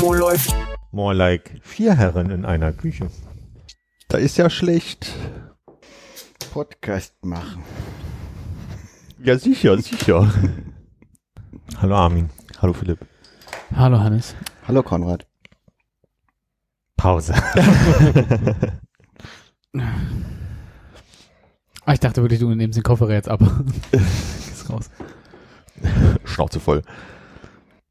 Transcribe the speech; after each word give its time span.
Läuft. 0.00 0.54
More 0.90 1.14
like 1.14 1.60
vier 1.62 1.94
Herren 1.94 2.30
in 2.30 2.46
einer 2.46 2.72
Küche. 2.72 3.10
Da 4.08 4.16
ist 4.16 4.38
ja 4.38 4.48
schlecht. 4.48 5.12
Podcast 6.50 7.14
machen. 7.22 7.62
Ja, 9.22 9.36
sicher, 9.36 9.76
sicher. 9.78 10.32
Hallo 11.76 11.94
Armin. 11.94 12.30
Hallo 12.62 12.72
Philipp. 12.72 13.06
Hallo 13.76 13.98
Hannes. 13.98 14.34
Hallo 14.66 14.82
Konrad. 14.82 15.26
Pause. 16.96 17.34
Ah, 21.86 21.94
ich 21.94 22.00
dachte 22.00 22.22
wirklich, 22.22 22.38
du 22.38 22.54
nimmst 22.54 22.76
den 22.76 22.84
Koffer 22.84 23.10
jetzt 23.10 23.28
ab. 23.28 23.40
ist 23.92 24.70
raus. 24.70 24.90
Schnauze 26.24 26.60
voll. 26.60 26.82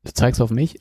Du 0.05 0.11
zeigst 0.13 0.41
auf 0.41 0.49
mich. 0.51 0.79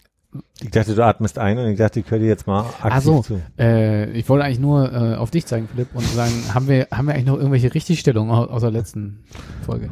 Ich 0.60 0.70
dachte, 0.70 0.94
du 0.94 1.02
atmest 1.04 1.38
ein 1.38 1.56
und 1.58 1.66
ich 1.68 1.78
dachte, 1.78 2.00
ich 2.00 2.10
höre 2.10 2.18
dir 2.18 2.26
jetzt 2.28 2.46
mal 2.46 2.60
aktiv 2.60 2.82
Ach 2.90 3.00
so. 3.00 3.22
zu. 3.22 3.40
Äh, 3.58 4.10
ich 4.12 4.28
wollte 4.28 4.44
eigentlich 4.44 4.58
nur 4.60 4.92
äh, 4.92 5.14
auf 5.16 5.30
dich 5.30 5.46
zeigen, 5.46 5.68
Philipp, 5.68 5.88
und 5.94 6.04
sagen, 6.06 6.32
haben 6.52 6.68
wir, 6.68 6.86
haben 6.92 7.06
wir 7.06 7.14
eigentlich 7.14 7.26
noch 7.26 7.38
irgendwelche 7.38 7.74
Richtigstellungen 7.74 8.30
au- 8.30 8.44
aus 8.44 8.60
der 8.60 8.70
letzten 8.70 9.24
Folge? 9.64 9.90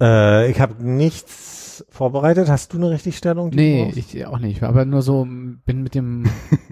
Äh, 0.00 0.50
ich 0.50 0.58
habe 0.60 0.82
nichts 0.82 1.84
vorbereitet. 1.90 2.48
Hast 2.48 2.72
du 2.72 2.78
eine 2.78 2.90
Richtigstellung? 2.90 3.50
Nee, 3.50 3.92
ich 3.94 4.24
auch 4.26 4.38
nicht. 4.38 4.62
Aber 4.62 4.86
nur 4.86 5.02
so, 5.02 5.24
bin 5.26 5.82
mit 5.82 5.94
dem 5.94 6.24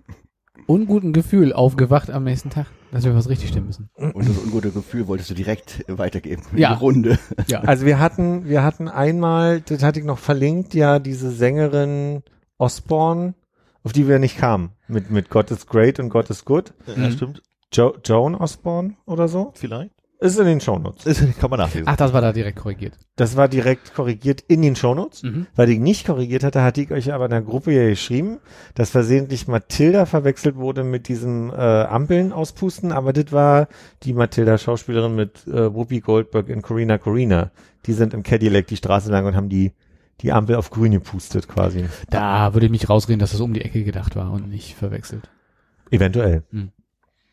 unguten 0.67 1.13
Gefühl 1.13 1.53
aufgewacht 1.53 2.11
am 2.11 2.25
nächsten 2.25 2.51
Tag, 2.51 2.67
dass 2.93 3.05
wir 3.05 3.15
was 3.15 3.29
richtig 3.29 3.49
stimmen 3.51 3.67
müssen. 3.67 3.91
Und 3.97 4.29
das 4.29 4.39
ungute 4.39 4.71
Gefühl 4.71 5.07
wolltest 5.07 5.31
du 5.31 5.35
direkt 5.35 5.85
weitergeben. 5.89 6.43
in 6.53 6.59
Ja. 6.59 6.75
Die 6.75 6.81
Runde. 6.81 7.19
Ja. 7.49 7.61
Also 7.61 7.85
wir 7.87 7.99
hatten, 7.99 8.49
wir 8.49 8.63
hatten 8.63 8.89
einmal, 8.89 9.61
das 9.61 9.83
hatte 9.83 10.01
ich 10.01 10.05
noch 10.07 10.19
verlinkt, 10.19 10.75
ja, 10.75 10.99
diese 10.99 11.31
Sängerin 11.31 12.23
Osborne, 12.59 13.35
auf 13.83 13.93
die 13.93 14.09
wir 14.09 14.19
nicht 14.19 14.39
kamen. 14.39 14.71
Mit, 14.89 15.11
mit 15.11 15.31
God 15.31 15.51
is 15.51 15.67
Great 15.67 15.99
und 16.01 16.09
God 16.09 16.31
is 16.31 16.45
Good. 16.45 16.73
Ja, 16.87 16.97
Mhm. 17.09 17.11
stimmt. 17.13 17.43
Jo 17.73 17.95
Joan 18.05 18.35
Osborne 18.37 18.95
oder 19.05 19.27
so. 19.29 19.51
Vielleicht. 19.57 19.91
Ist 20.25 20.39
in 20.39 20.47
den 20.47 20.61
Shownotes. 20.63 21.05
Das 21.05 21.23
kann 21.39 21.51
man 21.51 21.59
nachlesen. 21.59 21.85
Ach, 21.87 21.97
das 21.97 22.15
war 22.15 22.23
da 22.23 22.33
direkt 22.33 22.57
korrigiert. 22.57 22.95
Das 23.17 23.37
war 23.37 23.47
direkt 23.47 23.93
korrigiert 23.93 24.43
in 24.49 24.63
den 24.63 24.75
Shownotes. 24.75 25.23
Mhm. 25.23 25.47
Weil 25.55 25.69
ich 25.69 25.79
nicht 25.79 26.07
korrigiert 26.07 26.45
hatte, 26.45 26.63
hatte 26.63 26.81
ich 26.81 26.91
euch 26.91 27.13
aber 27.13 27.27
in 27.27 27.31
der 27.33 27.43
Gruppe 27.43 27.73
ja 27.73 27.87
geschrieben, 27.87 28.39
dass 28.75 28.89
versehentlich 28.89 29.49
Matilda 29.49 30.07
verwechselt 30.07 30.57
wurde 30.57 30.83
mit 30.83 31.09
diesem 31.09 31.51
äh, 31.51 31.55
Ampeln 31.57 32.33
auspusten, 32.33 32.91
aber 32.91 33.13
das 33.13 33.33
war 33.33 33.69
die 34.03 34.15
Matilda 34.15 34.57
Schauspielerin 34.57 35.15
mit 35.15 35.47
äh, 35.47 35.75
Whoopi 35.75 36.01
Goldberg 36.01 36.49
in 36.49 36.63
Corina 36.63 36.97
Corina. 36.97 37.51
Die 37.85 37.93
sind 37.93 38.15
im 38.15 38.23
Cadillac 38.23 38.67
die 38.67 38.79
Straße 38.79 39.11
lang 39.11 39.27
und 39.27 39.37
haben 39.37 39.51
die 39.51 39.73
die 40.23 40.33
Ampel 40.33 40.57
auf 40.57 40.71
grün 40.71 40.93
gepustet 40.93 41.49
quasi. 41.49 41.85
Da 42.09 42.55
würde 42.55 42.65
ich 42.65 42.73
mich 42.73 42.89
rausreden, 42.89 43.19
dass 43.19 43.33
das 43.33 43.41
um 43.41 43.53
die 43.53 43.61
Ecke 43.61 43.85
gedacht 43.85 44.17
war 44.17 44.33
und 44.33 44.49
nicht 44.49 44.75
verwechselt. 44.75 45.29
Eventuell. 45.91 46.45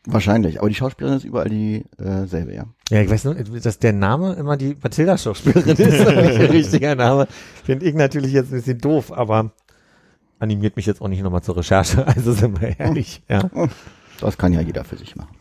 Wahrscheinlich. 0.06 0.58
Aber 0.58 0.68
die 0.68 0.74
Schauspielerin 0.74 1.16
ist 1.18 1.24
überall 1.24 1.48
dieselbe, 1.48 2.54
ja. 2.54 2.64
Ja, 2.90 3.00
ich 3.02 3.08
weiß 3.10 3.24
nur, 3.24 3.34
dass 3.34 3.78
der 3.78 3.92
Name 3.92 4.34
immer 4.34 4.56
die 4.56 4.76
Matilda 4.82 5.16
Schauspielerin 5.16 5.76
ist, 5.76 5.78
der 6.06 6.52
richtige 6.52 6.96
Name. 6.96 7.28
Finde 7.64 7.86
ich 7.86 7.94
natürlich 7.94 8.32
jetzt 8.32 8.50
ein 8.52 8.56
bisschen 8.56 8.78
doof, 8.78 9.12
aber 9.12 9.52
animiert 10.40 10.74
mich 10.76 10.86
jetzt 10.86 11.00
auch 11.00 11.08
nicht 11.08 11.22
nochmal 11.22 11.42
zur 11.42 11.56
Recherche, 11.56 12.06
also 12.06 12.32
sind 12.32 12.60
wir 12.60 12.78
ehrlich, 12.80 13.22
ja. 13.28 13.48
Das 14.20 14.38
kann 14.38 14.52
ja 14.52 14.60
jeder 14.60 14.84
für 14.84 14.96
sich 14.96 15.14
machen. 15.14 15.36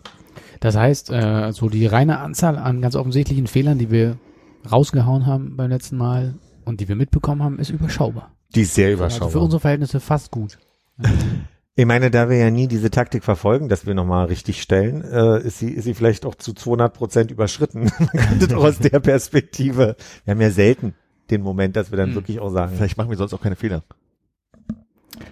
Das 0.59 0.75
heißt, 0.75 1.09
äh, 1.09 1.51
so 1.53 1.69
die 1.69 1.87
reine 1.87 2.19
Anzahl 2.19 2.57
an 2.57 2.81
ganz 2.81 2.95
offensichtlichen 2.95 3.47
Fehlern, 3.47 3.79
die 3.79 3.89
wir 3.89 4.17
rausgehauen 4.71 5.25
haben 5.25 5.57
beim 5.57 5.71
letzten 5.71 5.97
Mal 5.97 6.35
und 6.65 6.81
die 6.81 6.87
wir 6.87 6.95
mitbekommen 6.95 7.41
haben, 7.41 7.57
ist 7.57 7.71
überschaubar. 7.71 8.31
Die 8.53 8.61
ist 8.61 8.75
sehr 8.75 8.89
Also 8.89 8.99
überschaubar. 8.99 9.29
für 9.31 9.39
unsere 9.39 9.59
Verhältnisse 9.59 9.99
fast 9.99 10.29
gut. 10.29 10.59
Ich 11.75 11.85
meine, 11.85 12.11
da 12.11 12.29
wir 12.29 12.37
ja 12.37 12.49
nie 12.51 12.67
diese 12.67 12.91
Taktik 12.91 13.23
verfolgen, 13.23 13.69
dass 13.69 13.85
wir 13.85 13.93
nochmal 13.93 14.25
richtig 14.25 14.61
stellen, 14.61 15.03
äh, 15.03 15.39
ist, 15.41 15.59
sie, 15.59 15.69
ist 15.69 15.85
sie 15.85 15.93
vielleicht 15.93 16.25
auch 16.25 16.35
zu 16.35 16.53
200 16.53 16.93
Prozent 16.93 17.31
überschritten. 17.31 17.83
Man 17.99 18.27
könnte 18.27 18.47
doch 18.49 18.63
aus 18.63 18.79
der 18.79 18.99
Perspektive, 18.99 19.95
wir 20.25 20.31
haben 20.33 20.41
ja 20.41 20.49
selten 20.51 20.95
den 21.29 21.41
Moment, 21.41 21.77
dass 21.77 21.89
wir 21.91 21.97
dann 21.97 22.09
Hm. 22.09 22.15
wirklich 22.15 22.39
auch 22.41 22.49
sagen, 22.49 22.73
Vielleicht 22.75 22.97
machen 22.97 23.09
wir 23.09 23.17
sonst 23.17 23.33
auch 23.33 23.41
keine 23.41 23.55
Fehler. 23.55 23.83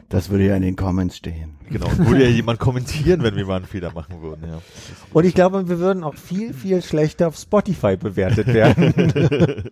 Das 0.08 0.30
würde 0.30 0.46
ja 0.46 0.56
in 0.56 0.62
den 0.62 0.76
Comments 0.76 1.16
stehen. 1.16 1.56
Genau. 1.70 1.88
Würde 1.98 2.24
ja 2.24 2.30
jemand 2.30 2.60
kommentieren, 2.60 3.22
wenn 3.22 3.36
wir 3.36 3.46
mal 3.46 3.58
einen 3.58 3.66
Fehler 3.66 3.92
machen 3.92 4.22
würden, 4.22 4.50
ja. 4.50 4.62
und 5.14 5.26
ich 5.26 5.36
glaube, 5.36 5.68
wir 5.70 5.80
würden 5.80 6.04
auch 6.04 6.16
viel, 6.16 6.54
viel 6.54 6.82
schlechter 6.82 7.28
auf 7.28 7.38
Spotify 7.38 7.96
bewertet 7.98 8.48
werden. 8.48 9.64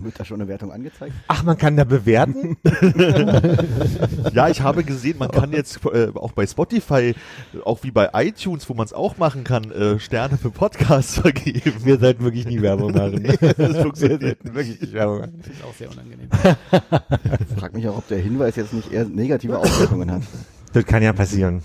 Wird 0.00 0.20
da 0.20 0.24
schon 0.24 0.40
eine 0.40 0.48
Wertung 0.48 0.70
angezeigt? 0.70 1.12
Ach, 1.26 1.42
man 1.42 1.58
kann 1.58 1.76
da 1.76 1.82
bewerten? 1.84 2.56
Ja, 4.32 4.48
ich 4.48 4.60
habe 4.60 4.84
gesehen, 4.84 5.18
man 5.18 5.30
kann 5.30 5.52
jetzt 5.52 5.80
äh, 5.86 6.08
auch 6.14 6.32
bei 6.32 6.46
Spotify, 6.46 7.14
auch 7.64 7.82
wie 7.82 7.90
bei 7.90 8.10
iTunes, 8.14 8.68
wo 8.68 8.74
man 8.74 8.84
es 8.86 8.92
auch 8.92 9.16
machen 9.18 9.42
kann, 9.42 9.70
äh, 9.72 9.98
Sterne 9.98 10.36
für 10.38 10.50
Podcasts 10.50 11.14
vergeben. 11.20 11.72
Wir 11.84 11.98
sollten 11.98 12.22
wirklich 12.22 12.46
nie 12.46 12.62
Werbung 12.62 12.92
machen. 12.92 13.24
das 13.56 13.76
funktioniert 13.78 14.20
wir 14.20 14.28
sollten 14.28 14.54
wirklich 14.54 14.80
nicht 14.80 14.92
Werbung 14.92 15.20
machen. 15.20 15.42
Das 15.44 15.48
ist 15.48 15.64
auch 15.64 15.74
sehr 15.74 15.90
unangenehm. 15.90 16.28
Ich 17.48 17.58
frage 17.60 17.76
mich 17.76 17.88
auch, 17.88 17.98
ob 17.98 18.06
der 18.08 18.18
Hinweis 18.18 18.54
jetzt 18.56 18.72
nicht 18.72 18.92
eher 18.92 19.04
negative 19.06 19.58
Auswirkungen 19.58 20.10
hat. 20.12 20.22
Das 20.72 20.84
kann 20.84 21.02
ja 21.02 21.12
passieren. 21.12 21.62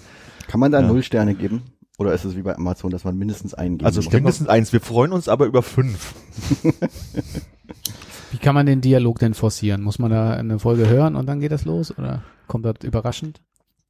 Kann 0.47 0.59
man 0.59 0.71
da 0.71 0.79
Ja. 0.81 0.87
null 0.87 1.03
Sterne 1.03 1.35
geben? 1.35 1.61
Oder 1.99 2.13
ist 2.13 2.25
es 2.25 2.35
wie 2.35 2.41
bei 2.41 2.55
Amazon, 2.55 2.89
dass 2.89 3.03
man 3.03 3.15
mindestens 3.17 3.53
einen 3.53 3.77
geben 3.77 3.85
Also 3.85 4.01
muss? 4.01 4.11
mindestens 4.11 4.47
eins. 4.47 4.73
Wir 4.73 4.81
freuen 4.81 5.11
uns 5.11 5.27
aber 5.27 5.45
über 5.45 5.61
fünf. 5.61 6.15
Wie 8.33 8.39
kann 8.39 8.55
man 8.55 8.65
den 8.65 8.81
Dialog 8.81 9.19
denn 9.19 9.35
forcieren? 9.35 9.83
Muss 9.83 9.99
man 9.99 10.09
da 10.09 10.31
eine 10.31 10.57
Folge 10.57 10.89
hören 10.89 11.15
und 11.15 11.27
dann 11.27 11.39
geht 11.39 11.51
das 11.51 11.65
los? 11.65 11.95
Oder 11.95 12.23
kommt 12.47 12.65
das 12.65 12.77
überraschend? 12.81 13.43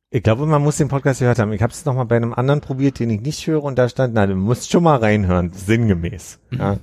Ich 0.09 0.21
glaube, 0.21 0.45
man 0.45 0.61
muss 0.61 0.75
den 0.75 0.89
Podcast 0.89 1.21
gehört 1.21 1.39
haben. 1.39 1.53
Ich 1.53 1.61
habe 1.61 1.71
es 1.71 1.85
nochmal 1.85 2.07
bei 2.07 2.17
einem 2.17 2.33
anderen 2.33 2.59
probiert, 2.59 2.99
den 2.99 3.09
ich 3.09 3.21
nicht 3.21 3.47
höre 3.47 3.63
und 3.63 3.77
da 3.77 3.87
stand, 3.87 4.13
na, 4.13 4.27
du 4.27 4.35
musst 4.35 4.69
schon 4.69 4.83
mal 4.83 4.97
reinhören, 4.97 5.53
sinngemäß. 5.53 6.39
Ja. 6.51 6.77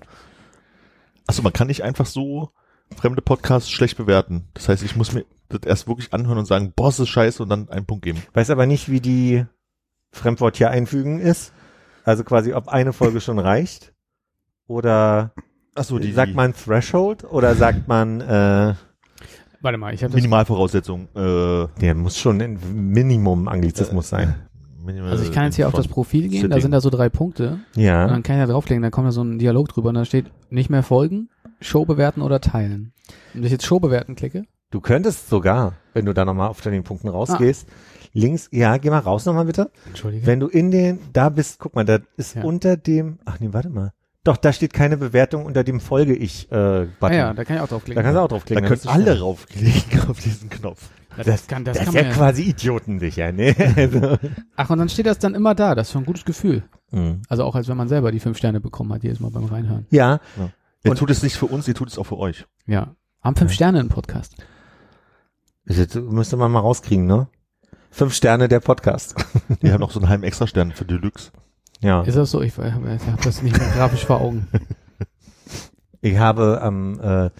Achso, 1.27 1.43
man 1.43 1.53
kann 1.53 1.67
nicht 1.67 1.83
einfach 1.83 2.07
so 2.07 2.49
fremde 2.97 3.21
Podcasts 3.21 3.71
schlecht 3.71 3.99
bewerten. 3.99 4.49
Das 4.55 4.71
heißt, 4.71 4.83
ich 4.83 4.97
muss 4.97 5.13
mir 5.13 5.27
das 5.51 5.61
erst 5.67 5.87
wirklich 5.87 6.15
anhören 6.15 6.39
und 6.39 6.47
sagen, 6.47 6.73
Boss 6.75 6.99
ist 6.99 7.11
scheiße 7.11 7.43
und 7.43 7.51
dann 7.51 7.69
einen 7.69 7.85
Punkt 7.85 8.05
geben. 8.05 8.23
Weiß 8.33 8.49
aber 8.49 8.65
nicht, 8.65 8.91
wie 8.91 9.01
die 9.01 9.45
Fremdwort 10.13 10.57
hier 10.57 10.71
einfügen 10.71 11.21
ist. 11.21 11.53
Also 12.05 12.25
quasi, 12.25 12.55
ob 12.55 12.69
eine 12.69 12.95
Folge 12.95 13.21
schon 13.21 13.39
reicht 13.39 13.93
oder 14.67 15.35
Achso, 15.75 15.99
die, 15.99 16.13
sagt 16.13 16.35
man 16.35 16.53
Threshold 16.55 17.25
oder 17.25 17.55
sagt 17.55 17.89
man, 17.89 18.21
äh, 18.21 18.75
Warte 19.63 19.79
mal, 19.79 19.93
ich 19.93 20.03
habe. 20.03 20.15
Minimalvoraussetzung. 20.15 21.09
Äh, 21.15 21.67
der 21.81 21.95
muss 21.95 22.19
schon 22.19 22.41
ein 22.41 22.59
Minimum 22.93 23.47
Anglizismus 23.47 24.09
sein. 24.09 24.35
Minimal 24.83 25.11
Also 25.11 25.25
ich 25.25 25.33
kann 25.33 25.45
jetzt 25.45 25.57
hier 25.57 25.69
auf 25.69 25.75
das 25.75 25.87
Profil 25.89 26.29
gehen, 26.29 26.49
da 26.49 26.59
sind 26.61 26.71
da 26.71 26.81
so 26.81 26.89
drei 26.89 27.11
Punkte. 27.11 27.59
Und 27.77 27.83
Ja. 27.83 28.07
dann 28.09 28.23
kann 28.23 28.37
ich 28.37 28.43
da 28.47 28.51
drauflegen, 28.53 28.83
dann 28.83 28.91
kommt 28.91 29.09
da 29.09 29.13
so 29.13 29.23
ein 29.23 29.39
Dialog 29.39 29.69
drüber 29.69 29.91
und 29.91 29.97
da 29.97 30.05
steht 30.07 30.27
nicht 30.49 30.71
mehr 30.71 30.83
folgen, 30.83 31.29
Show 31.61 31.85
bewerten 31.85 32.23
oder 32.23 32.41
teilen. 32.41 32.93
Und 33.35 33.41
wenn 33.41 33.45
ich 33.45 33.53
jetzt 33.53 33.67
Show 33.67 33.81
bewerten 33.81 34.15
klicke, 34.17 34.45
Du 34.73 34.81
könntest 34.81 35.29
sogar, 35.29 35.75
wenn 35.95 36.07
du 36.07 36.15
da 36.15 36.25
nochmal 36.25 36.47
auf 36.49 36.61
den 36.61 36.85
Punkten 36.85 37.09
rausgehst, 37.09 37.67
links, 38.13 38.49
ja, 38.53 38.77
geh 38.79 38.89
mal 38.89 39.01
raus 39.01 39.27
nochmal 39.27 39.45
bitte. 39.45 39.73
Entschuldige. 39.89 40.25
Wenn 40.27 40.39
du 40.39 40.47
in 40.47 40.71
den, 40.71 41.01
da 41.13 41.29
bist, 41.29 41.59
guck 41.59 41.75
mal, 41.75 41.85
da 41.85 41.99
ist 42.17 42.37
Ja. 42.37 42.45
unter 42.45 42.77
dem, 42.77 43.19
ach 43.25 43.41
nee, 43.41 43.49
warte 43.51 43.69
mal. 43.69 43.93
Doch, 44.25 44.37
da 44.37 44.53
steht 44.53 44.75
keine 44.75 44.99
Bewertung 44.99 45.47
unter 45.47 45.65
dem 45.65 45.81
Folge 45.81 46.15
ich 46.15 46.51
äh, 46.53 46.87
Button. 47.01 47.03
ah 47.03 47.13
ja, 47.13 47.33
da 47.35 47.45
kann 47.45 47.57
ich 47.57 47.63
auch 47.63 47.67
da 47.69 47.71
draufklicken. 47.77 48.03
kannst 48.05 48.15
du 48.17 48.19
auch 48.21 48.25
Da 48.25 48.29
draufklicken. 48.29 48.63
können 48.65 48.75
bist 48.75 48.85
du 48.85 48.89
alle 48.91 49.03
schnell. 49.05 49.19
raufklicken 49.19 50.11
auf 50.11 50.21
diesen 50.21 50.51
Knopf. 50.51 50.91
das, 51.17 51.27
Das, 51.27 51.47
kann, 51.47 51.65
das, 51.65 51.79
das, 51.79 51.87
kann 51.87 51.95
ist 51.95 52.01
ja 52.01 52.03
man 52.03 52.11
ja. 52.11 52.17
quasi 52.17 52.43
idiotensicher, 52.43 53.33
ne? 53.33 53.55
Also, 53.77 54.19
Ach, 54.57 54.69
und 54.71 54.79
dann 54.79 54.89
steht 54.91 55.07
das 55.07 55.19
dann 55.19 55.35
immer 55.35 55.55
da. 55.55 55.75
Das 55.75 55.89
ist 55.89 55.93
schon 55.93 56.03
ein 56.03 56.07
gutes 56.07 56.27
Gefühl. 56.27 56.65
mhm. 56.91 57.23
Also 57.31 57.45
auch 57.45 57.55
als 57.55 57.69
wenn 57.69 57.79
man 57.79 57.89
selber 57.89 58.13
die 58.13 58.21
fünf 58.21 58.37
Sterne 58.37 58.61
bekommen 58.61 58.93
hat, 58.93 59.03
jedes 59.05 59.21
Mal 59.21 59.31
beim 59.31 59.47
Reinhören. 59.47 59.87
Ja, 59.91 60.21
Ihr 60.85 60.91
Und- 60.93 60.99
tut 60.99 61.11
es 61.11 61.23
nicht 61.23 61.37
für 61.37 61.47
uns, 61.47 61.67
ihr 61.69 61.75
tut 61.75 61.89
es 61.89 61.97
auch 61.99 62.05
für 62.05 62.19
euch. 62.19 62.45
Ja. 62.67 62.95
Haben 63.23 63.37
fünf 63.37 63.53
Sterne 63.53 63.81
im 63.81 63.89
Podcast. 63.89 64.35
das 65.65 65.95
müsste 65.95 66.37
man 66.37 66.51
mal 66.53 66.61
rauskriegen, 66.61 67.07
ne? 67.07 67.29
Fünf 67.91 68.15
Sterne 68.15 68.49
der 68.49 68.61
Podcast. 68.61 69.15
Wir 69.61 69.73
haben 69.73 69.81
noch 69.81 69.91
so 69.91 69.99
einen 70.01 70.09
halben 70.09 70.25
Extrastern 70.25 70.73
für 70.73 70.85
Deluxe. 70.85 71.33
Ja. 71.81 72.03
Ist 72.03 72.17
das 72.17 72.31
so? 72.31 72.43
Ich, 72.43 72.57
ich 72.59 72.73
habe 72.73 72.99
hab 72.99 73.23
das 73.23 73.43
nicht 73.43 73.59
mehr 73.59 73.69
grafisch 73.75 74.05
vor 74.05 74.21
Augen. 74.21 74.49
Ich 76.03 76.19
habe 76.19 76.61
am 76.63 77.01
äh, 77.01 77.31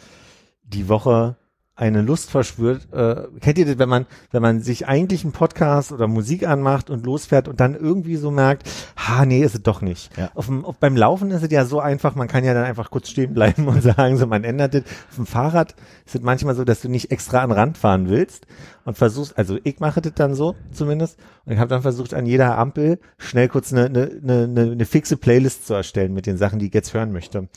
die 0.65 0.89
Woche 0.89 1.37
eine 1.81 2.03
Lust 2.03 2.31
verspürt. 2.31 2.93
Äh, 2.93 3.23
kennt 3.41 3.57
ihr 3.57 3.65
das, 3.65 3.79
wenn 3.79 3.89
man, 3.89 4.07
wenn 4.33 4.43
man 4.43 4.61
sich 4.61 4.87
eigentlich 4.87 5.25
einen 5.25 5.33
Podcast 5.33 5.93
oder 5.93 6.07
Musik 6.07 6.47
anmacht 6.47 6.91
und 6.91 7.07
losfährt 7.07 7.49
und 7.49 7.59
dann 7.59 7.75
irgendwie 7.75 8.17
so 8.17 8.31
merkt, 8.31 8.69
ha, 8.97 9.25
nee, 9.25 9.43
ist 9.43 9.55
es 9.55 9.63
doch 9.63 9.81
nicht. 9.81 10.17
Ja. 10.19 10.31
Auf 10.35 10.47
dem, 10.47 10.65
auf, 10.65 10.77
beim 10.77 10.95
Laufen 10.95 11.31
ist 11.31 11.43
es 11.43 11.51
ja 11.51 11.65
so 11.65 11.81
einfach, 11.81 12.15
man 12.15 12.29
kann 12.29 12.45
ja 12.45 12.53
dann 12.53 12.65
einfach 12.65 12.91
kurz 12.91 13.09
stehen 13.09 13.33
bleiben 13.33 13.67
und 13.69 13.83
sagen, 13.83 14.19
so, 14.19 14.27
man 14.27 14.45
ändert 14.45 14.75
es. 14.75 14.83
Auf 15.09 15.17
dem 15.17 15.27
Fahrrad 15.27 15.75
ist 16.05 16.17
es 16.17 16.21
manchmal 16.21 16.55
so, 16.55 16.65
dass 16.65 16.83
du 16.83 16.91
nicht 16.91 17.11
extra 17.11 17.41
an 17.41 17.49
den 17.49 17.59
Rand 17.59 17.79
fahren 17.79 18.11
willst 18.11 18.47
und 18.85 18.99
versuchst, 18.99 19.39
also 19.39 19.59
ich 19.65 19.81
mache 19.81 20.03
das 20.03 20.13
dann 20.15 20.35
so 20.35 20.57
zumindest 20.73 21.19
und 21.47 21.55
ich 21.55 21.59
habe 21.59 21.71
dann 21.71 21.83
versucht, 21.83 22.13
an 22.13 22.27
jeder 22.27 22.59
Ampel 22.59 22.99
schnell 23.17 23.49
kurz 23.49 23.73
eine, 23.73 23.87
eine, 23.87 24.11
eine, 24.23 24.73
eine 24.73 24.85
fixe 24.85 25.17
Playlist 25.17 25.67
zu 25.67 25.73
erstellen 25.73 26.13
mit 26.13 26.27
den 26.27 26.37
Sachen, 26.37 26.59
die 26.59 26.67
ich 26.67 26.75
jetzt 26.75 26.93
hören 26.93 27.11
möchte. 27.11 27.49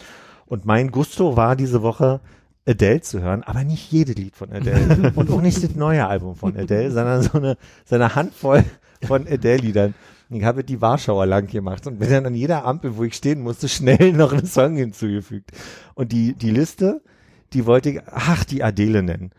Und 0.45 0.65
mein 0.65 0.91
Gusto 0.91 1.35
war 1.35 1.55
diese 1.57 1.81
Woche, 1.81 2.21
Adele 2.65 3.01
zu 3.01 3.21
hören, 3.21 3.43
aber 3.43 3.63
nicht 3.63 3.91
jede 3.91 4.13
Lied 4.13 4.35
von 4.35 4.51
Adele 4.51 5.11
und 5.15 5.29
auch 5.29 5.41
nicht 5.41 5.63
das 5.63 5.75
neue 5.75 6.07
Album 6.07 6.35
von 6.35 6.57
Adele, 6.57 6.91
sondern 6.91 7.21
so 7.21 7.37
eine, 7.37 7.57
so 7.85 7.95
eine 7.95 8.15
Handvoll 8.15 8.63
von 9.05 9.27
Adele-Liedern. 9.27 9.93
Ich 10.29 10.43
habe 10.43 10.63
die 10.63 10.81
Warschauer 10.81 11.25
lang 11.25 11.47
gemacht 11.47 11.85
und 11.85 11.99
bin 11.99 12.09
dann 12.09 12.25
an 12.25 12.35
jeder 12.35 12.65
Ampel, 12.65 12.97
wo 12.97 13.03
ich 13.03 13.13
stehen 13.13 13.41
musste, 13.41 13.67
schnell 13.67 14.13
noch 14.13 14.31
einen 14.31 14.45
Song 14.45 14.75
hinzugefügt. 14.75 15.51
Und 15.93 16.11
die, 16.11 16.33
die 16.33 16.51
Liste, 16.51 17.01
die 17.51 17.65
wollte 17.65 17.89
ich, 17.91 18.01
ach, 18.07 18.43
die 18.43 18.63
Adele 18.63 19.03
nennen. 19.03 19.31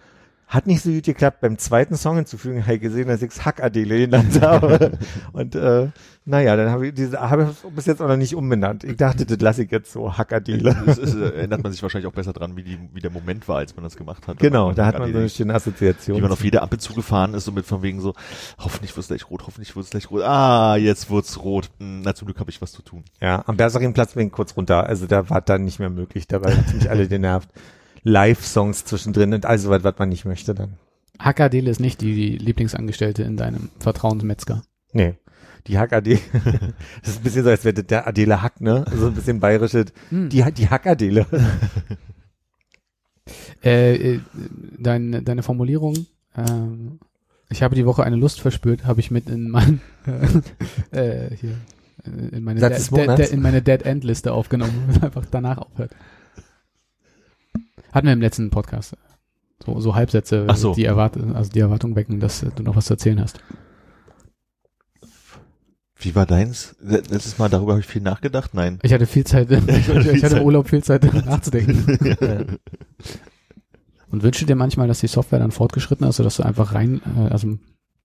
Hat 0.55 0.69
nicht 0.69 0.83
so 0.83 0.91
gut 0.91 1.03
geklappt. 1.03 1.41
Beim 1.41 1.59
zweiten 1.59 1.97
Song 1.97 2.15
hinzufügen, 2.15 2.63
habe 2.63 2.77
ich 2.77 2.81
gesehen, 2.81 3.09
dass 3.09 3.21
ich 3.23 3.33
es 3.33 3.45
Hack 3.45 3.61
Adele 3.61 3.99
genannt 3.99 4.41
habe. 4.41 4.93
und 5.33 5.57
äh, 5.57 5.89
naja, 6.27 6.55
dann 6.55 6.71
habe 6.71 6.87
ich 6.87 6.95
diese, 6.95 7.21
habe 7.21 7.51
ich 7.51 7.71
bis 7.75 7.87
jetzt 7.87 8.01
auch 8.01 8.07
noch 8.07 8.17
nicht 8.17 8.37
umbenannt. 8.37 8.85
Ich 8.85 8.97
dachte, 8.97 9.27
das 9.27 9.41
lasse 9.41 9.65
ich 9.65 9.73
jetzt 9.73 9.91
so 9.91 10.17
Hack 10.17 10.33
Adele. 10.33 10.77
Das 10.87 10.97
ist, 10.97 11.17
äh, 11.17 11.39
erinnert 11.39 11.65
man 11.65 11.73
sich 11.73 11.83
wahrscheinlich 11.83 12.07
auch 12.07 12.15
besser 12.15 12.33
dran, 12.33 12.57
wie, 12.57 12.63
die, 12.63 12.79
wie 12.93 13.01
der 13.01 13.11
Moment 13.11 13.49
war, 13.49 13.57
als 13.57 13.75
man 13.75 13.83
das 13.83 13.97
gemacht 13.97 14.29
hat. 14.29 14.39
Genau, 14.39 14.71
da 14.73 14.87
hat 14.87 14.97
man 14.97 15.13
so 15.13 15.19
eine 15.19 15.29
schöne 15.29 15.55
Assoziation. 15.55 16.19
wie 16.19 16.23
man 16.23 16.31
auf 16.31 16.45
jede 16.45 16.63
Ampel 16.63 16.79
zugefahren 16.79 17.35
ist, 17.35 17.47
so 17.47 17.51
mit 17.51 17.67
von 17.67 17.83
wegen 17.83 18.01
so, 18.01 18.15
hoffentlich 18.57 18.95
wird's 18.97 19.09
gleich 19.09 19.29
rot, 19.29 19.49
hoffentlich 19.49 19.75
wird's 19.75 19.91
gleich 19.91 20.09
rot. 20.13 20.23
Ah, 20.23 20.77
jetzt 20.77 21.11
wird's 21.11 21.43
rot. 21.43 21.69
Hm, 21.81 22.03
Na, 22.03 22.15
zum 22.15 22.27
Glück 22.27 22.39
habe 22.39 22.51
ich 22.51 22.63
was 22.63 22.71
zu 22.71 22.83
tun. 22.83 23.03
Ja, 23.21 23.43
am 23.49 23.57
Bersarinplatz 23.57 24.15
bin 24.15 24.29
ich 24.29 24.33
kurz 24.33 24.57
runter. 24.57 24.87
Also 24.87 25.07
da 25.09 25.29
war 25.31 25.41
dann 25.41 25.65
nicht 25.65 25.81
mehr 25.81 25.91
möglich. 25.91 26.29
Da 26.29 26.41
war 26.45 26.53
ziemlich 26.67 26.89
alle 26.89 27.09
genervt. 27.09 27.49
Live-Songs 28.05 28.85
zwischendrin 28.85 29.35
und 29.35 29.45
also 29.47 29.71
was, 29.71 29.83
was 29.85 29.95
man 29.99 30.09
nicht 30.11 30.25
möchte 30.25 30.55
dann. 30.55 30.75
Hackadele 31.19 31.71
ist 31.71 31.81
nicht 31.81 32.01
die, 32.01 32.37
Lieblingsangestellte 32.39 33.23
in 33.23 33.37
deinem 33.37 33.71
Vertrauensmetzger. 33.81 34.63
Nee. 34.93 35.15
Die 35.67 35.79
Hack-Adele. 35.79 36.19
das 37.03 37.11
ist 37.15 37.21
ein 37.21 37.23
bisschen 37.23 37.45
so, 37.45 37.51
als 37.51 37.65
wäre 37.65 37.83
der 37.83 38.07
Adele 38.07 38.43
Hack, 38.43 38.61
ne? 38.61 38.85
So 38.95 39.07
ein 39.07 39.15
bisschen 39.15 39.41
bayerische. 39.41 39.87
Hm. 40.11 40.29
Die, 40.29 40.43
die 40.53 40.69
Hack-Adele. 40.69 41.27
Äh, 43.63 43.95
äh, 44.17 44.21
dein, 44.79 45.25
deine 45.25 45.43
Formulierung, 45.43 45.97
ähm, 46.37 46.99
ich 47.49 47.63
habe 47.63 47.75
die 47.75 47.87
Woche 47.87 48.05
eine 48.05 48.17
Lust 48.17 48.43
verspürt, 48.43 48.85
habe 48.85 49.01
ich 49.01 49.11
mit 49.11 49.31
in 49.31 49.49
mein 49.49 49.81
äh, 50.91 51.31
hier 51.35 51.53
äh, 52.05 52.37
in 52.37 52.45
meine, 52.45 52.61
Satz 52.61 52.91
Dead- 52.91 53.09
Dead- 53.17 53.31
in 53.33 53.41
meine 53.41 53.63
Dead 53.63 53.81
End 53.83 54.05
Liste 54.05 54.33
aufgenommen, 54.35 54.99
einfach 55.01 55.25
danach 55.31 55.57
aufhört. 55.57 55.93
Hatten 57.95 58.09
wir 58.09 58.13
im 58.13 58.21
letzten 58.21 58.51
Podcast. 58.51 58.97
So, 59.65 59.79
so 59.79 59.95
Halbsätze, 59.95 60.49
so. 60.57 60.75
die 60.75 60.85
Erwart 60.85 61.17
also 61.17 61.49
die 61.53 61.61
Erwartung 61.61 61.95
wecken, 61.95 62.19
dass 62.19 62.45
du 62.57 62.63
noch 62.65 62.75
was 62.75 62.87
zu 62.87 62.95
erzählen 62.95 63.21
hast. 63.21 63.39
Wie 65.97 66.17
war 66.17 66.27
deins? 66.27 66.75
Letztes 66.83 67.39
Mal 67.39 67.49
darüber 67.49 67.73
habe 67.75 67.81
ich 67.81 67.87
viel 67.87 68.03
nachgedacht. 68.03 68.53
Nein. 68.53 68.81
Ich 68.83 68.93
hatte 68.93 69.07
viel 69.07 69.25
Zeit, 69.25 69.49
ich, 69.51 69.61
hatte 69.61 70.03
viel 70.03 70.13
hatte 70.13 70.21
Zeit. 70.21 70.33
im 70.33 70.43
Urlaub 70.43 70.69
viel 70.69 70.83
Zeit 70.83 71.05
nachzudenken. 71.25 72.59
Und 74.11 74.23
wünsche 74.25 74.45
dir 74.45 74.57
manchmal, 74.57 74.89
dass 74.89 74.99
die 74.99 75.07
Software 75.07 75.39
dann 75.39 75.53
fortgeschritten 75.53 76.07
ist, 76.09 76.17
sodass 76.17 76.37
du 76.37 76.43
einfach 76.43 76.75
rein, 76.75 77.01
äh, 77.17 77.33
also 77.33 77.59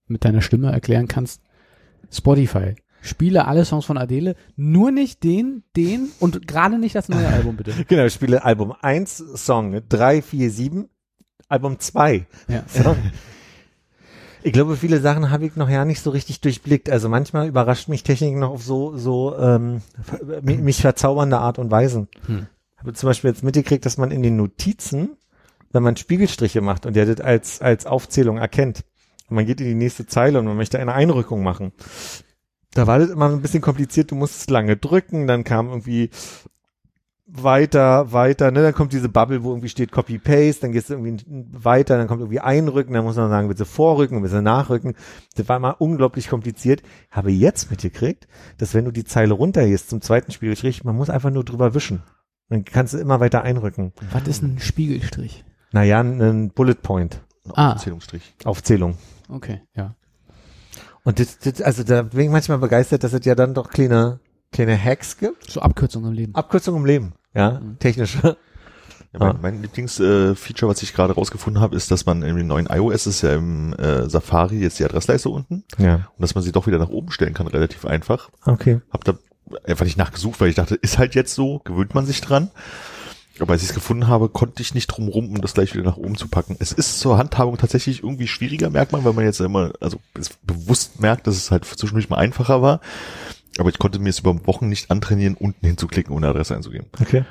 mit 0.06 0.24
deiner 0.24 0.40
Stimme 0.40 0.70
erklären 0.70 1.08
kannst, 1.08 1.42
Spotify, 2.12 2.76
spiele 3.00 3.46
alle 3.46 3.64
Songs 3.64 3.84
von 3.84 3.98
Adele, 3.98 4.36
nur 4.56 4.90
nicht 4.90 5.22
den, 5.24 5.62
den 5.76 6.10
und 6.20 6.46
gerade 6.46 6.78
nicht 6.78 6.94
das 6.94 7.08
neue 7.08 7.26
Album, 7.28 7.56
bitte. 7.56 7.72
genau, 7.88 8.04
ich 8.04 8.14
spiele 8.14 8.44
Album 8.44 8.72
1, 8.80 9.16
Song 9.36 9.80
3, 9.88 10.22
4, 10.22 10.50
7, 10.50 10.88
Album 11.48 11.78
2. 11.78 12.26
Ja. 12.48 12.64
Ich 14.42 14.52
glaube, 14.52 14.76
viele 14.76 15.00
Sachen 15.00 15.30
habe 15.30 15.44
ich 15.44 15.56
noch 15.56 15.68
ja 15.68 15.84
nicht 15.84 16.00
so 16.00 16.10
richtig 16.10 16.40
durchblickt. 16.40 16.88
Also 16.88 17.08
manchmal 17.08 17.48
überrascht 17.48 17.88
mich 17.88 18.02
Technik 18.02 18.36
noch 18.36 18.50
auf 18.50 18.62
so, 18.62 18.96
so 18.96 19.36
ähm, 19.36 19.82
mich 20.42 20.80
verzaubernde 20.80 21.38
Art 21.38 21.58
und 21.58 21.70
Weise. 21.70 22.08
Hm. 22.26 22.46
Habe 22.78 22.94
zum 22.94 23.08
Beispiel 23.08 23.30
jetzt 23.30 23.42
mitgekriegt, 23.42 23.84
dass 23.84 23.98
man 23.98 24.10
in 24.10 24.22
den 24.22 24.36
Notizen, 24.36 25.10
wenn 25.72 25.82
man 25.82 25.96
Spiegelstriche 25.96 26.62
macht 26.62 26.86
und 26.86 26.96
der 26.96 27.04
das 27.04 27.20
als, 27.20 27.60
als 27.60 27.84
Aufzählung 27.84 28.38
erkennt, 28.38 28.84
und 29.28 29.36
man 29.36 29.46
geht 29.46 29.60
in 29.60 29.66
die 29.66 29.74
nächste 29.74 30.06
Zeile 30.06 30.40
und 30.40 30.46
man 30.46 30.56
möchte 30.56 30.78
eine 30.78 30.92
Einrückung 30.92 31.42
machen. 31.42 31.72
Da 32.74 32.86
war 32.86 32.98
das 32.98 33.10
immer 33.10 33.28
ein 33.28 33.42
bisschen 33.42 33.62
kompliziert, 33.62 34.10
du 34.10 34.14
musstest 34.14 34.50
lange 34.50 34.76
drücken, 34.76 35.26
dann 35.26 35.42
kam 35.44 35.68
irgendwie 35.68 36.10
weiter, 37.32 38.12
weiter, 38.12 38.50
ne, 38.50 38.62
dann 38.62 38.74
kommt 38.74 38.92
diese 38.92 39.08
Bubble, 39.08 39.44
wo 39.44 39.50
irgendwie 39.50 39.68
steht 39.68 39.92
Copy-Paste, 39.92 40.62
dann 40.62 40.72
gehst 40.72 40.90
du 40.90 40.94
irgendwie 40.94 41.24
weiter, 41.52 41.96
dann 41.96 42.08
kommt 42.08 42.20
irgendwie 42.20 42.40
einrücken, 42.40 42.92
dann 42.94 43.04
muss 43.04 43.16
man 43.16 43.30
sagen, 43.30 43.48
bitte 43.48 43.64
vorrücken, 43.64 44.20
bitte 44.22 44.42
nachrücken. 44.42 44.94
Das 45.36 45.48
war 45.48 45.56
immer 45.56 45.80
unglaublich 45.80 46.28
kompliziert. 46.28 46.82
Habe 47.10 47.30
jetzt 47.30 47.70
mitgekriegt, 47.70 48.26
dass 48.58 48.74
wenn 48.74 48.84
du 48.84 48.90
die 48.90 49.04
Zeile 49.04 49.34
runtergehst 49.34 49.90
zum 49.90 50.00
zweiten 50.00 50.32
Spiegelstrich, 50.32 50.82
man 50.84 50.96
muss 50.96 51.10
einfach 51.10 51.30
nur 51.30 51.44
drüber 51.44 51.74
wischen. 51.74 52.02
Dann 52.48 52.64
kannst 52.64 52.94
du 52.94 52.98
immer 52.98 53.20
weiter 53.20 53.42
einrücken. 53.42 53.92
Was 54.10 54.26
ist 54.26 54.42
ein 54.42 54.58
Spiegelstrich? 54.58 55.44
Naja, 55.72 56.00
ein 56.00 56.50
Bullet 56.50 56.74
Point, 56.82 57.20
Ein 57.44 57.52
Ah. 57.54 57.72
Aufzählungsstrich. 57.74 58.34
Aufzählung. 58.44 58.98
Okay, 59.28 59.60
ja. 59.76 59.94
Und 61.04 61.18
das, 61.18 61.38
das, 61.38 61.62
also 61.62 61.82
da 61.82 62.02
bin 62.02 62.20
ich 62.20 62.30
manchmal 62.30 62.58
begeistert, 62.58 63.04
dass 63.04 63.12
es 63.12 63.24
ja 63.24 63.34
dann 63.34 63.54
doch 63.54 63.70
kleine, 63.70 64.20
kleine 64.52 64.76
Hacks 64.82 65.16
gibt. 65.18 65.50
So 65.50 65.60
Abkürzungen 65.60 66.10
im 66.10 66.14
Leben. 66.16 66.34
Abkürzung 66.34 66.76
im 66.76 66.84
Leben, 66.84 67.12
ja, 67.34 67.60
Mhm. 67.60 67.78
technische. 67.78 68.36
Ja, 69.12 69.18
mein, 69.18 69.30
Ah. 69.30 69.38
mein 69.42 69.62
Lieblingsfeature, 69.62 70.70
äh, 70.70 70.74
was 70.74 70.82
ich 70.82 70.92
gerade 70.94 71.14
rausgefunden 71.14 71.60
habe, 71.62 71.74
ist, 71.74 71.90
dass 71.90 72.06
man 72.06 72.22
im 72.22 72.46
neuen 72.46 72.66
iOS 72.66 73.06
ist 73.06 73.22
ja 73.22 73.34
im 73.34 73.72
äh, 73.74 74.08
Safari 74.10 74.58
jetzt 74.60 74.78
die 74.78 74.84
Adressleiste 74.84 75.28
unten 75.30 75.64
Ja, 75.78 75.94
und 75.94 76.20
dass 76.22 76.34
man 76.34 76.44
sie 76.44 76.52
doch 76.52 76.66
wieder 76.66 76.78
nach 76.78 76.90
oben 76.90 77.10
stellen 77.10 77.34
kann, 77.34 77.46
relativ 77.46 77.86
einfach. 77.86 78.28
okay. 78.44 78.80
Hab 78.92 79.04
da 79.04 79.14
einfach 79.64 79.84
nicht 79.84 79.96
nachgesucht, 79.98 80.40
weil 80.40 80.48
ich 80.48 80.54
dachte, 80.54 80.76
ist 80.76 80.98
halt 80.98 81.14
jetzt 81.16 81.34
so, 81.34 81.60
gewöhnt 81.64 81.94
man 81.94 82.06
sich 82.06 82.20
dran. 82.20 82.50
Aber 83.40 83.54
als 83.54 83.62
ich 83.62 83.70
es 83.70 83.74
gefunden 83.74 84.08
habe, 84.08 84.28
konnte 84.28 84.62
ich 84.62 84.74
nicht 84.74 84.86
drum 84.88 85.08
rum, 85.08 85.30
um 85.30 85.40
das 85.40 85.54
gleich 85.54 85.74
wieder 85.74 85.84
nach 85.84 85.96
oben 85.96 86.16
zu 86.16 86.28
packen. 86.28 86.56
Es 86.58 86.72
ist 86.72 87.00
zur 87.00 87.16
Handhabung 87.16 87.56
tatsächlich 87.56 88.02
irgendwie 88.02 88.28
schwieriger, 88.28 88.70
merkt 88.70 88.92
man, 88.92 89.04
weil 89.04 89.14
man 89.14 89.24
jetzt 89.24 89.40
immer, 89.40 89.72
also 89.80 89.98
bewusst 90.42 91.00
merkt, 91.00 91.26
dass 91.26 91.36
es 91.36 91.50
halt 91.50 91.64
zwischendurch 91.64 92.10
mal 92.10 92.18
einfacher 92.18 92.60
war. 92.60 92.80
Aber 93.58 93.70
ich 93.70 93.78
konnte 93.78 93.98
mir 93.98 94.10
es 94.10 94.20
über 94.20 94.46
Wochen 94.46 94.68
nicht 94.68 94.90
antrainieren, 94.90 95.34
unten 95.34 95.66
hinzuklicken, 95.66 96.14
ohne 96.14 96.28
Adresse 96.28 96.54
einzugeben. 96.54 96.86
Okay. 97.00 97.24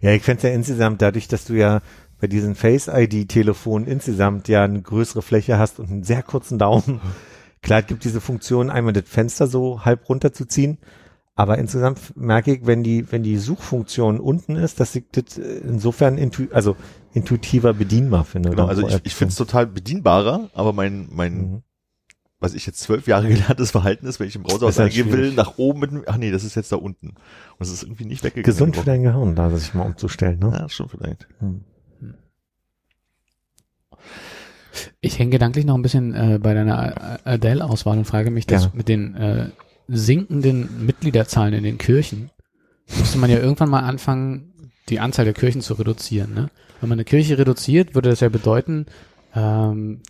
Ja, 0.00 0.12
ich 0.12 0.22
fänd's 0.22 0.42
ja 0.42 0.50
insgesamt 0.50 1.00
dadurch, 1.02 1.28
dass 1.28 1.44
du 1.44 1.54
ja 1.54 1.80
bei 2.20 2.26
diesen 2.26 2.54
Face-ID-Telefonen 2.54 3.86
insgesamt 3.86 4.48
ja 4.48 4.64
eine 4.64 4.82
größere 4.82 5.22
Fläche 5.22 5.58
hast 5.58 5.80
und 5.80 5.90
einen 5.90 6.04
sehr 6.04 6.22
kurzen 6.22 6.58
Daumen. 6.58 7.00
Klar, 7.62 7.80
es 7.80 7.86
gibt 7.86 8.04
diese 8.04 8.20
Funktion, 8.20 8.70
einmal 8.70 8.92
das 8.92 9.04
Fenster 9.06 9.46
so 9.46 9.84
halb 9.84 10.08
runterzuziehen. 10.08 10.78
Aber 11.40 11.56
insgesamt 11.56 12.14
merke 12.16 12.52
ich, 12.54 12.66
wenn 12.66 12.82
die, 12.82 13.10
wenn 13.10 13.22
die 13.22 13.38
Suchfunktion 13.38 14.20
unten 14.20 14.56
ist, 14.56 14.78
dass 14.78 14.94
ich 14.94 15.04
das 15.10 15.38
insofern 15.38 16.18
intu 16.18 16.48
also 16.52 16.76
intuitiver 17.14 17.72
bedienbar 17.72 18.24
finde. 18.26 18.50
Genau, 18.50 18.64
oder 18.64 18.70
also 18.70 18.86
ich, 18.86 19.00
ich 19.04 19.14
finde 19.14 19.30
es 19.30 19.36
total 19.36 19.66
bedienbarer, 19.66 20.50
aber 20.52 20.74
mein, 20.74 21.08
mein, 21.10 21.32
Mhm. 21.38 21.62
was 22.40 22.52
ich 22.52 22.66
jetzt 22.66 22.80
zwölf 22.80 23.06
Jahre 23.06 23.28
gelerntes 23.34 23.70
Verhalten 23.70 24.06
ist, 24.06 24.20
wenn 24.20 24.28
ich 24.28 24.36
im 24.36 24.42
Browser 24.42 24.66
was 24.66 24.78
halt 24.78 24.90
eingeben 24.90 25.12
will, 25.12 25.18
schwierig. 25.20 25.36
nach 25.36 25.56
oben 25.56 25.80
mit, 25.80 25.90
ach 26.08 26.18
nee, 26.18 26.30
das 26.30 26.44
ist 26.44 26.56
jetzt 26.56 26.72
da 26.72 26.76
unten. 26.76 27.08
Und 27.08 27.16
es 27.60 27.70
ist 27.72 27.84
irgendwie 27.84 28.04
nicht 28.04 28.22
weggegangen. 28.22 28.44
gesund 28.44 28.76
für 28.76 28.84
dein 28.84 29.02
Gehirn, 29.02 29.34
da 29.34 29.48
sich 29.48 29.72
mal 29.72 29.86
umzustellen. 29.86 30.40
Ne? 30.40 30.52
Ja, 30.52 30.68
schon 30.68 30.90
vielleicht. 30.90 31.26
Hm. 31.38 31.64
Ich 35.00 35.18
hänge 35.18 35.30
gedanklich 35.30 35.64
noch 35.64 35.74
ein 35.74 35.80
bisschen 35.82 36.14
äh, 36.14 36.38
bei 36.38 36.52
deiner 36.52 37.18
Adele-Auswahl 37.24 37.96
und 37.96 38.04
frage 38.04 38.30
mich, 38.30 38.46
dass 38.46 38.64
Ja. 38.64 38.70
mit 38.74 38.88
den 38.88 39.14
äh, 39.14 39.48
sinkenden 39.90 40.86
Mitgliederzahlen 40.86 41.54
in 41.54 41.64
den 41.64 41.78
Kirchen 41.78 42.30
müsste 42.98 43.18
man 43.18 43.30
ja 43.30 43.38
irgendwann 43.38 43.70
mal 43.70 43.80
anfangen, 43.80 44.52
die 44.88 45.00
Anzahl 45.00 45.24
der 45.24 45.34
Kirchen 45.34 45.60
zu 45.60 45.74
reduzieren. 45.74 46.34
Ne? 46.34 46.50
Wenn 46.80 46.88
man 46.88 46.96
eine 46.96 47.04
Kirche 47.04 47.38
reduziert, 47.38 47.94
würde 47.94 48.10
das 48.10 48.20
ja 48.20 48.28
bedeuten, 48.28 48.86
ähm, 49.34 50.00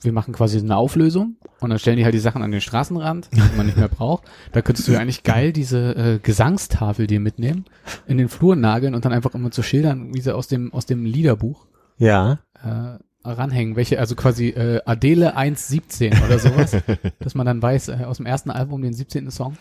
wir 0.00 0.12
machen 0.12 0.34
quasi 0.34 0.58
eine 0.58 0.76
Auflösung 0.76 1.36
und 1.60 1.70
dann 1.70 1.78
stellen 1.78 1.96
die 1.96 2.04
halt 2.04 2.14
die 2.14 2.20
Sachen 2.20 2.42
an 2.42 2.50
den 2.50 2.60
Straßenrand, 2.60 3.30
die 3.32 3.56
man 3.56 3.66
nicht 3.66 3.78
mehr 3.78 3.88
braucht. 3.96 4.24
Da 4.52 4.60
könntest 4.60 4.86
du 4.86 4.92
ja 4.92 5.00
eigentlich 5.00 5.22
geil 5.22 5.52
diese 5.52 5.96
äh, 5.96 6.18
Gesangstafel 6.22 7.06
dir 7.06 7.20
mitnehmen, 7.20 7.64
in 8.06 8.18
den 8.18 8.28
Flur 8.28 8.54
nageln 8.54 8.94
und 8.94 9.04
dann 9.04 9.12
einfach 9.12 9.34
immer 9.34 9.50
zu 9.50 9.62
Schildern, 9.62 10.14
wie 10.14 10.20
sie 10.20 10.34
aus 10.34 10.46
dem 10.46 10.72
aus 10.74 10.84
dem 10.86 11.06
Liederbuch 11.06 11.66
Ja, 11.96 12.40
äh, 12.62 12.98
ranhängen, 13.24 13.76
welche, 13.76 13.98
also 13.98 14.14
quasi 14.14 14.48
äh, 14.48 14.80
Adele 14.84 15.36
1.17 15.36 16.24
oder 16.24 16.38
sowas, 16.38 16.76
dass 17.20 17.34
man 17.34 17.46
dann 17.46 17.60
weiß, 17.62 17.88
äh, 17.88 18.04
aus 18.06 18.18
dem 18.18 18.26
ersten 18.26 18.50
Album 18.50 18.82
den 18.82 18.92
17. 18.92 19.30
Song. 19.30 19.56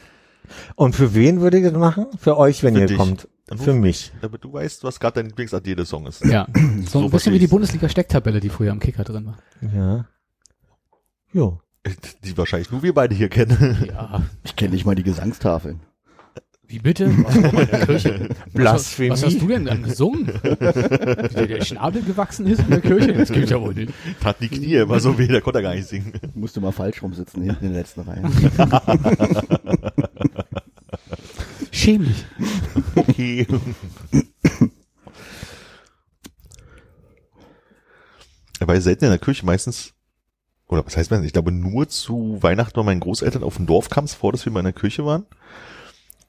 Und 0.76 0.96
für 0.96 1.14
wen 1.16 1.40
würdet 1.42 1.64
ihr 1.64 1.72
das 1.72 1.80
machen? 1.80 2.08
Für 2.18 2.38
euch, 2.38 2.64
wenn 2.64 2.76
Für 2.76 2.82
ihr 2.82 2.88
dich. 2.88 2.98
kommt. 2.98 3.28
Dann 3.48 3.58
Für 3.58 3.74
mich. 3.74 4.12
Damit 4.22 4.44
du 4.44 4.52
weißt, 4.54 4.84
was 4.84 5.00
gerade 5.00 5.16
dein 5.22 5.28
Lieblings-Adele-Song 5.28 6.06
ist. 6.08 6.24
Ja. 6.26 6.48
So, 6.54 6.60
So 7.00 7.06
ein 7.06 7.12
bisschen 7.12 7.34
wie 7.34 7.40
die. 7.40 7.48
Bundesliga-Stecktabelle, 7.48 8.40
die 8.40 8.50
früher 8.50 8.72
am 8.72 8.80
Kicker 8.80 9.04
drin 9.04 9.26
war. 9.26 9.38
Ja. 9.74 10.06
Jo. 11.34 11.60
Die 12.24 12.38
wahrscheinlich 12.38 12.72
nur 12.72 12.82
wir 12.82 12.94
beide 12.94 13.14
hier 13.14 13.28
kennen. 13.28 13.86
Ja. 13.88 14.22
Ich 14.46 14.56
kenne 14.56 14.72
nicht 14.74 14.86
mal 14.86 14.96
die 14.96 15.04
Gesangstafeln. 15.04 15.82
Wie 16.74 16.80
bitte? 16.80 17.16
Was 17.24 17.36
war 17.36 17.62
in 17.62 17.68
der 17.68 17.86
Kirche? 17.86 18.30
Blasphemie. 18.52 19.12
Was, 19.12 19.22
was 19.22 19.32
hast 19.32 19.42
du 19.44 19.48
denn 19.48 19.66
dann 19.66 19.84
gesungen? 19.84 20.28
Wie 20.28 20.56
der, 20.56 21.46
der 21.46 21.64
Schnabel 21.64 22.02
gewachsen 22.02 22.48
ist 22.48 22.62
in 22.62 22.70
der 22.72 22.82
Kirche? 22.82 23.14
Das 23.14 23.32
geht 23.32 23.52
ja 23.52 23.62
wohl 23.62 23.76
nicht. 23.76 23.94
Tat 24.20 24.38
die 24.42 24.50
Knie 24.50 24.78
immer 24.78 25.00
so 25.00 25.16
weh, 25.20 25.28
der 25.28 25.42
konnte 25.42 25.60
er 25.60 25.62
gar 25.62 25.76
nicht 25.76 25.88
singen. 25.88 26.14
Musste 26.34 26.62
mal 26.62 26.72
falsch 26.72 27.04
rumsitzen 27.04 27.44
hinten 27.44 27.66
in 27.66 27.74
der 27.74 27.82
letzten 27.82 28.02
Reihe. 28.02 28.24
Schäm 31.72 32.06
dich. 32.06 32.26
Okay. 32.96 33.46
Er 38.60 38.68
war 38.68 38.76
ja 38.76 38.82
selten 38.82 39.04
in 39.04 39.12
der 39.12 39.20
Kirche, 39.20 39.46
meistens, 39.46 39.94
oder 40.70 40.86
was 40.86 40.96
heißt 40.96 41.12
man, 41.12 41.22
ich 41.26 41.34
glaube 41.34 41.52
nur 41.52 41.90
zu 41.90 42.38
Weihnachten 42.42 42.74
bei 42.78 42.84
meinen 42.84 43.02
Großeltern 43.02 43.44
auf 43.44 43.58
dem 43.58 43.66
Dorf 43.66 43.90
kam 43.90 44.06
es 44.06 44.14
vor, 44.14 44.32
dass 44.32 44.46
wir 44.46 44.54
mal 44.54 44.62
in 44.62 44.68
der 44.68 44.74
Kirche 44.74 45.06
waren. 45.06 45.26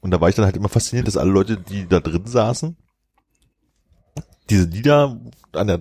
Und 0.04 0.10
da 0.10 0.20
war 0.20 0.28
ich 0.28 0.34
dann 0.34 0.44
halt 0.44 0.54
immer 0.54 0.68
fasziniert, 0.68 1.08
dass 1.08 1.16
alle 1.16 1.30
Leute, 1.30 1.56
die 1.56 1.88
da 1.88 1.98
drin 1.98 2.26
saßen, 2.26 2.76
diese 4.50 4.64
Lieder 4.66 5.18
an 5.52 5.66
der 5.66 5.80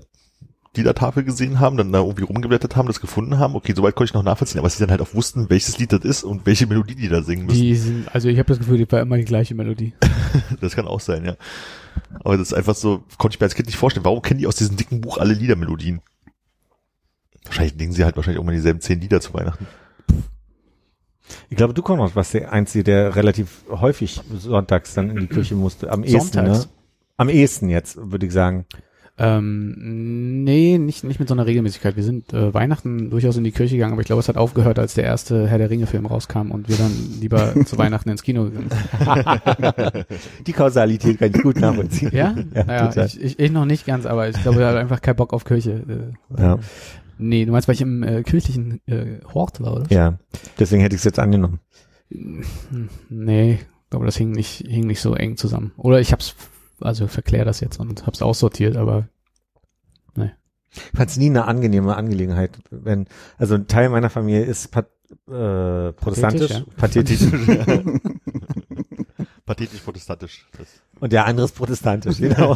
Liedertafel 0.78 1.26
gesehen 1.26 1.60
haben, 1.60 1.76
dann 1.76 1.92
da 1.92 2.00
irgendwie 2.00 2.24
rumgeblättert 2.24 2.78
haben, 2.78 2.88
das 2.88 3.02
gefunden 3.02 3.38
haben. 3.38 3.54
Okay, 3.54 3.74
soweit 3.76 3.96
konnte 3.96 4.12
ich 4.12 4.14
noch 4.14 4.24
nachvollziehen, 4.24 4.60
aber 4.60 4.70
sie 4.70 4.80
dann 4.80 4.92
halt 4.92 5.02
auch 5.02 5.14
wussten, 5.14 5.50
welches 5.50 5.78
Lied 5.78 5.92
das 5.92 6.06
ist 6.06 6.24
und 6.24 6.46
welche 6.46 6.68
Melodie 6.68 6.96
die 6.96 7.10
da 7.10 7.22
singen 7.22 7.48
müssen. 7.48 7.62
Die 7.62 7.76
sind, 7.76 8.16
also 8.16 8.30
ich 8.30 8.40
habe 8.40 8.48
das 8.48 8.60
Gefühl, 8.60 8.78
die 8.78 8.90
war 8.90 9.02
immer 9.02 9.18
die 9.18 9.26
gleiche 9.26 9.56
Melodie. 9.56 9.94
Das 10.62 10.74
kann 10.74 10.88
auch 10.88 11.02
sein, 11.02 11.26
ja. 11.26 11.36
Aber 12.24 12.38
das 12.38 12.48
ist 12.48 12.54
einfach 12.54 12.76
so, 12.76 13.04
konnte 13.18 13.36
ich 13.36 13.42
mir 13.42 13.46
als 13.48 13.56
Kind 13.56 13.68
nicht 13.68 13.78
vorstellen. 13.78 14.06
Warum 14.06 14.22
kennen 14.22 14.40
die 14.40 14.48
aus 14.48 14.56
diesem 14.56 14.78
dicken 14.78 15.02
Buch 15.02 15.18
alle 15.18 15.34
Liedermelodien? 15.34 16.00
Wahrscheinlich 17.44 17.76
denken 17.76 17.94
sie 17.94 18.06
halt 18.06 18.16
wahrscheinlich 18.16 18.40
auch 18.40 18.46
mal 18.46 18.56
dieselben 18.56 18.80
zehn 18.80 19.02
Lieder 19.02 19.20
zu 19.20 19.34
Weihnachten. 19.34 19.68
Ich 21.50 21.58
glaube, 21.58 21.74
du 21.74 21.82
Konrad 21.82 22.16
warst 22.16 22.34
der 22.34 22.52
Einzige, 22.52 22.84
der 22.84 23.16
relativ 23.16 23.64
häufig 23.70 24.22
sonntags 24.38 24.94
dann 24.94 25.10
in 25.10 25.18
die 25.18 25.28
Kirche 25.28 25.56
musste. 25.56 25.92
Am 25.92 26.04
ehesten, 26.04 26.44
ne? 26.44 26.64
Am 27.18 27.30
ehesten 27.30 27.70
jetzt, 27.70 27.98
würde 28.12 28.26
ich 28.26 28.34
sagen. 28.34 28.66
Ähm, 29.16 30.44
nee, 30.44 30.80
nicht, 30.80 31.04
nicht 31.04 31.20
mit 31.20 31.30
so 31.30 31.36
einer 31.36 31.46
Regelmäßigkeit. 31.46 31.96
Wir 31.96 32.04
sind 32.04 32.34
äh, 32.34 32.52
Weihnachten 32.52 33.12
durchaus 33.12 33.38
in 33.38 33.44
die 33.44 33.52
Kirche 33.52 33.76
gegangen, 33.76 33.94
aber 33.94 34.02
ich 34.02 34.08
glaube, 34.08 34.22
es 34.22 34.28
hat 34.28 34.38
aufgehört, 34.38 34.80
als 34.80 34.96
der 34.96 35.04
erste 35.04 35.48
Herr 35.48 35.60
der 35.60 35.70
Ringe-Film 35.70 36.08
rauskam 36.08 36.50
und 36.50 36.68
wir 36.68 36.78
dann 36.78 36.92
lieber 37.22 37.54
zu 37.66 37.78
Weihnachten 37.78 38.10
ins 38.10 38.24
Kino 38.24 38.46
gegangen 38.46 38.70
sind. 38.72 40.06
Die 40.48 40.54
Kausalität 40.54 41.20
kann 41.20 41.30
ich 41.32 41.44
gut 41.44 41.58
nachvollziehen. 41.58 42.10
Ja? 42.12 42.34
Ja, 42.56 42.64
naja, 42.64 43.06
ich, 43.06 43.22
ich, 43.22 43.40
ich 43.40 43.52
noch 43.52 43.66
nicht 43.66 43.86
ganz, 43.86 44.08
aber 44.08 44.30
ich 44.30 44.42
glaube, 44.42 44.62
er 44.62 44.70
hat 44.70 44.78
einfach 44.78 45.00
keinen 45.00 45.18
Bock 45.18 45.32
auf 45.32 45.46
Kirche. 45.46 45.84
Äh, 46.36 46.42
Ja, 46.42 46.58
nee, 47.18 47.46
du 47.46 47.52
meinst, 47.52 47.68
weil 47.68 47.76
ich 47.76 47.82
im 47.82 48.04
äh, 48.04 48.24
kirchlichen 48.24 48.82
äh, 48.88 49.20
Hort 49.34 49.62
war, 49.62 49.74
oder? 49.76 49.92
ja. 49.92 50.18
Deswegen 50.60 50.82
hätte 50.82 50.96
ich 50.96 51.02
es 51.02 51.06
jetzt 51.06 51.20
angenommen. 51.20 51.60
Hm, 52.12 52.44
Nee, 53.10 53.54
ich 53.54 53.90
glaube, 53.90 54.06
das 54.06 54.18
hing 54.18 54.32
nicht, 54.32 54.66
hing 54.68 54.88
nicht 54.88 55.02
so 55.02 55.14
eng 55.16 55.38
zusammen. 55.38 55.72
Oder 55.78 56.00
ich 56.00 56.12
hab's, 56.12 56.36
also 56.82 57.08
verklär 57.08 57.46
das 57.46 57.60
jetzt 57.60 57.80
und 57.80 58.06
hab's 58.08 58.22
aussortiert, 58.22 58.76
aber 58.78 59.08
Ich 60.76 60.98
fand 60.98 61.10
es 61.10 61.18
nie 61.18 61.30
eine 61.30 61.46
angenehme 61.46 61.96
Angelegenheit, 61.96 62.58
wenn, 62.72 63.06
also 63.38 63.56
ein 63.56 63.68
Teil 63.68 63.90
meiner 63.90 64.10
Familie 64.10 64.44
ist 64.44 64.72
pat, 64.72 64.88
äh, 65.28 65.94
protestantisch, 65.94 66.64
pathetisch, 66.78 67.22
Pathetisch 69.46 69.82
protestantisch. 69.82 70.48
Das 70.58 70.68
und 71.00 71.14
der 71.14 71.26
andere 71.26 71.46
ist 71.46 71.56
protestantisch, 71.56 72.18
genau. 72.18 72.56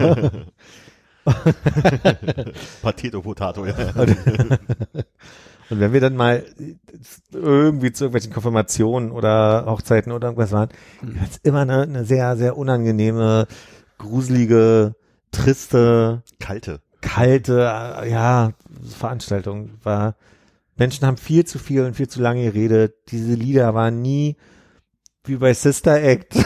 Patheto 2.81 3.21
Potato, 3.21 3.65
ja. 3.65 3.75
Und, 3.95 4.09
und 5.69 5.79
wenn 5.79 5.93
wir 5.93 6.01
dann 6.01 6.15
mal 6.15 6.43
irgendwie 7.31 7.91
zu 7.91 8.05
irgendwelchen 8.05 8.33
Konfirmationen 8.33 9.11
oder 9.11 9.65
Hochzeiten 9.65 10.11
oder 10.11 10.27
irgendwas 10.27 10.51
waren, 10.51 10.69
hm. 10.99 11.21
hat's 11.21 11.39
immer 11.43 11.61
eine, 11.61 11.81
eine 11.83 12.05
sehr, 12.05 12.37
sehr 12.37 12.57
unangenehme, 12.57 13.47
gruselige, 13.97 14.95
triste, 15.31 16.23
Kalte. 16.39 16.81
kalte, 17.01 17.61
äh, 17.61 18.09
ja, 18.09 18.53
Veranstaltung 18.97 19.71
war. 19.83 20.15
Menschen 20.77 21.07
haben 21.07 21.17
viel 21.17 21.45
zu 21.45 21.59
viel 21.59 21.83
und 21.83 21.95
viel 21.95 22.07
zu 22.07 22.21
lange 22.21 22.43
geredet. 22.43 22.93
Diese 23.09 23.33
Lieder 23.33 23.73
waren 23.73 24.01
nie 24.01 24.37
wie 25.27 25.35
bei 25.35 25.53
Sister 25.53 26.01
Act. 26.01 26.35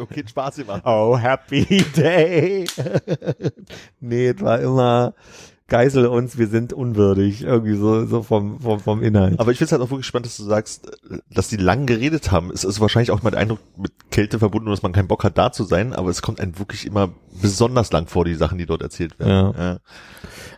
Okay, 0.00 0.24
Spaß 0.26 0.56
gemacht. 0.56 0.82
Oh, 0.84 1.18
happy 1.18 1.84
day. 1.96 2.66
nee, 4.00 4.28
es 4.28 4.40
war 4.40 4.60
immer 4.60 5.14
Geisel 5.68 6.06
uns, 6.06 6.38
wir 6.38 6.48
sind 6.48 6.72
unwürdig. 6.72 7.42
Irgendwie 7.42 7.76
so, 7.76 8.06
so 8.06 8.22
vom, 8.22 8.58
vom, 8.58 8.80
vom 8.80 9.02
Inhalt. 9.02 9.38
Aber 9.38 9.52
ich 9.52 9.58
finde 9.58 9.66
es 9.66 9.72
halt 9.72 9.82
auch 9.82 9.90
wirklich 9.90 10.06
spannend, 10.06 10.26
dass 10.26 10.38
du 10.38 10.44
sagst, 10.44 10.90
dass 11.30 11.48
die 11.48 11.58
lang 11.58 11.84
geredet 11.84 12.32
haben. 12.32 12.50
Es 12.50 12.64
ist 12.64 12.80
wahrscheinlich 12.80 13.10
auch 13.10 13.22
mein 13.22 13.34
Eindruck 13.34 13.60
mit 13.76 13.92
Kälte 14.10 14.38
verbunden, 14.38 14.70
dass 14.70 14.82
man 14.82 14.92
keinen 14.92 15.08
Bock 15.08 15.24
hat, 15.24 15.36
da 15.36 15.52
zu 15.52 15.64
sein, 15.64 15.92
aber 15.92 16.08
es 16.08 16.22
kommt 16.22 16.40
einem 16.40 16.58
wirklich 16.58 16.86
immer 16.86 17.10
besonders 17.42 17.92
lang 17.92 18.06
vor, 18.06 18.24
die 18.24 18.34
Sachen, 18.34 18.56
die 18.56 18.64
dort 18.64 18.80
erzählt 18.80 19.18
werden. 19.18 19.54
Ja. 19.58 19.78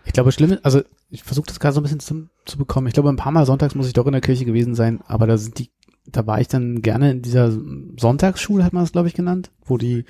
ich 0.05 0.13
glaube, 0.13 0.31
schlimm 0.31 0.53
ist, 0.53 0.65
also 0.65 0.83
ich 1.11 1.25
versuche 1.25 1.47
das 1.47 1.59
gerade 1.59 1.75
so 1.75 1.81
ein 1.81 1.83
bisschen 1.83 1.99
zu, 1.99 2.29
zu 2.45 2.57
bekommen. 2.57 2.87
Ich 2.87 2.95
glaube, 2.95 3.09
ein 3.09 3.17
paar 3.17 3.33
Mal 3.33 3.47
sonntags 3.47 3.75
muss 3.75 3.89
ich 3.89 3.93
doch 3.93 4.07
in 4.07 4.13
der 4.13 4.21
Kirche 4.21 4.45
gewesen 4.45 4.77
sein, 4.77 5.01
aber 5.09 5.27
da 5.27 5.37
sind 5.37 5.59
die, 5.59 5.71
da 6.07 6.27
war 6.27 6.41
ich 6.41 6.49
dann 6.49 6.83
gerne 6.83 7.13
in 7.13 7.23
dieser 7.23 7.53
Sonntagsschule, 7.99 8.65
hat 8.65 8.73
man 8.73 8.83
das, 8.83 8.93
glaube 8.93 9.09
ich, 9.09 9.15
genannt, 9.15 9.51
wo 9.65 9.79
die 9.79 10.05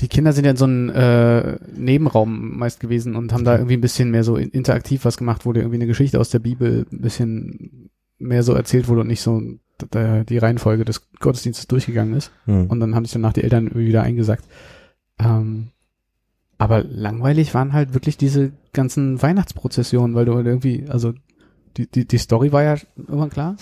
die 0.00 0.08
Kinder 0.08 0.32
sind 0.32 0.44
ja 0.44 0.50
in 0.50 0.56
so 0.56 0.64
einem 0.64 0.90
äh, 0.90 1.56
Nebenraum 1.76 2.58
meist 2.58 2.80
gewesen 2.80 3.14
und 3.14 3.32
haben 3.32 3.44
da 3.44 3.54
irgendwie 3.56 3.76
ein 3.76 3.80
bisschen 3.80 4.10
mehr 4.10 4.24
so 4.24 4.36
in- 4.36 4.50
interaktiv 4.50 5.04
was 5.04 5.16
gemacht, 5.16 5.46
wo 5.46 5.52
dir 5.52 5.60
irgendwie 5.60 5.76
eine 5.76 5.86
Geschichte 5.86 6.18
aus 6.18 6.30
der 6.30 6.40
Bibel 6.40 6.84
ein 6.90 7.00
bisschen 7.00 7.90
mehr 8.18 8.42
so 8.42 8.54
erzählt 8.54 8.88
wurde 8.88 9.02
und 9.02 9.06
nicht 9.06 9.20
so 9.20 9.40
die 9.92 10.38
Reihenfolge 10.38 10.84
des 10.84 11.10
Gottesdienstes 11.20 11.66
durchgegangen 11.66 12.14
ist. 12.14 12.32
Hm. 12.46 12.66
Und 12.68 12.80
dann 12.80 12.94
haben 12.94 13.04
sich 13.04 13.12
danach 13.12 13.32
die 13.32 13.42
Eltern 13.42 13.74
wieder 13.74 14.02
eingesackt. 14.02 14.44
Ähm, 15.18 15.68
aber 16.58 16.84
langweilig 16.84 17.54
waren 17.54 17.72
halt 17.72 17.94
wirklich 17.94 18.16
diese 18.16 18.52
ganzen 18.72 19.20
Weihnachtsprozessionen, 19.20 20.14
weil 20.14 20.24
du 20.24 20.34
halt 20.34 20.46
irgendwie, 20.46 20.86
also 20.88 21.12
die, 21.76 21.90
die, 21.90 22.06
die 22.06 22.18
Story 22.18 22.52
war 22.52 22.62
ja 22.62 22.76
irgendwann 22.96 23.30
klar. 23.30 23.56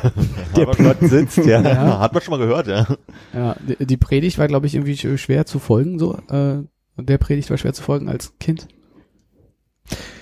Der 0.56 0.66
Plot 0.66 0.98
sitzt, 1.00 1.38
ja. 1.38 1.60
Ja, 1.62 1.98
hat 2.00 2.12
man 2.12 2.22
schon 2.22 2.38
mal 2.38 2.46
gehört, 2.46 2.66
ja. 2.66 2.86
Ja, 3.32 3.56
die, 3.66 3.86
die 3.86 3.96
Predigt 3.96 4.38
war, 4.38 4.48
glaube 4.48 4.66
ich, 4.66 4.74
irgendwie 4.74 4.94
sch- 4.94 5.16
schwer 5.18 5.46
zu 5.46 5.58
folgen, 5.58 5.98
so. 5.98 6.16
Äh, 6.28 6.62
der 6.96 7.18
Predigt 7.18 7.50
war 7.50 7.56
schwer 7.58 7.72
zu 7.72 7.82
folgen 7.82 8.08
als 8.08 8.32
Kind. 8.38 8.68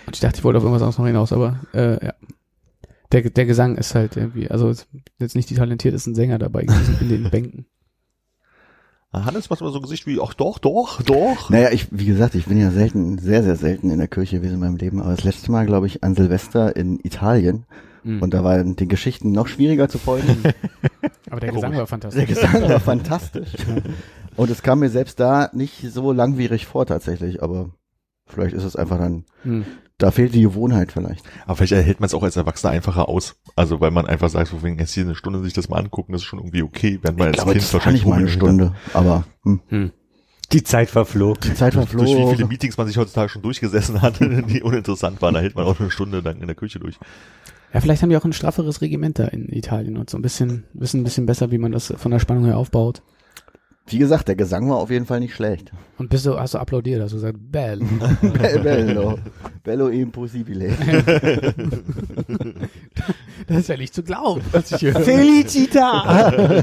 Und 0.07 0.15
ich 0.15 0.21
dachte, 0.21 0.39
ich 0.39 0.45
wollte 0.45 0.59
auf 0.59 0.65
irgendwas 0.65 0.83
anderes 0.83 0.99
noch 0.99 1.07
hinaus, 1.07 1.33
aber 1.33 1.61
äh, 1.75 2.05
ja. 2.07 2.15
Der, 3.13 3.29
der 3.29 3.45
Gesang 3.45 3.77
ist 3.77 3.95
halt 3.95 4.17
irgendwie, 4.17 4.51
also 4.51 4.73
jetzt 5.19 5.35
nicht 5.37 5.51
die 5.51 5.55
talentiertesten 5.55 6.15
Sänger 6.15 6.39
dabei 6.39 6.63
gewesen 6.65 6.97
in 7.01 7.09
den 7.11 7.31
Bänken. 7.31 7.67
Ah, 9.15 9.27
Hannes 9.27 9.51
macht 9.51 9.61
immer 9.61 9.71
so 9.71 9.79
ein 9.79 9.83
Gesicht 9.83 10.07
wie, 10.07 10.19
ach 10.23 10.33
doch, 10.33 10.59
doch, 10.59 11.03
doch. 11.03 11.51
Naja, 11.51 11.71
ich, 11.71 11.89
wie 11.91 12.07
gesagt, 12.07 12.35
ich 12.35 12.47
bin 12.47 12.59
ja 12.59 12.71
selten, 12.71 13.19
sehr, 13.19 13.43
sehr 13.43 13.57
selten 13.57 13.91
in 13.91 13.99
der 13.99 14.09
Kirche 14.09 14.37
gewesen 14.39 14.55
in 14.55 14.61
meinem 14.61 14.77
Leben, 14.77 15.03
aber 15.03 15.11
das 15.11 15.23
letzte 15.25 15.53
Mal, 15.53 15.67
glaube 15.67 15.87
ich, 15.87 16.03
an 16.03 16.15
Silvester 16.15 16.75
in 16.77 16.99
Italien. 17.03 17.67
Mhm. 18.05 18.23
Und 18.23 18.33
da 18.33 18.43
waren 18.43 18.75
die 18.75 18.89
Geschichten 18.89 19.31
noch 19.31 19.49
schwieriger 19.49 19.89
zu 19.91 19.99
folgen. 19.99 20.39
aber 21.31 21.41
der 21.41 21.53
Gesang 21.53 21.73
Komisch. 21.73 21.77
war 21.77 21.77
Der 21.81 21.87
fantastisch. 21.87 22.27
Gesang 22.27 22.63
war 22.69 22.81
fantastisch. 22.81 23.51
Und 24.37 24.51
es 24.51 24.63
kam 24.63 24.79
mir 24.79 24.89
selbst 24.89 25.21
da 25.21 25.51
nicht 25.53 25.93
so 25.93 26.11
langwierig 26.13 26.67
vor 26.67 26.87
tatsächlich, 26.87 27.43
aber 27.43 27.69
vielleicht 28.27 28.55
ist 28.55 28.65
es 28.65 28.77
einfach 28.77 28.99
dann, 28.99 29.25
Hm. 29.43 29.67
Da 30.03 30.11
fehlt 30.11 30.35
die 30.35 30.43
Gewohnheit 30.43 30.93
vielleicht. 30.93 31.25
Aber 31.47 31.57
vielleicht 31.57 31.73
erhält 31.73 32.01
man 32.01 32.07
es 32.07 32.15
auch 32.15 32.23
als 32.23 32.37
Erwachsener 32.37 32.73
einfacher 32.73 33.09
aus. 33.09 33.37
Also 33.55 33.81
weil 33.81 33.93
man 33.93 34.07
einfach 34.07 34.29
sagt, 34.29 34.49
so 34.49 34.63
wegen 34.63 34.79
jetzt 34.79 34.93
hier 34.93 35.05
eine 35.05 35.15
Stunde 35.15 35.41
sich 35.41 35.53
das 35.53 35.69
mal 35.69 35.79
angucken, 35.79 36.13
das 36.13 36.23
ist 36.23 36.27
schon 36.27 36.41
irgendwie 36.41 36.63
okay, 36.63 36.99
während 37.03 37.19
man 37.19 37.29
Ich 37.29 37.35
als 37.35 37.45
glaube, 37.45 37.53
Kind 37.53 37.63
das 37.63 37.87
war 37.87 37.93
nicht 37.93 38.07
mal 38.07 38.19
eine. 38.19 38.29
Stunde, 38.29 38.75
aber 38.95 39.25
hm. 39.45 39.61
Hm. 39.69 39.93
Die 40.53 40.65
Zeit 40.65 40.91
verflog. 40.91 41.41
die 41.41 41.55
Zeit 41.55 41.75
Durch, 41.75 41.89
durch 41.91 42.03
wie 42.03 42.15
viele 42.15 42.27
verflog. 42.27 42.49
Meetings 42.51 42.77
man 42.77 42.87
sich 42.87 42.97
heutzutage 42.99 43.29
schon 43.29 43.43
durchgesessen 43.43 44.03
hat, 44.03 44.21
die 44.21 44.63
uninteressant 44.63 45.23
waren, 45.23 45.35
da 45.35 45.41
hält 45.41 45.55
man 45.55 45.65
auch 45.65 45.79
eine 45.79 45.91
Stunde 45.91 46.21
lang 46.21 46.41
in 46.41 46.47
der 46.47 46.57
Küche 46.57 46.79
durch. 46.79 46.99
Ja, 47.73 47.81
vielleicht 47.81 48.03
haben 48.03 48.11
die 48.11 48.17
auch 48.17 48.25
ein 48.25 48.35
strafferes 48.35 48.83
Regiment 48.83 49.19
da 49.19 49.27
in 49.27 49.49
Italien 49.49 49.97
und 49.97 50.11
so 50.11 50.19
ein 50.19 50.23
bisschen, 50.23 50.65
wissen 50.75 51.01
ein 51.01 51.05
bisschen 51.05 51.27
besser, 51.27 51.51
wie 51.51 51.59
man 51.59 51.73
das 51.73 51.95
von 51.97 52.11
der 52.11 52.19
Spannung 52.19 52.45
her 52.45 52.59
aufbaut. 52.59 53.03
Wie 53.87 53.99
gesagt, 53.99 54.29
der 54.29 54.37
Gesang 54.37 54.71
war 54.71 54.77
auf 54.77 54.91
jeden 54.91 55.07
Fall 55.07 55.21
nicht 55.21 55.35
schlecht. 55.35 55.73
Und 55.99 56.09
bist 56.09 56.25
du, 56.25 56.39
hast 56.39 56.55
du 56.55 56.59
applaudiert, 56.59 57.03
hast 57.03 57.11
du 57.13 57.17
gesagt, 57.17 57.37
Bell. 57.41 57.79
Be- 58.23 58.61
Bello. 58.63 59.19
Bello 59.63 59.89
impossibile. 59.89 60.71
Das 63.49 63.59
ist 63.59 63.69
ja 63.69 63.77
nicht 63.77 63.93
zu 63.93 64.03
glauben, 64.05 64.41
was 64.53 64.71
ich 64.71 64.83
höre. 64.83 65.01
Felicita! 65.01 66.63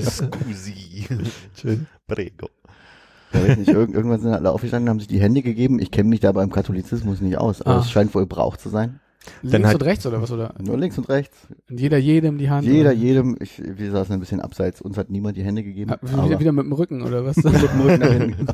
Scusi. 0.00 1.06
Schön. 1.60 1.86
Prego. 2.06 2.48
Da 3.32 3.42
weiß 3.46 3.58
nicht, 3.58 3.68
irgendwann 3.68 4.20
sind 4.20 4.32
alle 4.32 4.50
aufgestanden, 4.50 4.88
haben 4.88 4.98
sich 5.00 5.08
die 5.08 5.20
Hände 5.20 5.42
gegeben. 5.42 5.78
Ich 5.78 5.90
kenne 5.90 6.08
mich 6.08 6.20
da 6.20 6.32
beim 6.32 6.50
Katholizismus 6.50 7.20
nicht 7.20 7.36
aus, 7.36 7.60
aber 7.60 7.76
Ah. 7.76 7.80
es 7.80 7.90
scheint 7.90 8.14
wohl 8.14 8.26
Brauch 8.26 8.56
zu 8.56 8.70
sein. 8.70 9.00
Links 9.42 9.68
hat- 9.68 9.74
und 9.74 9.82
rechts 9.82 10.06
oder 10.06 10.20
was? 10.22 10.30
Oder 10.30 10.54
Nur 10.62 10.78
links 10.78 10.98
und 10.98 11.08
rechts. 11.08 11.36
und 11.70 11.80
jeder 11.80 11.98
jedem 11.98 12.38
die 12.38 12.50
Hand? 12.50 12.66
Jeder, 12.66 12.90
oder? 12.90 12.98
jedem. 12.98 13.36
Ich, 13.40 13.60
wir 13.64 13.90
saßen 13.90 14.12
ein 14.14 14.20
bisschen 14.20 14.40
abseits. 14.40 14.80
Uns 14.80 14.96
hat 14.96 15.10
niemand 15.10 15.36
die 15.36 15.42
Hände 15.42 15.62
gegeben. 15.62 15.92
Ah, 15.92 16.24
wieder, 16.26 16.40
wieder 16.40 16.52
mit 16.52 16.64
dem 16.64 16.72
Rücken 16.72 17.02
oder 17.02 17.24
was? 17.24 17.36
mit 17.36 17.54
dem 17.54 17.80
Rücken 17.80 18.00
dahin. 18.00 18.36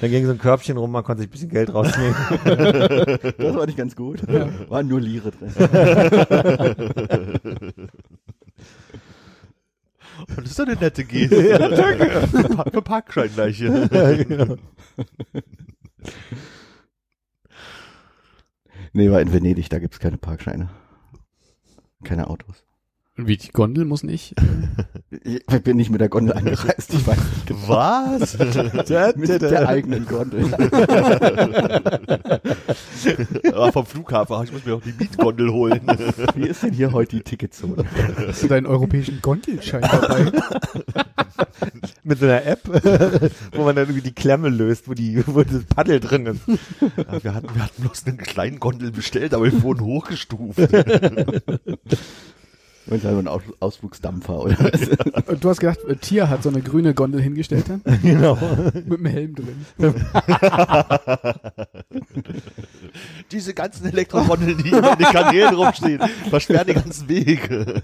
Dann 0.00 0.10
ging 0.10 0.24
so 0.24 0.32
ein 0.32 0.38
Körbchen 0.38 0.76
rum, 0.76 0.90
man 0.90 1.04
konnte 1.04 1.22
sich 1.22 1.28
ein 1.28 1.32
bisschen 1.32 1.48
Geld 1.50 1.72
rausnehmen. 1.74 2.14
Das 3.38 3.54
war 3.54 3.66
nicht 3.66 3.78
ganz 3.78 3.96
gut. 3.96 4.20
Waren 4.68 4.88
nur 4.88 5.00
Lire 5.00 5.30
drin. 5.30 5.52
Das 10.36 10.44
ist 10.44 10.58
doch 10.58 10.66
eine 10.66 10.76
nette 10.76 11.04
Geste. 11.04 11.48
ja, 11.48 11.58
danke. 11.68 12.28
Für, 12.72 12.82
Parkschein 12.82 13.30
gleich 13.34 13.56
hier. 13.56 13.88
genau. 13.88 14.56
Nee, 18.92 19.10
war 19.10 19.20
in 19.20 19.32
Venedig, 19.32 19.68
da 19.68 19.78
gibt's 19.78 20.00
keine 20.00 20.18
Parkscheine. 20.18 20.68
Keine 22.02 22.28
Autos. 22.28 22.64
Wie, 23.26 23.36
die 23.36 23.50
Gondel 23.50 23.84
muss 23.84 24.02
nicht? 24.02 24.34
Ich 25.24 25.62
bin 25.62 25.76
nicht 25.76 25.90
mit 25.90 26.00
der 26.00 26.08
Gondel 26.08 26.34
angereist, 26.34 26.94
ich 26.94 27.06
weiß 27.06 27.18
nicht 27.18 27.46
genau. 27.46 27.68
Was? 27.68 28.38
Mit 29.16 29.42
der 29.42 29.68
eigenen 29.68 30.06
Gondel. 30.06 30.54
Aber 33.52 33.72
vom 33.72 33.86
Flughafen, 33.86 34.44
ich 34.44 34.52
muss 34.52 34.64
mir 34.64 34.74
auch 34.76 34.82
die 34.82 34.92
Mietgondel 34.92 35.50
holen. 35.50 35.80
Wie 36.34 36.46
ist 36.46 36.62
denn 36.62 36.72
hier 36.72 36.92
heute 36.92 37.16
die 37.16 37.22
Ticketzone? 37.22 37.84
Hast 38.28 38.42
du 38.42 38.48
deinen 38.48 38.66
europäischen 38.66 39.20
Gondelschein 39.20 39.82
dabei? 39.82 40.32
Mit 42.04 42.20
so 42.20 42.26
einer 42.26 42.44
App, 42.46 42.62
wo 43.52 43.64
man 43.64 43.76
dann 43.76 43.86
irgendwie 43.86 44.02
die 44.02 44.14
Klemme 44.14 44.48
löst, 44.48 44.88
wo 44.88 44.94
die, 44.94 45.22
wo 45.26 45.42
das 45.42 45.64
Paddel 45.64 46.00
drin 46.00 46.26
ist. 46.26 46.40
Ja, 46.96 47.22
wir, 47.22 47.34
hatten, 47.34 47.54
wir 47.54 47.64
hatten 47.64 47.82
bloß 47.82 48.06
einen 48.06 48.18
kleinen 48.18 48.60
Gondel 48.60 48.92
bestellt, 48.92 49.34
aber 49.34 49.44
wir 49.44 49.62
wurden 49.62 49.80
hochgestuft. 49.80 50.60
Und 52.90 53.04
dann 53.04 53.18
ein 53.20 53.28
Aus 53.28 53.42
Ausflugsdampfer 53.60 54.40
oder 54.40 54.56
was? 54.58 54.88
Und 55.28 55.44
du 55.44 55.48
hast 55.48 55.60
gedacht, 55.60 55.78
äh, 55.88 55.94
Tier 55.94 56.28
hat 56.28 56.42
so 56.42 56.48
eine 56.48 56.60
grüne 56.60 56.92
Gondel 56.92 57.22
hingestellt 57.22 57.66
dann? 57.68 57.82
Genau. 58.02 58.36
Mit 58.74 58.90
dem 58.90 59.06
Helm 59.06 59.34
drin. 59.36 59.64
Diese 63.30 63.54
ganzen 63.54 63.86
Elektrogondeln, 63.86 64.58
die 64.58 64.70
in 64.70 64.82
den 64.82 65.06
Kanälen 65.12 65.54
rumstehen, 65.54 66.00
versperren 66.28 66.66
die 66.66 66.74
ganzen 66.74 67.08
Wege. 67.08 67.82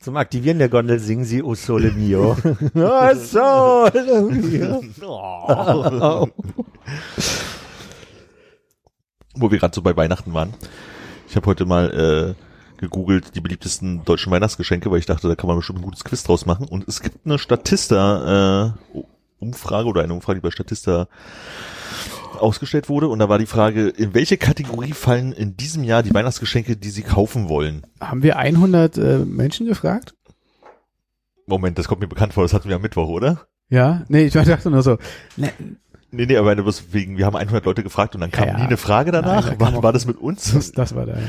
Zum 0.00 0.16
Aktivieren 0.18 0.58
der 0.58 0.68
Gondel 0.68 0.98
singen 0.98 1.24
sie 1.24 1.42
O 1.42 1.54
Sole 1.54 1.92
Mio. 1.92 2.36
O 2.74 3.14
Sole 3.14 4.22
Mio. 4.30 4.82
Oh. 5.00 6.28
Wo 9.34 9.50
wir 9.50 9.58
gerade 9.58 9.74
so 9.74 9.80
bei 9.80 9.96
Weihnachten 9.96 10.34
waren. 10.34 10.52
Ich 11.28 11.36
habe 11.36 11.46
heute 11.46 11.64
mal 11.64 12.34
äh, 12.36 12.51
gegoogelt 12.82 13.36
die 13.36 13.40
beliebtesten 13.40 14.04
deutschen 14.04 14.32
Weihnachtsgeschenke, 14.32 14.90
weil 14.90 14.98
ich 14.98 15.06
dachte, 15.06 15.28
da 15.28 15.36
kann 15.36 15.46
man 15.46 15.56
bestimmt 15.56 15.78
ein 15.78 15.84
gutes 15.84 16.02
Quiz 16.02 16.24
draus 16.24 16.46
machen. 16.46 16.66
Und 16.66 16.86
es 16.88 17.00
gibt 17.00 17.24
eine 17.24 17.38
Statista 17.38 18.74
äh, 18.94 18.98
Umfrage 19.38 19.88
oder 19.88 20.02
eine 20.02 20.12
Umfrage, 20.12 20.40
die 20.40 20.42
bei 20.42 20.50
Statista 20.50 21.06
ausgestellt 22.38 22.88
wurde. 22.88 23.06
Und 23.06 23.20
da 23.20 23.28
war 23.28 23.38
die 23.38 23.46
Frage, 23.46 23.88
in 23.88 24.14
welche 24.14 24.36
Kategorie 24.36 24.92
fallen 24.92 25.32
in 25.32 25.56
diesem 25.56 25.84
Jahr 25.84 26.02
die 26.02 26.12
Weihnachtsgeschenke, 26.12 26.76
die 26.76 26.90
Sie 26.90 27.02
kaufen 27.02 27.48
wollen? 27.48 27.86
Haben 28.00 28.24
wir 28.24 28.36
100 28.36 28.98
äh, 28.98 29.18
Menschen 29.18 29.66
gefragt? 29.66 30.14
Moment, 31.46 31.78
das 31.78 31.86
kommt 31.86 32.00
mir 32.00 32.08
bekannt 32.08 32.34
vor, 32.34 32.42
das 32.42 32.52
hatten 32.52 32.68
wir 32.68 32.76
am 32.76 32.82
Mittwoch, 32.82 33.08
oder? 33.08 33.46
Ja? 33.68 34.02
Nee, 34.08 34.24
ich 34.24 34.32
dachte 34.32 34.70
nur 34.70 34.82
so. 34.82 34.98
Ne, 35.36 35.52
Nee, 36.14 36.26
nee, 36.26 36.36
aber 36.36 36.54
wegen, 36.90 37.16
wir 37.16 37.24
haben 37.24 37.36
100 37.36 37.64
Leute 37.64 37.82
gefragt 37.82 38.14
und 38.14 38.20
dann 38.20 38.30
kam 38.30 38.46
Ja, 38.46 38.58
nie 38.58 38.64
eine 38.64 38.76
Frage 38.76 39.12
danach. 39.12 39.46
Nein, 39.46 39.58
da 39.58 39.72
war, 39.72 39.82
war 39.82 39.92
das 39.94 40.04
mit 40.04 40.18
uns? 40.18 40.52
das, 40.52 40.70
das 40.72 40.94
war 40.94 41.06
da. 41.06 41.14
Ja. 41.14 41.26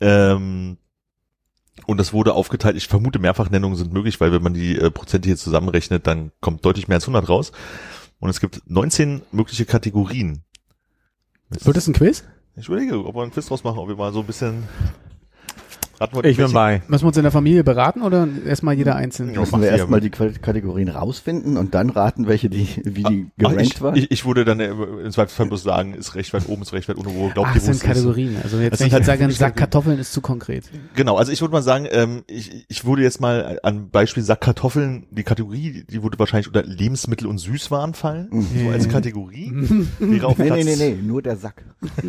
Ähm, 0.00 0.78
und 1.86 1.96
das 1.98 2.12
wurde 2.12 2.34
aufgeteilt. 2.34 2.76
Ich 2.76 2.88
vermute, 2.88 3.18
Mehrfachnennungen 3.18 3.76
sind 3.76 3.92
möglich, 3.92 4.20
weil 4.20 4.32
wenn 4.32 4.42
man 4.42 4.54
die 4.54 4.76
äh, 4.76 4.90
Prozente 4.90 5.28
hier 5.28 5.36
zusammenrechnet, 5.36 6.06
dann 6.06 6.32
kommt 6.40 6.64
deutlich 6.64 6.88
mehr 6.88 6.96
als 6.96 7.04
100 7.04 7.28
raus. 7.28 7.52
Und 8.20 8.30
es 8.30 8.40
gibt 8.40 8.62
19 8.66 9.22
mögliche 9.32 9.64
Kategorien. 9.64 10.42
Jetzt- 11.52 11.66
Wird 11.66 11.76
das 11.76 11.86
ein 11.86 11.94
Quiz? 11.94 12.24
Ich 12.56 12.66
überlege, 12.68 12.98
ob 13.04 13.14
wir 13.14 13.22
einen 13.22 13.30
Quiz 13.30 13.46
draus 13.46 13.62
machen, 13.62 13.78
ob 13.78 13.88
wir 13.88 13.94
mal 13.96 14.12
so 14.12 14.20
ein 14.20 14.26
bisschen 14.26 14.64
Ich 16.22 16.36
bin 16.36 16.52
bei. 16.52 16.82
Müssen 16.86 17.02
wir 17.04 17.08
uns 17.08 17.16
in 17.16 17.24
der 17.24 17.32
Familie 17.32 17.64
beraten 17.64 18.02
oder 18.02 18.28
erstmal 18.46 18.74
jeder 18.74 18.94
einzeln? 18.96 19.34
Ja, 19.34 19.40
Müssen 19.40 19.60
wir 19.60 19.68
erstmal 19.68 20.00
die 20.00 20.10
Kategorien 20.10 20.88
rausfinden 20.88 21.56
und 21.56 21.74
dann 21.74 21.90
raten, 21.90 22.26
welche 22.26 22.48
die, 22.48 22.68
wie 22.84 23.02
die 23.02 23.26
Ach, 23.28 23.38
gerankt 23.38 23.62
ich, 23.62 23.82
waren? 23.82 23.96
ich, 23.96 24.10
ich 24.10 24.24
würde 24.24 24.44
dann 24.44 24.60
äh, 24.60 24.68
im 24.68 25.10
Zweifelsfall 25.10 25.46
bloß 25.46 25.62
sagen, 25.62 25.94
ist 25.94 26.14
recht 26.14 26.32
weit 26.32 26.48
oben, 26.48 26.62
ist 26.62 26.72
recht 26.72 26.88
weit 26.88 26.96
unten, 26.96 27.14
wo 27.14 27.28
glaubt 27.28 27.48
Ach, 27.50 27.54
ihr, 27.56 27.60
wo 27.60 27.64
sind 27.64 27.72
es 27.72 27.78
ist. 27.78 27.84
Kategorien. 27.84 28.36
Also 28.42 28.58
jetzt, 28.58 28.72
Das 28.74 28.80
wenn 28.80 28.86
ich 28.86 28.92
halt 28.92 29.04
sage, 29.04 29.24
ein 29.24 29.30
Sack 29.30 29.56
Kategorien. 29.56 29.70
Kartoffeln 29.70 29.98
ist 29.98 30.12
zu 30.12 30.20
konkret. 30.20 30.64
Genau, 30.94 31.16
also 31.16 31.32
ich 31.32 31.40
würde 31.40 31.52
mal 31.52 31.62
sagen, 31.62 31.86
ähm, 31.90 32.22
ich, 32.28 32.64
ich 32.68 32.84
würde 32.84 33.02
jetzt 33.02 33.20
mal 33.20 33.58
an 33.62 33.90
Beispiel 33.90 34.22
Sack 34.22 34.40
Kartoffeln, 34.40 35.06
die 35.10 35.24
Kategorie, 35.24 35.84
die 35.90 36.02
würde 36.02 36.18
wahrscheinlich 36.18 36.46
unter 36.46 36.62
Lebensmittel 36.62 37.26
und 37.26 37.38
Süßwaren 37.38 37.94
fallen, 37.94 38.28
so 38.30 38.70
als 38.70 38.88
Kategorie. 38.88 39.52
Wäre 39.98 40.26
auf 40.26 40.38
nee, 40.38 40.46
Platz, 40.46 40.64
nee, 40.64 40.76
nee, 40.76 40.90
nee, 40.90 41.02
nur 41.02 41.22
der 41.22 41.36
Sack. 41.36 41.64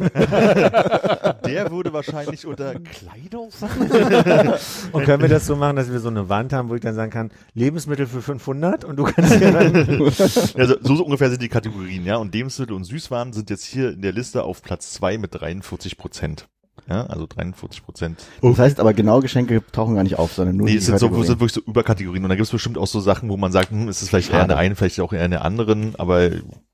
Der 1.46 1.72
würde 1.72 1.94
wahrscheinlich 1.94 2.46
unter 2.46 2.74
Kleidung 2.76 3.50
Und 4.92 5.04
können 5.06 5.22
wir 5.22 5.30
das 5.30 5.46
so 5.46 5.56
machen, 5.56 5.76
dass 5.76 5.92
wir 5.92 6.00
so 6.00 6.10
eine 6.10 6.30
Wand 6.30 6.54
haben, 6.54 6.70
wo 6.70 6.76
ich 6.76 6.82
dann 6.82 6.96
sagen 6.96 7.12
kann, 7.12 7.32
Lebensmittel 7.54 8.08
für 8.08 8.22
500 8.22 8.86
und 8.86 8.96
du 8.98 9.04
kannst 9.04 9.40
ja 9.40 9.52
dann, 9.52 9.74
Also 10.58 10.76
so, 10.82 10.96
so 10.96 11.04
ungefähr 11.06 11.30
sind 11.30 11.42
die 11.42 11.50
Kategorien, 11.50 12.06
ja. 12.06 12.18
Und 12.18 12.34
Lebensmittel 12.34 12.76
und 12.76 12.84
Süßwaren 12.84 13.34
sind 13.34 13.50
jetzt 13.50 13.64
hier 13.66 13.92
in 13.94 14.02
der 14.02 14.12
Liste 14.12 14.44
auf 14.44 14.62
Platz 14.62 14.92
zwei 14.94 15.18
mit 15.18 15.40
43 15.40 15.98
Prozent. 15.98 16.48
Ja, 16.90 17.06
also 17.06 17.28
43 17.28 17.84
Prozent. 17.84 18.20
Das 18.42 18.58
heißt 18.58 18.80
aber 18.80 18.94
genau 18.94 19.20
Geschenke 19.20 19.62
tauchen 19.72 19.96
gar 19.96 20.04
nicht 20.04 20.18
auf, 20.18 20.34
sondern 20.34 20.58
nur 20.58 20.66
Nee, 20.66 20.72
die 20.74 20.78
es 20.78 20.86
sind, 20.88 20.98
so, 20.98 21.08
Kategorien. 21.08 21.28
sind 21.28 21.40
wirklich 21.40 21.54
so 21.54 21.62
Überkategorien. 21.62 22.24
Und 22.24 22.30
da 22.30 22.36
gibt 22.36 22.46
es 22.46 22.52
bestimmt 22.52 22.78
auch 22.78 22.88
so 22.88 23.00
Sachen, 23.00 23.30
wo 23.30 23.38
man 23.38 23.52
sagt, 23.52 23.70
hm, 23.72 23.90
ist 23.90 24.02
es 24.02 24.10
vielleicht 24.10 24.30
eher 24.32 24.40
Schade. 24.40 24.54
eine 24.56 24.62
einen, 24.62 24.76
vielleicht 24.76 25.00
auch 25.02 25.14
eher 25.14 25.24
eine 25.24 25.42
anderen. 25.42 25.96
Aber 25.98 26.32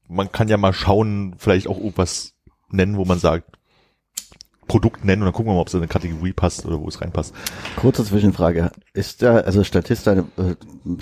man 0.08 0.32
kann 0.32 0.48
ja 0.48 0.58
mal 0.58 0.72
schauen, 0.74 1.36
vielleicht 1.38 1.68
auch 1.68 1.78
irgendwas 1.78 2.34
nennen, 2.70 2.96
wo 2.98 3.04
man 3.04 3.20
sagt, 3.20 3.55
Produkt 4.68 5.06
nennen 5.06 5.22
und 5.22 5.28
dann 5.28 5.34
gucken 5.34 5.52
wir 5.52 5.56
mal, 5.56 5.62
ob 5.62 5.68
es 5.68 5.74
in 5.74 5.80
eine 5.80 5.88
Kategorie 5.88 6.34
passt 6.34 6.66
oder 6.66 6.80
wo 6.80 6.88
es 6.88 7.02
reinpasst. 7.02 7.34
Kurze 7.76 8.04
Zwischenfrage. 8.04 8.72
Ist 8.94 9.22
da, 9.22 9.38
also 9.38 9.64
Statista 9.64 10.14
äh, 10.14 10.24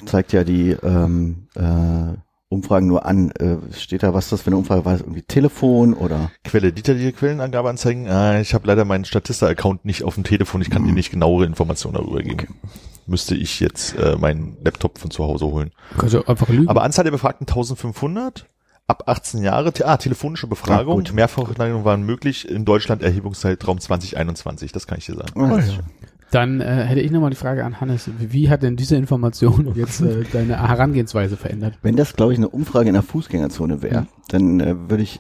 zeigt 0.06 0.34
ja 0.34 0.44
die 0.44 0.72
ähm, 0.72 1.48
äh, 1.56 2.18
Umfragen 2.54 2.88
nur 2.88 3.06
an. 3.06 3.32
Äh, 3.32 3.58
steht 3.76 4.04
da, 4.04 4.14
was 4.14 4.30
das 4.30 4.44
für 4.44 4.48
eine 4.48 4.58
Umfrage 4.58 4.86
war? 4.86 4.94
Irgendwie 5.00 5.24
Telefon 5.24 5.94
oder? 5.94 6.32
Quelle, 6.44 6.72
detaillierte 6.72 7.18
Quellenangabe 7.18 7.70
anzeigen. 7.70 8.08
Ah, 8.08 8.40
ich 8.40 8.54
habe 8.54 8.68
leider 8.68 8.86
meinen 8.86 9.06
Statista-Account 9.06 9.86
nicht 9.86 10.04
auf 10.04 10.16
dem 10.16 10.24
Telefon. 10.24 10.62
Ich 10.62 10.70
kann 10.70 10.86
dir 10.86 10.94
nicht 10.94 11.12
genauere 11.12 11.46
Informationen 11.46 11.96
darüber 11.96 12.22
geben. 12.22 12.60
Müsste 13.06 13.36
ich 13.36 13.60
jetzt 13.60 13.98
äh, 13.98 14.16
meinen 14.16 14.58
Laptop 14.64 14.98
von 14.98 15.12
zu 15.12 15.26
Hause 15.26 15.46
holen. 15.48 15.72
Kannst 15.98 16.14
du 16.14 16.24
einfach 16.24 16.48
lügen. 16.48 16.70
Aber 16.70 16.84
Anzahl 16.84 17.04
der 17.04 17.12
Befragten 17.12 17.48
1500. 17.48 18.46
Ab 18.86 19.04
18 19.08 19.42
Jahre, 19.44 19.72
ah, 19.86 19.98
telefonische 19.98 20.48
Befragung, 20.48 20.98
gut. 20.98 21.14
Mehrfachneigung 21.14 21.86
waren 21.86 22.04
möglich, 22.04 22.50
in 22.50 22.66
Deutschland 22.66 23.02
Erhebungszeitraum 23.02 23.80
2021, 23.80 24.72
das 24.74 24.88
kann 24.88 24.98
ich 24.98 25.06
dir 25.06 25.16
sagen. 25.16 25.52
Ist 25.58 25.74
schön. 25.76 25.84
Dann 26.32 26.60
äh, 26.62 26.84
hätte 26.86 27.00
ich 27.00 27.12
nochmal 27.12 27.30
die 27.30 27.36
Frage 27.36 27.64
an 27.64 27.80
Hannes. 27.80 28.10
Wie, 28.18 28.50
hat 28.50 28.64
denn 28.64 28.76
diese 28.76 28.96
Information 28.96 29.74
jetzt 29.76 30.02
äh, 30.02 30.24
deine 30.34 30.68
Herangehensweise 30.68 31.38
verändert? 31.38 31.78
Wenn 31.82 31.96
das, 31.96 32.16
glaube 32.16 32.34
ich, 32.34 32.40
eine 32.40 32.50
Umfrage 32.50 32.88
in 32.90 32.94
der 32.94 33.04
Fußgängerzone 33.04 33.82
wäre, 33.82 34.02
Mhm. 34.02 34.08
dann 34.30 34.60
äh, 34.60 34.90
würde 34.90 35.04
ich, 35.04 35.20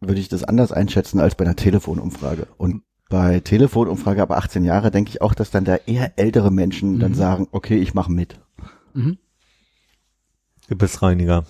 würde 0.00 0.20
ich 0.20 0.28
das 0.28 0.44
anders 0.44 0.70
einschätzen 0.70 1.18
als 1.18 1.34
bei 1.34 1.44
einer 1.46 1.56
Telefonumfrage. 1.56 2.46
Und 2.58 2.82
bei 3.08 3.40
Telefonumfrage 3.40 4.22
ab 4.22 4.30
18 4.30 4.64
Jahre 4.64 4.90
denke 4.90 5.08
ich 5.10 5.20
auch, 5.22 5.34
dass 5.34 5.50
dann 5.50 5.64
da 5.64 5.76
eher 5.86 6.12
ältere 6.18 6.50
Menschen 6.52 7.00
dann 7.00 7.12
Mhm. 7.12 7.16
sagen, 7.16 7.48
okay, 7.50 7.78
ich 7.78 7.94
mache 7.94 8.12
mit. 8.12 8.38
Mhm. 8.92 9.18
Gebissreiniger. 10.68 11.44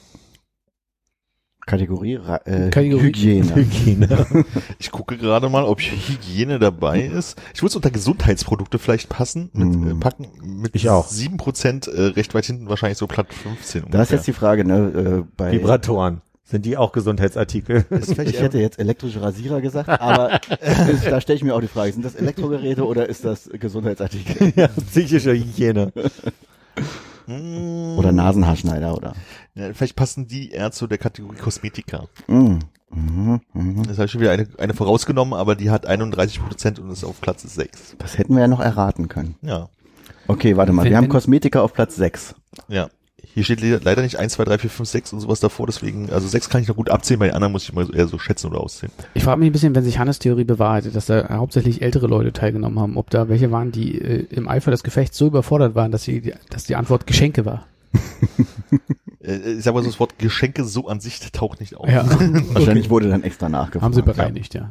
Kategorie, 1.66 2.14
äh, 2.44 2.68
Kategorie- 2.70 3.02
Hygiene. 3.04 3.54
Hygiene. 3.54 4.44
Ich 4.78 4.90
gucke 4.90 5.16
gerade 5.16 5.48
mal, 5.48 5.64
ob 5.64 5.80
Hygiene 5.80 6.58
dabei 6.58 7.00
ist. 7.02 7.40
Ich 7.54 7.62
würde 7.62 7.68
es 7.70 7.76
unter 7.76 7.90
Gesundheitsprodukte 7.90 8.78
vielleicht 8.78 9.08
passen, 9.08 9.50
mit, 9.54 9.92
äh, 9.92 9.94
packen, 9.94 10.28
mit 10.42 10.74
Ich 10.74 10.90
auch. 10.90 11.08
7% 11.08 11.90
äh, 11.90 12.00
recht 12.08 12.34
weit 12.34 12.44
hinten, 12.44 12.68
wahrscheinlich 12.68 12.98
so 12.98 13.06
Platz 13.06 13.28
15 13.42 13.84
Da 13.90 14.02
ist 14.02 14.12
jetzt 14.12 14.26
die 14.26 14.32
Frage, 14.34 14.64
ne, 14.64 15.22
äh, 15.22 15.24
bei, 15.36 15.52
Vibratoren. 15.52 16.20
Sind 16.46 16.66
die 16.66 16.76
auch 16.76 16.92
Gesundheitsartikel? 16.92 17.86
ich 18.24 18.40
hätte 18.40 18.58
jetzt 18.58 18.78
elektrische 18.78 19.22
Rasierer 19.22 19.62
gesagt, 19.62 19.88
aber 19.88 20.40
ist, 20.60 21.06
da 21.10 21.20
stelle 21.22 21.38
ich 21.38 21.42
mir 21.44 21.54
auch 21.54 21.62
die 21.62 21.68
Frage, 21.68 21.92
sind 21.92 22.04
das 22.04 22.14
Elektrogeräte 22.14 22.84
oder 22.86 23.08
ist 23.08 23.24
das 23.24 23.48
Gesundheitsartikel? 23.50 24.52
ja, 24.54 24.68
psychische 24.68 25.32
Hygiene. 25.32 25.90
Hm, 27.26 27.96
Oder 27.96 28.12
Nasenhaarschneider 28.12 28.94
oder? 28.94 29.14
Ja, 29.54 29.72
vielleicht 29.72 29.96
passen 29.96 30.26
die 30.26 30.50
eher 30.50 30.72
zu 30.72 30.86
der 30.86 30.98
Kategorie 30.98 31.36
Kosmetika. 31.36 32.04
Mhm. 32.28 32.60
Mhm. 32.90 33.40
Mhm. 33.52 33.82
Das 33.84 33.96
habe 33.98 34.06
ich 34.06 34.12
schon 34.12 34.20
wieder 34.20 34.30
eine, 34.32 34.46
eine 34.58 34.74
vorausgenommen, 34.74 35.34
aber 35.34 35.54
die 35.56 35.70
hat 35.70 35.88
31% 35.88 36.80
und 36.80 36.90
ist 36.90 37.04
auf 37.04 37.20
Platz 37.20 37.42
6. 37.42 37.96
Das 37.98 38.18
hätten 38.18 38.34
wir 38.34 38.42
ja 38.42 38.48
noch 38.48 38.60
erraten 38.60 39.08
können. 39.08 39.34
Ja, 39.42 39.68
Okay, 40.26 40.56
warte 40.56 40.72
mal, 40.72 40.84
Wenn- 40.84 40.90
wir 40.92 40.96
haben 40.96 41.08
Kosmetika 41.10 41.60
auf 41.60 41.72
Platz 41.74 41.96
6. 41.96 42.34
ja. 42.68 42.88
hier 43.22 43.42
steht 43.44 43.60
le- 43.60 43.80
leider 43.82 44.00
nicht 44.02 44.16
1, 44.18 44.34
2, 44.34 44.44
3, 44.44 44.58
4, 44.58 44.70
5, 44.70 44.88
6 44.88 45.12
und 45.12 45.20
sowas 45.20 45.40
davor, 45.40 45.66
deswegen, 45.66 46.08
also 46.10 46.28
6 46.28 46.48
kann 46.48 46.62
ich 46.62 46.68
noch 46.68 46.76
gut 46.76 46.88
abzählen, 46.88 47.18
bei 47.20 47.26
den 47.26 47.34
anderen 47.34 47.52
muss 47.52 47.64
ich 47.64 47.72
mal 47.74 47.92
eher 47.94 48.06
so 48.06 48.18
schätzen 48.18 48.46
oder 48.46 48.60
auszählen. 48.60 48.92
Ich 49.14 49.24
frage 49.24 49.40
mich 49.40 49.48
ein 49.48 49.52
bisschen, 49.52 49.74
wenn 49.74 49.82
sich 49.84 49.98
Hannes 49.98 50.20
Theorie 50.20 50.44
bewahrheitet, 50.44 50.94
dass 50.96 51.06
da 51.06 51.28
hauptsächlich 51.30 51.82
ältere 51.82 52.06
Leute 52.06 52.32
teilgenommen 52.32 52.78
haben, 52.78 52.96
ob 52.96 53.10
da 53.10 53.28
welche 53.28 53.50
waren, 53.50 53.70
die 53.72 54.00
äh, 54.00 54.26
im 54.30 54.48
Eifer 54.48 54.70
des 54.70 54.82
Gefechts 54.84 55.18
so 55.18 55.26
überfordert 55.26 55.74
waren, 55.74 55.90
dass, 55.90 56.04
sie, 56.04 56.32
dass 56.48 56.64
die 56.64 56.76
Antwort 56.76 57.06
Geschenke 57.08 57.44
war. 57.44 57.66
Äh, 59.24 59.54
ich 59.54 59.64
sag 59.64 59.74
mal 59.74 59.82
so, 59.82 59.88
das 59.88 60.00
Wort 60.00 60.18
Geschenke 60.18 60.64
so 60.64 60.88
an 60.88 61.00
sich 61.00 61.20
taucht 61.32 61.60
nicht 61.60 61.76
auf. 61.76 61.88
Ja, 61.88 62.04
Wahrscheinlich 62.54 62.90
wurde 62.90 63.08
dann 63.08 63.22
extra 63.22 63.48
nachgefragt. 63.48 63.82
haben 63.82 63.94
sie 63.94 64.02
bereinigt, 64.02 64.54
ja. 64.54 64.70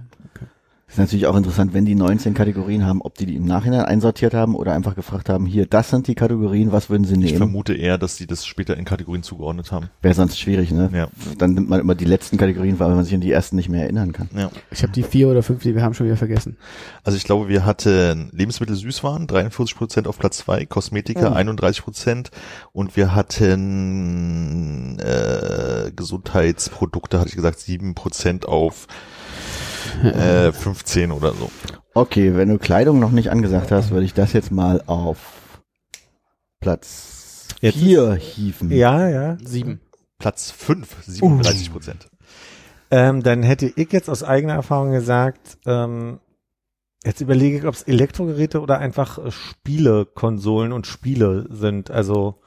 Ist 0.94 1.00
natürlich 1.00 1.26
auch 1.26 1.36
interessant, 1.36 1.74
wenn 1.74 1.86
die 1.86 1.96
19 1.96 2.36
Kategorien 2.36 2.86
haben, 2.86 3.02
ob 3.02 3.16
die 3.18 3.26
die 3.26 3.36
im 3.36 3.46
Nachhinein 3.46 3.82
einsortiert 3.82 4.36
haben 4.36 4.54
oder 4.54 4.74
einfach 4.74 4.94
gefragt 4.94 5.28
haben, 5.28 5.48
hier, 5.48 5.66
das 5.66 5.90
sind 5.90 6.06
die 6.08 6.14
Kategorien, 6.14 6.72
was 6.72 6.92
würden 6.92 7.04
sie 7.04 7.14
Ich 7.14 7.20
nehmen? 7.20 7.38
vermute 7.38 7.74
eher, 7.74 7.98
dass 7.98 8.16
die 8.16 8.28
das 8.28 8.46
später 8.46 8.78
in 8.78 8.86
Kategorien 8.86 9.24
zugeordnet 9.24 9.72
haben. 9.72 9.90
Wäre 10.04 10.14
sonst 10.14 10.40
schwierig, 10.40 10.70
ne? 10.72 10.92
Ja. 10.94 11.08
Dann 11.40 11.56
nimmt 11.56 11.68
man 11.68 11.80
immer 11.80 11.96
die 11.96 12.06
letzten 12.06 12.38
Kategorien, 12.38 12.78
weil 12.80 12.90
man 12.94 13.04
sich 13.06 13.16
an 13.16 13.22
die 13.22 13.32
ersten 13.32 13.56
nicht 13.56 13.70
mehr 13.70 13.82
erinnern 13.82 14.12
kann. 14.14 14.30
Ja. 14.38 14.52
Ich 14.70 14.84
habe 14.84 14.94
die 14.94 15.02
vier 15.02 15.30
oder 15.30 15.42
fünf, 15.42 15.64
die 15.64 15.74
wir 15.74 15.82
haben, 15.82 15.96
schon 15.96 16.06
wieder 16.06 16.16
vergessen. 16.18 16.58
Also 17.04 17.18
ich 17.18 17.24
glaube, 17.24 17.50
wir 17.50 17.66
hatten 17.66 18.30
Lebensmittel 18.32 18.76
Süßwaren, 18.76 19.26
43 19.26 19.76
Prozent 19.76 20.08
auf 20.08 20.20
Platz 20.20 20.38
zwei, 20.38 20.66
Kosmetika 20.68 21.32
Oh. 21.32 21.34
31 21.34 21.84
Prozent 21.84 22.30
und 22.72 22.96
wir 22.96 23.16
hatten 23.16 25.00
äh, 25.00 25.92
Gesundheitsprodukte, 25.96 27.18
hatte 27.20 27.30
ich 27.30 27.36
gesagt, 27.36 27.60
7 27.60 27.96
Prozent 27.96 28.46
auf 28.48 28.88
äh, 30.04 30.52
15 30.52 31.12
oder 31.12 31.34
so. 31.34 31.50
Okay, 31.94 32.36
wenn 32.36 32.50
du 32.50 32.58
Kleidung 32.58 33.00
noch 33.00 33.12
nicht 33.12 33.30
angesagt 33.30 33.72
hast, 33.72 33.92
würde 33.92 34.06
ich 34.06 34.14
das 34.14 34.34
jetzt 34.34 34.52
mal 34.52 34.84
auf 34.88 35.18
Platz 36.60 37.48
Jetzt 37.62 37.78
4 37.78 38.16
hieven. 38.16 38.72
Ja, 38.72 39.08
ja. 39.08 39.38
Sieben. 39.44 39.80
Platz 40.18 40.52
fünf, 40.52 40.96
37 41.06 41.72
Prozent. 41.72 42.10
Ähm, 42.92 43.24
dann 43.24 43.44
hätte 43.44 43.72
ich 43.76 43.92
jetzt 43.92 44.10
aus 44.10 44.24
eigener 44.24 44.54
Erfahrung 44.54 44.92
gesagt, 44.92 45.58
ähm, 45.66 46.20
jetzt 47.04 47.22
überlege 47.22 47.58
ich, 47.58 47.66
ob 47.66 47.74
es 47.74 47.84
Elektrogeräte 47.84 48.62
oder 48.62 48.80
einfach 48.80 49.18
äh, 49.18 49.32
Spiele, 49.32 50.06
Konsolen 50.06 50.72
und 50.72 50.88
Spiele 50.88 51.48
sind. 51.50 51.90
Also 51.90 52.42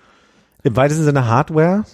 im 0.62 0.77
weitesten 0.77 1.05
Sinne 1.05 1.29
Hardware. 1.29 1.85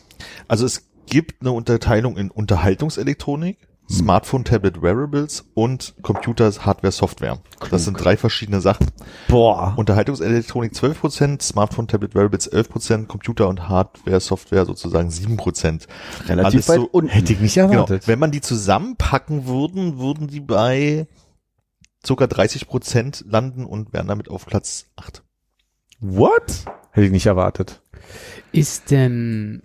Also 0.48 0.66
es 0.66 0.88
gibt 1.07 1.42
eine 1.42 1.52
Unterteilung 1.52 2.16
in 2.16 2.31
Unterhaltungselektronik, 2.31 3.59
Smartphone, 3.92 4.44
Tablet, 4.44 4.81
Wearables 4.81 5.44
und 5.55 5.94
Computers, 6.02 6.64
Hardware, 6.64 6.92
Software. 6.92 7.38
Das 7.70 7.85
sind 7.85 7.94
drei 8.02 8.16
verschiedene 8.16 8.61
Sachen. 8.62 8.87
Boah. 9.28 9.74
Unterhaltungselektronik 9.76 10.72
12%, 10.72 11.42
Smartphone, 11.42 11.88
Tablet, 11.88 12.14
Wearables 12.14 12.50
11%, 12.50 13.07
Computer 13.07 13.48
und 13.48 13.68
Hardware, 13.68 14.20
Software 14.20 14.64
sozusagen 14.64 15.11
7%. 15.11 15.87
Relativ 16.26 16.44
Alles 16.55 16.68
weit 16.70 16.76
so- 16.81 16.88
unten. 16.90 17.11
Hätte 17.11 17.35
ich 17.35 17.40
nicht 17.40 17.55
Genau. 17.55 17.68
erwartet. 17.72 18.09
Wenn 18.09 18.18
man 18.18 18.31
die 18.31 18.40
zusammenpacken 18.40 19.46
würden, 19.46 19.98
würden 19.98 20.26
die 20.28 20.40
bei 20.40 21.07
circa 22.05 22.26
30% 22.26 23.24
landen 23.28 23.64
und 23.66 23.92
wären 23.92 24.09
damit 24.09 24.28
auf 24.31 24.46
Platz 24.46 24.87
8. 24.96 25.22
What? 26.00 26.64
Hätte 26.92 27.07
ich 27.07 27.12
nicht 27.12 27.26
erwartet. 27.26 27.83
Ist 28.52 28.90
denn 28.90 29.62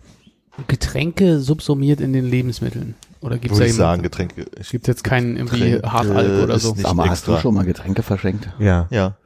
Getränke 0.68 1.40
subsumiert 1.40 2.02
in 2.02 2.14
den 2.14 2.26
Lebensmitteln? 2.26 2.96
Oder 3.22 3.38
gibt's 3.38 3.58
Würde 3.58 3.70
ich 3.70 3.76
sagen? 3.76 4.04
Getränke. 4.04 4.46
Ich, 4.60 4.70
Gibt's 4.70 4.88
jetzt 4.88 5.04
keinen 5.04 5.38
irgendwie 5.38 5.72
Getränke 5.72 5.92
Hardalk 5.92 6.44
oder 6.44 6.60
so? 6.60 6.76
Sag 6.78 6.94
mal, 6.94 7.10
hast 7.10 7.28
du 7.28 7.38
schon 7.38 7.54
mal 7.54 7.66
Getränke 7.66 8.04
verschenkt? 8.04 8.50
Ja. 8.60 8.88
ja. 8.90 9.18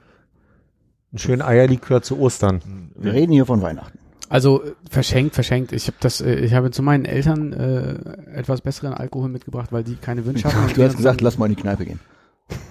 Ein 1.13 1.17
schönen 1.17 1.41
Eierlikör 1.41 2.01
zu 2.01 2.19
Ostern. 2.19 2.91
Wir 2.95 3.13
reden 3.13 3.33
hier 3.33 3.45
von 3.45 3.61
Weihnachten. 3.61 3.99
Also 4.29 4.63
äh, 4.63 4.71
verschenkt, 4.89 5.35
verschenkt. 5.35 5.73
Ich 5.73 5.87
habe 5.87 5.97
das, 5.99 6.21
äh, 6.21 6.35
ich 6.35 6.53
habe 6.53 6.71
zu 6.71 6.81
meinen 6.81 7.03
Eltern 7.03 7.51
äh, 7.51 8.37
etwas 8.37 8.61
besseren 8.61 8.93
Alkohol 8.93 9.27
mitgebracht, 9.27 9.73
weil 9.73 9.83
die 9.83 9.95
keine 9.95 10.25
Wünsche 10.25 10.47
hatten. 10.47 10.63
Und 10.67 10.77
Du 10.77 10.83
hast 10.83 10.95
gesagt, 10.95 11.19
lass 11.19 11.37
mal 11.37 11.47
in 11.47 11.55
die 11.55 11.61
Kneipe 11.61 11.85
gehen. 11.85 11.99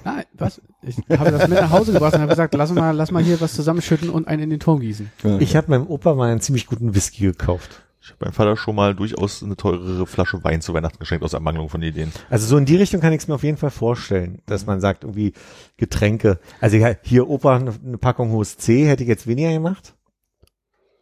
Nein, 0.05 0.25
was? 0.35 0.63
Ich 0.83 0.97
habe 1.19 1.31
das 1.31 1.49
mit 1.49 1.61
nach 1.61 1.71
Hause 1.71 1.93
gebracht 1.93 2.15
und 2.15 2.21
habe 2.21 2.31
gesagt, 2.31 2.55
lass 2.55 2.71
mal, 2.73 2.91
lass 2.95 3.11
mal 3.11 3.23
hier 3.23 3.41
was 3.41 3.55
zusammenschütten 3.55 4.11
und 4.11 4.29
einen 4.29 4.43
in 4.43 4.51
den 4.51 4.61
Turm 4.61 4.81
gießen. 4.81 5.11
Ich 5.39 5.57
habe 5.57 5.71
meinem 5.71 5.87
Opa 5.87 6.15
mal 6.15 6.31
einen 6.31 6.41
ziemlich 6.41 6.67
guten 6.67 6.95
Whisky 6.95 7.25
gekauft. 7.25 7.83
Ich 8.03 8.11
habe 8.11 8.25
meinem 8.25 8.33
Vater 8.33 8.57
schon 8.57 8.75
mal 8.75 8.95
durchaus 8.95 9.43
eine 9.43 9.57
teurere 9.57 10.07
Flasche 10.07 10.43
Wein 10.43 10.63
zu 10.63 10.73
Weihnachten 10.73 10.99
geschenkt 10.99 11.23
aus 11.23 11.35
Ermangelung 11.35 11.69
von 11.69 11.83
Ideen. 11.83 12.13
Also 12.31 12.47
so 12.47 12.57
in 12.57 12.65
die 12.65 12.77
Richtung 12.77 13.01
kann 13.01 13.13
ich 13.13 13.21
es 13.21 13.29
mir 13.29 13.35
auf 13.35 13.43
jeden 13.43 13.59
Fall 13.59 13.71
vorstellen, 13.71 14.41
dass 14.47 14.65
man 14.65 14.81
sagt, 14.81 15.05
irgendwie 15.05 15.35
Getränke. 15.77 16.39
Also 16.61 16.79
ja, 16.79 16.95
hier 17.03 17.29
Opa 17.29 17.57
eine, 17.57 17.75
eine 17.85 17.99
Packung 17.99 18.31
hohes 18.31 18.57
C 18.57 18.87
hätte 18.87 19.03
ich 19.03 19.09
jetzt 19.09 19.27
weniger 19.27 19.53
gemacht. 19.53 19.95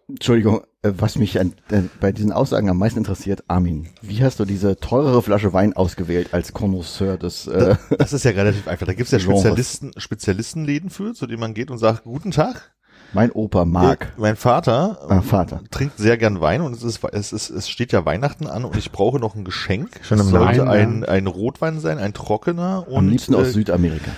Entschuldigung, 0.08 0.62
äh, 0.82 0.92
was 0.96 1.16
mich 1.16 1.38
an, 1.38 1.54
äh, 1.70 1.82
bei 2.00 2.12
diesen 2.12 2.32
Aussagen 2.32 2.70
am 2.70 2.78
meisten 2.78 2.98
interessiert, 2.98 3.44
Armin, 3.46 3.88
wie 4.00 4.22
hast 4.24 4.40
du 4.40 4.46
diese 4.46 4.76
teurere 4.76 5.22
Flasche 5.22 5.52
Wein 5.52 5.74
ausgewählt 5.74 6.32
als 6.32 6.54
Connoisseur 6.54 7.18
des 7.18 7.46
äh, 7.46 7.76
Das 7.98 8.14
ist 8.14 8.24
ja 8.24 8.30
relativ 8.30 8.66
einfach. 8.68 8.86
Da 8.86 8.94
gibt's 8.94 9.12
ja 9.12 9.18
Genres. 9.18 9.40
Spezialisten, 9.40 9.92
Spezialistenläden 9.98 10.88
für, 10.88 11.12
zu 11.12 11.26
denen 11.26 11.40
man 11.40 11.52
geht 11.52 11.70
und 11.70 11.78
sagt, 11.78 12.04
guten 12.04 12.30
Tag. 12.30 12.74
Mein 13.12 13.30
Opa 13.32 13.64
Marc, 13.64 14.12
Mein 14.18 14.36
Vater 14.36 14.98
ah, 15.08 15.20
Vater. 15.22 15.62
trinkt 15.70 15.96
sehr 15.98 16.16
gern 16.18 16.40
Wein 16.40 16.60
und 16.60 16.74
es 16.74 16.82
ist, 16.82 17.00
es 17.12 17.32
ist, 17.32 17.50
es 17.50 17.68
steht 17.68 17.92
ja 17.92 18.04
Weihnachten 18.04 18.46
an 18.46 18.64
und 18.64 18.76
ich 18.76 18.92
brauche 18.92 19.18
noch 19.18 19.34
ein 19.34 19.44
Geschenk. 19.44 19.88
Schon 20.02 20.18
es 20.20 20.28
sollte 20.28 20.68
ein, 20.68 21.04
ein 21.04 21.26
Rotwein 21.26 21.80
sein, 21.80 21.98
ein 21.98 22.12
trockener 22.12 22.86
und 22.88 22.96
Am 22.98 23.08
liebsten 23.08 23.34
aus 23.34 23.48
äh, 23.48 23.52
Südamerika. 23.52 24.10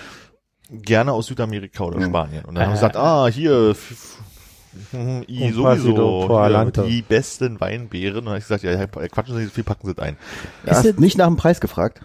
gerne 0.71 1.13
aus 1.13 1.27
Südamerika 1.27 1.85
oder. 1.85 2.01
Spanien. 2.03 2.45
Und 2.45 2.57
dann 2.57 2.65
haben 2.65 2.73
Äh. 2.73 2.77
sie 2.77 2.81
gesagt, 2.81 2.97
ah, 2.97 3.29
hier, 3.29 3.77
hm, 4.91 5.25
i 5.29 5.51
sowieso, 5.53 6.29
hier, 6.47 6.71
die 6.85 7.03
besten 7.03 7.61
Weinbeeren. 7.61 8.19
Und 8.19 8.25
dann 8.27 8.33
habe 8.35 8.39
ich 8.39 8.49
gesagt, 8.49 8.63
ja, 8.65 8.87
quatschen 8.87 9.35
Sie 9.37 9.41
nicht 9.43 9.51
so 9.51 9.55
viel, 9.55 9.65
packen 9.65 9.87
Sie 9.87 9.93
es 9.93 9.99
ein. 9.99 10.17
Du 10.65 10.71
hast 10.71 10.99
nicht 10.99 11.19
nach 11.19 11.27
dem 11.27 11.37
Preis 11.37 11.61
gefragt. 11.61 12.01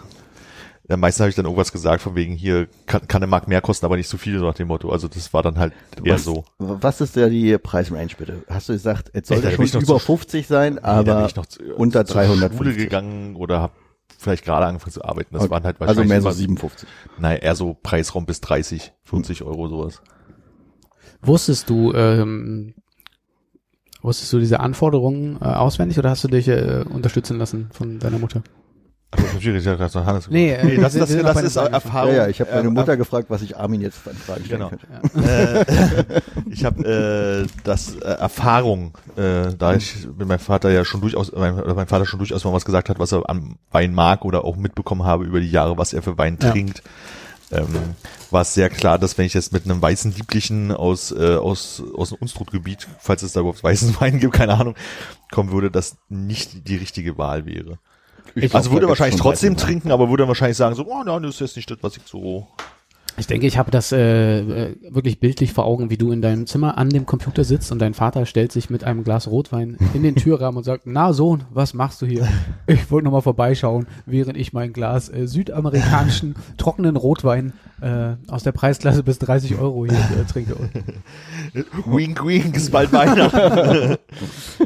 Ja, 0.87 0.97
meistens 0.97 1.21
habe 1.21 1.29
ich 1.29 1.35
dann 1.35 1.45
irgendwas 1.45 1.71
gesagt, 1.71 2.01
von 2.03 2.13
wegen 2.15 2.35
hier 2.35 2.67
kann, 2.85 3.07
kann 3.07 3.23
eine 3.23 3.27
Mark 3.29 3.47
mehr 3.47 3.59
kosten, 3.61 3.85
aber 3.87 3.97
nicht 3.97 4.07
so 4.07 4.17
viel, 4.17 4.37
so 4.37 4.45
nach 4.45 4.53
dem 4.53 4.67
Motto. 4.67 4.91
Also 4.91 5.07
das 5.07 5.33
war 5.33 5.41
dann 5.41 5.57
halt 5.57 5.73
eher 6.03 6.13
was, 6.13 6.23
so. 6.23 6.45
Was 6.59 7.01
ist 7.01 7.17
da 7.17 7.27
die 7.27 7.57
Preisrange 7.57 8.11
bitte? 8.17 8.43
Hast 8.47 8.69
du 8.69 8.73
gesagt, 8.73 9.09
es 9.13 9.27
sollte 9.27 9.49
bin 9.57 9.67
schon 9.67 9.81
über 9.81 9.97
zu- 9.97 10.05
50 10.05 10.45
sein, 10.45 10.75
Nee, 10.75 10.79
aber 10.81 11.25
ich 11.25 11.35
noch 11.35 11.47
zu, 11.47 11.63
unter 11.75 12.05
zur 12.05 12.21
Schule 12.23 12.37
350. 12.39 12.77
gegangen 12.77 13.35
oder 13.35 13.61
habe 13.61 13.73
vielleicht 14.19 14.45
gerade 14.45 14.67
angefangen 14.67 14.91
zu 14.93 15.03
arbeiten. 15.03 15.33
Das 15.33 15.43
Okay. 15.43 15.51
waren 15.51 15.63
halt 15.63 15.77
also 15.81 15.87
wahrscheinlich 15.87 16.09
mehr 16.09 16.21
so 16.21 16.27
immer- 16.27 16.35
57. 16.35 16.87
Naja, 17.17 17.37
eher 17.39 17.55
so 17.55 17.75
Preisraum 17.81 18.27
bis 18.27 18.41
30, 18.41 18.93
40 19.03 19.41
Euro 19.43 19.67
sowas. 19.67 20.01
Wusstest 21.23 21.67
du, 21.69 21.93
ähm, 21.93 22.75
wusstest 24.03 24.31
du 24.33 24.37
diese 24.39 24.59
Anforderungen 24.59 25.37
äh, 25.41 25.45
auswendig 25.45 25.97
oder 25.97 26.11
hast 26.11 26.23
du 26.23 26.27
dich 26.27 26.47
äh, 26.47 26.83
unterstützen 26.87 27.39
lassen 27.39 27.69
von 27.71 27.97
deiner 27.97 28.19
Mutter? 28.19 28.43
Also 29.17 29.49
ich 29.49 29.63
dachte, 29.63 30.05
Hannes. 30.05 30.27
Nee, 30.29 30.51
äh, 30.51 30.65
nee 30.65 30.77
das, 30.77 30.93
das, 30.93 31.09
das, 31.15 31.33
bei 31.33 31.41
ist. 31.41 31.55
Erfahrung. 31.55 32.11
ja, 32.11 32.23
ja, 32.23 32.27
ich 32.27 32.41
habe 32.41 32.51
meine 32.51 32.67
äh, 32.67 32.71
Mutter 32.71 32.97
gefragt, 32.97 33.29
was 33.29 33.41
ich 33.41 33.57
Armin 33.57 33.81
jetzt 33.81 34.07
an 34.07 34.15
Fragen 34.15 34.45
stellen 34.45 34.69
Genau. 34.69 34.69
könnte. 35.13 36.15
äh, 36.15 36.21
ich 36.49 36.65
habe 36.65 37.45
äh, 37.45 37.47
das 37.63 37.95
äh, 37.95 38.05
Erfahrung, 38.05 38.93
äh, 39.15 39.53
da 39.57 39.75
ich 39.75 40.07
mit 40.17 40.27
meinem 40.27 40.39
Vater 40.39 40.69
ja 40.71 40.85
schon 40.85 41.01
durchaus, 41.01 41.31
mein, 41.31 41.59
oder 41.59 41.73
mein 41.75 41.87
Vater 41.87 42.05
schon 42.05 42.19
durchaus 42.19 42.43
mal 42.43 42.53
was 42.53 42.65
gesagt 42.65 42.89
hat, 42.89 42.99
was 42.99 43.11
er 43.11 43.29
an 43.29 43.57
Wein 43.71 43.93
mag 43.93 44.25
oder 44.25 44.45
auch 44.45 44.55
mitbekommen 44.55 45.03
habe 45.03 45.25
über 45.25 45.39
die 45.39 45.51
Jahre, 45.51 45.77
was 45.77 45.93
er 45.93 46.01
für 46.01 46.17
Wein 46.17 46.37
Ja. 46.41 46.51
trinkt, 46.51 46.81
ähm, 47.51 47.67
war 48.31 48.41
es 48.41 48.53
sehr 48.53 48.69
klar, 48.69 48.97
dass 48.97 49.17
wenn 49.17 49.25
ich 49.25 49.33
jetzt 49.33 49.53
mit 49.53 49.65
einem 49.65 49.81
weißen 49.81 50.13
Lieblichen 50.15 50.71
aus 50.71 51.11
äh, 51.11 51.35
aus 51.35 51.81
aus 51.95 52.09
dem 52.09 52.17
Unstrutgebiet, 52.19 52.87
falls 52.99 53.21
es 53.21 53.33
da 53.33 53.41
überhaupt 53.41 53.63
weißen 53.63 53.95
Wein 53.99 54.19
gibt, 54.19 54.33
keine 54.33 54.55
Ahnung, 54.55 54.75
kommen 55.31 55.51
würde, 55.51 55.69
das 55.71 55.97
nicht 56.09 56.67
die 56.67 56.75
richtige 56.75 57.17
Wahl 57.17 57.45
wäre. 57.45 57.77
Ich 58.35 58.53
Also 58.53 58.71
würde 58.71 58.81
da 58.81 58.89
wahrscheinlich 58.89 59.19
trotzdem 59.19 59.55
trinken, 59.55 59.91
aber 59.91 60.09
würde 60.09 60.23
dann 60.23 60.27
wahrscheinlich 60.27 60.57
sagen 60.57 60.75
so, 60.75 60.85
oh 60.85 61.03
nein, 61.03 61.23
das 61.23 61.35
ist 61.35 61.39
jetzt 61.39 61.55
nicht 61.55 61.71
das, 61.71 61.77
was 61.81 61.95
ich 61.95 62.03
so 62.05 62.47
Ich 63.17 63.27
denke, 63.27 63.47
ich 63.47 63.57
habe 63.57 63.71
das 63.71 63.93
äh, 63.93 64.39
äh, 64.39 64.75
wirklich 64.89 65.21
bildlich 65.21 65.53
vor 65.53 65.63
Augen, 65.63 65.89
wie 65.89 65.95
du 65.95 66.11
in 66.11 66.21
deinem 66.21 66.45
Zimmer 66.45 66.77
an 66.77 66.89
dem 66.89 67.05
Computer 67.05 67.45
sitzt 67.45 67.71
und 67.71 67.79
dein 67.79 67.93
Vater 67.93 68.25
stellt 68.25 68.51
sich 68.51 68.69
mit 68.69 68.83
einem 68.83 69.05
Glas 69.05 69.29
Rotwein 69.29 69.77
in 69.93 70.03
den 70.03 70.15
Türrahmen 70.15 70.57
und 70.57 70.63
sagt, 70.65 70.83
na 70.85 71.13
Sohn, 71.13 71.45
was 71.49 71.73
machst 71.73 72.01
du 72.01 72.05
hier? 72.05 72.27
Ich 72.67 72.91
wollte 72.91 73.05
nochmal 73.05 73.21
vorbeischauen, 73.21 73.87
während 74.05 74.35
ich 74.35 74.51
mein 74.51 74.73
Glas 74.73 75.07
äh, 75.07 75.27
südamerikanischen 75.27 76.35
trockenen 76.57 76.97
Rotwein 76.97 77.53
äh, 77.79 78.15
aus 78.27 78.43
der 78.43 78.51
Preisklasse 78.51 79.03
bis 79.03 79.17
30 79.19 79.55
Euro 79.57 79.85
hier 79.85 79.97
äh, 79.97 80.25
trinke. 80.29 80.57
Wink, 81.85 82.25
wink, 82.25 82.57
ist 82.57 82.71
bald 82.71 82.91
Weihnachten. 82.91 83.97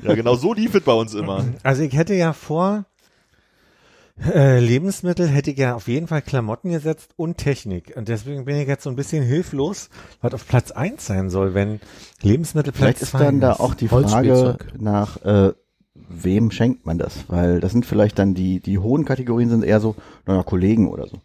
ja, 0.03 0.15
genau 0.15 0.33
so 0.33 0.53
lief 0.55 0.73
es 0.73 0.81
bei 0.81 0.93
uns 0.93 1.13
immer. 1.13 1.45
Also 1.61 1.83
ich 1.83 1.93
hätte 1.93 2.15
ja 2.15 2.33
vor 2.33 2.85
äh, 4.33 4.59
Lebensmittel 4.59 5.27
hätte 5.27 5.51
ich 5.51 5.57
ja 5.57 5.75
auf 5.75 5.87
jeden 5.87 6.07
Fall 6.07 6.21
Klamotten 6.21 6.71
gesetzt 6.71 7.11
und 7.15 7.37
Technik. 7.37 7.93
Und 7.95 8.07
deswegen 8.07 8.45
bin 8.45 8.55
ich 8.57 8.67
jetzt 8.67 8.83
so 8.83 8.89
ein 8.89 8.95
bisschen 8.95 9.23
hilflos, 9.23 9.89
was 10.21 10.33
auf 10.33 10.47
Platz 10.47 10.71
eins 10.71 11.05
sein 11.05 11.29
soll, 11.29 11.53
wenn 11.53 11.79
Lebensmittel 12.21 12.71
Platz 12.73 12.79
Vielleicht 12.81 13.01
ist 13.01 13.13
dann 13.13 13.39
da 13.39 13.53
auch 13.53 13.73
die 13.73 13.87
Frage 13.87 14.57
nach, 14.77 15.23
äh, 15.23 15.53
wem 16.09 16.51
schenkt 16.51 16.85
man 16.85 16.97
das? 16.97 17.25
Weil 17.27 17.59
das 17.59 17.71
sind 17.71 17.85
vielleicht 17.85 18.19
dann 18.19 18.33
die, 18.33 18.59
die 18.59 18.77
hohen 18.79 19.05
Kategorien 19.05 19.49
sind 19.49 19.63
eher 19.63 19.79
so, 19.79 19.95
naja, 20.25 20.43
Kollegen 20.43 20.87
oder 20.89 21.07
so. 21.07 21.17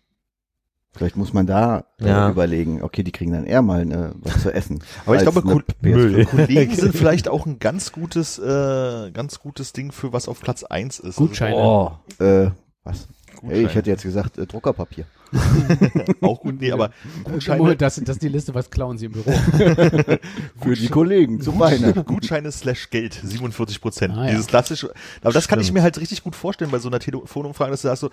Vielleicht 0.96 1.16
muss 1.16 1.32
man 1.32 1.44
da 1.46 1.86
äh, 2.00 2.06
Ja. 2.06 2.30
überlegen, 2.30 2.80
okay, 2.80 3.02
die 3.02 3.10
kriegen 3.10 3.32
dann 3.32 3.46
eher 3.46 3.62
mal 3.62 3.82
äh, 3.90 4.10
was 4.22 4.42
zu 4.42 4.52
essen. 4.54 4.80
Aber 5.06 5.16
ich 5.16 5.22
glaube, 5.22 5.40
eine 5.42 5.52
Ko- 5.54 5.62
PS5. 5.82 6.24
Kollegen 6.26 6.74
sind 6.76 6.94
vielleicht 6.94 7.26
auch 7.28 7.46
ein 7.46 7.58
ganz 7.58 7.90
gutes, 7.90 8.38
äh, 8.38 9.10
ganz 9.10 9.40
gutes 9.40 9.72
Ding 9.72 9.90
für 9.90 10.12
was 10.12 10.28
auf 10.28 10.40
Platz 10.40 10.62
eins 10.62 11.00
ist. 11.00 11.16
Gutscheine. 11.16 11.56
Oh, 11.56 11.90
äh, 12.22 12.50
was? 12.84 13.08
Hey, 13.46 13.66
ich 13.66 13.74
hätte 13.74 13.90
jetzt 13.90 14.02
gesagt 14.02 14.38
äh, 14.38 14.46
Druckerpapier. 14.46 15.04
auch 16.20 16.40
gut, 16.40 16.60
nee, 16.60 16.70
aber 16.70 16.90
Gutscheine, 17.24 17.58
Moment, 17.58 17.82
das, 17.82 17.96
das 17.96 18.16
ist 18.16 18.22
die 18.22 18.28
Liste, 18.28 18.54
was 18.54 18.70
klauen 18.70 18.98
sie 18.98 19.06
im 19.06 19.12
Büro. 19.12 19.32
Für 20.62 20.74
die 20.74 20.88
Kollegen 20.88 21.40
zu 21.40 21.58
Weihnachten. 21.58 22.04
Gutscheine 22.04 22.52
slash 22.52 22.90
Geld, 22.90 23.20
47 23.22 23.80
Prozent. 23.80 24.14
Ah, 24.14 24.26
ja. 24.26 24.30
Dieses 24.30 24.46
klassische, 24.46 24.92
aber 25.22 25.32
das 25.32 25.48
kann 25.48 25.58
ich 25.60 25.72
mir 25.72 25.82
halt 25.82 25.98
richtig 25.98 26.22
gut 26.22 26.36
vorstellen 26.36 26.70
bei 26.70 26.78
so 26.78 26.88
einer 26.88 27.00
Telefonumfrage, 27.00 27.72
dass 27.72 27.82
du 27.82 27.88
sagst 27.88 28.02
so, 28.02 28.10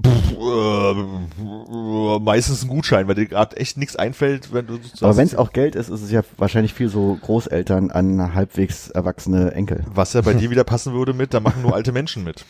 pff, 0.00 0.32
äh, 0.38 2.18
meistens 2.20 2.62
ein 2.62 2.68
Gutschein, 2.68 3.08
weil 3.08 3.16
dir 3.16 3.26
gerade 3.26 3.56
echt 3.56 3.76
nichts 3.76 3.96
einfällt, 3.96 4.52
wenn 4.52 4.66
du 4.66 4.76
sagst, 4.76 5.02
Aber 5.02 5.16
wenn 5.16 5.26
es 5.26 5.34
auch 5.34 5.52
Geld 5.52 5.74
ist, 5.74 5.88
ist 5.88 6.02
es 6.02 6.10
ja 6.12 6.22
wahrscheinlich 6.36 6.72
viel 6.74 6.88
so 6.88 7.18
Großeltern 7.20 7.90
an 7.90 8.34
halbwegs 8.34 8.90
erwachsene 8.90 9.52
Enkel. 9.52 9.84
was 9.92 10.12
ja 10.12 10.20
bei 10.20 10.34
dir 10.34 10.50
wieder 10.50 10.64
passen 10.64 10.94
würde 10.94 11.12
mit, 11.12 11.34
da 11.34 11.40
machen 11.40 11.62
nur 11.62 11.74
alte 11.74 11.90
Menschen 11.90 12.22
mit. 12.22 12.44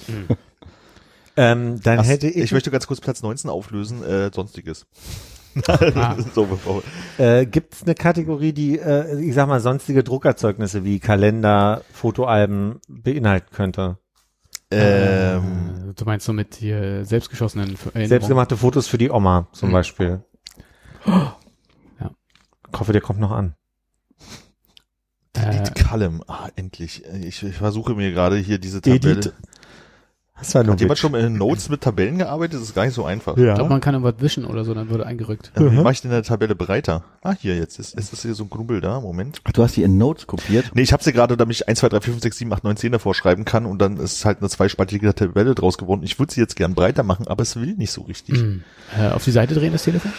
Ähm, 1.42 1.80
dann 1.82 2.00
Ach, 2.00 2.04
hätte 2.06 2.28
ich, 2.28 2.36
ich, 2.36 2.52
möchte 2.52 2.70
ganz 2.70 2.86
kurz 2.86 3.00
Platz 3.00 3.22
19 3.22 3.48
auflösen, 3.48 4.04
äh, 4.04 4.30
sonstiges. 4.30 4.86
Ah. 5.66 6.16
so, 6.34 6.44
bevor, 6.44 6.82
äh, 7.16 7.46
gibt 7.46 7.72
es 7.74 7.82
eine 7.82 7.94
Kategorie, 7.94 8.52
die, 8.52 8.78
äh, 8.78 9.18
ich 9.20 9.34
sag 9.34 9.48
mal, 9.48 9.58
sonstige 9.60 10.04
Druckerzeugnisse 10.04 10.84
wie 10.84 11.00
Kalender, 11.00 11.82
Fotoalben 11.92 12.80
beinhalten 12.88 13.48
könnte? 13.54 13.96
ähm, 14.70 15.88
Äh, 15.90 15.94
du 15.94 16.04
meinst 16.04 16.26
so 16.26 16.34
mit 16.34 16.56
hier 16.56 17.06
selbstgeschossenen 17.06 17.70
Erinnerungen? 17.74 18.08
Selbstgemachte 18.08 18.56
Fotos 18.58 18.86
für 18.86 18.98
die 18.98 19.10
Oma 19.10 19.48
zum 19.52 19.68
Hm. 19.68 19.72
Beispiel. 19.72 20.24
Ja. 21.06 21.36
Ich 22.72 22.78
hoffe, 22.78 22.92
der 22.92 23.00
kommt 23.00 23.18
noch 23.18 23.32
an. 23.32 23.54
Delete 25.34 25.70
Äh, 25.70 25.82
Column, 25.84 26.22
ah, 26.28 26.48
endlich. 26.56 27.02
Ich, 27.22 27.42
ich 27.42 27.56
versuche 27.56 27.94
mir 27.94 28.12
gerade 28.12 28.36
hier 28.36 28.58
diese 28.58 28.82
Tabelle. 28.82 29.12
Edith. 29.12 29.32
Das 30.40 30.54
war 30.54 30.64
nur 30.64 30.72
Hat 30.72 30.80
jemand 30.80 30.98
schon 30.98 31.14
in 31.14 31.34
Notes 31.34 31.68
mit 31.68 31.82
Tabellen 31.82 32.18
gearbeitet? 32.18 32.54
Das 32.54 32.62
ist 32.62 32.74
gar 32.74 32.84
nicht 32.86 32.94
so 32.94 33.04
einfach. 33.04 33.36
Ich 33.36 33.42
Ja. 33.44 33.54
glaube, 33.54 33.70
man 33.70 33.80
kann 33.80 33.94
irgendwas 33.94 34.20
wischen 34.22 34.44
oder 34.44 34.64
so, 34.64 34.72
dann 34.74 34.88
würde 34.90 35.06
eingerückt. 35.06 35.52
Äh, 35.54 35.60
Wie 35.60 35.64
Mhm. 35.64 35.82
mache 35.82 35.92
ich 35.92 36.00
denn 36.02 36.10
eine 36.10 36.22
Tabelle 36.22 36.54
breiter? 36.54 37.04
Ah, 37.22 37.34
hier 37.38 37.56
jetzt. 37.56 37.78
Ist, 37.78 37.94
ist 37.94 38.12
das 38.12 38.22
hier 38.22 38.34
so 38.34 38.44
ein 38.44 38.50
Knubbel 38.50 38.80
da? 38.80 39.00
Moment. 39.00 39.40
Ach, 39.44 39.52
du 39.52 39.62
hast 39.62 39.76
die 39.76 39.82
in 39.82 39.98
Notes 39.98 40.26
kopiert? 40.26 40.70
Nee, 40.74 40.82
ich 40.82 40.92
habe 40.92 41.02
sie 41.04 41.12
gerade, 41.12 41.36
damit 41.36 41.56
ich 41.56 41.68
1, 41.68 41.78
2, 41.80 41.88
3, 41.90 42.00
4, 42.00 42.12
5, 42.14 42.22
6, 42.22 42.38
7, 42.38 42.52
8, 42.52 42.64
9, 42.64 42.76
10 42.76 42.92
davor 42.92 43.14
schreiben 43.14 43.44
kann 43.44 43.66
und 43.66 43.78
dann 43.80 43.98
ist 43.98 44.24
halt 44.24 44.38
eine 44.40 44.48
zweispaltige 44.48 45.14
Tabelle 45.14 45.54
draus 45.54 45.76
geworden. 45.78 46.02
Ich 46.02 46.18
würde 46.18 46.32
sie 46.32 46.40
jetzt 46.40 46.56
gern 46.56 46.74
breiter 46.74 47.02
machen, 47.02 47.28
aber 47.28 47.42
es 47.42 47.56
will 47.56 47.74
nicht 47.76 47.92
so 47.92 48.02
richtig. 48.02 48.38
Hm. 48.38 48.64
Äh, 48.98 49.08
auf 49.10 49.24
die 49.24 49.30
Seite 49.32 49.54
drehen, 49.54 49.72
das 49.72 49.84
Telefon? 49.84 50.12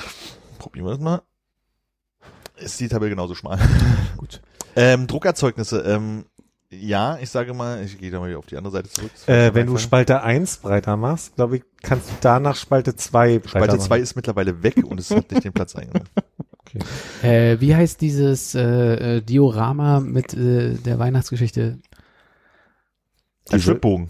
Probieren 0.59 0.85
wir 0.85 0.91
das 0.91 0.99
mal. 1.01 1.21
Ist 2.57 2.79
die 2.79 2.87
Tabelle 2.87 3.09
genauso 3.09 3.33
schmal. 3.33 3.57
Gut. 4.17 4.41
Ähm, 4.75 5.07
Druckerzeugnisse. 5.07 5.79
Ähm, 5.81 6.25
ja, 6.71 7.17
ich 7.19 7.29
sage 7.29 7.53
mal, 7.53 7.83
ich 7.83 7.97
gehe 7.97 8.11
da 8.11 8.19
mal 8.19 8.29
wieder 8.29 8.39
auf 8.39 8.45
die 8.45 8.57
andere 8.57 8.71
Seite 8.71 8.89
zurück. 8.89 9.11
Äh, 9.27 9.53
wenn 9.53 9.67
du. 9.67 9.77
Spalte 9.77 10.23
1 10.23 10.57
breiter 10.57 10.97
machst, 10.97 11.35
glaube 11.35 11.57
ich, 11.57 11.63
kannst 11.81 12.09
du 12.09 12.13
danach 12.21 12.55
Spalte 12.55 12.95
2 12.95 13.39
breiter 13.39 13.49
Spalte 13.49 13.75
machen. 13.75 13.87
2 13.87 13.99
ist 13.99 14.15
mittlerweile 14.15 14.63
weg 14.63 14.77
und 14.85 14.99
es 14.99 15.11
hat 15.11 15.31
nicht 15.31 15.43
den 15.43 15.53
Platz 15.53 15.75
eingenommen. 15.75 16.09
Äh, 17.21 17.59
wie 17.59 17.75
heißt 17.75 17.99
dieses 17.99 18.55
äh, 18.55 19.17
äh, 19.17 19.21
Diorama 19.21 19.99
mit 19.99 20.33
äh, 20.33 20.75
der 20.75 20.99
Weihnachtsgeschichte? 20.99 21.79
Ein 23.49 23.57
Diese- 23.57 23.63
Schwibbogen. 23.63 24.09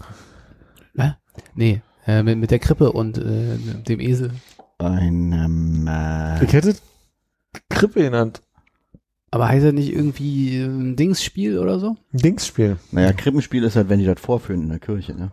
Nee, 1.54 1.82
äh, 2.06 2.22
mit, 2.22 2.38
mit 2.38 2.50
der 2.50 2.58
Krippe 2.58 2.92
und 2.92 3.18
äh, 3.18 3.56
dem 3.56 4.00
Esel. 4.00 4.30
Ein, 4.78 5.32
ähm, 5.32 5.88
äh, 5.88 6.44
Ich 6.44 6.52
hätte 6.52 6.76
Krippe 7.68 8.02
genannt. 8.02 8.42
Aber 9.32 9.48
heißt 9.48 9.64
er 9.64 9.72
nicht 9.72 9.90
irgendwie 9.90 10.58
ein 10.58 10.94
Dingsspiel 10.94 11.58
oder 11.58 11.80
so? 11.80 11.96
Ein 12.12 12.18
Dingsspiel. 12.18 12.76
naja, 12.90 13.14
Krippenspiel 13.14 13.64
ist 13.64 13.76
halt, 13.76 13.88
wenn 13.88 13.98
die 13.98 14.04
das 14.04 14.20
vorführen 14.20 14.62
in 14.62 14.68
der 14.68 14.78
Kirche, 14.78 15.14
ne? 15.14 15.32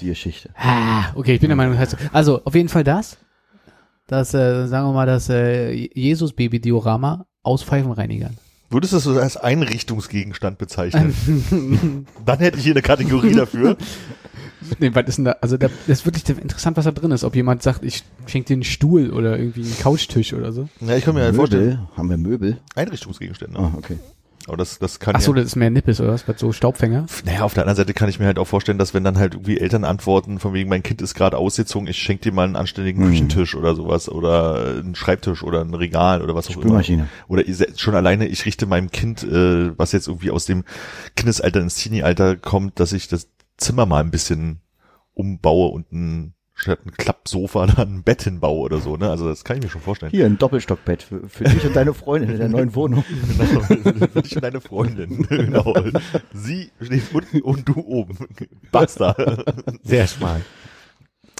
Die 0.00 0.06
Geschichte. 0.06 0.50
Ah, 0.54 1.10
okay, 1.14 1.34
ich 1.34 1.40
bin 1.40 1.48
der 1.48 1.56
Meinung, 1.56 1.76
heißt 1.76 1.96
also 2.12 2.44
auf 2.44 2.54
jeden 2.54 2.68
Fall 2.68 2.84
das. 2.84 3.16
Das, 4.06 4.34
äh, 4.34 4.66
sagen 4.66 4.88
wir 4.88 4.92
mal, 4.92 5.06
das 5.06 5.30
äh, 5.30 5.72
Jesus-Baby-Diorama 5.72 7.26
aus 7.42 7.62
Pfeifenreinigern. 7.62 8.36
Würdest 8.72 8.92
du 8.92 8.96
das 8.96 9.04
so 9.04 9.20
als 9.20 9.36
Einrichtungsgegenstand 9.36 10.56
bezeichnen? 10.58 12.06
Dann 12.24 12.38
hätte 12.38 12.56
ich 12.56 12.64
hier 12.64 12.72
eine 12.72 12.82
Kategorie 12.82 13.34
dafür. 13.34 13.76
nee, 14.78 14.90
was 14.94 15.04
ist 15.08 15.16
denn 15.18 15.26
da? 15.26 15.36
Also 15.42 15.58
da, 15.58 15.68
das 15.86 16.00
ist 16.00 16.06
wirklich 16.06 16.26
interessant, 16.38 16.76
was 16.78 16.86
da 16.86 16.90
drin 16.90 17.10
ist. 17.10 17.22
Ob 17.24 17.36
jemand 17.36 17.62
sagt, 17.62 17.84
ich 17.84 18.02
schenke 18.26 18.48
dir 18.48 18.54
einen 18.54 18.64
Stuhl 18.64 19.10
oder 19.10 19.38
irgendwie 19.38 19.62
einen 19.62 19.78
Couchtisch 19.78 20.32
oder 20.32 20.52
so. 20.52 20.68
Ja, 20.80 20.96
ich 20.96 21.04
kann 21.04 21.14
mir 21.14 21.22
halt 21.22 21.36
vorstellen. 21.36 21.66
Möbel? 21.66 21.88
Haben 21.96 22.10
wir 22.10 22.16
Möbel? 22.16 22.58
Einrichtungsgegenstände. 22.74 23.58
Ah, 23.58 23.72
okay. 23.76 23.98
Aber 24.46 24.56
das, 24.56 24.78
das 24.78 24.98
kann 25.00 25.14
Ach 25.16 25.20
so, 25.20 25.32
ja. 25.32 25.36
das 25.36 25.46
ist 25.46 25.56
mehr 25.56 25.70
Nippes 25.70 26.00
oder 26.00 26.12
was? 26.12 26.26
Was 26.26 26.40
so 26.40 26.52
Staubfänger? 26.52 27.06
Naja, 27.24 27.42
auf 27.42 27.54
der 27.54 27.62
anderen 27.62 27.76
Seite 27.76 27.94
kann 27.94 28.08
ich 28.08 28.18
mir 28.18 28.26
halt 28.26 28.38
auch 28.38 28.46
vorstellen, 28.46 28.78
dass 28.78 28.92
wenn 28.94 29.04
dann 29.04 29.18
halt 29.18 29.34
irgendwie 29.34 29.58
Eltern 29.58 29.84
antworten, 29.84 30.38
von 30.38 30.52
wegen, 30.52 30.68
mein 30.68 30.82
Kind 30.82 31.00
ist 31.02 31.14
gerade 31.14 31.38
ausgezogen, 31.38 31.88
ich 31.88 31.98
schenke 31.98 32.24
dir 32.24 32.32
mal 32.32 32.44
einen 32.44 32.56
anständigen 32.56 33.02
Mhm. 33.04 33.08
Küchentisch 33.10 33.54
oder 33.54 33.74
sowas 33.74 34.08
oder 34.08 34.78
einen 34.80 34.94
Schreibtisch 34.94 35.42
oder 35.42 35.60
ein 35.60 35.74
Regal 35.74 36.22
oder 36.22 36.34
was 36.34 36.48
auch 36.48 36.62
immer. 36.62 36.82
Oder 37.28 37.46
ihr 37.46 37.54
seid 37.54 37.80
schon 37.80 37.94
alleine, 37.94 38.26
ich 38.26 38.44
richte 38.44 38.66
meinem 38.66 38.90
Kind, 38.90 39.22
äh, 39.22 39.76
was 39.78 39.92
jetzt 39.92 40.08
irgendwie 40.08 40.30
aus 40.30 40.46
dem 40.46 40.64
Kindesalter 41.16 41.60
ins 41.60 41.76
Teenie-Alter 41.76 42.36
kommt, 42.36 42.80
dass 42.80 42.92
ich 42.92 43.08
das 43.08 43.28
Zimmer 43.56 43.86
mal 43.86 44.00
ein 44.00 44.10
bisschen 44.10 44.60
umbaue 45.14 45.68
und 45.68 45.92
ein 45.92 46.34
statt 46.62 46.80
ein 46.84 46.92
Klappsofa 46.92 47.66
dann 47.76 47.96
ein 47.96 48.02
Bett 48.02 48.22
hinbaue 48.22 48.60
oder 48.60 48.80
so, 48.80 48.96
ne? 48.96 49.10
Also 49.10 49.28
das 49.28 49.44
kann 49.44 49.58
ich 49.58 49.64
mir 49.64 49.70
schon 49.70 49.80
vorstellen. 49.80 50.10
Hier, 50.10 50.26
ein 50.26 50.38
Doppelstockbett 50.38 51.02
für, 51.02 51.28
für 51.28 51.44
dich 51.44 51.64
und 51.64 51.74
deine 51.74 51.94
Freundin 51.94 52.30
in 52.30 52.38
der 52.38 52.48
neuen 52.48 52.74
Wohnung. 52.74 53.04
Genau, 53.36 53.60
für 53.60 54.22
dich 54.22 54.36
und 54.36 54.42
deine 54.42 54.60
Freundin. 54.60 55.26
Genau. 55.42 55.74
Sie 56.32 56.70
steht 56.80 57.12
unten 57.12 57.40
und 57.40 57.68
du 57.68 57.80
oben. 57.80 58.16
Basta. 58.70 59.16
Sehr 59.82 60.06
schmal. 60.06 60.42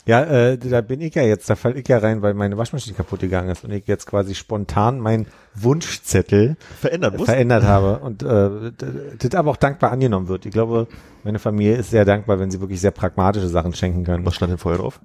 Ja, 0.06 0.24
äh, 0.24 0.58
da 0.58 0.80
bin 0.80 1.00
ich 1.00 1.14
ja 1.14 1.22
jetzt, 1.22 1.48
da 1.48 1.54
fall 1.54 1.76
ich 1.76 1.87
ja 1.87 1.98
rein, 1.98 2.22
weil 2.22 2.35
meine 2.35 2.58
Waschmaschine 2.58 2.96
kaputt 2.96 3.20
gegangen 3.20 3.50
ist 3.50 3.64
und 3.64 3.70
ich 3.70 3.87
jetzt 3.87 4.06
quasi 4.06 4.35
spontan 4.35 4.98
meinen 4.98 5.26
Wunschzettel 5.54 6.56
Verändern 6.80 7.16
muss. 7.16 7.26
verändert 7.26 7.64
habe 7.64 7.98
und 7.98 8.22
äh, 8.22 8.72
das 9.18 9.34
aber 9.34 9.50
auch 9.50 9.56
dankbar 9.56 9.92
angenommen 9.92 10.28
wird. 10.28 10.46
Ich 10.46 10.52
glaube, 10.52 10.88
meine 11.24 11.38
Familie 11.38 11.76
ist 11.76 11.90
sehr 11.90 12.04
dankbar, 12.04 12.40
wenn 12.40 12.50
sie 12.50 12.60
wirklich 12.60 12.80
sehr 12.80 12.90
pragmatische 12.90 13.48
Sachen 13.48 13.74
schenken 13.74 14.04
können. 14.04 14.24
Was 14.24 14.34
stand 14.34 14.50
denn 14.50 14.58
vorher 14.58 14.80
drauf? 14.80 15.00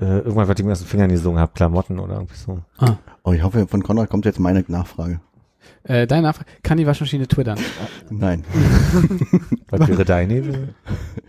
Äh, 0.00 0.18
irgendwann, 0.18 0.48
was 0.48 0.58
ich 0.58 0.64
mir 0.64 0.72
aus 0.72 0.80
den 0.80 0.88
Fingern 0.88 1.10
gesungen 1.10 1.38
habe, 1.38 1.52
Klamotten 1.54 1.98
oder 1.98 2.14
irgendwie 2.14 2.36
so. 2.36 2.60
Ah. 2.78 2.96
Oh, 3.24 3.32
ich 3.32 3.42
hoffe, 3.42 3.66
von 3.68 3.82
Konrad 3.82 4.08
kommt 4.10 4.24
jetzt 4.24 4.40
meine 4.40 4.64
Nachfrage. 4.66 5.20
Äh, 5.84 6.06
deine 6.06 6.22
Nachfrage, 6.22 6.50
kann 6.62 6.78
die 6.78 6.86
Waschmaschine 6.86 7.28
twittern? 7.28 7.58
Nein. 8.10 8.44
Was 9.70 9.86
wäre 9.86 10.04
deine? 10.04 10.74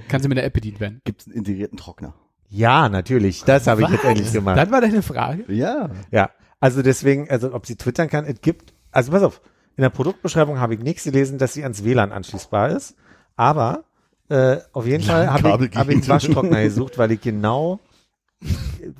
Kann 0.08 0.22
sie 0.22 0.28
mit 0.28 0.38
der 0.38 0.46
App 0.46 0.54
bedient 0.54 0.80
werden? 0.80 1.02
Gibt 1.04 1.22
es 1.22 1.28
einen 1.28 1.36
integrierten 1.36 1.78
Trockner? 1.78 2.14
Ja, 2.50 2.88
natürlich. 2.88 3.44
Das 3.44 3.68
habe 3.68 3.82
ich 3.82 3.90
jetzt 3.90 4.06
endlich 4.06 4.32
gemacht. 4.32 4.58
Das 4.58 4.70
war 4.72 4.80
deine 4.80 5.02
Frage? 5.02 5.44
Ja. 5.52 5.90
Ja, 6.12 6.30
also 6.64 6.82
deswegen, 6.82 7.30
also 7.30 7.54
ob 7.54 7.66
sie 7.66 7.76
twittern 7.76 8.08
kann, 8.08 8.24
es 8.24 8.40
gibt, 8.40 8.74
also 8.90 9.12
pass 9.12 9.22
auf, 9.22 9.42
in 9.76 9.82
der 9.82 9.90
Produktbeschreibung 9.90 10.62
habe 10.62 10.76
ich 10.76 10.80
nichts 10.80 11.04
gelesen, 11.04 11.38
dass 11.38 11.52
sie 11.52 11.64
ans 11.64 11.84
WLAN 11.84 12.14
anschließbar 12.14 12.70
ist, 12.70 12.96
aber 13.36 13.84
äh, 14.30 14.60
auf 14.72 14.88
jeden 14.88 15.04
Fall 15.04 15.30
habe 15.30 15.66
ich, 15.66 15.76
hab 15.76 15.90
ich 15.90 15.96
einen. 15.96 16.08
Waschtrockner 16.08 16.64
gesucht, 16.64 16.98
weil 16.98 17.12
ich 17.12 17.20
genau 17.20 17.82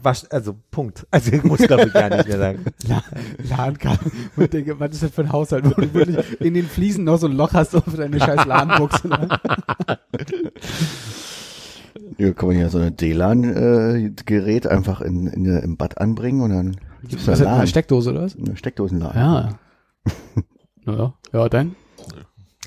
wasch, 0.02 0.24
also 0.30 0.58
Punkt. 0.72 1.08
Also 1.10 1.32
ich 1.32 1.44
muss 1.46 1.60
glaube 1.60 1.86
ich 1.86 1.94
gar 1.94 2.10
nicht 2.10 2.28
mehr 2.28 2.38
sagen. 2.38 2.66
LAN-Kabel. 3.50 4.12
Und 4.36 4.52
denke, 4.52 4.78
was 4.82 4.92
ist 4.92 5.04
das 5.04 5.12
für 5.12 5.22
ein 5.22 5.32
Haushalt, 5.32 5.64
wo 5.64 5.70
du 5.70 5.94
wirklich 5.94 6.42
in 6.42 6.56
den 6.56 6.66
Fliesen 6.66 7.06
noch 7.06 7.18
so 7.18 7.28
ein 7.28 7.34
Loch 7.34 7.54
hast 7.54 7.72
für 7.72 7.96
deine 7.96 8.20
scheiß 8.20 8.44
LAN-Buchse. 8.44 9.08
Ne? 9.08 9.40
Hier 12.18 12.34
kann 12.34 12.50
man 12.50 12.60
ja 12.60 12.68
so 12.68 12.80
eine 12.80 12.92
DLAN-Gerät 12.92 14.68
einfach 14.68 15.00
in, 15.00 15.28
in, 15.28 15.46
im 15.46 15.78
Bad 15.78 16.00
anbringen 16.00 16.42
und 16.42 16.50
dann 16.50 16.76
gibt's 17.08 17.26
das, 17.26 17.42
eine 17.42 17.58
LAN. 17.58 17.68
Steckdose 17.68 18.12
oder 18.12 18.24
was? 18.24 18.38
Eine 18.38 18.56
Steckdosenladen. 18.58 19.20
Ja. 19.20 19.60
Naja, 20.86 21.14
ja, 21.32 21.48
dann. 21.48 21.78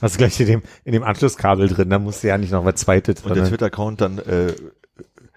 Hast 0.01 0.15
du 0.15 0.19
gleich 0.19 0.41
in 0.41 0.47
dem, 0.47 0.63
in 0.85 0.93
dem 0.93 1.03
Anschlusskabel 1.03 1.69
drin, 1.69 1.91
da 1.91 1.99
musst 1.99 2.23
du 2.25 2.29
ja 2.29 2.39
nicht 2.39 2.51
noch 2.51 2.65
was 2.65 2.77
zweites 2.77 3.21
Und 3.21 3.35
der 3.35 3.43
drin. 3.43 3.49
Twitter-Account 3.51 4.01
dann 4.01 4.19
äh, 4.21 4.55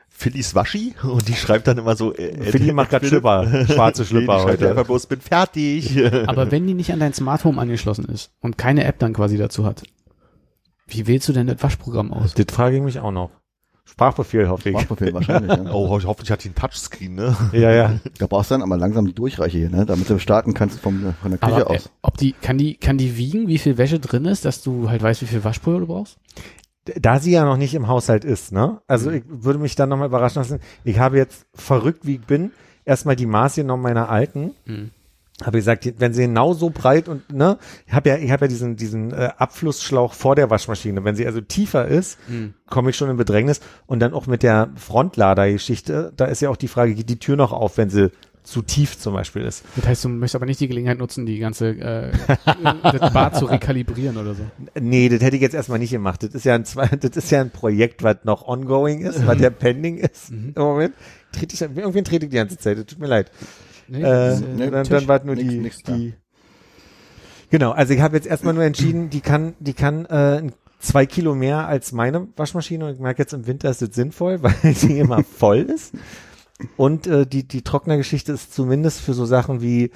Phillies 0.08 0.54
Waschi 0.54 0.96
und 1.04 1.28
die 1.30 1.34
schreibt 1.34 1.68
dann 1.68 1.78
immer 1.78 1.96
so 1.96 2.14
äh, 2.14 2.52
Philly 2.52 2.74
macht 2.74 2.90
grad 2.90 3.06
Schlüpper, 3.06 3.66
schwarze 3.66 4.04
Schlüpper 4.06 4.34
nee, 4.34 4.40
die 4.40 4.44
schreibt 4.44 4.62
heute. 4.62 4.70
einfach 4.72 4.86
bloß, 4.86 5.08
bin 5.08 5.22
fertig. 5.22 5.98
Aber 6.28 6.52
wenn 6.52 6.68
die 6.68 6.74
nicht 6.74 6.92
an 6.92 7.00
dein 7.00 7.14
Smart 7.14 7.46
Home 7.46 7.60
angeschlossen 7.60 8.06
ist 8.06 8.32
und 8.42 8.58
keine 8.58 8.84
App 8.84 9.00
dann 9.00 9.14
quasi 9.14 9.38
dazu 9.38 9.66
hat, 9.66 9.84
wie 10.88 11.08
wählst 11.08 11.30
du 11.30 11.34
denn 11.34 11.48
das 11.48 11.64
Waschprogramm 11.64 12.12
aus? 12.12 12.34
Das 12.34 12.46
frage 12.50 12.78
ich 12.78 12.82
mich 12.82 13.00
auch 13.00 13.12
noch. 13.12 13.32
Sprachbefehl 13.92 14.48
hoffe 14.50 14.70
ich. 14.70 14.76
Sprachbefehl 14.76 15.14
wahrscheinlich. 15.14 15.52
Ja. 15.52 15.72
oh, 15.74 15.98
ich 15.98 16.06
hoffe, 16.06 16.24
ich 16.24 16.32
hatte 16.32 16.46
einen 16.46 16.56
Touchscreen, 16.56 17.16
ne? 17.16 17.36
Ja, 17.52 17.72
ja. 17.72 18.00
Da 18.18 18.28
brauchst 18.28 18.52
du 18.52 18.54
dann 18.54 18.62
aber 18.62 18.78
langsam 18.78 19.06
die 19.06 19.14
Durchreiche 19.14 19.58
hier, 19.58 19.70
ne? 19.70 19.86
damit 19.86 20.10
du 20.10 20.20
starten 20.20 20.54
kannst 20.54 20.80
vom, 20.80 21.14
von 21.22 21.32
der 21.32 21.40
Küche 21.40 21.54
Aber 21.54 21.72
äh, 21.72 21.76
aus. 21.76 21.90
ob 22.02 22.18
die, 22.18 22.34
kann 22.34 22.58
die, 22.58 22.76
kann 22.76 22.98
die 22.98 23.18
wiegen, 23.18 23.48
wie 23.48 23.58
viel 23.58 23.78
Wäsche 23.78 24.00
drin 24.00 24.26
ist, 24.26 24.46
dass 24.46 24.62
du 24.62 24.90
halt 24.90 25.02
weißt, 25.02 25.22
wie 25.22 25.28
viel 25.28 25.44
Waschpulver 25.44 25.80
du 25.80 25.88
brauchst? 25.88 26.18
da 26.96 27.20
sie 27.20 27.32
ja 27.32 27.46
noch 27.46 27.58
nicht 27.58 27.74
im 27.76 27.88
Haushalt 27.88 28.26
ist, 28.26 28.52
ne? 28.52 28.82
Also 28.88 29.12
ich 29.12 29.24
würde 29.28 29.60
mich 29.60 29.76
dann 29.76 29.90
nochmal 29.90 30.08
überraschen 30.08 30.42
lassen. 30.42 30.60
Ich 30.84 31.00
habe 31.00 31.18
jetzt 31.18 31.46
verrückt, 31.54 32.06
wie 32.08 32.16
ich 32.16 32.22
bin, 32.22 32.52
erstmal 32.86 33.16
die 33.16 33.26
Maße 33.26 33.62
genommen 33.62 33.84
meiner 33.84 34.10
alten. 34.10 34.52
Hm. 34.66 34.92
Habe 35.44 35.58
gesagt, 35.58 35.92
wenn 36.00 36.14
sie 36.14 36.24
genau 36.24 36.54
so 36.54 36.70
breit 36.70 37.08
und 37.08 37.32
ne, 37.32 37.58
ich 37.88 37.94
habe 37.94 38.10
ja, 38.10 38.18
ich 38.18 38.30
habe 38.32 38.46
ja 38.46 38.50
diesen 38.50 38.76
diesen 38.76 39.12
äh, 39.14 39.30
Abflussschlauch 39.38 40.14
vor 40.14 40.36
der 40.36 40.50
Waschmaschine. 40.50 41.04
Wenn 41.06 41.16
sie 41.16 41.26
also 41.26 41.40
tiefer 41.42 41.88
ist, 41.88 42.18
Hm. 42.28 42.54
komme 42.70 42.90
ich 42.90 42.98
schon 42.98 43.10
in 43.10 43.18
Bedrängnis. 43.18 43.62
Und 43.88 44.00
dann 44.02 44.14
auch 44.14 44.28
mit 44.28 44.44
der 44.44 44.70
Frontlader-Geschichte, 44.76 46.12
da 46.16 46.26
ist 46.26 46.42
ja 46.42 46.50
auch 46.50 46.58
die 46.58 46.68
Frage, 46.68 46.94
geht 46.94 47.10
die 47.10 47.20
Tür 47.20 47.36
noch 47.36 47.52
auf, 47.52 47.78
wenn 47.78 47.90
sie 47.90 48.12
zu 48.44 48.62
tief 48.64 48.98
zum 48.98 49.14
Beispiel 49.14 49.44
ist. 49.44 49.64
Das 49.76 49.86
heißt, 49.86 50.06
du 50.06 50.10
möchtest 50.10 50.36
aber 50.36 50.46
nicht 50.46 50.60
die 50.60 50.68
Gelegenheit 50.68 50.98
nutzen, 50.98 51.26
die 51.26 51.38
ganze 51.40 51.68
äh, 51.70 52.12
das 52.84 53.14
Bad 53.14 53.36
zu 53.38 53.46
rekalibrieren 53.46 54.18
oder 54.18 54.34
so. 54.34 54.44
Nee, 54.80 55.10
das 55.10 55.22
hätte 55.22 55.36
ich 55.36 55.42
jetzt 55.42 55.54
erstmal 55.54 55.78
nicht 55.78 55.92
gemacht. 55.92 56.24
Das 56.24 56.34
ist 56.34 56.46
ja 56.46 56.56
ein, 56.56 56.66
zwei- 56.66 56.88
das 56.88 57.16
ist 57.16 57.30
ja 57.32 57.42
ein 57.42 57.52
Projekt, 57.52 58.02
was 58.02 58.18
noch 58.24 58.48
ongoing 58.48 59.02
ist, 59.02 59.28
was 59.28 59.40
ja 59.40 59.50
pending 59.52 59.98
ist 59.98 60.32
Mhm. 60.32 60.54
im 60.56 60.62
Moment. 60.64 60.94
Trete 61.32 61.54
ich, 61.54 61.62
irgendwie 61.62 62.02
trete 62.02 62.26
ich 62.26 62.32
die 62.32 62.38
ganze 62.38 62.58
Zeit, 62.58 62.78
das 62.80 62.86
tut 62.88 62.98
mir 63.00 63.08
leid. 63.08 63.30
Nee, 63.90 64.02
Äh, 64.04 64.40
nee, 64.40 64.70
dann, 64.70 64.84
Tisch, 64.84 64.90
dann 65.00 65.08
war 65.08 65.24
nur 65.24 65.36
nix- 65.36 65.50
die, 65.50 65.60
nix 65.60 65.84
die 65.84 66.14
Genau, 67.50 67.72
also 67.72 67.94
ich 67.94 68.02
habe 68.02 68.16
jetzt 68.16 68.28
erstmal 68.28 68.54
nur 68.54 68.64
entschieden, 68.64 69.10
die 69.10 69.22
kann, 69.22 69.56
die 69.60 69.74
kann 69.74 70.06
äh, 70.06 70.44
zwei 70.80 71.06
Kilo 71.08 71.34
mehr 71.34 71.68
als 71.68 71.92
meine 71.92 72.28
Waschmaschine 72.36 72.86
und 72.86 72.94
ich 72.94 73.00
merke 73.00 73.22
jetzt 73.24 73.34
im 73.34 73.48
Winter 73.48 73.70
ist 73.70 73.82
das 73.82 73.96
sinnvoll, 73.96 74.38
weil 74.44 74.54
die 74.74 75.00
immer 75.00 75.24
voll 75.24 75.62
ist. 75.62 75.94
Und 76.78 77.08
äh, 77.08 77.26
die, 77.26 77.48
die 77.48 77.62
Trocknergeschichte 77.64 78.34
ist 78.34 78.54
zumindest 78.54 79.02
für 79.02 79.14
so 79.14 79.26
Sachen 79.26 79.62
wie 79.62 79.92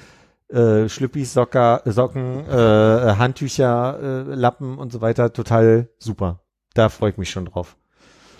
äh, 0.50 0.88
Schlüppis, 0.90 1.34
Socker, 1.34 1.82
Socken, 1.86 2.46
äh, 2.48 3.16
Handtücher, 3.18 4.26
äh, 4.30 4.34
Lappen 4.34 4.78
und 4.78 4.92
so 4.92 5.02
weiter 5.02 5.32
total 5.34 5.90
super. 6.00 6.40
Da 6.74 6.90
freue 6.90 7.12
ich 7.12 7.18
mich 7.18 7.30
schon 7.30 7.46
drauf. 7.46 7.76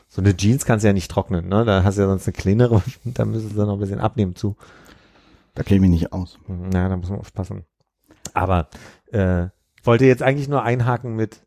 So 0.10 0.22
eine 0.22 0.36
Jeans 0.36 0.66
kannst 0.66 0.84
du 0.84 0.88
ja 0.88 0.94
nicht 0.94 1.12
trocknen, 1.12 1.48
ne? 1.50 1.66
Da 1.66 1.84
hast 1.84 1.98
du 1.98 2.02
ja 2.04 2.08
sonst 2.08 2.28
eine 2.28 2.34
kleinere, 2.34 2.82
da 3.04 3.26
müssen 3.26 3.50
sie 3.50 3.56
noch 3.58 3.74
ein 3.74 3.80
bisschen 3.80 4.00
abnehmen 4.00 4.36
zu. 4.36 4.56
Da 5.56 5.64
kenne 5.64 5.76
ich 5.76 5.82
mich 5.82 5.90
nicht 5.90 6.14
aus. 6.14 6.40
Na, 6.48 6.90
da 6.90 6.98
muss 6.98 7.10
man 7.10 7.20
aufpassen. 7.20 7.66
Aber 8.34 8.70
äh, 9.12 9.48
wollte 9.84 10.06
jetzt 10.06 10.24
eigentlich 10.24 10.48
nur 10.48 10.64
einhaken 10.64 11.16
mit 11.16 11.42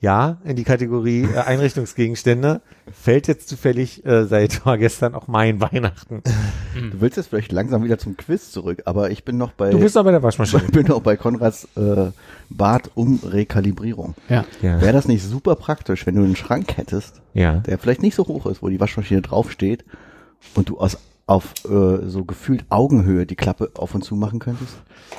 ja 0.00 0.38
in 0.44 0.56
die 0.56 0.64
Kategorie 0.64 1.24
äh, 1.24 1.38
Einrichtungsgegenstände. 1.46 2.62
Fällt 2.90 3.28
jetzt 3.28 3.48
zufällig 3.48 4.04
äh, 4.06 4.24
seit 4.24 4.52
vorgestern 4.64 5.14
auch 5.14 5.28
mein 5.28 5.60
Weihnachten. 5.60 6.22
Du 6.74 7.00
willst 7.00 7.18
jetzt 7.18 7.28
vielleicht 7.28 7.52
langsam 7.52 7.84
wieder 7.84 7.98
zum 7.98 8.16
Quiz 8.16 8.50
zurück, 8.50 8.82
aber 8.86 9.10
ich 9.10 9.24
bin 9.24 9.36
noch 9.36 9.52
bei, 9.52 9.70
Du 9.70 9.78
bist 9.78 9.96
doch 9.96 10.04
bei 10.04 10.10
der 10.10 10.22
Waschmaschine. 10.22 10.62
ich 10.66 10.72
bin 10.72 10.86
noch 10.86 11.02
bei 11.02 11.16
Konrads 11.16 11.68
äh, 11.76 12.10
Bad 12.48 12.90
um 12.94 13.20
Rekalibrierung. 13.22 14.14
ja. 14.28 14.44
Ja. 14.62 14.80
Wäre 14.80 14.92
das 14.94 15.06
nicht 15.06 15.22
super 15.22 15.54
praktisch, 15.56 16.06
wenn 16.06 16.14
du 16.14 16.22
einen 16.22 16.36
Schrank 16.36 16.76
hättest, 16.76 17.20
ja. 17.34 17.56
der 17.58 17.78
vielleicht 17.78 18.02
nicht 18.02 18.14
so 18.14 18.26
hoch 18.26 18.46
ist, 18.46 18.62
wo 18.62 18.68
die 18.68 18.80
Waschmaschine 18.80 19.20
draufsteht 19.20 19.84
und 20.54 20.68
du 20.70 20.78
aus 20.78 20.96
auf 21.30 21.54
äh, 21.64 22.08
so 22.08 22.24
gefühlt 22.24 22.64
Augenhöhe 22.70 23.24
die 23.24 23.36
Klappe 23.36 23.70
auf 23.74 23.94
und 23.94 24.02
zu 24.02 24.16
machen 24.16 24.40
könntest? 24.40 24.74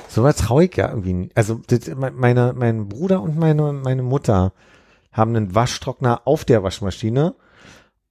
Sowas 0.08 0.36
traue 0.36 0.64
ich 0.66 0.76
ja 0.76 0.90
irgendwie. 0.90 1.12
nicht. 1.14 1.36
Also 1.36 1.60
das, 1.66 1.86
me- 1.88 2.12
meine, 2.14 2.54
mein 2.56 2.88
Bruder 2.88 3.22
und 3.22 3.38
meine, 3.38 3.72
meine 3.72 4.02
Mutter 4.02 4.52
haben 5.10 5.34
einen 5.34 5.54
Waschtrockner 5.54 6.22
auf 6.26 6.44
der 6.44 6.62
Waschmaschine. 6.62 7.34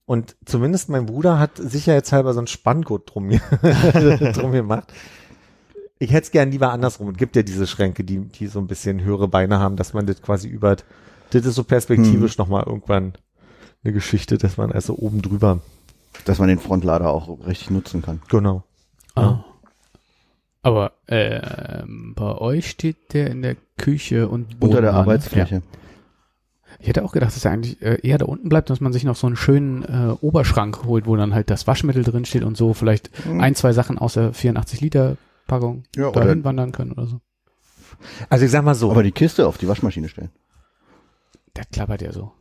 Und 0.06 0.36
zumindest 0.46 0.90
mein 0.90 1.06
Bruder 1.06 1.40
hat 1.40 1.52
sicherheitshalber 1.58 2.34
so 2.34 2.42
ein 2.42 2.48
Spanngurt 2.48 3.14
drum, 3.14 3.30
drum 4.34 4.52
gemacht. 4.52 4.92
Ich 6.00 6.12
hätte 6.12 6.26
es 6.26 6.32
gern 6.32 6.50
lieber 6.52 6.72
andersrum. 6.72 7.10
Es 7.10 7.18
gibt 7.18 7.36
ja 7.36 7.44
diese 7.44 7.68
Schränke, 7.68 8.04
die, 8.04 8.20
die 8.20 8.48
so 8.48 8.60
ein 8.60 8.68
bisschen 8.68 9.02
höhere 9.04 9.28
Beine 9.28 9.60
haben, 9.60 9.76
dass 9.76 9.94
man 9.94 10.08
das 10.08 10.22
quasi 10.22 10.48
über, 10.48 10.76
das 11.30 11.46
ist 11.46 11.56
so 11.56 11.64
perspektivisch 11.64 12.38
noch 12.40 12.48
nochmal 12.48 12.64
irgendwann 12.66 13.14
eine 13.84 13.94
Geschichte, 13.94 14.38
dass 14.40 14.58
man 14.58 14.72
also 14.72 14.96
oben 14.98 15.22
drüber, 15.22 15.60
Dass 16.26 16.40
man 16.40 16.48
den 16.50 16.60
Frontlader 16.60 17.10
auch 17.10 17.46
richtig 17.48 17.70
nutzen 17.72 18.02
kann. 18.02 18.22
genau. 18.30 18.64
Ah. 19.16 19.44
Aber 20.64 20.92
ähm, 21.08 22.14
bei 22.16 22.36
euch 22.38 22.70
steht 22.70 23.14
der 23.14 23.32
in 23.32 23.42
der 23.42 23.56
Küche 23.78 24.28
und 24.28 24.44
Unter 24.44 24.82
der 24.82 24.90
Bodenwanne. 24.90 24.94
Arbeitsfläche. 24.94 25.56
Ja. 25.56 25.62
Ich 26.80 26.88
hätte 26.88 27.04
auch 27.04 27.12
gedacht, 27.12 27.36
dass 27.36 27.44
er 27.46 27.52
eigentlich 27.52 27.82
äh, 27.82 28.00
eher 28.08 28.18
da 28.20 28.26
unten 28.26 28.48
bleibt, 28.48 28.70
dass 28.70 28.80
man 28.80 28.94
sich 28.94 29.04
noch 29.04 29.16
so 29.16 29.26
einen 29.28 29.36
schönen 29.36 29.84
äh, 29.84 30.16
Oberschrank 30.22 30.84
holt, 30.86 31.08
wo 31.08 31.16
dann 31.16 31.34
halt 31.34 31.50
das 31.50 31.66
Waschmittel 31.68 32.04
drin 32.04 32.26
steht 32.26 32.44
und 32.44 32.58
so 32.58 32.74
vielleicht 32.74 33.10
ein, 33.28 33.56
zwei 33.56 33.74
Sachen 33.74 33.98
aus 33.98 34.14
der 34.14 34.34
84 34.34 34.82
Liter 34.82 35.18
Packung 35.48 35.84
Ja, 35.96 36.10
oder- 36.10 36.22
dahin 36.22 36.44
wandern 36.44 36.72
können 36.72 36.92
oder 36.92 37.08
so. 37.08 37.20
Also 38.30 38.46
ich 38.46 38.52
sag 38.52 38.64
mal 38.64 38.76
so. 38.76 38.90
Aber 38.92 39.04
die 39.04 39.12
Kiste 39.12 39.48
auf 39.48 39.58
die 39.58 39.68
Waschmaschine 39.68 40.10
stellen. 40.10 40.30
Der 41.58 41.66
klappert 41.66 42.02
ja 42.02 42.14
so. 42.14 42.32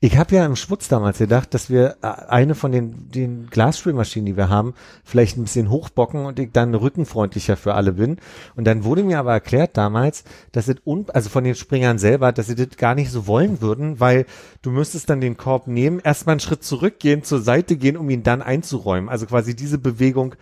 Ich 0.00 0.16
habe 0.16 0.34
ja 0.34 0.46
im 0.46 0.56
Schwutz 0.56 0.88
damals 0.88 1.18
gedacht, 1.18 1.52
dass 1.52 1.68
wir 1.68 1.98
äh, 2.00 2.06
eine 2.06 2.54
von 2.54 2.72
den, 2.72 3.10
den 3.10 3.48
Glasspülmaschinen, 3.48 4.24
die 4.24 4.36
wir 4.38 4.48
haben, 4.48 4.72
vielleicht 5.04 5.36
ein 5.36 5.42
bisschen 5.42 5.68
hochbocken 5.68 6.24
und 6.24 6.38
ich 6.38 6.52
dann 6.52 6.74
rückenfreundlicher 6.74 7.58
für 7.58 7.74
alle 7.74 7.92
bin. 7.92 8.16
Und 8.54 8.64
dann 8.64 8.84
wurde 8.84 9.04
mir 9.04 9.18
aber 9.18 9.32
erklärt 9.32 9.76
damals, 9.76 10.24
dass 10.52 10.68
es 10.68 10.76
un 10.86 11.04
also 11.10 11.28
von 11.28 11.44
den 11.44 11.54
Springern 11.54 11.98
selber, 11.98 12.32
dass 12.32 12.46
sie 12.46 12.54
das 12.54 12.78
gar 12.78 12.94
nicht 12.94 13.10
so 13.10 13.26
wollen 13.26 13.60
würden, 13.60 14.00
weil 14.00 14.24
du 14.62 14.70
müsstest 14.70 15.10
dann 15.10 15.20
den 15.20 15.36
Korb 15.36 15.66
nehmen, 15.66 16.00
erstmal 16.00 16.34
einen 16.34 16.40
Schritt 16.40 16.64
zurückgehen, 16.64 17.24
zur 17.24 17.42
Seite 17.42 17.76
gehen, 17.76 17.98
um 17.98 18.08
ihn 18.08 18.22
dann 18.22 18.40
einzuräumen. 18.40 19.10
Also 19.10 19.26
quasi 19.26 19.54
diese 19.54 19.76
Bewegung 19.76 20.34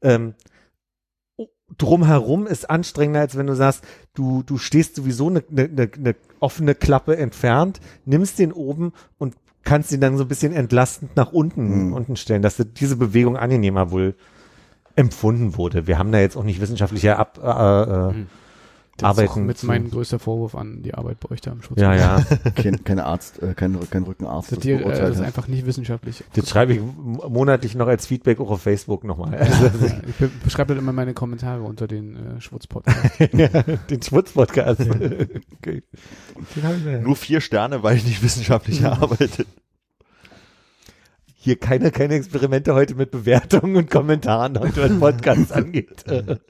ähm, 0.00 0.34
drumherum 1.76 2.46
ist 2.46 2.70
anstrengender, 2.70 3.20
als 3.20 3.36
wenn 3.36 3.46
du 3.46 3.54
sagst, 3.54 3.84
du, 4.14 4.42
du 4.42 4.56
stehst 4.58 4.96
sowieso 4.96 5.28
eine 5.28 5.44
ne, 5.50 5.68
ne, 5.68 5.90
ne 5.98 6.14
offene 6.40 6.74
Klappe 6.74 7.16
entfernt, 7.16 7.80
nimmst 8.04 8.38
den 8.38 8.52
oben 8.52 8.92
und 9.18 9.34
kannst 9.64 9.92
ihn 9.92 10.00
dann 10.00 10.16
so 10.16 10.24
ein 10.24 10.28
bisschen 10.28 10.54
entlastend 10.54 11.14
nach 11.16 11.32
unten, 11.32 11.88
Mhm. 11.88 11.92
unten 11.92 12.16
stellen, 12.16 12.42
dass 12.42 12.56
diese 12.80 12.96
Bewegung 12.96 13.36
angenehmer 13.36 13.90
wohl 13.90 14.14
empfunden 14.96 15.56
wurde. 15.56 15.86
Wir 15.86 15.98
haben 15.98 16.10
da 16.10 16.18
jetzt 16.20 16.36
auch 16.36 16.44
nicht 16.44 16.60
wissenschaftlicher 16.60 17.18
Ab, 17.18 17.38
äh, 17.42 17.48
äh, 18.10 18.12
Mhm. 18.12 18.26
Das 19.00 19.16
ist 19.16 19.18
auch 19.18 19.22
Arbeiten. 19.30 19.46
mit 19.46 19.58
zu- 19.58 19.66
mein 19.66 19.90
größter 19.90 20.18
Vorwurf 20.18 20.54
an 20.54 20.82
die 20.82 20.92
Arbeit 20.94 21.20
bei 21.20 21.30
euch 21.30 21.40
da 21.40 21.52
im 21.52 21.62
Schutz. 21.62 21.80
ja, 21.80 21.94
ja. 21.94 22.20
Kein, 22.56 22.82
kein 22.84 22.98
Arzt, 22.98 23.40
äh, 23.42 23.54
kein, 23.54 23.78
kein 23.90 24.02
Rückenarzt. 24.02 24.50
Das, 24.52 24.58
das 24.58 24.66
äh, 24.66 24.82
das 24.82 25.10
ist 25.16 25.20
einfach 25.20 25.46
nicht 25.48 25.64
wissenschaftlich. 25.66 26.24
Das 26.34 26.48
schreibe 26.50 26.74
ich 26.74 26.80
monatlich 26.82 27.74
noch 27.76 27.86
als 27.86 28.06
Feedback 28.06 28.40
auch 28.40 28.50
auf 28.50 28.60
Facebook 28.62 29.04
nochmal. 29.04 29.34
Also, 29.36 29.64
Ja, 29.86 30.00
ich 30.08 30.14
be 30.16 30.28
beschreibe 30.44 30.74
das 30.74 30.82
immer 30.82 30.92
meine 30.92 31.14
Kommentare 31.14 31.62
unter 31.62 31.86
den 31.86 32.16
äh, 32.36 32.40
Schwutz-Podcast. 32.40 33.20
den 33.90 34.02
Schwutz-Podcast. 34.02 34.80
okay. 35.58 35.82
Nur 37.02 37.16
vier 37.16 37.40
Sterne, 37.40 37.82
weil 37.82 37.96
ich 37.96 38.04
nicht 38.04 38.22
wissenschaftlich 38.22 38.80
erarbeitet. 38.82 39.46
Hier 41.40 41.56
keine, 41.56 41.92
keine 41.92 42.14
Experimente 42.14 42.74
heute 42.74 42.96
mit 42.96 43.12
Bewertungen 43.12 43.76
und 43.76 43.90
Kommentaren 43.90 44.58
heute, 44.58 44.82
was 44.90 44.98
Podcasts 44.98 45.52
angeht. 45.52 46.04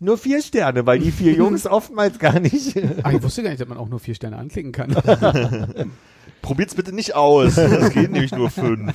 Nur 0.00 0.16
vier 0.16 0.42
Sterne, 0.42 0.86
weil 0.86 1.00
die 1.00 1.10
vier 1.10 1.32
Jungs 1.32 1.66
oftmals 1.70 2.18
gar 2.18 2.38
nicht. 2.38 2.76
Ah, 3.02 3.12
ich 3.12 3.22
wusste 3.22 3.42
gar 3.42 3.50
nicht, 3.50 3.60
dass 3.60 3.68
man 3.68 3.78
auch 3.78 3.88
nur 3.88 3.98
vier 3.98 4.14
Sterne 4.14 4.36
anklicken 4.36 4.72
kann. 4.72 4.92
Probiert's 6.42 6.74
bitte 6.74 6.92
nicht 6.92 7.14
aus. 7.16 7.56
Das 7.56 7.90
geht 7.92 8.12
nämlich 8.12 8.32
nur 8.32 8.50
fünf. 8.50 8.94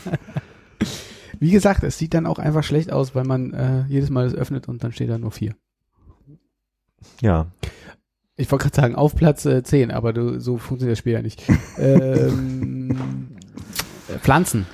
Wie 1.39 1.51
gesagt, 1.51 1.83
es 1.83 1.97
sieht 1.97 2.13
dann 2.13 2.25
auch 2.25 2.39
einfach 2.39 2.63
schlecht 2.63 2.91
aus, 2.91 3.15
weil 3.15 3.25
man 3.25 3.53
äh, 3.53 3.83
jedes 3.89 4.09
Mal 4.09 4.25
es 4.25 4.33
öffnet 4.33 4.69
und 4.69 4.83
dann 4.83 4.93
steht 4.93 5.09
da 5.09 5.17
nur 5.17 5.31
vier. 5.31 5.55
Ja. 7.21 7.47
Ich 8.35 8.49
wollte 8.51 8.63
gerade 8.63 8.75
sagen, 8.75 8.95
auf 8.95 9.15
Platz 9.15 9.45
äh, 9.45 9.61
10, 9.61 9.91
aber 9.91 10.13
du, 10.13 10.39
so 10.39 10.57
funktioniert 10.57 10.93
das 10.93 10.99
Spiel 10.99 11.13
ja 11.13 11.21
nicht. 11.21 11.43
ähm, 11.77 13.35
äh, 14.07 14.19
Pflanzen. 14.19 14.65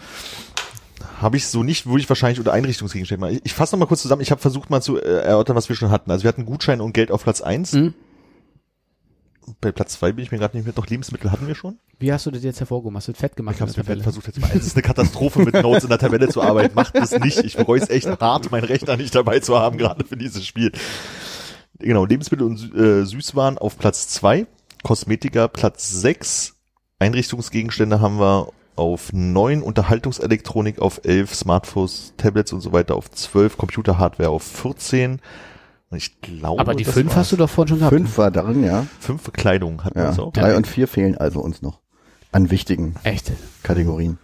Habe 1.21 1.37
ich 1.37 1.47
so 1.47 1.63
nicht, 1.63 1.85
würde 1.85 1.99
ich 2.01 2.09
wahrscheinlich 2.09 2.39
unter 2.39 2.53
Einrichtungsgegenstände 2.53 3.19
machen. 3.19 3.35
Ich, 3.35 3.45
ich 3.45 3.53
fasse 3.53 3.75
noch 3.75 3.79
mal 3.79 3.85
kurz 3.87 4.01
zusammen. 4.01 4.21
Ich 4.21 4.31
habe 4.31 4.41
versucht 4.41 4.69
mal 4.69 4.81
zu 4.81 4.97
äh, 4.97 5.21
erörtern, 5.21 5.55
was 5.55 5.67
wir 5.67 5.75
schon 5.75 5.91
hatten. 5.91 6.11
Also 6.11 6.23
wir 6.23 6.29
hatten 6.29 6.45
Gutscheine 6.45 6.83
und 6.83 6.93
Geld 6.93 7.11
auf 7.11 7.23
Platz 7.23 7.41
eins. 7.41 7.73
Hm? 7.73 7.93
Bei 9.61 9.71
Platz 9.71 9.93
zwei 9.93 10.11
bin 10.11 10.23
ich 10.23 10.31
mir 10.31 10.37
gerade 10.37 10.55
nicht 10.55 10.65
mehr. 10.65 10.73
Doch 10.73 10.85
Lebensmittel 10.87 11.31
hatten 11.31 11.47
wir 11.47 11.55
schon. 11.55 11.79
Wie 11.99 12.13
hast 12.13 12.25
du 12.25 12.31
das 12.31 12.43
jetzt 12.43 12.59
hervorgehoben? 12.59 12.95
Hast 12.95 13.07
du 13.07 13.11
das 13.13 13.19
fett 13.19 13.35
gemacht 13.35 13.55
Ich 13.55 13.61
habe 13.61 13.71
der 13.71 13.83
Tabelle? 13.83 14.03
versucht 14.03 14.27
jetzt 14.27 14.39
mal. 14.39 14.49
Es 14.53 14.65
ist 14.67 14.75
eine 14.75 14.83
Katastrophe, 14.83 15.39
mit 15.39 15.55
Notes 15.55 15.83
in 15.83 15.89
der 15.89 15.97
Tabelle 15.97 16.29
zu 16.29 16.41
arbeiten. 16.41 16.75
Macht 16.75 16.95
es 16.95 17.11
nicht. 17.19 17.39
Ich 17.39 17.57
bereue 17.57 17.81
es 17.81 17.89
echt 17.89 18.07
hart, 18.07 18.51
meinen 18.51 18.65
Rechner 18.65 18.95
nicht 18.95 19.13
dabei 19.15 19.39
zu 19.39 19.57
haben, 19.57 19.77
gerade 19.77 20.05
für 20.05 20.15
dieses 20.17 20.45
Spiel. 20.45 20.71
Genau, 21.79 22.05
Lebensmittel 22.05 22.45
und 22.45 22.73
äh, 22.75 23.05
Süßwaren 23.05 23.57
auf 23.57 23.77
Platz 23.77 24.07
zwei, 24.07 24.45
Kosmetika 24.83 25.47
Platz 25.47 25.89
sechs, 25.89 26.55
Einrichtungsgegenstände 26.99 28.01
haben 28.01 28.19
wir 28.19 28.51
auf 28.79 29.13
neun, 29.13 29.61
Unterhaltungselektronik 29.61 30.79
auf 30.79 31.01
elf, 31.03 31.35
Smartphones, 31.35 32.13
Tablets 32.17 32.53
und 32.53 32.61
so 32.61 32.71
weiter 32.73 32.95
auf 32.95 33.11
zwölf, 33.11 33.57
Computerhardware 33.57 34.29
auf 34.29 34.43
14. 34.43 35.19
Und 35.91 35.97
ich 35.97 36.21
glaube, 36.21 36.61
Aber 36.61 36.73
die 36.75 36.83
das 36.83 36.93
fünf 36.93 37.09
war's. 37.09 37.17
hast 37.17 37.31
du 37.33 37.35
doch 37.37 37.49
vorhin 37.49 37.69
schon 37.69 37.79
gehabt. 37.79 37.95
Fünf 37.95 38.17
war 38.17 38.31
darin, 38.31 38.63
ja. 38.63 38.85
Fünf 38.99 39.23
Bekleidung 39.23 39.83
hatten 39.83 39.95
wir 39.95 40.03
ja. 40.03 40.09
das 40.09 40.19
auch. 40.19 40.31
Drei 40.33 40.55
und 40.55 40.65
vier 40.67 40.87
fehlen 40.87 41.17
also 41.17 41.39
uns 41.41 41.61
noch. 41.61 41.79
An 42.31 42.51
wichtigen 42.51 42.95
Echt? 43.03 43.31
Kategorien. 43.63 44.17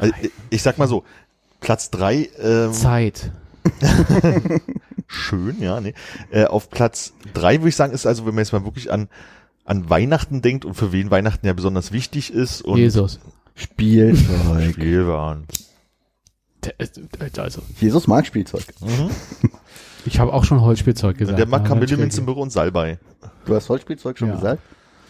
Also, 0.00 0.14
ich- 0.22 0.30
ich 0.50 0.62
sag 0.62 0.78
mal 0.78 0.86
so, 0.88 1.04
Platz 1.60 1.90
drei, 1.90 2.28
ähm, 2.40 2.72
Zeit. 2.72 3.32
Schön, 5.06 5.60
ja, 5.60 5.80
nee. 5.80 5.94
Äh, 6.30 6.44
auf 6.44 6.70
Platz 6.70 7.12
drei 7.34 7.58
würde 7.58 7.70
ich 7.70 7.76
sagen, 7.76 7.92
ist 7.92 8.06
also, 8.06 8.26
wenn 8.26 8.34
man 8.34 8.44
jetzt 8.44 8.52
mal 8.52 8.64
wirklich 8.64 8.92
an, 8.92 9.08
an 9.64 9.88
Weihnachten 9.90 10.42
denkt 10.42 10.64
und 10.64 10.74
für 10.74 10.92
wen 10.92 11.10
Weihnachten 11.10 11.46
ja 11.46 11.52
besonders 11.52 11.92
wichtig 11.92 12.32
ist 12.32 12.62
und 12.62 12.78
Jesus. 12.78 13.18
Spielzeug. 13.58 14.72
Spielwaren. 14.72 15.46
Also, 17.36 17.62
Jesus 17.80 18.06
mag 18.06 18.26
Spielzeug. 18.26 18.62
ich 20.04 20.18
habe 20.18 20.32
auch 20.32 20.44
schon 20.44 20.60
Holzspielzeug 20.60 21.16
gesagt. 21.18 21.38
Der 21.38 21.46
mag 21.46 21.60
aber 21.60 21.68
Kamille, 21.68 21.82
natürlich- 21.86 22.00
Minzenbüro 22.00 22.42
und 22.42 22.50
Salbei. 22.50 22.98
Du 23.46 23.54
hast 23.54 23.68
Holzspielzeug 23.68 24.18
schon 24.18 24.28
Ja. 24.28 24.34
gesagt? 24.36 24.62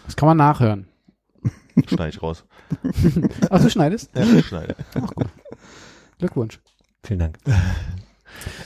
Das 0.06 0.16
kann 0.16 0.26
man 0.28 0.36
nachhören. 0.36 0.86
Schneide 1.86 2.10
ich 2.10 2.22
raus. 2.22 2.44
Ach, 3.50 3.60
du 3.60 3.70
schneidest? 3.70 4.10
Ja, 4.14 4.22
ich 4.24 4.46
schneide. 4.46 4.76
Glückwunsch. 6.18 6.60
Vielen 7.04 7.20
Dank. 7.20 7.38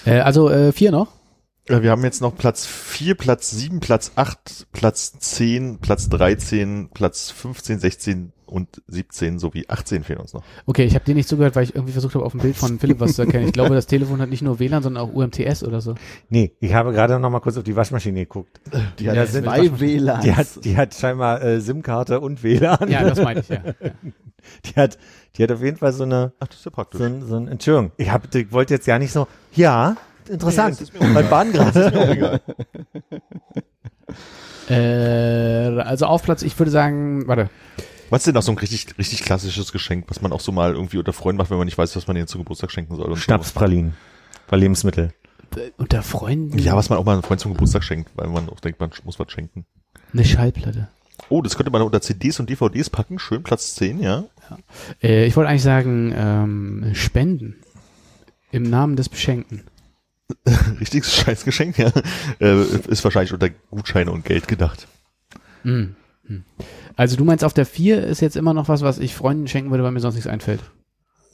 Äh, 0.05 0.19
also 0.19 0.51
äh, 0.51 0.73
vier 0.73 0.91
noch. 0.91 1.13
Ja, 1.69 1.83
Wir 1.83 1.93
haben 1.93 2.03
jetzt 2.03 2.21
noch 2.21 2.37
Platz 2.37 2.67
4, 2.67 3.15
Platz 3.15 3.51
7, 3.53 3.79
Platz 3.81 4.11
8, 4.17 4.67
Platz 4.73 5.13
10, 5.19 5.79
Platz 5.79 6.09
13, 6.11 6.91
Platz 6.93 7.31
15, 7.31 7.79
16 7.79 8.33
und 8.53 8.83
17 8.87 9.39
sowie 9.39 9.65
18 9.69 10.05
fehlen 10.05 10.21
uns 10.21 10.35
noch. 10.35 10.43
Okay, 10.67 10.85
ich 10.85 10.95
habe 10.95 11.05
dir 11.05 11.15
nicht 11.15 11.29
zugehört, 11.29 11.57
weil 11.57 11.65
ich 11.65 11.75
irgendwie 11.75 11.93
versucht 11.93 12.15
habe, 12.15 12.25
auf 12.25 12.33
dem 12.33 12.41
Bild 12.43 12.57
von 12.57 12.79
Philipp 12.79 13.01
was 13.01 13.15
zu 13.15 13.23
erkennen. 13.23 13.47
Ich 13.47 13.53
glaube, 13.53 13.75
das 13.75 13.87
Telefon 13.87 14.21
hat 14.21 14.29
nicht 14.29 14.43
nur 14.43 14.59
WLAN, 14.59 14.83
sondern 14.83 15.03
auch 15.03 15.13
UMTS 15.13 15.65
oder 15.65 15.81
so. 15.81 15.95
Nee, 16.29 16.53
ich 16.61 16.75
habe 16.75 16.93
gerade 16.93 17.19
noch 17.19 17.31
mal 17.31 17.41
kurz 17.41 17.57
auf 17.57 17.65
die 17.65 17.75
Waschmaschine 17.75 18.21
geguckt. 18.21 18.61
Die 18.99 19.09
hat 19.09 19.17
Ja, 19.17 19.27
sind 19.27 19.45
zwei 19.45 19.81
WLANs. 19.81 20.25
Die 20.25 20.35
hat, 20.35 20.47
die 20.65 20.77
hat 20.77 20.95
scheinbar 20.95 21.43
äh, 21.43 21.61
SIM-Karte 21.61 22.21
und 22.21 22.43
WLAN. 22.43 22.89
Ja, 22.89 23.03
das 23.03 23.21
meine 23.23 23.41
ich, 23.41 23.49
ja. 23.49 23.63
ja. 23.65 23.73
Die 24.65 24.75
hat, 24.75 24.99
die 25.37 25.45
hat 25.45 25.53
auf 25.53 25.63
jeden 25.63 25.77
Fall 25.77 25.93
so 25.93 26.03
eine, 26.03 26.33
Ach, 26.41 26.49
das 26.49 26.59
ist 26.59 26.65
ja 26.65 26.73
praktisch. 26.73 26.99
so 26.99 27.05
ein, 27.07 27.25
so 27.25 27.37
ein, 27.37 27.47
Entschuldigung, 27.47 27.93
ich 27.97 28.11
hab, 28.11 28.35
ich 28.35 28.51
wollte 28.51 28.75
jetzt 28.75 28.89
ja 28.89 28.99
nicht 28.99 29.13
so, 29.13 29.29
ja, 29.55 29.97
interessant, 30.29 30.83
Nee, 31.01 31.15
beim 31.15 31.29
Bahn 31.31 31.53
gerade. 31.53 32.41
Äh, 34.69 35.81
also 35.81 36.07
auf 36.07 36.23
Platz, 36.23 36.43
ich 36.43 36.59
würde 36.59 36.71
sagen, 36.71 37.27
warte. 37.27 37.51
Was 38.13 38.21
ist 38.21 38.27
denn 38.27 38.35
noch 38.35 38.43
so 38.43 38.53
ein 38.53 38.59
richtig, 38.59 38.99
richtig 38.99 39.23
klassisches 39.23 39.73
Geschenk, 39.73 40.05
was 40.09 40.21
man 40.21 40.33
auch 40.33 40.41
so 40.41 40.53
mal 40.53 40.75
irgendwie 40.75 40.99
unter 40.99 41.15
Freunden 41.15 41.39
macht, 41.39 41.49
wenn 41.49 41.57
man 41.57 41.65
nicht 41.65 41.79
weiß, 41.79 41.97
was 41.97 42.07
man 42.07 42.15
ihnen 42.15 42.27
zu 42.27 42.37
Geburtstag 42.37 42.71
schenken 42.71 42.95
soll? 42.95 43.11
Und 43.11 43.17
Schnapspralinen. 43.17 43.95
Bei 44.49 44.59
Lebensmittel. 44.59 45.15
Äh, 45.57 45.71
Unter 45.79 46.03
Freunden. 46.03 46.59
Ja, 46.59 46.77
was 46.77 46.91
man 46.91 46.99
auch 46.99 47.07
mal 47.07 47.15
einem 47.15 47.23
Freund 47.23 47.41
zum 47.41 47.55
Geburtstag 47.55 47.83
schenkt, 47.83 48.11
weil 48.15 48.29
man 48.29 48.51
auch 48.51 48.61
denkt, 48.61 48.81
man 48.81 48.91
muss 49.05 49.19
was 49.19 49.33
schenken. 49.33 49.65
eine 50.13 50.27
Schallplatte. 50.27 50.89
Oh, 51.31 51.41
das 51.41 51.57
könnte 51.57 51.71
man 51.71 51.81
unter 51.81 52.03
CDs 52.03 52.39
und 52.39 52.51
DVDs 52.51 52.91
packen. 52.91 53.19
Schön, 53.19 53.43
Platz 53.45 53.77
10, 53.77 54.03
ja. 54.03 54.25
Äh, 55.03 55.25
ich 55.25 55.35
wollte 55.35 55.49
eigentlich 55.49 55.63
sagen, 55.63 56.13
ähm, 56.15 56.95
Spenden. 56.95 57.63
Im 58.51 58.65
Namen 58.65 58.97
des 58.97 59.09
Beschenkten. 59.09 59.63
Richtiges 60.81 61.15
Scheißgeschenk, 61.17 61.79
ja. 61.79 61.91
Äh, 62.41 62.63
ist 62.89 63.05
wahrscheinlich 63.05 63.33
unter 63.33 63.49
Gutscheine 63.71 64.13
und 64.13 64.27
Geld 64.27 64.49
gedacht. 64.49 64.87
Hm. 65.63 65.97
Hm. 66.27 66.45
Also 66.97 67.17
du 67.17 67.25
meinst, 67.25 67.45
auf 67.45 67.55
der 67.55 67.67
4 67.67 68.05
ist 68.05 68.21
jetzt 68.21 68.37
immer 68.37 68.55
noch 68.55 68.69
was, 68.69 68.83
was 68.83 68.99
ich 68.99 69.15
Freunden 69.15 69.49
schenken 69.49 69.71
würde, 69.71 69.85
weil 69.85 69.93
mir 69.93 70.01
sonst 70.01 70.15
nichts 70.15 70.29
einfällt. 70.29 70.61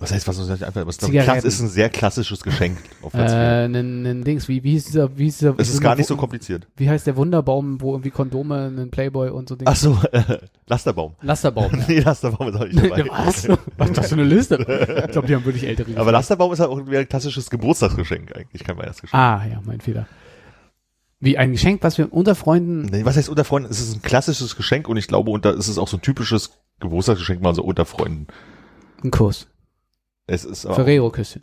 Was 0.00 0.12
heißt, 0.12 0.28
was 0.28 0.38
uns 0.38 0.48
nicht 0.48 0.62
einfällt? 0.62 0.86
Was 0.86 0.98
Zigaretten. 0.98 1.44
Ist 1.44 1.58
ein 1.60 1.68
sehr 1.68 1.90
klassisches 1.90 2.44
Geschenk 2.44 2.78
auf 3.02 3.12
Äh, 3.14 3.18
Platz 3.18 3.32
4. 3.32 3.68
nen, 3.68 4.02
nen 4.02 4.22
Dings, 4.22 4.46
wie, 4.46 4.62
wie 4.62 4.70
hieß 4.70 4.84
dieser, 4.84 5.18
wie 5.18 5.24
hieß 5.24 5.38
dieser, 5.38 5.54
Es 5.58 5.70
ist 5.70 5.80
gar 5.80 5.96
nicht 5.96 6.06
so 6.06 6.16
kompliziert. 6.16 6.68
Wie 6.76 6.88
heißt 6.88 7.08
der 7.08 7.16
Wunderbaum, 7.16 7.80
wo 7.80 7.94
irgendwie 7.94 8.10
Kondome, 8.10 8.66
einen 8.66 8.92
Playboy 8.92 9.30
und 9.30 9.48
so 9.48 9.56
Dinge? 9.56 9.68
Ach 9.68 9.74
so, 9.74 9.98
äh, 10.12 10.38
Lasterbaum. 10.68 11.16
Lasterbaum. 11.20 11.72
Ja. 11.72 11.84
nee, 11.88 11.98
Lasterbaum 11.98 12.48
ist 12.48 12.56
auch 12.56 12.64
nicht 12.64 12.78
dabei. 12.78 13.06
Was? 13.10 13.48
Was 13.76 13.88
ist 13.88 13.98
das 13.98 14.08
für 14.08 14.14
eine 14.14 14.24
Liste? 14.24 15.04
Ich 15.06 15.10
glaube, 15.10 15.26
die 15.26 15.34
haben 15.34 15.44
wirklich 15.44 15.66
ältere. 15.66 15.96
Aber 15.96 16.12
Lasterbaum 16.12 16.52
ist 16.52 16.60
halt 16.60 16.70
auch 16.70 16.78
ein 16.78 17.08
klassisches 17.08 17.50
Geburtstagsgeschenk 17.50 18.36
eigentlich, 18.36 18.62
kein 18.62 18.78
Weihnachtsgeschenk. 18.78 19.20
Ah, 19.20 19.44
ja, 19.50 19.60
mein 19.64 19.80
Fehler. 19.80 20.06
Wie 21.20 21.36
ein 21.36 21.52
Geschenk, 21.52 21.82
was 21.82 21.98
wir 21.98 22.12
unter 22.12 22.34
Freunden. 22.34 22.82
Nee, 22.82 23.04
was 23.04 23.16
heißt 23.16 23.28
unter 23.28 23.44
Freunden? 23.44 23.68
Es 23.70 23.80
ist 23.80 23.94
ein 23.96 24.02
klassisches 24.02 24.54
Geschenk 24.54 24.88
und 24.88 24.96
ich 24.96 25.08
glaube, 25.08 25.30
unter, 25.30 25.50
es 25.56 25.68
ist 25.68 25.78
auch 25.78 25.88
so 25.88 25.96
ein 25.96 26.02
typisches 26.02 26.50
Geburtstagsgeschenk 26.78 27.42
mal 27.42 27.54
so 27.54 27.64
unter 27.64 27.84
Freunden. 27.84 28.28
Ein 29.02 29.10
Kuss. 29.10 29.48
Es 30.26 30.44
ist 30.44 30.64
aber 30.64 30.74
auch, 30.74 30.78
Ferrero-Küsschen. 30.78 31.42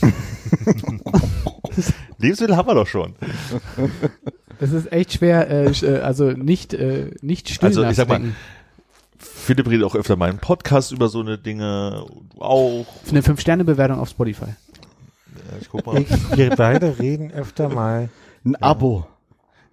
Lebensmittel 2.18 2.56
haben 2.56 2.68
wir 2.68 2.74
doch 2.74 2.86
schon. 2.86 3.14
Es 4.60 4.70
ist 4.70 4.92
echt 4.92 5.14
schwer, 5.14 5.50
äh, 5.50 5.70
äh, 5.70 6.00
also 6.00 6.30
nicht, 6.30 6.74
äh, 6.74 7.10
nicht 7.20 7.48
still 7.48 7.68
Also, 7.68 7.82
ich 7.84 7.96
sag 7.96 8.08
mal. 8.08 8.20
Philipp 9.18 9.68
redet 9.68 9.84
auch 9.84 9.96
öfter 9.96 10.14
mal 10.16 10.30
im 10.30 10.38
Podcast 10.38 10.92
über 10.92 11.08
so 11.08 11.20
eine 11.20 11.38
Dinge. 11.38 12.04
Du 12.34 12.40
auch. 12.40 12.86
Eine 13.08 13.22
5-Sterne-Bewertung 13.22 13.98
auf 13.98 14.10
Spotify. 14.10 14.46
Ja, 14.46 15.58
ich 15.60 15.68
guck 15.68 15.86
mal. 15.86 16.00
Ich, 16.00 16.08
wir 16.36 16.50
beide 16.50 16.98
reden 17.00 17.32
öfter 17.32 17.68
mal. 17.68 18.08
Ein 18.44 18.56
Abo. 18.56 19.06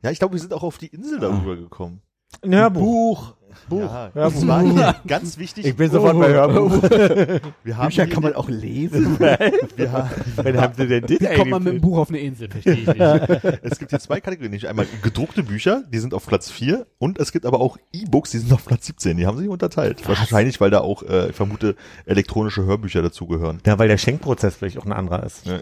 Ja, 0.03 0.11
ich 0.11 0.19
glaube, 0.19 0.33
wir 0.33 0.39
sind 0.39 0.53
auch 0.53 0.63
auf 0.63 0.77
die 0.77 0.87
Insel 0.87 1.19
darüber 1.19 1.55
gekommen. 1.55 2.01
Ein 2.41 2.55
Hörbuch. 2.55 3.33
Buch. 3.67 3.79
Ja, 3.79 4.11
Hörbuch. 4.13 4.33
das 4.33 4.47
war 4.47 4.61
hier 4.61 4.95
ganz 5.07 5.37
wichtig. 5.39 5.65
Ich 5.65 5.75
bin 5.75 5.89
sofort 5.89 6.19
bei 6.19 6.29
Hörbuch. 6.29 6.83
wir 7.63 7.77
haben 7.77 7.87
Bücher 7.87 8.07
kann 8.07 8.23
man 8.23 8.35
auch 8.35 8.47
lesen. 8.47 9.19
wir 9.75 9.91
haben, 9.91 10.09
Wann 10.35 10.61
haben 10.61 10.73
Sie 10.77 10.87
denn 10.87 11.01
das 11.01 11.19
Wie 11.19 11.35
kommt 11.35 11.49
man 11.49 11.63
mit 11.63 11.73
dem 11.73 11.81
Buch 11.81 11.97
auf 11.97 12.09
eine 12.09 12.19
Insel? 12.19 12.49
Verstehe 12.49 12.73
ich 12.73 12.87
nicht. 12.87 12.99
es 13.63 13.79
gibt 13.79 13.89
hier 13.89 13.99
zwei 13.99 14.21
Kategorien. 14.21 14.51
Nicht 14.51 14.67
einmal 14.67 14.85
gedruckte 15.01 15.43
Bücher, 15.43 15.83
die 15.91 15.97
sind 15.97 16.13
auf 16.13 16.27
Platz 16.27 16.51
4 16.51 16.85
und 16.99 17.19
es 17.19 17.31
gibt 17.31 17.45
aber 17.45 17.59
auch 17.59 17.77
E-Books, 17.91 18.31
die 18.31 18.37
sind 18.37 18.53
auf 18.53 18.65
Platz 18.65 18.85
17. 18.85 19.17
Die 19.17 19.25
haben 19.25 19.37
sich 19.37 19.49
unterteilt. 19.49 20.07
Wahrscheinlich, 20.07 20.61
weil 20.61 20.69
da 20.69 20.81
auch, 20.81 21.03
äh, 21.03 21.29
ich 21.29 21.35
vermute, 21.35 21.75
elektronische 22.05 22.63
Hörbücher 22.63 23.01
dazugehören. 23.01 23.61
Ja, 23.65 23.79
weil 23.79 23.87
der 23.87 23.97
Schenkprozess 23.97 24.55
vielleicht 24.55 24.77
auch 24.77 24.85
ein 24.85 24.93
anderer 24.93 25.23
ist. 25.23 25.47
Ja. 25.47 25.59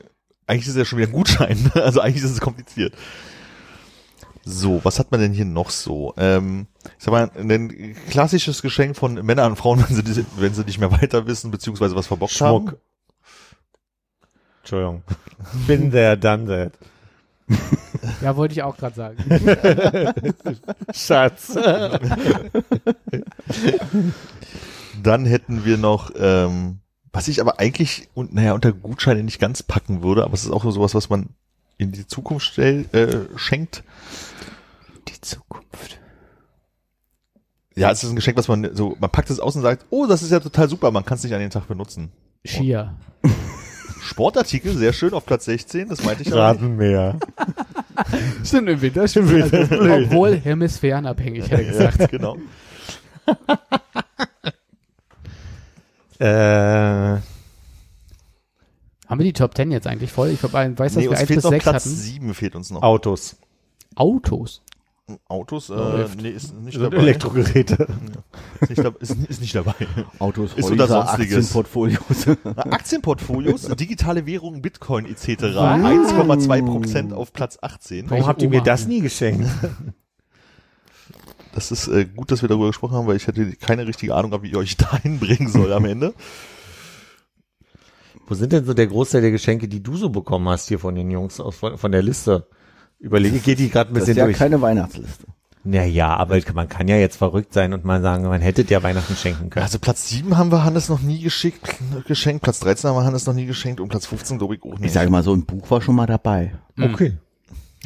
Eigentlich 0.47 0.63
ist 0.63 0.71
es 0.71 0.77
ja 0.77 0.85
schon 0.85 0.97
wieder 0.97 1.09
ein 1.09 1.13
Gutschein. 1.13 1.71
Also 1.75 1.99
eigentlich 1.99 2.23
ist 2.23 2.31
es 2.31 2.41
kompliziert. 2.41 2.93
So, 4.43 4.79
was 4.83 4.97
hat 4.97 5.11
man 5.11 5.19
denn 5.19 5.33
hier 5.33 5.43
noch 5.43 5.69
so? 5.69 6.13
Ähm, 6.17 6.67
ich 6.97 7.03
sag 7.03 7.11
mal, 7.11 7.29
ein 7.37 7.95
klassisches 8.09 8.61
Geschenk 8.61 8.95
von 8.95 9.15
Männern 9.15 9.51
an 9.51 9.55
Frauen, 9.57 9.83
wenn 9.89 10.05
sie, 10.05 10.25
wenn 10.37 10.53
sie 10.53 10.63
nicht 10.63 10.79
mehr 10.79 10.91
weiter 10.91 11.27
wissen, 11.27 11.51
beziehungsweise 11.51 11.97
was 11.97 12.07
verbockt 12.07 12.39
haben. 12.39 12.69
Schmuck. 12.69 12.79
Entschuldigung. 14.61 15.03
Bin 15.67 15.91
there, 15.91 16.17
done 16.17 16.45
that. 16.45 16.73
Ja, 18.21 18.35
wollte 18.35 18.53
ich 18.53 18.61
auch 18.63 18.77
gerade 18.77 18.95
sagen. 18.95 19.17
Schatz. 20.93 21.57
Dann 25.01 25.25
hätten 25.25 25.65
wir 25.65 25.77
noch, 25.77 26.11
ähm, 26.17 26.79
was 27.18 27.28
ich 27.28 27.41
aber 27.41 27.59
eigentlich, 27.59 28.09
und 28.13 28.36
naja, 28.36 28.53
unter 28.53 28.72
Gutscheine 28.72 29.24
nicht 29.24 29.39
ganz 29.39 29.63
packen 29.63 30.03
würde, 30.03 30.24
aber 30.24 30.36
es 30.36 30.43
ist 30.43 30.51
auch 30.51 30.61
so 30.61 30.70
sowas, 30.70 30.93
was 30.93 31.09
man 31.09 31.30
in 31.80 31.91
die 31.91 32.05
Zukunft 32.05 32.45
stell, 32.45 32.86
äh, 32.91 33.36
schenkt. 33.39 33.84
Die 35.07 35.20
Zukunft. 35.20 35.99
Ja, 37.76 37.89
es 37.89 38.03
ist 38.03 38.11
ein 38.11 38.15
Geschenk, 38.15 38.38
was 38.38 38.47
man 38.47 38.70
so, 38.76 38.95
man 38.99 39.09
packt 39.09 39.32
es 39.32 39.39
aus 39.39 39.55
und 39.55 39.63
sagt, 39.63 39.88
oh, 39.89 40.05
das 40.05 40.22
ist 40.22 40.32
ja 40.32 40.39
total 40.39 40.70
super, 40.70 40.91
man 40.91 41.05
kann 41.05 41.18
es 41.18 41.24
nicht 41.24 41.34
an 41.34 41.39
den 41.39 41.49
Tag 41.49 41.68
benutzen. 41.68 42.11
Skier. 42.45 42.93
Sportartikel, 44.03 44.78
sehr 44.78 44.93
schön, 44.93 45.13
auf 45.13 45.26
Platz 45.26 45.45
16, 45.45 45.89
das 45.89 46.03
meinte 46.03 46.22
ich 46.22 46.28
nicht. 46.28 46.38
Rasenmäher. 46.38 47.18
Stimmt, 48.43 48.70
im 48.70 48.80
Winter 48.80 49.07
stimmt. 49.07 49.34
Also, 49.34 49.57
obwohl 49.57 50.39
hemisphärenabhängig, 50.39 51.49
hätte 51.49 51.63
ich 51.63 51.70
gesagt. 51.70 51.99
Ja, 51.99 52.05
genau. 52.05 52.38
Äh, 56.20 56.26
Haben 56.26 57.20
wir 59.09 59.24
die 59.24 59.34
Top 59.34 59.55
10 59.55 59.72
jetzt 59.72 59.88
eigentlich 59.88 60.11
voll? 60.11 60.30
Ich 60.30 60.41
weiß, 60.43 60.76
dass 60.76 60.95
Nee, 60.95 61.03
wir 61.03 61.11
uns 61.11 61.20
1 61.20 61.28
fehlt 61.28 61.38
bis 61.38 61.43
noch 61.43 61.51
6 61.51 61.63
Platz 61.63 61.86
hatten. 61.86 61.95
7 61.95 62.34
fehlt 62.34 62.55
uns 62.55 62.70
noch. 62.72 62.82
Autos. 62.82 63.36
Autos. 63.95 64.61
Autos, 65.30 65.70
äh, 65.70 66.05
nee, 66.22 66.32
ist 66.32 66.53
nicht 66.53 66.78
dabei. 66.78 66.97
Elektrogeräte. 66.97 67.88
Ist 68.59 68.78
nicht, 68.78 68.95
ist, 68.99 69.15
ist 69.30 69.41
nicht 69.41 69.55
dabei. 69.55 69.74
Autos, 70.20 70.53
Ist 70.53 70.70
Häuser, 70.70 70.86
Sonstiges. 70.86 71.38
Aktienportfolios. 71.38 72.28
Aktienportfolios, 72.57 73.61
digitale 73.78 74.26
Währungen, 74.26 74.61
Bitcoin 74.61 75.05
etc. 75.05 75.43
1,2 75.43 76.65
Prozent 76.65 77.13
auf 77.13 77.32
Platz 77.32 77.57
18. 77.61 78.09
Warum 78.09 78.28
habt 78.28 78.41
ihr 78.41 78.49
mir 78.49 78.59
das 78.61 78.86
nie 78.88 78.99
geschenkt? 78.99 79.47
Das 81.58 81.72
ist 81.72 81.88
äh, 81.88 82.05
gut, 82.05 82.30
dass 82.30 82.43
wir 82.43 82.49
darüber 82.49 82.68
gesprochen 82.68 82.93
haben, 82.95 83.08
weil 83.08 83.16
ich 83.16 83.26
hätte 83.26 83.51
keine 83.55 83.88
richtige 83.88 84.14
Ahnung, 84.14 84.32
wie 84.43 84.49
ich 84.49 84.55
euch 84.55 84.78
dahin 84.78 85.18
bringen 85.20 85.49
soll 85.49 85.74
am 85.74 85.86
Ende. 85.86 86.14
Wo 88.28 88.36
sind 88.36 88.53
denn 88.53 88.64
so 88.64 88.76
der 88.76 88.86
Großteil 88.86 89.22
der 89.22 89.32
Geschenke, 89.32 89.68
die 89.68 89.82
du 89.82 89.97
so 89.97 90.10
bekommen 90.10 90.47
hast 90.49 90.68
hier 90.68 90.78
von 90.78 90.93
den 90.93 91.10
Jungs 91.10 91.39
aus, 91.39 91.55
von, 91.55 91.76
von 91.80 91.91
der 91.91 92.03
Liste? 92.03 92.45
Überlege, 92.99 93.39
geht 93.39 93.58
die 93.58 93.70
gerade 93.72 93.89
ein 93.89 93.95
Das 93.95 94.03
ist 94.03 94.10
bisschen 94.10 94.18
ja 94.20 94.26
durch. 94.26 94.38
keine 94.38 94.62
Weihnachtsliste. 94.62 95.26
Naja, 95.64 96.16
aber 96.16 96.39
man 96.53 96.70
kann 96.70 96.88
ja 96.88 96.97
jetzt 96.97 97.18
verrückt 97.18 97.53
sein 97.55 97.74
und 97.74 97.84
mal 97.86 98.03
sagen, 98.03 98.26
man 98.26 98.41
hätte 98.41 98.64
dir 98.64 98.84
Weihnachten 98.84 99.16
schenken 99.16 99.49
können. 99.49 99.64
Also 99.64 99.80
Platz 99.80 100.10
7 100.10 100.38
haben 100.38 100.51
wir 100.51 100.64
Hannes 100.64 100.89
noch 100.89 101.01
nie 101.01 101.22
geschickt, 101.22 101.76
geschenkt, 102.05 102.43
Platz 102.43 102.60
13 102.60 102.88
haben 102.91 102.97
wir 102.97 103.03
Hannes 103.03 103.26
noch 103.26 103.34
nie 103.34 103.47
geschenkt 103.47 103.80
und 103.82 103.89
Platz 103.89 104.05
15 104.05 104.38
glaube 104.38 104.55
ich 104.58 104.62
auch 104.64 104.74
Ich 104.76 104.80
nicht. 104.80 104.93
sage 104.93 105.10
mal 105.10 105.24
so, 105.24 105.34
ein 105.34 105.43
Buch 105.45 105.72
war 105.72 105.82
schon 105.82 105.95
mal 105.95 106.05
dabei. 106.05 106.53
okay. 106.80 107.18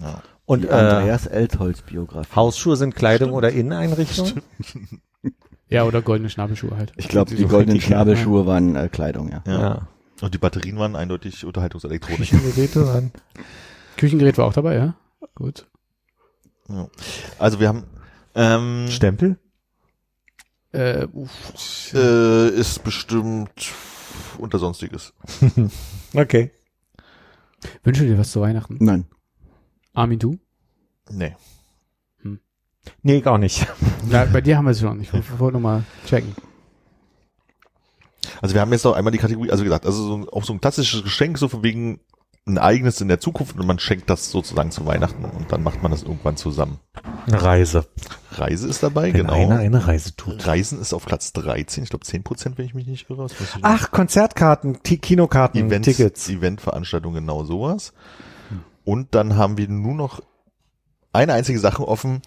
Ja. 0.01 0.21
Und 0.51 0.63
Die 0.63 0.67
äh, 0.67 0.71
Andreas 0.71 1.27
Eltholz 1.27 1.81
Biografie. 1.81 2.35
Hausschuhe 2.35 2.75
sind 2.75 2.93
Kleidung 2.93 3.31
oder 3.31 3.51
Inneneinrichtung? 3.51 4.41
Ja, 5.69 5.85
oder 5.85 6.01
goldene 6.01 6.29
Schnabelschuhe 6.29 6.75
halt. 6.75 6.91
Ich 6.97 7.07
glaube, 7.07 7.33
die 7.33 7.41
So 7.41 7.47
goldenen 7.47 7.77
ja. 7.77 7.81
Schnabelschuhe 7.81 8.45
waren 8.45 8.75
äh, 8.75 8.89
Kleidung, 8.89 9.31
ja. 9.31 9.41
Ja. 9.47 9.87
Und 10.19 10.33
die 10.33 10.37
Batterien 10.37 10.77
waren 10.77 10.97
eindeutig 10.97 11.45
Unterhaltungselektronik. 11.45 12.29
Küchengeräte 12.29 12.85
waren. 12.85 13.13
Küchengerät 13.95 14.37
war 14.37 14.43
auch 14.43 14.51
dabei, 14.51 14.75
ja? 14.75 14.95
Gut. 15.35 15.67
ja. 16.67 16.89
Also 17.39 17.61
wir 17.61 17.69
haben 17.69 17.85
ähm, 18.35 18.87
Stempel? 18.89 19.37
Äh, 20.73 21.07
uff. 21.13 21.93
äh, 21.93 22.49
ist 22.49 22.83
bestimmt 22.83 23.71
unter 24.37 24.59
Sonstiges. 24.59 25.13
Okay. 26.13 26.51
Wünsche 27.85 28.05
dir 28.05 28.17
was 28.17 28.33
zu 28.33 28.41
Weihnachten? 28.41 28.75
Nein. 28.81 29.05
Armin, 29.93 30.19
du? 30.19 30.39
Nee. 31.09 31.35
Nee, 33.03 33.21
gar 33.21 33.37
nicht. 33.37 33.67
Ja, 34.09 34.25
bei 34.25 34.41
dir 34.41 34.57
haben 34.57 34.65
wir 34.65 34.71
es 34.71 34.79
schon. 34.79 34.99
Ich 34.99 35.13
wollte 35.13 35.53
nur 35.53 35.61
mal 35.61 35.83
checken. 36.07 36.35
Also 38.41 38.55
wir 38.55 38.61
haben 38.61 38.71
jetzt 38.71 38.83
noch 38.83 38.93
einmal 38.93 39.11
die 39.11 39.19
Kategorie, 39.19 39.51
also 39.51 39.63
wie 39.63 39.67
gesagt, 39.67 39.85
also 39.85 40.03
so, 40.03 40.31
auch 40.31 40.43
so 40.43 40.53
ein 40.53 40.59
klassisches 40.59 41.03
Geschenk, 41.03 41.37
so 41.37 41.47
von 41.47 41.61
wegen 41.61 41.99
ein 42.47 42.57
eigenes 42.57 42.99
in 42.99 43.07
der 43.07 43.19
Zukunft 43.19 43.57
und 43.57 43.67
man 43.67 43.77
schenkt 43.77 44.09
das 44.09 44.31
sozusagen 44.31 44.71
zu 44.71 44.87
Weihnachten 44.87 45.23
und 45.23 45.51
dann 45.51 45.61
macht 45.61 45.83
man 45.83 45.91
das 45.91 46.01
irgendwann 46.01 46.35
zusammen. 46.35 46.79
Eine 47.27 47.41
Reise. 47.41 47.85
Reise 48.31 48.67
ist 48.67 48.81
dabei, 48.81 49.13
Wenn 49.13 49.27
genau. 49.27 49.33
einer 49.33 49.59
eine 49.59 49.87
Reise 49.87 50.15
tut. 50.15 50.47
Reisen 50.47 50.81
ist 50.81 50.93
auf 50.93 51.05
Platz 51.05 51.31
13, 51.33 51.83
ich 51.83 51.91
glaube 51.91 52.03
10 52.03 52.23
Prozent, 52.23 52.57
wenn 52.57 52.65
ich 52.65 52.73
mich 52.73 52.87
nicht 52.87 53.07
irre. 53.11 53.27
Ach, 53.61 53.91
Konzertkarten, 53.91 54.81
T 54.81 54.97
Kinokarten, 54.97 55.67
Events, 55.67 55.85
Tickets. 55.85 56.27
Eventveranstaltungen, 56.27 57.21
genau 57.23 57.43
sowas. 57.43 57.93
Und 58.83 59.15
dann 59.15 59.35
haben 59.35 59.57
wir 59.57 59.67
nur 59.67 59.93
noch 59.93 60.21
eine 61.13 61.33
einzige 61.33 61.59
Sache 61.59 61.87
offen. 61.87 62.21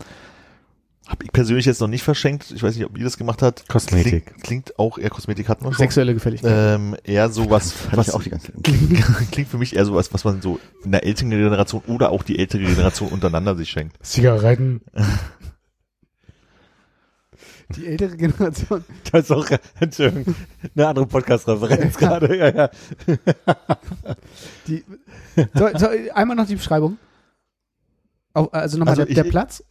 Habe 1.07 1.25
ich 1.25 1.33
persönlich 1.33 1.67
jetzt 1.67 1.81
noch 1.83 1.89
nicht 1.89 2.03
verschenkt. 2.03 2.51
Ich 2.51 2.63
weiß 2.63 2.77
nicht, 2.77 2.87
ob 2.87 2.97
ihr 2.97 3.05
das 3.05 3.19
gemacht 3.19 3.43
habt. 3.43 3.69
Kosmetik. 3.69 4.25
Klingt, 4.27 4.43
klingt 4.43 4.79
auch 4.79 4.97
eher 4.97 5.11
Kosmetik 5.11 5.51
hatten 5.51 5.65
wir 5.65 5.73
schon. 5.73 5.79
Sexuelle 5.79 6.15
Gefälligkeit. 6.15 6.51
Ähm, 6.77 6.97
eher 7.05 7.29
sowas, 7.29 7.75
was 7.93 8.09
ich 8.09 8.15
auch 8.15 8.23
die 8.23 8.31
ganze 8.31 8.53
Zeit. 8.53 8.65
klingt, 8.65 9.31
klingt 9.31 9.49
für 9.51 9.59
mich 9.59 9.77
eher 9.77 9.85
sowas, 9.85 10.15
was 10.15 10.25
man 10.25 10.41
so 10.41 10.59
in 10.83 10.93
der 10.93 11.05
älteren 11.05 11.29
Generation 11.29 11.83
oder 11.89 12.11
auch 12.11 12.23
die 12.23 12.39
ältere 12.39 12.63
Generation 12.63 13.11
untereinander 13.11 13.55
sich 13.55 13.69
schenkt. 13.69 13.99
Zigaretten. 14.05 14.81
Die 17.71 17.87
ältere 17.87 18.17
Generation. 18.17 18.85
Das 19.13 19.25
ist 19.25 19.31
auch 19.31 19.47
eine 19.49 20.87
andere 20.87 21.07
Podcast-Referenz 21.07 21.97
gerade. 21.97 22.37
Ja, 22.37 22.49
ja. 22.49 22.71
Die, 24.67 24.85
soll, 25.55 25.79
soll, 25.79 26.11
einmal 26.15 26.37
noch 26.37 26.47
die 26.47 26.57
Beschreibung. 26.57 26.99
Also 28.33 28.79
nochmal 28.79 28.99
Also 28.99 29.05
der, 29.05 29.23
der 29.23 29.31
Platz. 29.31 29.63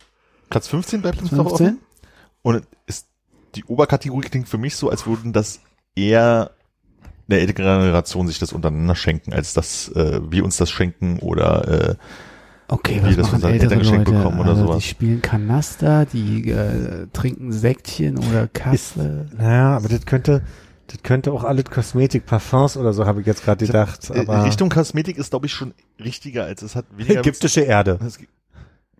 Platz 0.49 0.67
15 0.67 1.01
bleibt 1.01 1.21
uns 1.21 1.31
noch 1.31 1.47
15. 1.47 1.67
offen. 1.67 1.79
Und 2.41 2.67
ist, 2.85 3.07
die 3.55 3.63
Oberkategorie 3.65 4.27
klingt 4.27 4.49
für 4.49 4.57
mich 4.57 4.75
so, 4.75 4.89
als 4.89 5.05
würden 5.05 5.33
das 5.33 5.59
eher 5.95 6.51
der 7.27 7.41
ältere 7.41 7.63
Generation 7.63 8.27
sich 8.27 8.39
das 8.39 8.53
untereinander 8.53 8.95
schenken, 8.95 9.33
als 9.33 9.53
dass 9.53 9.89
äh, 9.89 10.19
wir 10.29 10.43
uns 10.43 10.57
das 10.57 10.69
schenken 10.69 11.19
oder 11.19 11.67
äh, 11.67 11.95
Okay, 12.67 12.99
was 13.03 13.15
das 13.15 13.27
von 13.27 13.39
machen 13.39 13.41
seinen 13.41 13.53
ältere 13.53 13.69
Eltern 13.71 13.79
geschenkt 13.79 14.07
Leute? 14.07 14.17
bekommen 14.19 14.39
oder 14.39 14.49
also, 14.51 14.63
sowas. 14.63 14.77
Die 14.77 14.83
spielen 14.89 15.21
Kanaster, 15.21 16.05
die 16.05 16.49
äh, 16.49 17.07
trinken 17.13 17.51
Säckchen 17.51 18.17
oder 18.17 18.47
Kaffee. 18.47 19.25
naja, 19.37 19.75
aber 19.77 19.89
das 19.89 20.05
könnte, 20.05 20.41
das 20.87 21.03
könnte 21.03 21.31
auch 21.33 21.43
alles 21.43 21.65
Kosmetik, 21.65 22.25
Parfums 22.25 22.77
oder 22.77 22.93
so, 22.93 23.05
habe 23.05 23.21
ich 23.21 23.27
jetzt 23.27 23.43
gerade 23.43 23.65
gedacht. 23.65 24.09
äh, 24.09 24.19
Aber 24.21 24.45
Richtung 24.45 24.69
Kosmetik 24.69 25.17
ist, 25.17 25.29
glaube 25.31 25.45
ich, 25.47 25.53
schon 25.53 25.73
richtiger, 26.03 26.45
als 26.45 26.61
es 26.61 26.75
hat 26.75 26.85
weniger 26.95 27.19
ägyptische 27.19 27.61
Erde. 27.61 27.99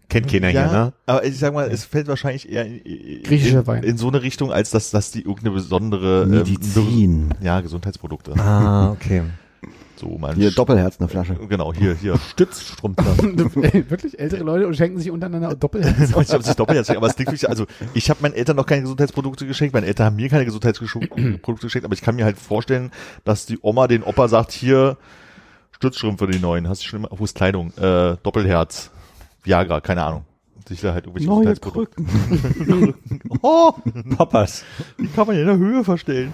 Kennt 0.09 0.27
keiner 0.27 0.49
ja, 0.49 0.63
hier, 0.69 0.71
ne? 0.71 0.93
aber 1.07 1.23
ich 1.25 1.39
sag 1.39 1.53
mal, 1.53 1.71
es 1.71 1.85
fällt 1.85 2.07
wahrscheinlich 2.07 2.47
eher 2.51 2.65
in, 2.65 2.77
in, 2.79 3.83
in 3.83 3.97
so 3.97 4.09
eine 4.09 4.21
Richtung, 4.21 4.51
als 4.51 4.69
dass, 4.69 4.91
dass 4.91 5.09
die 5.11 5.21
irgendeine 5.21 5.51
besondere 5.55 6.23
ähm, 6.23 6.29
Medizin. 6.31 7.29
be- 7.29 7.35
ja, 7.41 7.61
Gesundheitsprodukte. 7.61 8.33
Ah, 8.37 8.91
okay. 8.91 9.23
So 9.95 10.17
mal 10.17 10.33
Hier 10.35 10.51
Doppelherz 10.51 10.99
eine 10.99 11.07
Flasche. 11.07 11.35
Genau, 11.47 11.73
hier, 11.73 11.93
hier. 11.93 12.17
Stützstrumpf. 12.31 12.97
Ey, 13.61 13.89
Wirklich 13.89 14.19
ältere 14.19 14.43
Leute 14.43 14.67
und 14.67 14.75
schenken 14.75 14.99
sich 14.99 15.11
untereinander 15.11 15.55
Doppelherz. 15.55 16.09
Ich 16.09 16.15
es 16.15 16.45
sich 16.45 16.55
doppelt 16.55 16.89
aber 16.89 17.07
es 17.07 17.15
klingt 17.15 17.31
wirklich, 17.31 17.49
also 17.49 17.65
ich 17.93 18.09
habe 18.09 18.21
meinen 18.21 18.33
Eltern 18.33 18.55
noch 18.55 18.65
keine 18.65 18.81
Gesundheitsprodukte 18.81 19.45
geschenkt, 19.45 19.73
meine 19.73 19.87
Eltern 19.87 20.07
haben 20.07 20.15
mir 20.15 20.29
keine 20.29 20.45
Gesundheitsprodukte 20.45 21.67
geschenkt, 21.67 21.85
aber 21.85 21.93
ich 21.93 22.01
kann 22.01 22.15
mir 22.15 22.25
halt 22.25 22.37
vorstellen, 22.37 22.91
dass 23.23 23.45
die 23.45 23.59
Oma 23.61 23.87
den 23.87 24.03
Opa 24.03 24.27
sagt, 24.27 24.51
hier, 24.51 24.97
Stützstrümpfe 25.71 26.27
die 26.27 26.39
neuen, 26.39 26.67
hast 26.67 26.83
du 26.83 26.87
schon 26.87 26.99
immer, 26.99 27.09
wo 27.11 27.23
ist 27.23 27.35
Kleidung, 27.35 27.71
äh, 27.77 28.15
Doppelherz, 28.23 28.91
Viagra, 29.43 29.81
keine 29.81 30.03
Ahnung. 30.03 30.25
Sich 30.67 30.79
da 30.79 30.93
halt 30.93 31.05
irgendwelche 31.05 31.29
Neue 31.29 31.53
Gesundheitsprodukte. 31.53 32.03
oh, 33.41 33.73
Poppers. 34.15 34.63
die 34.97 35.07
kann 35.07 35.27
man 35.27 35.35
ja 35.35 35.41
in 35.41 35.47
der 35.47 35.57
Höhe 35.57 35.83
verstellen. 35.83 36.31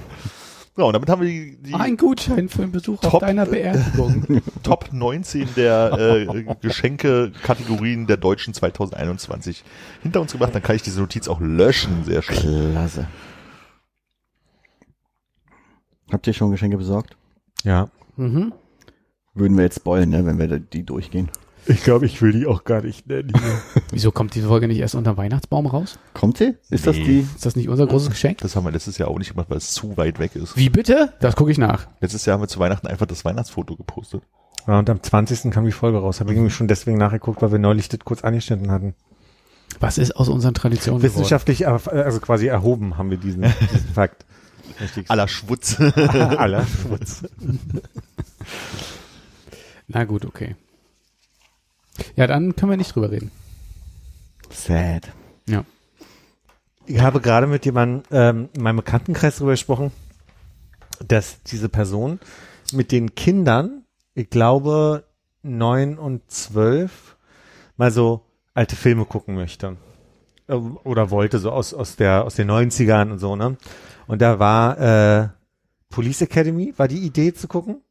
Ja, 0.80 0.86
und 0.86 0.94
damit 0.94 1.10
haben 1.10 1.22
wir 1.22 1.28
die, 1.28 1.58
die 1.58 1.74
Ein 1.74 1.98
Gutschein 1.98 2.48
für 2.48 2.64
einen 2.64 2.72
Besuch 2.72 3.04
auf 3.04 3.12
Top. 3.12 3.20
deiner 3.20 3.46
Beerdigung. 3.46 4.42
Top 4.64 4.94
19 4.94 5.50
der 5.58 5.92
äh, 6.00 6.56
Geschenke-Kategorien 6.62 8.08
der 8.08 8.16
Deutschen 8.16 8.54
2021 8.54 9.66
hinter 10.02 10.22
uns 10.22 10.32
gebracht. 10.32 10.56
Dann 10.56 10.64
kann 10.64 10.78
ich 10.78 10.82
diese 10.82 11.02
Notiz 11.02 11.28
auch 11.28 11.42
löschen. 11.42 12.06
Sehr 12.06 12.22
schön. 12.22 12.72
Klasse. 12.72 13.08
Habt 16.14 16.26
ihr 16.28 16.34
schon 16.34 16.50
Geschenke 16.52 16.78
besorgt? 16.78 17.18
Ja. 17.66 17.90
mhm. 18.16 18.54
Würden 19.34 19.58
wir 19.58 19.66
jetzt 19.66 19.80
spoilen, 19.80 20.10
ne, 20.10 20.26
wenn 20.26 20.40
wir 20.40 20.60
die 20.60 20.84
durchgehen. 20.84 21.30
Ich 21.66 21.84
glaube, 21.84 22.06
ich 22.08 22.22
will 22.22 22.32
die 22.32 22.48
auch 22.48 22.64
gar 22.64 22.82
nicht 22.82 23.08
nennen. 23.08 23.32
Wieso 23.92 24.12
kommt 24.12 24.34
die 24.36 24.42
Folge 24.42 24.68
nicht 24.68 24.80
erst 24.80 24.96
unter 24.96 25.18
Weihnachtsbaum 25.18 25.68
raus? 25.68 26.00
Kommt 26.14 26.38
sie? 26.38 26.56
Ist 26.70 26.88
das 26.88 26.96
Nee. 26.96 27.04
die? 27.04 27.20
Ist 27.36 27.46
das 27.46 27.56
nicht 27.56 27.70
unser 27.70 27.86
großes 27.86 28.10
Geschenk? 28.10 28.40
Das 28.40 28.56
haben 28.56 28.66
wir 28.66 28.72
letztes 28.72 28.98
Jahr 28.98 29.10
auch 29.10 29.20
nicht 29.20 29.32
gemacht, 29.32 29.50
weil 29.50 29.58
es 29.58 29.72
zu 29.72 29.96
weit 29.98 30.18
weg 30.20 30.36
ist. 30.36 30.58
Wie 30.58 30.70
bitte? 30.70 31.14
Das 31.20 31.36
gucke 31.36 31.52
ich 31.52 31.58
nach. 31.58 31.88
Letztes 32.02 32.26
Jahr 32.26 32.36
haben 32.36 32.42
wir 32.44 32.48
zu 32.48 32.60
Weihnachten 32.60 32.88
einfach 32.88 33.06
das 33.06 33.24
Weihnachtsfoto 33.26 33.76
gepostet. 33.76 34.24
Ja, 34.68 34.80
und 34.80 34.90
am 34.90 35.02
20. 35.02 35.52
kam 35.52 35.66
die 35.66 35.72
Folge 35.72 36.00
raus. 36.00 36.20
Habe 36.20 36.32
ich 36.32 36.38
irgendwie 36.38 36.54
schon 36.54 36.68
deswegen 36.68 36.98
nachgeguckt, 36.98 37.42
weil 37.42 37.52
wir 37.52 37.60
neulich 37.60 37.88
das 37.90 38.00
kurz 38.04 38.24
angeschnitten 38.24 38.72
hatten. 38.72 38.96
Was 39.80 39.98
ist 40.00 40.16
aus 40.16 40.30
unseren 40.30 40.54
Traditionen 40.56 41.00
geworden? 41.02 41.14
Wissenschaftlich, 41.16 41.62
äh, 41.64 41.66
also 41.68 42.20
quasi 42.20 42.48
erhoben 42.48 42.98
haben 42.98 43.12
wir 43.12 43.18
diesen, 43.18 43.44
diesen 43.44 43.90
Fakt. 43.94 44.26
Aller 45.08 45.28
Schwutz. 45.28 45.80
Aller 46.06 46.66
Schmutz. 46.66 47.24
Na 49.88 50.04
gut, 50.06 50.26
okay. 50.26 50.56
Ja, 52.16 52.28
dann 52.28 52.56
können 52.56 52.72
wir 52.72 52.78
nicht 52.78 52.96
drüber 52.96 53.12
reden. 53.12 53.32
Sad. 54.50 55.12
Ja. 55.48 55.64
Ich 56.86 57.00
habe 57.00 57.22
gerade 57.22 57.48
mit 57.48 57.66
jemandem 57.66 58.04
ähm, 58.12 58.50
in 58.54 58.64
meinem 58.64 58.78
Bekanntenkreis 58.78 59.36
darüber 59.36 59.52
gesprochen, 59.52 59.92
dass 61.06 61.42
diese 61.44 61.70
Person 61.70 62.20
mit 62.74 62.92
den 62.92 63.16
Kindern, 63.16 63.84
ich 64.16 64.30
glaube, 64.30 65.04
neun 65.44 65.98
und 65.98 66.30
zwölf, 66.30 67.18
mal 67.78 67.92
so 67.92 68.26
alte 68.54 68.76
Filme 68.76 69.06
gucken 69.06 69.36
möchte. 69.36 69.78
Ähm, 70.48 70.78
Oder 70.84 71.12
wollte, 71.12 71.40
so 71.40 71.52
aus, 71.52 71.74
aus, 71.74 71.96
der, 71.96 72.26
aus 72.26 72.36
den 72.36 72.50
90ern 72.50 73.12
und 73.12 73.20
so, 73.20 73.36
ne? 73.36 73.58
Und 74.08 74.22
da 74.22 74.40
war 74.40 74.80
äh, 74.80 75.30
Police 75.90 76.24
Academy, 76.24 76.74
war 76.78 76.88
die 76.88 77.06
Idee 77.06 77.34
zu 77.34 77.48
gucken. 77.48 77.82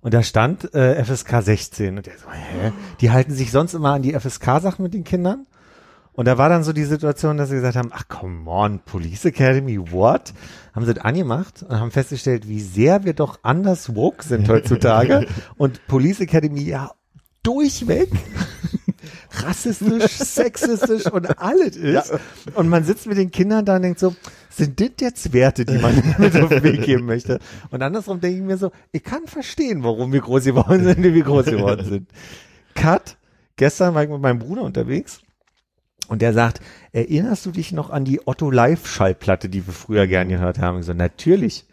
Und 0.00 0.14
da 0.14 0.22
stand 0.22 0.72
äh, 0.74 1.02
FSK 1.04 1.42
16. 1.42 1.96
Und 1.96 2.06
der 2.06 2.14
so, 2.18 2.30
hä? 2.30 2.72
Die 3.00 3.10
halten 3.10 3.32
sich 3.32 3.50
sonst 3.50 3.74
immer 3.74 3.92
an 3.92 4.02
die 4.02 4.12
FSK-Sachen 4.12 4.82
mit 4.82 4.94
den 4.94 5.04
Kindern. 5.04 5.46
Und 6.12 6.26
da 6.26 6.38
war 6.38 6.48
dann 6.48 6.64
so 6.64 6.72
die 6.72 6.84
Situation, 6.84 7.36
dass 7.36 7.50
sie 7.50 7.56
gesagt 7.56 7.76
haben, 7.76 7.90
ach 7.92 8.08
come 8.08 8.48
on, 8.50 8.80
Police 8.80 9.26
Academy, 9.26 9.78
what? 9.92 10.32
Haben 10.74 10.86
sie 10.86 10.94
das 10.94 11.04
angemacht 11.04 11.62
und 11.62 11.78
haben 11.78 11.90
festgestellt, 11.90 12.48
wie 12.48 12.60
sehr 12.60 13.04
wir 13.04 13.12
doch 13.12 13.40
anders 13.42 13.94
woke 13.94 14.24
sind 14.24 14.48
heutzutage. 14.48 15.26
und 15.58 15.86
Police 15.86 16.20
Academy, 16.20 16.62
ja, 16.62 16.92
durchweg 17.42 18.10
rassistisch, 19.42 20.12
sexistisch 20.12 21.06
und 21.06 21.38
alles 21.38 21.76
ist. 21.76 22.12
Und 22.54 22.68
man 22.68 22.84
sitzt 22.84 23.06
mit 23.06 23.18
den 23.18 23.30
Kindern 23.30 23.64
da 23.64 23.76
und 23.76 23.82
denkt 23.82 24.00
so, 24.00 24.14
sind 24.56 24.80
das 24.80 24.90
jetzt 25.00 25.32
Werte, 25.32 25.64
die 25.64 25.78
man 25.78 25.94
mit 26.18 26.36
auf 26.36 26.48
den 26.48 26.62
Weg 26.62 26.82
geben 26.82 27.06
möchte? 27.06 27.38
Und 27.70 27.82
andersrum 27.82 28.20
denke 28.20 28.38
ich 28.38 28.44
mir 28.44 28.56
so, 28.56 28.72
ich 28.92 29.02
kann 29.02 29.26
verstehen, 29.26 29.82
warum 29.84 30.12
wir 30.12 30.20
groß 30.20 30.44
geworden 30.44 30.84
sind, 30.84 31.02
wie 31.02 31.14
wir 31.14 31.22
groß 31.22 31.46
geworden 31.46 31.84
sind. 31.88 32.08
Cut. 32.74 33.16
Gestern 33.56 33.94
war 33.94 34.02
ich 34.02 34.10
mit 34.10 34.20
meinem 34.20 34.38
Bruder 34.38 34.62
unterwegs 34.62 35.20
und 36.08 36.22
der 36.22 36.32
sagt, 36.32 36.60
erinnerst 36.92 37.46
du 37.46 37.50
dich 37.50 37.72
noch 37.72 37.90
an 37.90 38.04
die 38.04 38.26
Otto 38.26 38.50
Live 38.50 38.86
Schallplatte, 38.86 39.48
die 39.48 39.66
wir 39.66 39.72
früher 39.72 40.06
gern 40.06 40.28
gehört 40.28 40.58
haben? 40.58 40.80
Ich 40.80 40.86
so, 40.86 40.92
natürlich. 40.92 41.66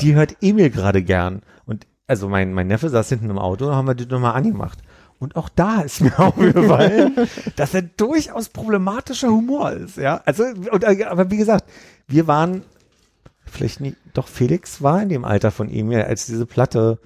Die 0.00 0.14
hört 0.14 0.36
Emil 0.40 0.70
gerade 0.70 1.02
gern. 1.02 1.42
Und 1.66 1.86
also 2.06 2.28
mein, 2.28 2.54
mein 2.54 2.66
Neffe 2.66 2.88
saß 2.88 3.08
hinten 3.08 3.30
im 3.30 3.38
Auto, 3.38 3.70
haben 3.70 3.86
wir 3.86 3.94
die 3.94 4.06
nochmal 4.06 4.34
angemacht. 4.34 4.78
Und 5.18 5.36
auch 5.36 5.48
da 5.48 5.82
ist 5.82 6.00
mir 6.00 6.18
aufgefallen, 6.18 7.14
dass 7.54 7.74
er 7.74 7.82
durchaus 7.82 8.48
problematischer 8.48 9.28
Humor 9.28 9.70
ist, 9.70 9.96
ja. 9.96 10.20
Also, 10.24 10.42
und, 10.44 10.82
äh, 10.82 11.04
aber 11.04 11.30
wie 11.30 11.36
gesagt, 11.36 11.70
wir 12.08 12.26
waren, 12.26 12.62
vielleicht 13.44 13.80
nie, 13.80 13.94
doch 14.14 14.28
Felix 14.28 14.82
war 14.82 15.02
in 15.02 15.08
dem 15.08 15.24
Alter 15.24 15.50
von 15.50 15.70
Emil, 15.70 16.02
als 16.02 16.26
diese 16.26 16.46
Platte, 16.46 16.98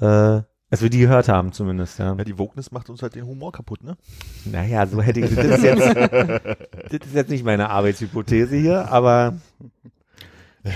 äh, 0.00 0.40
als 0.70 0.82
wir 0.82 0.90
die 0.90 0.98
gehört 0.98 1.28
haben 1.28 1.52
zumindest, 1.52 1.98
ja. 1.98 2.14
Ja, 2.14 2.24
die 2.24 2.38
Wokeness 2.38 2.72
macht 2.72 2.90
uns 2.90 3.02
halt 3.02 3.14
den 3.14 3.26
Humor 3.26 3.52
kaputt, 3.52 3.84
ne? 3.84 3.96
Naja, 4.44 4.86
so 4.86 5.00
hätte 5.00 5.20
ich, 5.20 5.34
das 5.34 5.44
ist 5.44 5.62
jetzt, 5.62 5.86
das 5.96 7.06
ist 7.06 7.14
jetzt 7.14 7.30
nicht 7.30 7.44
meine 7.44 7.70
Arbeitshypothese 7.70 8.56
hier, 8.56 8.90
aber 8.90 9.34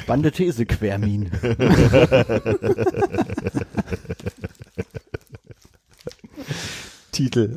Spannende 0.03 0.33
These, 0.33 0.67
Quermin. 0.67 1.31
Titel. 7.13 7.57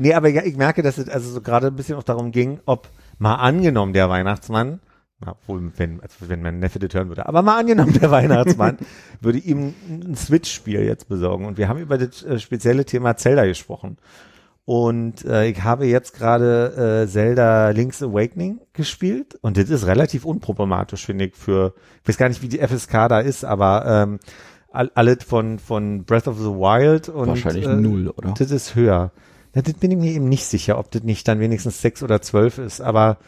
Nee, 0.00 0.14
aber 0.14 0.28
ja, 0.28 0.42
ich 0.42 0.56
merke, 0.56 0.82
dass 0.82 0.98
es 0.98 1.08
also 1.08 1.30
so 1.30 1.40
gerade 1.40 1.68
ein 1.68 1.76
bisschen 1.76 1.96
auch 1.96 2.02
darum 2.02 2.32
ging, 2.32 2.60
ob 2.66 2.88
mal 3.18 3.36
angenommen 3.36 3.92
der 3.92 4.08
Weihnachtsmann 4.08 4.80
na, 5.24 5.36
wohl, 5.46 5.70
wenn, 5.76 6.00
also 6.00 6.14
wenn 6.28 6.40
mein 6.40 6.60
Neffe 6.60 6.78
das 6.78 6.94
hören 6.94 7.08
würde. 7.08 7.26
Aber 7.26 7.42
mal 7.42 7.58
angenommen, 7.58 7.92
der 7.92 8.10
Weihnachtsmann 8.10 8.78
würde 9.20 9.38
ihm 9.38 9.74
ein 9.88 10.16
Switch-Spiel 10.16 10.80
jetzt 10.80 11.08
besorgen. 11.08 11.44
Und 11.44 11.58
wir 11.58 11.68
haben 11.68 11.78
über 11.78 11.98
das 11.98 12.22
äh, 12.22 12.38
spezielle 12.38 12.86
Thema 12.86 13.16
Zelda 13.16 13.44
gesprochen. 13.44 13.98
Und 14.64 15.24
äh, 15.24 15.48
ich 15.48 15.62
habe 15.62 15.86
jetzt 15.86 16.14
gerade 16.14 17.02
äh, 17.02 17.08
Zelda 17.08 17.70
Link's 17.70 18.02
Awakening 18.02 18.60
gespielt 18.72 19.36
und 19.40 19.56
das 19.56 19.68
ist 19.68 19.86
relativ 19.86 20.24
unproblematisch, 20.24 21.06
finde 21.06 21.24
ich, 21.24 21.34
für, 21.34 21.74
ich 22.02 22.08
weiß 22.08 22.18
gar 22.18 22.28
nicht, 22.28 22.40
wie 22.42 22.48
die 22.48 22.58
FSK 22.58 23.08
da 23.08 23.20
ist, 23.20 23.44
aber 23.44 23.84
ähm, 23.86 24.20
all, 24.70 24.90
alles 24.94 25.24
von, 25.24 25.58
von 25.58 26.04
Breath 26.04 26.28
of 26.28 26.38
the 26.38 26.44
Wild 26.44 27.08
und 27.08 27.28
Wahrscheinlich 27.28 27.66
äh, 27.66 27.74
null, 27.74 28.08
oder? 28.08 28.32
Das 28.38 28.52
ist 28.52 28.76
höher. 28.76 29.10
Ja, 29.54 29.62
das 29.62 29.74
bin 29.74 29.90
ich 29.90 29.98
mir 29.98 30.12
eben 30.12 30.28
nicht 30.28 30.44
sicher, 30.44 30.78
ob 30.78 30.90
das 30.90 31.02
nicht 31.02 31.26
dann 31.26 31.40
wenigstens 31.40 31.80
sechs 31.80 32.02
oder 32.02 32.22
zwölf 32.22 32.58
ist, 32.58 32.80
aber 32.80 33.18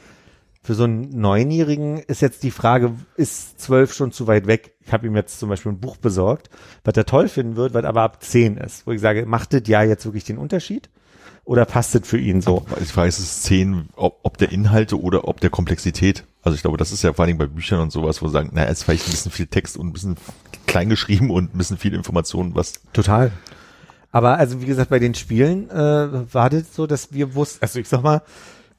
für 0.62 0.74
so 0.74 0.84
einen 0.84 1.20
Neunjährigen 1.20 1.98
ist 1.98 2.22
jetzt 2.22 2.44
die 2.44 2.52
Frage, 2.52 2.92
ist 3.16 3.60
zwölf 3.60 3.92
schon 3.92 4.12
zu 4.12 4.28
weit 4.28 4.46
weg? 4.46 4.74
Ich 4.86 4.92
habe 4.92 5.06
ihm 5.08 5.16
jetzt 5.16 5.40
zum 5.40 5.48
Beispiel 5.48 5.72
ein 5.72 5.80
Buch 5.80 5.96
besorgt, 5.96 6.50
was 6.84 6.96
er 6.96 7.04
toll 7.04 7.28
finden 7.28 7.56
wird, 7.56 7.74
was 7.74 7.84
aber 7.84 8.02
ab 8.02 8.22
zehn 8.22 8.56
ist, 8.56 8.86
wo 8.86 8.92
ich 8.92 9.00
sage, 9.00 9.26
macht 9.26 9.52
das 9.52 9.62
ja 9.66 9.82
jetzt 9.82 10.04
wirklich 10.04 10.24
den 10.24 10.38
Unterschied? 10.38 10.88
Oder 11.44 11.64
passt 11.64 11.94
das 11.96 12.06
für 12.06 12.18
ihn 12.18 12.40
so? 12.40 12.64
Ich 12.80 12.96
weiß, 12.96 13.18
es 13.18 13.24
ist 13.24 13.42
zehn, 13.42 13.88
ob, 13.96 14.20
ob 14.22 14.38
der 14.38 14.52
Inhalte 14.52 15.00
oder 15.00 15.26
ob 15.26 15.40
der 15.40 15.50
Komplexität. 15.50 16.24
Also 16.42 16.54
ich 16.54 16.62
glaube, 16.62 16.76
das 16.76 16.92
ist 16.92 17.02
ja 17.02 17.12
vor 17.12 17.24
allen 17.24 17.36
Dingen 17.36 17.38
bei 17.38 17.46
Büchern 17.46 17.80
und 17.80 17.90
sowas, 17.90 18.22
wo 18.22 18.28
sie 18.28 18.32
sagen, 18.32 18.50
naja, 18.52 18.68
es 18.68 18.78
ist 18.78 18.84
vielleicht 18.84 19.08
ein 19.08 19.10
bisschen 19.10 19.32
viel 19.32 19.48
Text 19.48 19.76
und 19.76 19.88
ein 19.88 19.92
bisschen 19.92 20.16
klein 20.68 20.88
geschrieben 20.88 21.30
und 21.30 21.52
ein 21.52 21.58
bisschen 21.58 21.78
viel 21.78 21.94
Information, 21.94 22.54
was 22.54 22.74
Total. 22.92 23.32
Aber 24.12 24.38
also 24.38 24.60
wie 24.60 24.66
gesagt, 24.66 24.90
bei 24.90 24.98
den 24.98 25.14
Spielen 25.14 25.70
äh, 25.70 26.34
war 26.34 26.50
das 26.50 26.74
so, 26.74 26.86
dass 26.86 27.12
wir 27.12 27.34
wussten, 27.34 27.62
also 27.62 27.80
ich 27.80 27.88
sag 27.88 28.02
mal, 28.02 28.22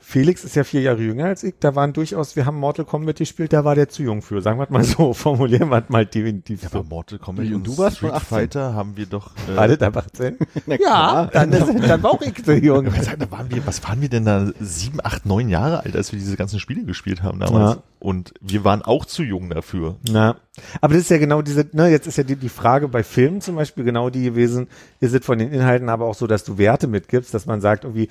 Felix 0.06 0.44
ist 0.44 0.56
ja 0.56 0.66
vier 0.66 0.82
Jahre 0.82 1.02
jünger 1.02 1.26
als 1.26 1.44
ich, 1.44 1.56
da 1.62 1.76
waren 1.76 1.94
durchaus, 1.94 2.36
wir 2.36 2.46
haben 2.46 2.60
Mortal 2.60 2.84
Kombat 2.84 3.16
gespielt, 3.16 3.54
da 3.54 3.64
war 3.64 3.74
der 3.74 3.88
zu 3.88 4.04
jung 4.04 4.22
für, 4.22 4.42
sagen 4.42 4.60
wir 4.60 4.68
mal 4.70 4.84
so, 4.84 5.14
formulieren 5.14 5.70
wir 5.70 5.84
mal 5.88 6.06
definitiv 6.06 6.62
ja, 6.62 6.70
so. 6.70 6.84
bei 6.84 6.90
Mortal 6.90 7.20
Kombat 7.20 7.46
Und 7.46 7.54
und 7.54 7.68
du 7.68 7.78
warst 7.78 7.98
Street 7.98 8.10
schon 8.10 8.18
18. 8.18 8.28
Fighter 8.28 8.74
haben 8.74 8.98
wir 8.98 9.06
doch 9.06 9.32
äh, 9.50 9.56
War 9.56 9.68
das 9.70 9.82
ab 9.82 9.98
18? 9.98 10.38
Na 10.66 10.76
Ja, 10.80 11.30
dann, 11.32 11.54
ist, 11.54 11.90
dann 11.90 12.04
war 12.04 12.12
auch 12.12 12.22
ich 12.22 12.34
so 12.46 12.52
jung. 12.52 12.88
Da 13.20 13.32
waren 13.32 13.50
wir, 13.50 13.66
was 13.66 13.84
waren 13.84 14.02
wir 14.02 14.10
denn 14.10 14.26
da? 14.26 14.52
Sieben, 14.60 15.00
acht, 15.04 15.26
neun 15.26 15.48
Jahre 15.48 15.84
alt, 15.84 15.96
als 15.96 16.12
wir 16.12 16.20
diese 16.20 16.36
ganzen 16.36 16.60
Spiele 16.60 16.84
gespielt 16.84 17.24
haben 17.24 17.40
damals. 17.40 17.76
Ja. 17.76 17.84
Und 18.00 18.34
wir 18.42 18.64
waren 18.66 18.82
auch 18.82 19.06
zu 19.06 19.24
jung 19.24 19.50
dafür. 19.50 19.96
Na, 20.10 20.36
aber 20.82 20.94
das 20.94 21.04
ist 21.04 21.10
ja 21.10 21.18
genau 21.18 21.42
diese, 21.42 21.66
ne, 21.72 21.90
jetzt 21.90 22.08
ist 22.08 22.18
ja 22.18 22.24
die, 22.24 22.36
die 22.36 22.50
Frage 22.50 22.88
bei 22.88 23.04
Filmen 23.04 23.40
zum 23.40 23.56
Beispiel 23.56 23.84
genau 23.84 24.10
die 24.10 24.24
gewesen, 24.24 24.68
ist 25.00 25.14
es 25.14 25.26
von 25.26 25.38
den 25.38 25.52
Inhalten 25.52 25.90
aber 25.90 26.06
auch 26.06 26.16
so, 26.16 26.28
dass 26.28 26.44
du 26.44 26.58
Werte 26.58 26.88
mitgibst, 26.88 27.34
dass 27.34 27.46
man 27.46 27.62
sagt 27.62 27.86
irgendwie, 27.86 28.10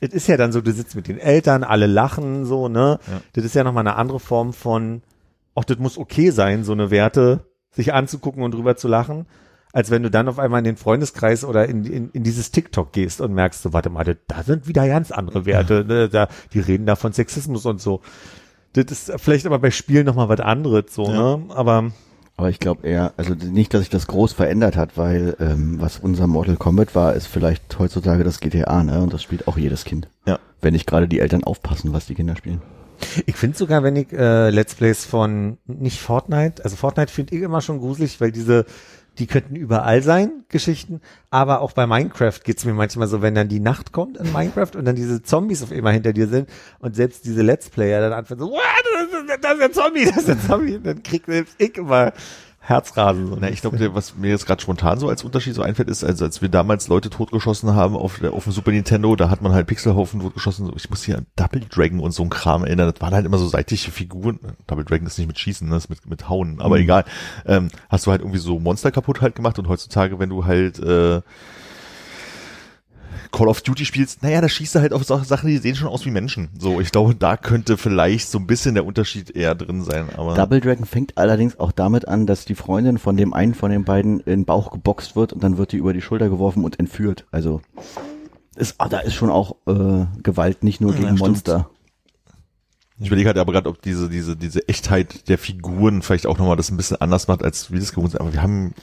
es 0.00 0.12
ist 0.12 0.26
ja 0.26 0.36
dann 0.36 0.52
so, 0.52 0.60
du 0.60 0.72
sitzt 0.72 0.96
mit 0.96 1.08
den 1.08 1.18
Eltern, 1.18 1.64
alle 1.64 1.86
lachen, 1.86 2.44
so, 2.44 2.68
ne, 2.68 2.98
Ja. 3.10 3.20
das 3.32 3.44
ist 3.44 3.54
ja 3.54 3.64
nochmal 3.64 3.86
eine 3.86 3.96
andere 3.96 4.20
Form 4.20 4.52
von, 4.52 5.02
auch 5.54 5.64
das 5.64 5.78
muss 5.78 5.98
okay 5.98 6.30
sein, 6.30 6.64
so 6.64 6.72
eine 6.72 6.90
Werte 6.90 7.46
sich 7.70 7.92
anzugucken 7.94 8.42
und 8.42 8.52
drüber 8.54 8.76
zu 8.76 8.88
lachen, 8.88 9.26
als 9.72 9.90
wenn 9.90 10.02
du 10.04 10.10
dann 10.10 10.28
auf 10.28 10.38
einmal 10.38 10.58
in 10.60 10.64
den 10.64 10.76
Freundeskreis 10.76 11.44
oder 11.44 11.66
in, 11.68 11.84
in, 11.84 12.10
in 12.10 12.22
dieses 12.22 12.50
TikTok 12.52 12.92
gehst 12.92 13.20
und 13.20 13.32
merkst 13.34 13.62
so, 13.62 13.72
warte 13.72 13.90
mal, 13.90 14.04
das- 14.04 14.16
da 14.28 14.42
sind 14.42 14.68
wieder 14.68 14.86
ganz 14.86 15.10
andere 15.10 15.46
Werte, 15.46 15.84
ne, 15.86 16.08
da, 16.08 16.28
die 16.52 16.60
reden 16.60 16.86
da 16.86 16.96
von 16.96 17.12
Sexismus 17.12 17.66
und 17.66 17.80
so. 17.80 18.00
Das 18.74 18.86
ist 18.90 19.12
vielleicht 19.20 19.46
aber 19.46 19.58
bei 19.60 19.70
Spielen 19.70 20.06
nochmal 20.06 20.28
was 20.28 20.40
anderes, 20.40 20.84
so, 20.90 21.04
Ja. 21.06 21.36
ne? 21.36 21.44
Aber 21.54 21.90
Aber 22.36 22.50
ich 22.50 22.58
glaube 22.58 22.86
eher, 22.86 23.12
also 23.16 23.34
nicht, 23.34 23.72
dass 23.72 23.82
sich 23.82 23.90
das 23.90 24.08
groß 24.08 24.32
verändert 24.32 24.76
hat, 24.76 24.96
weil 24.96 25.36
ähm, 25.38 25.80
was 25.80 25.98
unser 25.98 26.26
Mortal 26.26 26.56
Kombat 26.56 26.94
war, 26.94 27.14
ist 27.14 27.28
vielleicht 27.28 27.78
heutzutage 27.78 28.24
das 28.24 28.40
GTA, 28.40 28.82
ne? 28.82 29.00
Und 29.00 29.12
das 29.12 29.22
spielt 29.22 29.46
auch 29.46 29.56
jedes 29.56 29.84
Kind. 29.84 30.08
Ja. 30.26 30.40
Wenn 30.60 30.72
nicht 30.72 30.86
gerade 30.86 31.06
die 31.06 31.20
Eltern 31.20 31.44
aufpassen, 31.44 31.92
was 31.92 32.06
die 32.06 32.14
Kinder 32.14 32.34
spielen. 32.34 32.60
ich 33.26 33.36
finde 33.36 33.56
sogar, 33.56 33.82
wenn 33.82 33.94
ich 33.94 34.12
äh, 34.12 34.50
Let's 34.50 34.74
Plays 34.74 35.04
von 35.04 35.58
nicht 35.66 36.00
Fortnite, 36.00 36.64
also 36.64 36.74
Fortnite 36.76 37.12
finde 37.12 37.36
ich 37.36 37.42
immer 37.42 37.60
schon 37.60 37.78
gruselig, 37.78 38.20
weil 38.20 38.32
diese, 38.32 38.66
die 39.18 39.26
könnten 39.26 39.56
überall 39.56 40.02
sein, 40.02 40.44
Geschichten, 40.48 41.00
aber 41.30 41.60
auch 41.60 41.72
bei 41.72 41.86
Minecraft 41.86 42.40
geht's 42.42 42.64
mir 42.64 42.74
manchmal 42.74 43.08
so, 43.08 43.22
wenn 43.22 43.34
dann 43.34 43.48
die 43.48 43.60
Nacht 43.60 43.92
kommt 43.92 44.16
in 44.16 44.32
Minecraft 44.32 44.76
und 44.76 44.84
dann 44.84 44.96
diese 44.96 45.22
Zombies 45.22 45.62
auf 45.62 45.72
einmal 45.72 45.92
hinter 45.92 46.12
dir 46.12 46.26
sind 46.26 46.48
und 46.80 46.96
selbst 46.96 47.24
diese 47.24 47.42
Let's 47.42 47.70
Player 47.70 48.00
dann 48.00 48.12
anfangen 48.12 48.40
so, 48.40 48.50
"What? 48.50 48.60
das 48.94 49.20
ist, 49.20 49.44
das 49.44 49.54
ist 49.54 49.62
ein 49.62 49.72
Zombie, 49.72 50.04
das 50.04 50.16
ist 50.16 50.30
ein 50.30 50.40
Zombie, 50.40 50.76
und 50.76 50.86
dann 50.86 51.02
kriegt 51.02 51.26
selbst 51.26 51.54
ich 51.58 51.76
immer 51.76 52.12
Herzrasen. 52.66 53.28
So. 53.28 53.36
Na, 53.38 53.50
ich 53.50 53.60
glaube, 53.60 53.94
was 53.94 54.16
mir 54.16 54.30
jetzt 54.30 54.46
gerade 54.46 54.62
spontan 54.62 54.98
so 54.98 55.08
als 55.08 55.22
Unterschied 55.22 55.54
so 55.54 55.62
einfällt, 55.62 55.88
ist, 55.90 56.02
also 56.02 56.24
als 56.24 56.40
wir 56.40 56.48
damals 56.48 56.88
Leute 56.88 57.10
totgeschossen 57.10 57.74
haben 57.74 57.94
auf, 57.94 58.20
der, 58.20 58.32
auf 58.32 58.44
dem 58.44 58.52
Super 58.52 58.70
Nintendo, 58.70 59.16
da 59.16 59.28
hat 59.28 59.42
man 59.42 59.52
halt 59.52 59.66
Pixelhaufen 59.66 60.20
totgeschossen. 60.20 60.72
Ich 60.74 60.88
muss 60.88 61.04
hier 61.04 61.18
an 61.18 61.26
Double 61.36 61.60
Dragon 61.60 62.00
und 62.00 62.12
so 62.12 62.22
ein 62.22 62.30
Kram 62.30 62.64
erinnern. 62.64 62.90
Das 62.90 63.02
waren 63.02 63.12
halt 63.12 63.26
immer 63.26 63.36
so 63.36 63.46
seitliche 63.46 63.90
Figuren. 63.90 64.40
Double 64.66 64.84
Dragon 64.84 65.06
ist 65.06 65.18
nicht 65.18 65.26
mit 65.26 65.38
Schießen, 65.38 65.68
das 65.68 65.84
ist 65.84 65.90
mit, 65.90 66.06
mit 66.08 66.28
Hauen, 66.30 66.60
aber 66.60 66.78
egal. 66.78 67.04
Ähm, 67.44 67.68
hast 67.90 68.06
du 68.06 68.10
halt 68.10 68.22
irgendwie 68.22 68.38
so 68.38 68.58
Monster 68.58 68.90
kaputt 68.90 69.20
halt 69.20 69.34
gemacht 69.34 69.58
und 69.58 69.68
heutzutage, 69.68 70.18
wenn 70.18 70.30
du 70.30 70.46
halt 70.46 70.78
äh, 70.78 71.20
Call 73.34 73.48
of 73.48 73.62
Duty 73.62 73.84
spielst, 73.84 74.22
naja, 74.22 74.40
da 74.40 74.48
schießt 74.48 74.76
du 74.76 74.80
halt 74.80 74.92
auf 74.92 75.02
so 75.02 75.18
Sachen, 75.24 75.48
die 75.48 75.58
sehen 75.58 75.74
schon 75.74 75.88
aus 75.88 76.06
wie 76.06 76.12
Menschen. 76.12 76.50
So, 76.56 76.80
ich 76.80 76.92
glaube, 76.92 77.16
da 77.16 77.36
könnte 77.36 77.76
vielleicht 77.76 78.28
so 78.28 78.38
ein 78.38 78.46
bisschen 78.46 78.74
der 78.76 78.86
Unterschied 78.86 79.34
eher 79.34 79.56
drin 79.56 79.82
sein. 79.82 80.08
Aber 80.16 80.34
Double 80.34 80.60
Dragon 80.60 80.86
fängt 80.86 81.18
allerdings 81.18 81.58
auch 81.58 81.72
damit 81.72 82.06
an, 82.06 82.26
dass 82.26 82.44
die 82.44 82.54
Freundin 82.54 82.96
von 82.96 83.16
dem 83.16 83.34
einen 83.34 83.54
von 83.54 83.72
den 83.72 83.82
beiden 83.82 84.20
in 84.20 84.26
den 84.26 84.44
Bauch 84.44 84.70
geboxt 84.70 85.16
wird 85.16 85.32
und 85.32 85.42
dann 85.42 85.58
wird 85.58 85.72
die 85.72 85.78
über 85.78 85.92
die 85.92 86.00
Schulter 86.00 86.28
geworfen 86.28 86.62
und 86.64 86.78
entführt. 86.78 87.26
Also 87.32 87.60
ist, 88.54 88.76
ah, 88.78 88.88
da 88.88 89.00
ist 89.00 89.14
schon 89.14 89.30
auch 89.30 89.56
äh, 89.66 90.06
Gewalt 90.22 90.62
nicht 90.62 90.80
nur 90.80 90.92
Ja, 90.92 90.98
gegen 90.98 91.16
stimmt. 91.16 91.28
Monster. 91.28 91.70
Ich 93.00 93.08
überlege 93.08 93.26
halt 93.28 93.38
aber 93.38 93.50
gerade, 93.52 93.68
ob 93.68 93.82
diese, 93.82 94.08
diese, 94.08 94.36
diese 94.36 94.68
Echtheit 94.68 95.28
der 95.28 95.38
Figuren 95.38 96.02
vielleicht 96.02 96.28
auch 96.28 96.38
nochmal 96.38 96.56
das 96.56 96.70
ein 96.70 96.76
bisschen 96.76 97.00
anders 97.00 97.26
macht, 97.26 97.42
als 97.42 97.72
wir 97.72 97.80
das 97.80 97.92
gewohnt 97.92 98.12
sind. 98.12 98.20
Aber 98.20 98.32
wir 98.32 98.42
haben 98.42 98.74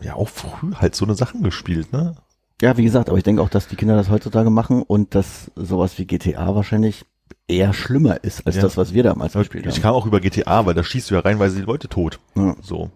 ja 0.00 0.14
auch 0.14 0.28
früh 0.28 0.74
halt 0.74 0.94
so 0.94 1.04
eine 1.04 1.16
Sachen 1.16 1.42
gespielt, 1.42 1.92
ne? 1.92 2.14
Ja, 2.60 2.76
wie 2.76 2.84
gesagt, 2.84 3.08
aber 3.08 3.18
ich 3.18 3.24
denke 3.24 3.40
auch, 3.42 3.48
dass 3.50 3.68
die 3.68 3.76
Kinder 3.76 3.94
das 3.96 4.10
heutzutage 4.10 4.50
machen 4.50 4.82
und 4.82 5.14
dass 5.14 5.50
sowas 5.54 5.96
wie 5.98 6.06
GTA 6.06 6.54
wahrscheinlich 6.54 7.04
eher 7.46 7.72
schlimmer 7.72 8.24
ist 8.24 8.46
als 8.46 8.56
Ja. 8.56 8.62
das, 8.62 8.76
was 8.76 8.92
wir 8.94 9.02
damals 9.04 9.32
gespielt 9.34 9.66
Ich 9.66 9.76
haben. 9.76 9.82
kam 9.82 9.94
auch 9.94 10.06
über 10.06 10.20
GTA, 10.20 10.66
weil 10.66 10.74
da 10.74 10.82
schießt 10.82 11.10
du 11.10 11.14
ja 11.14 11.20
reinweise 11.20 11.56
die 11.56 11.62
Leute 11.62 11.88
tot. 11.88 12.18
Ja, 12.34 12.56
So. 12.62 12.90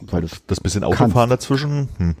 weil 0.00 0.22
das 0.22 0.44
Das 0.46 0.60
bisschen 0.60 0.82
Kannst. 0.82 1.00
Autofahren 1.00 1.28
dazwischen, 1.30 1.88
hm. 1.98 2.14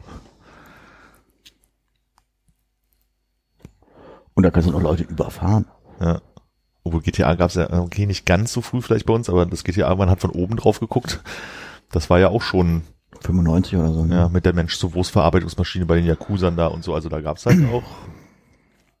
und 4.34 4.42
da 4.42 4.50
kannst 4.50 4.68
du 4.68 4.72
noch 4.72 4.82
Leute 4.82 5.04
überfahren. 5.04 5.66
Ja. 6.00 6.20
Obwohl 6.82 7.02
GTA 7.02 7.34
gab's 7.34 7.54
ja, 7.54 7.70
okay, 7.80 8.06
nicht 8.06 8.24
ganz 8.26 8.52
so 8.52 8.62
früh 8.62 8.80
vielleicht 8.80 9.06
bei 9.06 9.12
uns, 9.12 9.28
aber 9.28 9.44
das 9.46 9.64
GTA, 9.64 9.94
man 9.94 10.08
hat 10.10 10.20
von 10.20 10.30
oben 10.30 10.56
drauf 10.56 10.80
geguckt. 10.80 11.20
Das 11.92 12.08
war 12.08 12.18
ja 12.18 12.28
auch 12.28 12.42
schon, 12.42 12.82
95 13.22 13.76
oder 13.76 13.92
so. 13.92 14.04
ne? 14.04 14.14
ja, 14.14 14.28
mit 14.28 14.44
der 14.44 14.54
Mensch 14.54 14.78
zur 14.78 14.94
Wurstverarbeitungsmaschine 14.94 15.86
bei 15.86 15.96
den 15.96 16.06
Yakuzern 16.06 16.56
da 16.56 16.66
und 16.68 16.84
so. 16.84 16.94
Also 16.94 17.08
da 17.08 17.20
gab's 17.20 17.46
halt 17.46 17.58
auch, 17.72 17.82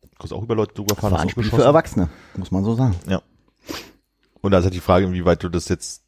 du 0.02 0.08
kannst 0.18 0.32
auch 0.32 0.42
über 0.42 0.54
Leute 0.54 0.74
drüber 0.74 0.94
Das 0.94 1.00
fahren. 1.00 1.12
war 1.12 1.18
hast 1.18 1.26
ein 1.26 1.30
Spiel 1.30 1.44
für. 1.44 1.62
Erwachsene, 1.62 2.08
muss 2.36 2.50
man 2.50 2.64
so 2.64 2.74
sagen. 2.74 2.96
Ja. 3.08 3.22
Und 4.42 4.52
da 4.52 4.58
ist 4.58 4.64
halt 4.64 4.74
die 4.74 4.80
Frage, 4.80 5.06
inwieweit 5.06 5.42
du 5.42 5.48
das 5.48 5.68
jetzt 5.68 6.02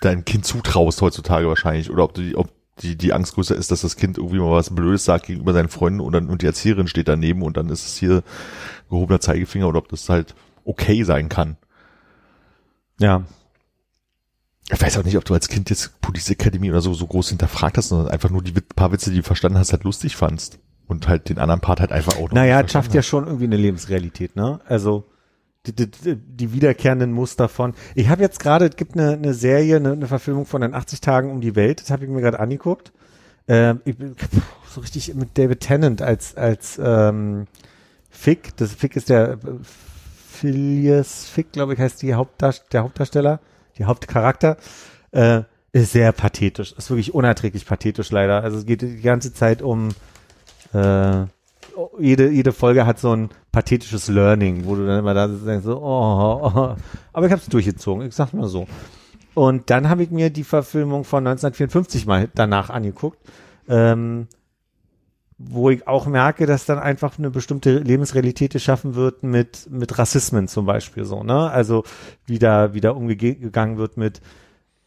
deinem 0.00 0.24
Kind 0.24 0.44
zutraust 0.44 1.00
heutzutage 1.00 1.46
wahrscheinlich 1.48 1.90
oder 1.90 2.04
ob 2.04 2.14
du 2.14 2.22
die, 2.22 2.36
ob 2.36 2.50
die, 2.80 2.96
die 2.96 3.12
Angst 3.12 3.34
größer 3.34 3.54
ist, 3.54 3.70
dass 3.70 3.82
das 3.82 3.96
Kind 3.96 4.18
irgendwie 4.18 4.38
mal 4.38 4.50
was 4.50 4.74
Blödes 4.74 5.04
sagt 5.04 5.26
gegenüber 5.26 5.52
seinen 5.52 5.68
Freunden 5.68 6.00
und 6.00 6.12
dann 6.12 6.28
und 6.28 6.42
die 6.42 6.46
Erzieherin 6.46 6.88
steht 6.88 7.06
daneben 7.06 7.42
und 7.42 7.56
dann 7.56 7.68
ist 7.68 7.86
es 7.86 7.96
hier 7.96 8.22
gehobener 8.90 9.20
Zeigefinger 9.20 9.68
oder 9.68 9.78
ob 9.78 9.88
das 9.88 10.08
halt 10.08 10.34
okay 10.64 11.04
sein 11.04 11.28
kann. 11.28 11.56
Ja. 12.98 13.22
Ich 14.72 14.80
weiß 14.80 14.98
auch 14.98 15.04
nicht, 15.04 15.16
ob 15.16 15.24
du 15.24 15.34
als 15.34 15.48
Kind 15.48 15.70
jetzt 15.70 16.00
Police 16.00 16.30
Academy 16.30 16.70
oder 16.70 16.80
so 16.80 16.94
so 16.94 17.06
groß 17.06 17.30
hinterfragt 17.30 17.76
hast, 17.78 17.88
sondern 17.88 18.08
einfach 18.08 18.30
nur 18.30 18.42
die 18.42 18.52
paar 18.52 18.90
Witze, 18.92 19.10
die 19.10 19.18
du 19.18 19.22
verstanden 19.22 19.58
hast, 19.58 19.72
halt 19.72 19.84
lustig 19.84 20.16
fandst 20.16 20.58
und 20.86 21.08
halt 21.08 21.28
den 21.28 21.38
anderen 21.38 21.60
Part 21.60 21.80
halt 21.80 21.92
einfach 21.92 22.16
auch 22.16 22.28
noch 22.28 22.32
Naja, 22.32 22.60
es 22.60 22.72
schafft 22.72 22.92
verstanden 22.92 22.96
ja 22.96 23.02
schon 23.02 23.26
irgendwie 23.26 23.44
eine 23.44 23.56
Lebensrealität, 23.56 24.34
ne? 24.36 24.60
Also 24.66 25.04
die, 25.66 25.74
die, 25.76 25.90
die, 25.90 26.16
die 26.16 26.52
wiederkehrenden 26.52 27.12
Muster 27.12 27.48
von. 27.48 27.74
Ich 27.94 28.08
habe 28.08 28.22
jetzt 28.22 28.40
gerade, 28.40 28.66
es 28.66 28.76
gibt 28.76 28.94
eine, 28.96 29.12
eine 29.12 29.34
Serie, 29.34 29.76
eine, 29.76 29.92
eine 29.92 30.06
Verfilmung 30.08 30.44
von 30.46 30.60
den 30.62 30.74
80 30.74 31.00
Tagen 31.00 31.30
um 31.30 31.40
die 31.40 31.54
Welt, 31.54 31.80
das 31.80 31.90
habe 31.90 32.04
ich 32.04 32.10
mir 32.10 32.20
gerade 32.20 32.40
angeguckt. 32.40 32.92
Ähm, 33.48 33.80
ich, 33.84 33.96
bin- 33.96 34.16
so 34.68 34.80
richtig 34.80 35.14
mit 35.14 35.36
David 35.36 35.60
Tennant 35.60 36.00
als 36.02 36.36
als 36.36 36.80
ähm, 36.82 37.46
Fick. 38.10 38.56
Das 38.56 38.72
Fick 38.72 38.96
ist 38.96 39.08
der 39.10 39.32
äh, 39.32 39.38
Phileas 40.30 41.26
Fick, 41.26 41.52
glaube 41.52 41.74
ich, 41.74 41.78
heißt 41.78 42.02
die 42.02 42.14
Hauptdarst 42.14 42.72
der 42.72 42.82
Hauptdarsteller, 42.82 43.40
die 43.78 43.84
Hauptcharakter. 43.84 44.56
Äh, 45.10 45.42
ist 45.74 45.92
sehr 45.92 46.12
pathetisch, 46.12 46.72
ist 46.72 46.90
wirklich 46.90 47.14
unerträglich 47.14 47.64
pathetisch 47.64 48.10
leider. 48.10 48.42
Also 48.42 48.58
es 48.58 48.66
geht 48.66 48.82
die 48.82 49.00
ganze 49.00 49.32
Zeit 49.32 49.62
um 49.62 49.88
äh, 50.74 51.24
jede, 51.98 52.30
jede 52.30 52.52
Folge 52.52 52.86
hat 52.86 52.98
so 52.98 53.14
ein 53.14 53.30
pathetisches 53.50 54.08
Learning, 54.08 54.64
wo 54.66 54.74
du 54.74 54.86
dann 54.86 54.98
immer 54.98 55.14
da 55.14 55.26
denkst, 55.26 55.64
so, 55.64 55.78
oh, 55.78 56.40
oh. 56.42 56.76
aber 57.12 57.26
ich 57.26 57.32
habe 57.32 57.40
es 57.40 57.48
durchgezogen, 57.48 58.06
ich 58.06 58.14
sag's 58.14 58.32
mal 58.32 58.48
so. 58.48 58.66
Und 59.34 59.70
dann 59.70 59.88
habe 59.88 60.02
ich 60.02 60.10
mir 60.10 60.28
die 60.28 60.44
Verfilmung 60.44 61.04
von 61.04 61.26
1954 61.26 62.06
mal 62.06 62.28
danach 62.34 62.68
angeguckt, 62.68 63.18
ähm, 63.68 64.28
wo 65.48 65.70
ich 65.70 65.86
auch 65.88 66.06
merke, 66.06 66.46
dass 66.46 66.66
dann 66.66 66.78
einfach 66.78 67.18
eine 67.18 67.30
bestimmte 67.30 67.78
Lebensrealität 67.78 68.52
geschaffen 68.52 68.94
wird 68.94 69.22
mit, 69.22 69.68
mit 69.70 69.98
Rassismen 69.98 70.48
zum 70.48 70.66
Beispiel 70.66 71.04
so, 71.04 71.22
ne? 71.22 71.50
Also 71.50 71.84
wie 72.26 72.38
da, 72.38 72.74
wie 72.74 72.80
da 72.80 72.90
umgegangen 72.92 73.78
wird 73.78 73.96
mit 73.96 74.20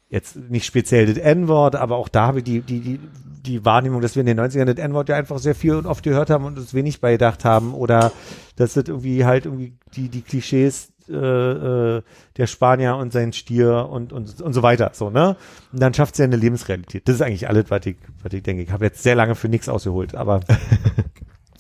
jetzt 0.10 0.36
nicht 0.36 0.66
speziell 0.66 1.08
das 1.08 1.18
N-Wort, 1.18 1.76
aber 1.76 1.97
auch 1.97 2.10
da 2.10 2.28
habe 2.28 2.39
ich 2.39 2.43
die, 2.43 2.62
die, 2.62 2.80
die, 2.80 2.99
die 3.45 3.66
Wahrnehmung, 3.66 4.01
dass 4.01 4.16
wir 4.16 4.22
in 4.22 4.28
den 4.28 4.39
90ern 4.39 4.66
das 4.66 4.78
N-Wort 4.78 5.10
ja 5.10 5.16
einfach 5.16 5.39
sehr 5.39 5.56
viel 5.56 5.76
und 5.76 5.86
oft 5.86 6.03
gehört 6.03 6.30
haben 6.30 6.45
und 6.45 6.58
uns 6.58 6.74
wenig 6.74 7.01
beigedacht 7.01 7.43
haben 7.43 7.74
oder 7.74 8.12
dass 8.56 8.74
das 8.74 8.86
irgendwie 8.88 9.26
halt 9.26 9.45
irgendwie 9.45 9.74
die, 9.95 10.10
die 10.10 10.22
Klischees 10.22 10.93
äh, 11.10 11.97
äh, 11.97 12.01
der 12.38 12.47
Spanier 12.47 12.95
und 12.97 13.14
sein 13.14 13.34
Stier 13.34 13.89
und, 13.89 14.14
und, 14.14 14.41
und 14.41 14.53
so 14.53 14.64
weiter, 14.64 14.91
so, 14.93 15.10
ne? 15.10 15.38
Und 15.72 15.82
dann 15.82 15.93
schafft 15.93 16.16
sie 16.16 16.24
ja 16.24 16.28
eine 16.28 16.38
Lebensrealität. 16.38 17.08
Das 17.08 17.16
ist 17.16 17.22
eigentlich 17.22 17.47
alles, 17.47 17.66
was 17.70 17.86
ich, 17.86 17.97
was 18.24 18.34
ich 18.34 18.43
denke. 18.43 18.64
Ich 18.64 18.72
habe 18.72 18.86
jetzt 18.86 19.03
sehr 19.03 19.16
lange 19.16 19.36
für 19.36 19.49
nichts 19.49 19.70
ausgeholt, 19.70 20.16
aber 20.16 20.41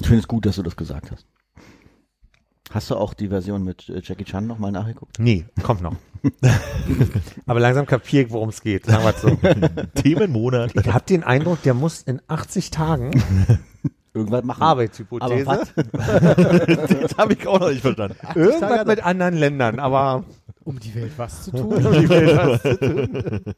Ich 0.01 0.07
finde 0.07 0.21
es 0.21 0.27
gut, 0.27 0.45
dass 0.45 0.55
du 0.55 0.63
das 0.63 0.75
gesagt 0.75 1.11
hast. 1.11 1.25
Hast 2.71 2.91
du 2.91 2.95
auch 2.95 3.13
die 3.13 3.29
Version 3.29 3.63
mit 3.63 3.87
äh, 3.89 4.01
Jackie 4.03 4.25
Chan 4.25 4.45
nochmal 4.45 4.71
nachgeguckt? 4.71 5.19
nee, 5.19 5.45
kommt 5.63 5.81
noch. 5.81 5.95
aber 7.45 7.59
langsam 7.59 7.85
kapiere 7.85 8.25
ich, 8.25 8.31
worum 8.31 8.49
es 8.49 8.61
geht. 8.61 8.85
Sagen 8.85 9.03
wir 9.03 9.13
so. 9.13 9.29
Themenmonat. 10.01 10.75
Ich 10.75 10.91
habe 10.91 11.05
den 11.05 11.23
Eindruck, 11.23 11.61
der 11.61 11.73
muss 11.73 12.01
in 12.01 12.21
80 12.27 12.71
Tagen 12.71 13.11
Irgendwas 14.15 14.43
machen. 14.45 14.63
Arbeitshypothese, 14.63 15.45
Aber 15.45 15.59
was? 15.59 15.73
Das 17.01 17.17
habe 17.17 17.33
ich 17.33 17.45
auch 17.47 17.59
noch 17.59 17.69
nicht 17.69 17.81
verstanden. 17.81 18.15
irgendwas 18.33 18.85
mit 18.87 19.03
anderen 19.05 19.35
Ländern, 19.35 19.79
aber 19.79 20.23
Um 20.63 20.79
die 20.79 20.95
Welt 20.95 21.11
was 21.17 21.43
zu 21.43 21.51
tun. 21.55 21.69
die 21.77 22.09
Welt 22.09 22.37
was 22.37 22.61
zu 22.61 22.77
tun. 22.77 23.55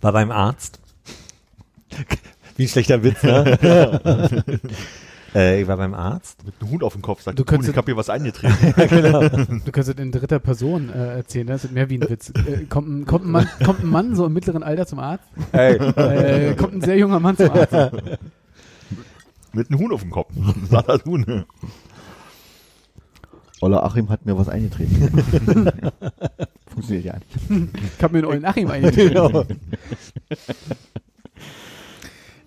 War 0.00 0.12
beim 0.12 0.30
Arzt. 0.30 0.80
Wie 2.56 2.64
ein 2.64 2.68
schlechter 2.68 3.02
Witz, 3.02 3.22
ne? 3.22 4.44
Äh, 5.36 5.60
ich 5.62 5.68
war 5.68 5.76
beim 5.76 5.94
Arzt. 5.94 6.44
Mit 6.44 6.54
einem 6.60 6.70
Hut 6.70 6.82
auf 6.82 6.94
dem 6.94 7.02
Kopf 7.02 7.20
sagt, 7.22 7.38
Du 7.38 7.44
du 7.44 7.50
Hund, 7.52 7.60
könntest- 7.64 7.70
ich 7.72 7.76
habe 7.76 7.86
hier 7.86 7.96
was 7.96 8.08
eingetreten. 8.10 9.60
Du 9.64 9.72
kannst 9.72 9.88
es 9.90 9.96
in 9.96 10.10
dritter 10.12 10.38
Person 10.38 10.88
äh, 10.88 11.16
erzählen, 11.18 11.46
das 11.46 11.64
ist 11.64 11.72
mehr 11.72 11.88
wie 11.90 11.98
ein 11.98 12.08
Witz. 12.08 12.30
Äh, 12.30 12.64
kommt, 12.68 12.88
ein, 12.88 13.04
kommt, 13.06 13.24
ein 13.26 13.30
Mann, 13.30 13.48
kommt 13.64 13.82
ein 13.84 13.88
Mann 13.88 14.14
so 14.16 14.26
im 14.26 14.32
mittleren 14.32 14.62
Alter 14.62 14.86
zum 14.86 14.98
Arzt? 14.98 15.24
Ey, 15.52 15.74
Äh, 15.76 16.54
kommt 16.54 16.74
ein 16.74 16.80
sehr 16.80 16.96
junger 16.98 17.20
Mann 17.20 17.36
zum 17.36 17.50
Arzt? 17.50 17.72
Mit 19.52 19.70
einem 19.70 19.80
Huhn 19.80 19.92
auf 19.92 20.00
dem 20.02 20.10
Kopf. 20.10 20.32
Sagt 20.70 20.88
das 20.88 21.04
Huhn. 21.04 21.44
Ola 23.62 23.82
Achim 23.84 24.10
hat 24.10 24.26
mir 24.26 24.36
was 24.36 24.50
eingetreten. 24.50 25.72
Funktioniert 26.66 27.06
ja 27.06 27.14
nicht. 27.14 27.70
Ich 27.96 28.02
hab 28.04 28.12
mir 28.12 28.18
einen 28.18 28.26
ollen 28.26 28.44
Achim 28.44 28.70
eingetragen. 28.70 29.58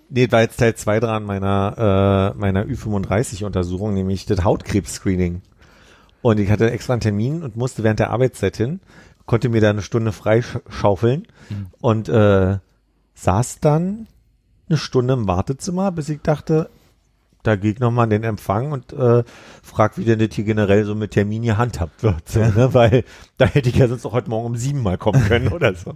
Nee, 0.10 0.32
war 0.32 0.42
jetzt 0.42 0.58
Teil 0.58 0.76
2 0.76 1.00
dran 1.00 1.24
meiner, 1.24 2.34
äh, 2.36 2.40
meiner 2.40 2.66
Ü35-Untersuchung, 2.66 3.94
nämlich 3.94 4.26
das 4.26 4.44
Hautkrebs-Screening. 4.44 5.42
Und 6.22 6.40
ich 6.40 6.50
hatte 6.50 6.72
extra 6.72 6.94
einen 6.94 7.02
Termin 7.02 7.44
und 7.44 7.56
musste 7.56 7.84
während 7.84 8.00
der 8.00 8.10
Arbeitszeit 8.10 8.58
hin, 8.58 8.80
konnte 9.26 9.50
mir 9.50 9.62
da 9.62 9.70
eine 9.70 9.82
Stunde 9.82 10.12
freischaufeln 10.12 11.28
und 11.80 12.10
äh, 12.10 12.58
saß 13.14 13.60
dann 13.60 14.08
eine 14.68 14.78
Stunde 14.78 15.14
im 15.14 15.28
Wartezimmer, 15.28 15.92
bis 15.92 16.10
ich 16.10 16.22
dachte, 16.22 16.70
da 17.44 17.56
gehe 17.56 17.72
ich 17.72 17.80
nochmal 17.80 18.04
an 18.04 18.10
den 18.10 18.24
Empfang 18.24 18.72
und 18.72 18.92
äh, 18.92 19.24
frag, 19.64 19.98
wie 19.98 20.04
denn 20.04 20.20
das 20.20 20.30
hier 20.34 20.44
generell 20.44 20.84
so 20.84 20.94
mit 20.94 21.12
Termin 21.12 21.44
gehandhabt 21.44 22.04
wird. 22.04 22.28
So, 22.28 22.40
ne? 22.56 22.74
Weil 22.74 23.06
da 23.38 23.46
hätte 23.46 23.70
ich 23.70 23.76
ja 23.76 23.88
sonst 23.88 24.06
auch 24.06 24.14
heute 24.14 24.30
Morgen 24.30 24.46
um 24.46 24.58
sieben 24.58 24.84
mal 24.84 24.98
kommen 24.98 25.24
können 25.24 25.48
oder 25.54 25.74
so. 25.74 25.96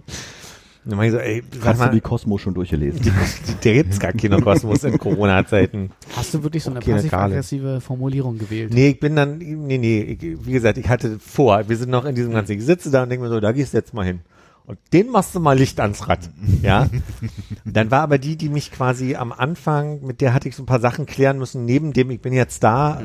Dann 0.86 0.98
mach 0.98 1.04
ich 1.04 1.12
so, 1.12 1.18
ey, 1.18 1.42
sag 1.52 1.64
Hast 1.64 1.80
du 1.80 1.84
mal, 1.86 1.90
die 1.92 2.00
Cosmo 2.00 2.36
schon 2.36 2.52
durchgelesen? 2.52 3.00
der 3.64 3.74
gibt's 3.74 3.98
gar 3.98 4.12
keinen 4.12 4.42
Kosmos 4.42 4.84
in 4.84 4.98
Corona-Zeiten. 4.98 5.90
Hast 6.14 6.34
du 6.34 6.42
wirklich 6.42 6.62
so 6.62 6.70
eine 6.70 6.80
Okay, 6.80 6.92
passiv-aggressive 6.92 7.80
Formulierung 7.80 8.36
gewählt? 8.36 8.72
Nee, 8.74 8.88
ich 8.90 9.00
bin 9.00 9.16
dann, 9.16 9.38
nee, 9.38 9.78
nee, 9.78 10.00
ich, 10.02 10.46
wie 10.46 10.52
gesagt, 10.52 10.76
ich 10.76 10.88
hatte 10.88 11.18
vor, 11.18 11.68
wir 11.68 11.76
sind 11.76 11.90
noch 11.90 12.04
in 12.04 12.14
diesem 12.14 12.32
ganzen, 12.32 12.52
ich 12.52 12.64
sitze 12.64 12.90
da 12.90 13.04
und 13.04 13.08
denke 13.08 13.24
mir 13.24 13.30
so, 13.30 13.40
da 13.40 13.52
gehst 13.52 13.72
du 13.72 13.78
jetzt 13.78 13.94
mal 13.94 14.04
hin. 14.04 14.20
Und 14.66 14.78
den 14.92 15.10
machst 15.10 15.34
du 15.34 15.40
mal 15.40 15.58
Licht 15.58 15.80
ans 15.80 16.08
Rad, 16.08 16.30
ja. 16.62 16.88
Dann 17.64 17.90
war 17.90 18.02
aber 18.02 18.18
die, 18.18 18.36
die 18.36 18.48
mich 18.48 18.70
quasi 18.70 19.14
am 19.14 19.32
Anfang, 19.32 20.02
mit 20.02 20.20
der 20.20 20.34
hatte 20.34 20.48
ich 20.48 20.56
so 20.56 20.62
ein 20.62 20.66
paar 20.66 20.80
Sachen 20.80 21.06
klären 21.06 21.38
müssen, 21.38 21.64
neben 21.64 21.92
dem, 21.92 22.10
ich 22.10 22.20
bin 22.20 22.32
jetzt 22.32 22.62
da, 22.62 23.02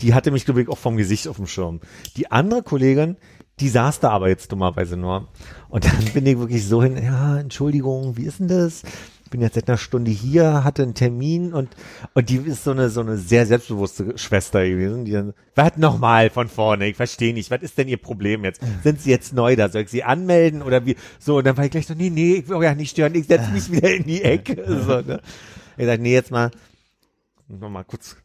die 0.00 0.14
hatte 0.14 0.30
mich, 0.30 0.44
glaube 0.44 0.62
ich, 0.62 0.68
auch 0.68 0.78
vom 0.78 0.96
Gesicht 0.96 1.28
auf 1.28 1.36
dem 1.36 1.46
Schirm. 1.46 1.80
Die 2.16 2.30
andere 2.30 2.62
Kollegin, 2.62 3.16
die 3.60 3.68
saß 3.68 4.00
da 4.00 4.10
aber 4.10 4.28
jetzt 4.28 4.52
dummerweise 4.52 4.96
nur. 4.96 5.28
Und 5.68 5.84
dann 5.84 6.04
bin 6.14 6.26
ich 6.26 6.38
wirklich 6.38 6.66
so 6.66 6.82
hin, 6.82 6.96
ja, 7.02 7.38
Entschuldigung, 7.38 8.16
wie 8.16 8.24
ist 8.24 8.40
denn 8.40 8.48
das? 8.48 8.82
Ich 9.24 9.30
bin 9.30 9.42
jetzt 9.42 9.56
seit 9.56 9.68
einer 9.68 9.76
Stunde 9.76 10.10
hier, 10.10 10.64
hatte 10.64 10.82
einen 10.82 10.94
Termin 10.94 11.52
und, 11.52 11.68
und 12.14 12.30
die 12.30 12.36
ist 12.36 12.64
so 12.64 12.70
eine, 12.70 12.88
so 12.88 13.02
eine 13.02 13.18
sehr 13.18 13.44
selbstbewusste 13.44 14.16
Schwester 14.16 14.66
gewesen, 14.66 15.04
die 15.04 15.12
dann, 15.12 15.34
was 15.54 15.76
nochmal 15.76 16.30
von 16.30 16.48
vorne, 16.48 16.88
ich 16.88 16.96
verstehe 16.96 17.34
nicht, 17.34 17.50
was 17.50 17.60
ist 17.60 17.76
denn 17.76 17.88
ihr 17.88 17.98
Problem 17.98 18.44
jetzt? 18.44 18.62
Sind 18.82 19.02
sie 19.02 19.10
jetzt 19.10 19.34
neu 19.34 19.54
da? 19.54 19.68
Soll 19.68 19.82
ich 19.82 19.90
sie 19.90 20.02
anmelden 20.02 20.62
oder 20.62 20.86
wie? 20.86 20.96
So, 21.18 21.36
und 21.38 21.46
dann 21.46 21.58
war 21.58 21.64
ich 21.66 21.70
gleich 21.70 21.86
so, 21.86 21.92
nee, 21.92 22.08
nee, 22.08 22.36
ich 22.36 22.48
will 22.48 22.56
euch 22.56 22.64
ja 22.64 22.74
nicht 22.74 22.92
stören, 22.92 23.14
ich 23.14 23.26
setze 23.26 23.50
mich 23.50 23.70
wieder 23.70 23.90
in 23.90 24.04
die 24.04 24.22
Ecke. 24.22 24.64
So, 24.88 25.02
ne? 25.02 25.20
Ich 25.76 25.84
sag, 25.84 26.00
nee, 26.00 26.14
jetzt 26.14 26.30
mal, 26.30 26.50
nochmal 27.48 27.84
kurz 27.84 28.16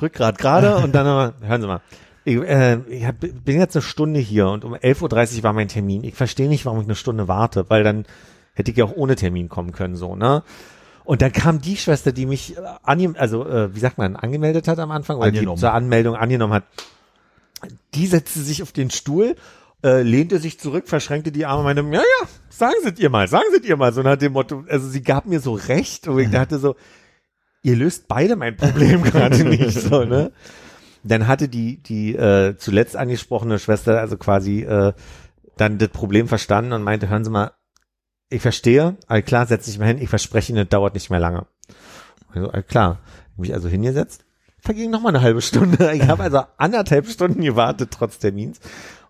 Rückgrat 0.00 0.38
gerade 0.38 0.76
und 0.76 0.94
dann 0.94 1.06
nochmal, 1.06 1.34
hören 1.40 1.60
Sie 1.60 1.66
mal. 1.66 1.80
Ich, 2.24 2.36
äh, 2.36 2.78
ich 2.88 3.04
hab, 3.04 3.20
bin 3.20 3.58
jetzt 3.58 3.76
eine 3.76 3.82
Stunde 3.82 4.20
hier 4.20 4.48
und 4.48 4.64
um 4.64 4.74
11.30 4.74 5.38
Uhr 5.38 5.42
war 5.42 5.52
mein 5.52 5.68
Termin. 5.68 6.04
Ich 6.04 6.14
verstehe 6.14 6.48
nicht, 6.48 6.64
warum 6.64 6.80
ich 6.80 6.86
eine 6.86 6.94
Stunde 6.94 7.28
warte, 7.28 7.68
weil 7.68 7.84
dann 7.84 8.06
hätte 8.54 8.70
ich 8.70 8.76
ja 8.76 8.84
auch 8.84 8.96
ohne 8.96 9.16
Termin 9.16 9.48
kommen 9.48 9.72
können, 9.72 9.96
so, 9.96 10.16
ne? 10.16 10.42
Und 11.04 11.20
dann 11.20 11.32
kam 11.32 11.60
die 11.60 11.76
Schwester, 11.76 12.12
die 12.12 12.24
mich 12.24 12.56
äh, 12.56 12.60
ange 12.82 13.14
also 13.18 13.46
äh, 13.46 13.74
wie 13.74 13.80
sagt 13.80 13.98
man, 13.98 14.16
angemeldet 14.16 14.68
hat 14.68 14.78
am 14.78 14.90
Anfang 14.90 15.18
oder 15.18 15.26
Angenommen. 15.26 15.56
die 15.56 15.60
zur 15.60 15.72
Anmeldung 15.72 16.16
angenommen 16.16 16.54
hat. 16.54 16.64
Die 17.94 18.06
setzte 18.06 18.40
sich 18.40 18.62
auf 18.62 18.72
den 18.72 18.90
Stuhl, 18.90 19.36
äh, 19.82 20.00
lehnte 20.00 20.38
sich 20.38 20.58
zurück, 20.58 20.88
verschränkte 20.88 21.30
die 21.30 21.44
Arme, 21.44 21.62
meinte, 21.62 21.82
ja, 21.82 22.00
ja, 22.00 22.28
sagen 22.48 22.74
Sie 22.82 22.90
es 22.90 22.98
ihr 22.98 23.10
mal, 23.10 23.28
sagen 23.28 23.44
Sie 23.52 23.58
es 23.58 23.64
ihr 23.64 23.76
mal, 23.76 23.92
so 23.92 24.02
nach 24.02 24.16
dem 24.16 24.32
Motto, 24.32 24.64
also 24.68 24.88
sie 24.88 25.02
gab 25.02 25.26
mir 25.26 25.40
so 25.40 25.52
recht 25.52 26.08
und 26.08 26.18
ich 26.18 26.30
dachte 26.30 26.58
so, 26.58 26.74
ihr 27.62 27.76
löst 27.76 28.08
beide 28.08 28.36
mein 28.36 28.56
Problem 28.56 29.02
gerade 29.02 29.44
nicht, 29.44 29.78
so, 29.78 30.04
ne? 30.04 30.32
Dann 31.04 31.28
hatte 31.28 31.48
die, 31.48 31.82
die 31.82 32.14
äh, 32.16 32.56
zuletzt 32.56 32.96
angesprochene 32.96 33.58
Schwester 33.58 34.00
also 34.00 34.16
quasi 34.16 34.62
äh, 34.62 34.92
dann 35.56 35.78
das 35.78 35.90
Problem 35.90 36.28
verstanden 36.28 36.72
und 36.72 36.82
meinte, 36.82 37.08
hören 37.08 37.24
Sie 37.24 37.30
mal, 37.30 37.52
ich 38.30 38.42
verstehe, 38.42 38.96
all 39.06 39.22
klar, 39.22 39.46
setz 39.46 39.66
dich 39.66 39.78
mal 39.78 39.86
hin, 39.86 40.00
ich 40.00 40.08
verspreche 40.08 40.52
Ihnen, 40.52 40.64
das 40.64 40.68
dauert 40.70 40.94
nicht 40.94 41.10
mehr 41.10 41.20
lange. 41.20 41.46
Also, 42.32 42.50
all 42.50 42.62
klar, 42.62 43.00
mich 43.36 43.52
also 43.52 43.68
hingesetzt, 43.68 44.24
verging 44.58 44.90
noch 44.90 45.02
mal 45.02 45.10
eine 45.10 45.20
halbe 45.20 45.42
Stunde. 45.42 45.92
Ich 45.94 46.08
habe 46.08 46.24
also 46.24 46.42
anderthalb 46.56 47.06
Stunden 47.06 47.42
gewartet, 47.42 47.90
trotz 47.92 48.18
Termins. 48.18 48.60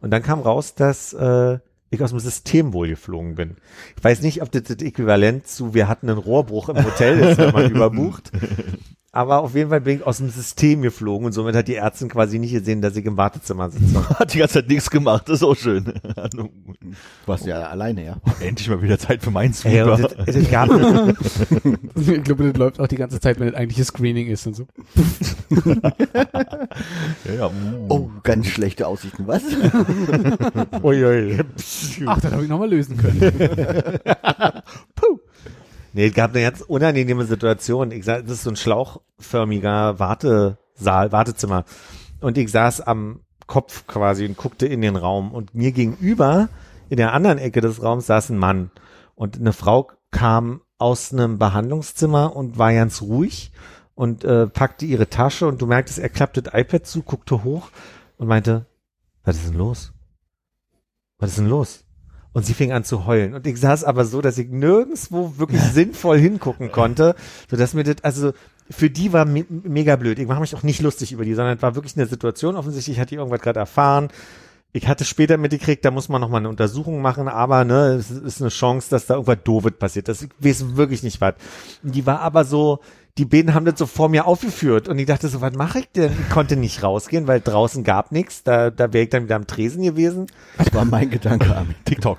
Und 0.00 0.10
dann 0.10 0.22
kam 0.22 0.40
raus, 0.40 0.74
dass 0.74 1.12
äh, 1.12 1.58
ich 1.90 2.02
aus 2.02 2.10
dem 2.10 2.18
System 2.18 2.72
wohl 2.72 2.88
geflogen 2.88 3.36
bin. 3.36 3.56
Ich 3.96 4.04
weiß 4.04 4.20
nicht, 4.22 4.42
ob 4.42 4.50
das 4.50 4.64
das 4.64 4.78
Äquivalent 4.78 5.46
zu 5.46 5.74
wir 5.74 5.88
hatten 5.88 6.10
einen 6.10 6.18
Rohrbruch 6.18 6.68
im 6.68 6.84
Hotel 6.84 7.20
ist, 7.20 7.38
wenn 7.38 7.52
man 7.52 7.70
überbucht. 7.70 8.32
Aber 9.14 9.42
auf 9.42 9.54
jeden 9.54 9.70
Fall 9.70 9.80
bin 9.80 9.98
ich 9.98 10.04
aus 10.04 10.16
dem 10.16 10.28
System 10.28 10.82
geflogen 10.82 11.26
und 11.26 11.30
somit 11.30 11.54
hat 11.54 11.68
die 11.68 11.76
Ärztin 11.76 12.08
quasi 12.08 12.40
nicht 12.40 12.52
gesehen, 12.52 12.82
dass 12.82 12.96
ich 12.96 13.04
im 13.04 13.16
Wartezimmer 13.16 13.70
sitze. 13.70 14.08
Hat 14.18 14.34
die 14.34 14.38
ganze 14.38 14.54
Zeit 14.54 14.68
nichts 14.68 14.90
gemacht, 14.90 15.28
das 15.28 15.36
ist 15.36 15.44
auch 15.44 15.54
schön. 15.54 15.84
Du 16.32 16.50
warst 17.24 17.46
ja 17.46 17.60
alleine, 17.60 18.04
ja. 18.04 18.16
Endlich 18.40 18.68
mal 18.68 18.82
wieder 18.82 18.98
Zeit 18.98 19.22
für 19.22 19.30
meinen 19.30 19.54
Sweeper. 19.54 19.98
das, 19.98 20.34
das 20.34 20.50
gab 20.50 20.68
Ich 21.94 22.24
glaube, 22.24 22.48
das 22.48 22.56
läuft 22.56 22.80
auch 22.80 22.88
die 22.88 22.96
ganze 22.96 23.20
Zeit, 23.20 23.38
wenn 23.38 23.46
das 23.46 23.54
eigentliche 23.56 23.84
Screening 23.84 24.26
ist 24.26 24.48
und 24.48 24.56
so. 24.56 24.66
Ja, 27.24 27.34
ja. 27.34 27.48
mm. 27.48 27.86
Oh, 27.88 28.10
ganz 28.24 28.48
schlechte 28.48 28.88
Aussichten, 28.88 29.28
was? 29.28 29.42
Uiui. 30.82 31.38
Ach, 32.06 32.20
das 32.20 32.32
habe 32.32 32.42
ich 32.42 32.48
nochmal 32.48 32.68
lösen 32.68 32.96
können. 32.96 34.00
Nee, 35.94 36.08
es 36.08 36.14
gab 36.14 36.32
eine 36.32 36.42
ganz 36.42 36.60
unangenehme 36.60 37.24
Situation. 37.24 37.92
Ich 37.92 38.04
sag, 38.04 38.22
das 38.22 38.38
ist 38.38 38.42
so 38.42 38.50
ein 38.50 38.56
schlauchförmiger 38.56 40.00
Wartesaal, 40.00 41.12
Wartezimmer. 41.12 41.64
Und 42.20 42.36
ich 42.36 42.50
saß 42.50 42.80
am 42.80 43.20
Kopf 43.46 43.86
quasi 43.86 44.26
und 44.26 44.36
guckte 44.36 44.66
in 44.66 44.80
den 44.80 44.96
Raum. 44.96 45.32
Und 45.32 45.54
mir 45.54 45.70
gegenüber, 45.70 46.48
in 46.88 46.96
der 46.96 47.12
anderen 47.12 47.38
Ecke 47.38 47.60
des 47.60 47.80
Raums, 47.80 48.06
saß 48.06 48.30
ein 48.30 48.38
Mann. 48.38 48.72
Und 49.14 49.36
eine 49.36 49.52
Frau 49.52 49.88
kam 50.10 50.62
aus 50.78 51.12
einem 51.12 51.38
Behandlungszimmer 51.38 52.34
und 52.34 52.58
war 52.58 52.72
ganz 52.72 53.00
ruhig 53.00 53.52
und 53.94 54.24
äh, 54.24 54.48
packte 54.48 54.86
ihre 54.86 55.08
Tasche 55.08 55.46
und 55.46 55.62
du 55.62 55.66
merktest, 55.66 56.00
er 56.00 56.08
klappte 56.08 56.42
das 56.42 56.54
iPad 56.54 56.86
zu, 56.86 57.02
guckte 57.02 57.44
hoch 57.44 57.70
und 58.16 58.26
meinte, 58.26 58.66
was 59.22 59.36
ist 59.36 59.50
denn 59.50 59.58
los? 59.58 59.92
Was 61.18 61.30
ist 61.30 61.38
denn 61.38 61.48
los? 61.48 61.84
Und 62.34 62.44
sie 62.44 62.52
fing 62.52 62.72
an 62.72 62.84
zu 62.84 63.06
heulen. 63.06 63.32
Und 63.32 63.46
ich 63.46 63.58
saß 63.58 63.84
aber 63.84 64.04
so, 64.04 64.20
dass 64.20 64.36
ich 64.38 64.48
nirgendswo 64.48 65.34
wirklich 65.38 65.62
sinnvoll 65.62 66.18
hingucken 66.18 66.72
konnte, 66.72 67.14
so 67.48 67.56
dass 67.56 67.74
mir 67.74 67.84
das, 67.84 68.02
also 68.02 68.32
für 68.68 68.90
die 68.90 69.12
war 69.12 69.24
me 69.24 69.44
mega 69.48 69.96
blöd. 69.96 70.18
Ich 70.18 70.26
mache 70.26 70.40
mich 70.40 70.54
auch 70.54 70.64
nicht 70.64 70.82
lustig 70.82 71.12
über 71.12 71.24
die, 71.24 71.34
sondern 71.34 71.56
es 71.56 71.62
war 71.62 71.76
wirklich 71.76 71.96
eine 71.96 72.06
Situation. 72.06 72.56
Offensichtlich 72.56 72.98
hat 72.98 73.10
die 73.10 73.16
irgendwas 73.16 73.40
gerade 73.40 73.60
erfahren. 73.60 74.08
Ich 74.72 74.88
hatte 74.88 75.04
später 75.04 75.36
mitgekriegt, 75.36 75.84
da 75.84 75.92
muss 75.92 76.08
man 76.08 76.20
noch 76.20 76.28
mal 76.28 76.38
eine 76.38 76.48
Untersuchung 76.48 77.00
machen, 77.00 77.28
aber 77.28 77.64
ne, 77.64 77.94
es 77.94 78.10
ist 78.10 78.40
eine 78.40 78.50
Chance, 78.50 78.90
dass 78.90 79.06
da 79.06 79.14
irgendwas 79.14 79.38
Doofes 79.44 79.74
passiert. 79.78 80.08
Das 80.08 80.22
ich 80.22 80.30
weiß 80.40 80.76
wirklich 80.76 81.04
nicht 81.04 81.20
was. 81.20 81.34
Die 81.84 82.04
war 82.06 82.20
aber 82.20 82.44
so, 82.44 82.80
die 83.18 83.24
beiden 83.24 83.54
haben 83.54 83.64
das 83.64 83.78
so 83.78 83.86
vor 83.86 84.08
mir 84.08 84.26
aufgeführt 84.26 84.88
und 84.88 84.98
ich 84.98 85.06
dachte 85.06 85.28
so, 85.28 85.40
was 85.40 85.54
mache 85.54 85.80
ich 85.80 85.90
denn? 85.92 86.12
Ich 86.12 86.30
konnte 86.30 86.56
nicht 86.56 86.82
rausgehen, 86.82 87.28
weil 87.28 87.40
draußen 87.40 87.84
gab 87.84 88.10
nichts. 88.10 88.42
Da, 88.42 88.70
da 88.70 88.92
wäre 88.92 89.04
ich 89.04 89.10
dann 89.10 89.24
wieder 89.24 89.36
am 89.36 89.46
Tresen 89.46 89.82
gewesen. 89.82 90.26
Das 90.58 90.74
war 90.74 90.84
mein 90.84 91.10
Gedanke, 91.10 91.54
Armin. 91.54 91.76
TikTok. 91.84 92.18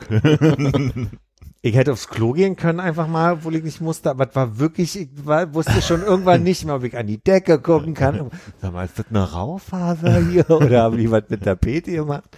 Ich 1.66 1.76
hätte 1.76 1.94
aufs 1.94 2.10
Klo 2.10 2.34
gehen 2.34 2.56
können 2.56 2.80
einfach 2.80 3.08
mal, 3.08 3.34
obwohl 3.34 3.56
ich 3.56 3.64
nicht 3.64 3.82
musste, 3.82 4.12
aber 4.12 4.30
es 4.30 4.36
war 4.36 4.60
wirklich, 4.60 5.00
ich 5.00 5.10
war, 5.26 5.52
wusste 5.56 5.82
schon 5.82 6.04
irgendwann 6.04 6.44
nicht 6.44 6.64
mehr, 6.64 6.76
ob 6.76 6.84
ich 6.84 6.96
an 6.96 7.08
die 7.08 7.18
Decke 7.18 7.60
gucken 7.60 7.96
kann. 7.96 8.30
Sag 8.62 8.72
mal, 8.72 8.86
ist 8.86 9.00
das 9.00 9.08
eine 9.10 9.32
Raufaser 9.32 10.20
hier 10.30 10.48
oder 10.52 10.84
haben 10.84 10.98
die 10.98 11.10
was 11.10 11.24
mit 11.30 11.44
Tapete 11.44 11.92
gemacht? 11.92 12.30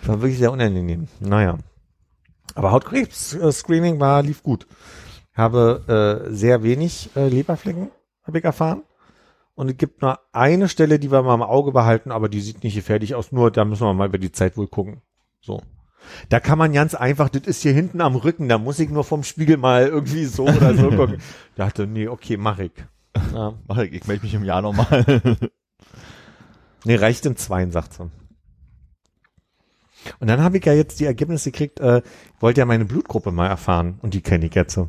Das 0.00 0.10
war 0.10 0.20
wirklich 0.20 0.38
sehr 0.38 0.52
unangenehm. 0.52 1.08
Naja. 1.20 1.56
Aber 2.54 2.70
Hautkrebs-Screening 2.72 3.98
war, 3.98 4.22
lief 4.22 4.42
gut. 4.42 4.66
Habe 5.34 6.26
äh, 6.28 6.34
sehr 6.34 6.62
wenig 6.62 7.08
äh, 7.16 7.28
Leberflecken, 7.28 7.88
habe 8.26 8.38
ich 8.38 8.44
erfahren. 8.44 8.82
Und 9.54 9.70
es 9.70 9.76
gibt 9.78 10.02
nur 10.02 10.20
eine 10.32 10.68
Stelle, 10.68 10.98
die 10.98 11.10
wir 11.10 11.22
mal 11.22 11.34
im 11.34 11.42
Auge 11.42 11.72
behalten, 11.72 12.12
aber 12.12 12.28
die 12.28 12.40
sieht 12.40 12.62
nicht 12.62 12.74
gefährlich 12.74 13.14
aus. 13.14 13.32
Nur 13.32 13.50
da 13.50 13.64
müssen 13.64 13.86
wir 13.86 13.94
mal 13.94 14.08
über 14.08 14.18
die 14.18 14.32
Zeit 14.32 14.56
wohl 14.56 14.68
gucken. 14.68 15.00
So. 15.40 15.62
Da 16.28 16.40
kann 16.40 16.58
man 16.58 16.72
ganz 16.72 16.94
einfach, 16.94 17.28
das 17.30 17.42
ist 17.42 17.62
hier 17.62 17.72
hinten 17.72 18.00
am 18.00 18.16
Rücken, 18.16 18.48
da 18.48 18.58
muss 18.58 18.78
ich 18.78 18.90
nur 18.90 19.02
vom 19.02 19.24
Spiegel 19.24 19.56
mal 19.56 19.86
irgendwie 19.86 20.24
so 20.26 20.44
oder 20.44 20.74
so 20.74 20.90
gucken. 20.96 21.18
Da 21.56 21.66
dachte, 21.66 21.86
nee, 21.86 22.06
okay, 22.06 22.36
mach 22.36 22.58
ich. 22.58 22.72
Ja. 23.32 23.54
Mach 23.66 23.78
ich, 23.78 23.92
ich 23.94 24.06
melde 24.06 24.24
mich 24.24 24.34
im 24.34 24.44
Jahr 24.44 24.62
nochmal. 24.62 25.04
Nee, 26.84 26.94
reicht 26.94 27.26
in 27.26 27.34
zweien, 27.34 27.72
sagt 27.72 27.94
sie. 27.94 28.08
Und 30.20 30.28
dann 30.28 30.40
habe 30.40 30.58
ich 30.58 30.64
ja 30.64 30.72
jetzt 30.72 31.00
die 31.00 31.04
Ergebnisse 31.04 31.50
gekriegt, 31.50 31.80
äh, 31.80 32.00
wollte 32.38 32.60
ja 32.60 32.64
meine 32.64 32.84
Blutgruppe 32.84 33.32
mal 33.32 33.48
erfahren 33.48 33.98
und 34.02 34.14
die 34.14 34.20
kenne 34.20 34.46
ich 34.46 34.54
jetzt 34.54 34.74
so. 34.74 34.88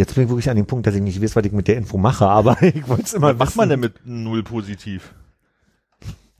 Jetzt 0.00 0.14
bin 0.14 0.24
ich 0.24 0.30
wirklich 0.30 0.48
an 0.48 0.56
dem 0.56 0.64
Punkt, 0.64 0.86
dass 0.86 0.94
ich 0.94 1.02
nicht 1.02 1.20
weiß, 1.20 1.36
was 1.36 1.44
ich 1.44 1.52
mit 1.52 1.68
der 1.68 1.76
Info 1.76 1.98
mache, 1.98 2.26
aber 2.26 2.56
ich 2.62 2.88
wollte 2.88 3.02
es 3.02 3.12
immer 3.12 3.38
Was 3.38 3.50
macht 3.50 3.56
man 3.56 3.68
denn 3.68 3.80
mit 3.80 4.00
null 4.06 4.42
positiv? 4.42 5.14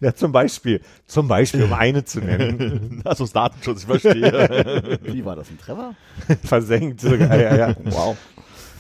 Ja, 0.00 0.14
zum 0.14 0.32
Beispiel. 0.32 0.80
Zum 1.04 1.28
Beispiel, 1.28 1.64
um 1.64 1.74
eine 1.74 2.02
zu 2.06 2.20
nennen. 2.20 3.02
Also 3.04 3.24
das 3.24 3.34
Datenschutz, 3.34 3.80
ich 3.80 3.86
verstehe. 3.86 4.98
Wie 5.02 5.26
war 5.26 5.36
das, 5.36 5.50
ein 5.50 5.58
Treffer? 5.58 5.94
Versenkt 6.42 7.02
sogar, 7.02 7.36
ja, 7.36 7.54
ja. 7.54 7.76
Wow. 7.84 8.16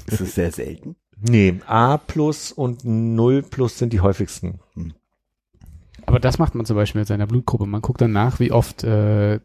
Das 0.06 0.22
ist 0.22 0.34
sehr 0.34 0.50
selten. 0.50 0.96
Nee, 1.20 1.60
A 1.66 1.98
plus 1.98 2.50
und 2.50 2.82
0 2.82 3.42
plus 3.42 3.76
sind 3.76 3.92
die 3.92 4.00
häufigsten. 4.00 4.60
Aber 6.06 6.20
das 6.20 6.38
macht 6.38 6.54
man 6.54 6.64
zum 6.64 6.76
Beispiel 6.76 7.02
mit 7.02 7.08
seiner 7.08 7.26
Blutgruppe. 7.26 7.66
Man 7.66 7.82
guckt 7.82 8.00
dann 8.00 8.12
nach, 8.12 8.40
wie 8.40 8.50
oft 8.50 8.82
äh, 8.82 9.40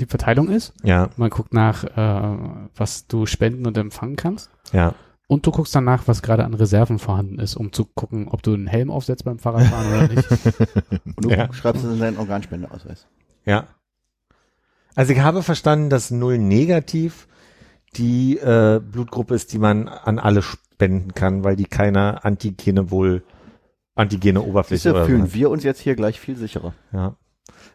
die 0.00 0.06
Verteilung 0.06 0.48
ist. 0.48 0.72
Ja, 0.82 1.10
Man 1.18 1.28
guckt 1.28 1.52
nach, 1.52 1.84
äh, 1.84 2.38
was 2.74 3.06
du 3.06 3.26
spenden 3.26 3.66
und 3.66 3.76
empfangen 3.76 4.16
kannst. 4.16 4.50
Ja. 4.74 4.94
Und 5.26 5.46
du 5.46 5.50
guckst 5.50 5.74
dann 5.74 5.84
nach, 5.84 6.06
was 6.06 6.20
gerade 6.20 6.44
an 6.44 6.52
Reserven 6.52 6.98
vorhanden 6.98 7.38
ist, 7.38 7.56
um 7.56 7.72
zu 7.72 7.86
gucken, 7.86 8.28
ob 8.28 8.42
du 8.42 8.52
einen 8.52 8.66
Helm 8.66 8.90
aufsetzt 8.90 9.24
beim 9.24 9.38
Fahrradfahren 9.38 9.86
oder 9.88 10.08
nicht. 10.14 10.30
Und 11.16 11.24
du 11.24 11.30
Ja. 11.30 11.50
schreibst 11.52 11.82
es 11.82 11.90
in 11.94 11.98
deinen 11.98 12.18
Organspendeausweis. 12.18 13.06
Ja. 13.46 13.66
Also 14.94 15.14
ich 15.14 15.20
habe 15.20 15.42
verstanden, 15.42 15.88
dass 15.88 16.10
Null 16.10 16.36
negativ 16.38 17.26
die 17.96 18.36
äh, 18.36 18.80
Blutgruppe 18.80 19.34
ist, 19.34 19.54
die 19.54 19.58
man 19.58 19.88
an 19.88 20.18
alle 20.18 20.42
spenden 20.42 21.14
kann, 21.14 21.42
weil 21.42 21.56
die 21.56 21.64
keine 21.64 22.22
Antigene 22.24 22.90
wohl 22.90 23.22
Antigene 23.94 24.42
Oberfläche 24.42 24.90
so 24.90 25.04
fühlen 25.06 25.22
hat. 25.22 25.34
wir 25.34 25.48
uns 25.50 25.62
jetzt 25.64 25.80
hier 25.80 25.94
gleich 25.96 26.20
viel 26.20 26.36
sicherer. 26.36 26.74
Ja. 26.92 27.16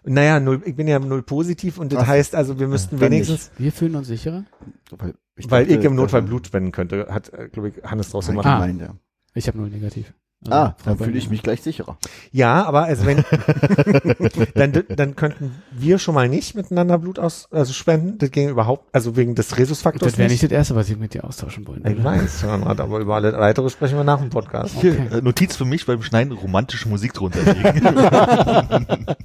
Naja, 0.04 0.40
null, 0.40 0.62
ich 0.66 0.76
bin 0.76 0.88
ja 0.88 1.00
null 1.00 1.22
positiv 1.24 1.78
und 1.78 1.92
das 1.94 2.04
Ach, 2.04 2.08
heißt 2.08 2.36
also, 2.36 2.60
wir 2.60 2.68
müssten 2.68 3.00
dann 3.00 3.12
wenigstens, 3.12 3.52
Wir 3.58 3.72
fühlen 3.72 3.96
uns 3.96 4.08
sicherer. 4.08 4.46
Weil 4.92 5.14
ich, 5.36 5.52
weil 5.52 5.66
dachte, 5.66 5.80
ich 5.80 5.86
im 5.86 5.96
Notfall 5.96 6.22
äh, 6.22 6.26
Blut 6.26 6.48
spenden 6.48 6.72
könnte, 6.72 7.08
hat, 7.10 7.32
äh, 7.34 7.50
glaube 7.50 7.70
ich, 7.70 7.84
Hannes 7.84 8.10
draus 8.10 8.28
gemacht. 8.28 8.46
Ah. 8.46 8.66
ja. 8.66 8.96
Ich 9.34 9.48
habe 9.48 9.58
null 9.58 9.70
negativ. 9.70 10.14
Also, 10.46 10.54
Ah, 10.58 10.76
Frau 10.78 10.92
dann 10.92 11.00
fühle 11.00 11.18
ich 11.18 11.30
mich 11.30 11.44
gleich 11.44 11.62
sicherer. 11.62 11.98
Ja, 12.32 12.64
aber 12.64 12.86
also 12.86 13.06
wenn, 13.06 13.26
dann, 14.56 14.84
dann 14.96 15.16
könnten 15.18 15.62
wir 15.72 16.00
schon 16.00 16.16
mal 16.16 16.30
nicht 16.30 16.56
miteinander 16.56 16.98
Blut 16.98 17.20
aus, 17.20 17.50
also 17.52 17.74
spenden, 17.74 18.18
das 18.20 18.32
ging 18.32 18.48
überhaupt, 18.48 18.88
also 18.94 19.18
wegen 19.18 19.36
des 19.36 19.58
Rhesusfaktors 19.58 20.12
Das 20.12 20.18
wäre 20.18 20.30
nicht 20.30 20.42
das 20.42 20.52
Erste, 20.52 20.76
was 20.76 20.90
ich 20.90 20.98
mit 20.98 21.14
dir 21.14 21.26
austauschen 21.26 21.68
wollen 21.68 21.86
Ich 21.86 22.02
weiß, 22.02 22.46
aber 22.46 23.00
über 23.00 23.16
alle 23.16 23.34
weitere 23.38 23.70
sprechen 23.70 23.98
wir 23.98 24.06
nach 24.06 24.22
dem 24.22 24.30
Podcast. 24.30 24.78
Okay. 24.78 24.94
Hier, 25.10 25.18
äh, 25.18 25.22
Notiz 25.22 25.58
für 25.58 25.66
mich 25.66 25.86
beim 25.86 26.02
Schneiden 26.02 26.32
romantische 26.32 26.88
Musik 26.88 27.14
drunter 27.14 27.42
legen. 27.44 27.86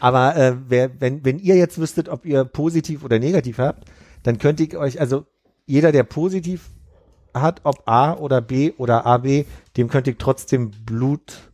Aber 0.00 0.36
äh, 0.36 0.56
wer, 0.68 1.00
wenn, 1.00 1.24
wenn 1.24 1.38
ihr 1.38 1.56
jetzt 1.56 1.78
wüsstet, 1.78 2.10
ob 2.10 2.26
ihr 2.26 2.44
positiv 2.44 3.04
oder 3.04 3.18
negativ 3.18 3.56
habt, 3.56 3.88
dann 4.22 4.36
könnte 4.36 4.62
ich 4.62 4.76
euch, 4.76 5.00
also 5.00 5.24
jeder, 5.64 5.92
der 5.92 6.02
positiv 6.02 6.68
hat, 7.34 7.60
ob 7.64 7.88
A 7.88 8.14
oder 8.14 8.40
B 8.40 8.72
oder 8.78 9.06
AB, 9.06 9.46
dem 9.76 9.88
könnte 9.88 10.10
ich 10.10 10.18
trotzdem 10.18 10.70
Blut 10.70 11.50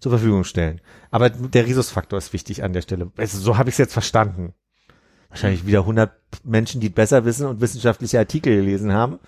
zur 0.00 0.10
Verfügung 0.10 0.44
stellen. 0.44 0.80
Aber 1.10 1.30
der 1.30 1.66
Rhesusfaktor 1.66 2.18
ist 2.18 2.32
wichtig 2.32 2.64
an 2.64 2.72
der 2.72 2.82
Stelle. 2.82 3.10
Also 3.16 3.38
so 3.38 3.58
habe 3.58 3.68
ich 3.68 3.74
es 3.74 3.78
jetzt 3.78 3.92
verstanden. 3.92 4.54
Wahrscheinlich 5.28 5.66
wieder 5.66 5.80
100 5.80 6.12
Menschen, 6.44 6.80
die 6.80 6.88
es 6.88 6.92
besser 6.92 7.24
wissen 7.24 7.46
und 7.46 7.60
wissenschaftliche 7.60 8.18
Artikel 8.18 8.54
gelesen 8.56 8.92
haben 8.92 9.18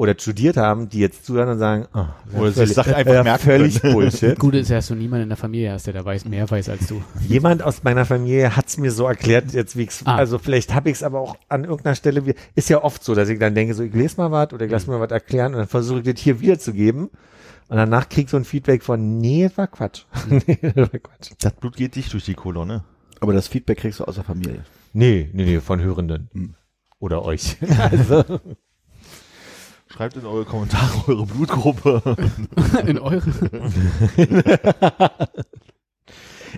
oder 0.00 0.14
studiert 0.18 0.56
haben, 0.56 0.88
die 0.88 0.98
jetzt 0.98 1.26
zuhören 1.26 1.50
und 1.50 1.58
sagen, 1.58 1.86
oh, 1.92 2.38
Oder 2.38 2.52
sich 2.52 2.72
Sachen 2.72 2.94
einfach 2.94 3.16
äh, 3.16 3.22
merken 3.22 3.44
völlig. 3.44 3.82
Bullshit. 3.82 4.38
Gute 4.38 4.56
ist 4.56 4.70
ja, 4.70 4.76
dass 4.76 4.88
du 4.88 4.94
niemanden 4.94 5.24
in 5.24 5.28
der 5.28 5.36
Familie 5.36 5.72
hast, 5.72 5.86
der 5.86 5.92
da 5.92 6.02
weiß, 6.02 6.24
mehr 6.24 6.50
weiß 6.50 6.70
als 6.70 6.86
du. 6.86 7.02
Jemand 7.28 7.62
aus 7.62 7.82
meiner 7.82 8.06
Familie 8.06 8.56
hat's 8.56 8.78
mir 8.78 8.92
so 8.92 9.06
erklärt, 9.06 9.52
jetzt 9.52 9.76
wie 9.76 9.82
ich's, 9.82 10.00
Ah. 10.06 10.16
also 10.16 10.38
vielleicht 10.38 10.72
habe 10.72 10.88
ich's 10.88 11.02
aber 11.02 11.20
auch 11.20 11.36
an 11.50 11.64
irgendeiner 11.64 11.94
Stelle, 11.94 12.24
wie, 12.24 12.34
ist 12.54 12.70
ja 12.70 12.82
oft 12.82 13.04
so, 13.04 13.14
dass 13.14 13.28
ich 13.28 13.38
dann 13.38 13.54
denke, 13.54 13.74
so 13.74 13.82
ich 13.82 13.92
lese 13.92 14.16
mal 14.16 14.30
was 14.30 14.54
oder 14.54 14.64
ich 14.64 14.72
lasse 14.72 14.90
mir 14.90 14.98
was 15.00 15.10
erklären 15.10 15.52
und 15.52 15.58
dann 15.58 15.68
versuche 15.68 15.98
ich 15.98 16.04
das 16.06 16.18
hier 16.18 16.40
wiederzugeben 16.40 17.10
und 17.68 17.76
danach 17.76 18.08
krieg 18.08 18.24
ich 18.24 18.30
so 18.30 18.38
ein 18.38 18.46
Feedback 18.46 18.82
von, 18.82 19.18
nee, 19.18 19.50
war 19.54 19.66
Quatsch. 19.66 20.04
nee, 20.30 20.58
das 20.62 20.76
war 20.76 20.98
Quatsch. 20.98 21.32
Das 21.42 21.52
Blut 21.52 21.76
geht 21.76 21.96
nicht 21.96 22.10
durch 22.14 22.24
die 22.24 22.32
Kolonne. 22.32 22.84
Aber 23.20 23.34
das 23.34 23.48
Feedback 23.48 23.76
kriegst 23.76 24.00
du 24.00 24.04
aus 24.04 24.14
der 24.14 24.24
Familie. 24.24 24.64
Nee, 24.94 25.28
nee, 25.34 25.44
nee, 25.44 25.60
von 25.60 25.82
Hörenden. 25.82 26.30
Hm. 26.32 26.54
Oder 26.98 27.22
euch. 27.22 27.58
also, 27.78 28.24
Schreibt 29.92 30.16
in 30.16 30.24
eure 30.24 30.44
Kommentare 30.44 31.08
eure 31.08 31.26
Blutgruppe. 31.26 32.16
In 32.86 32.98
eure. 32.98 33.22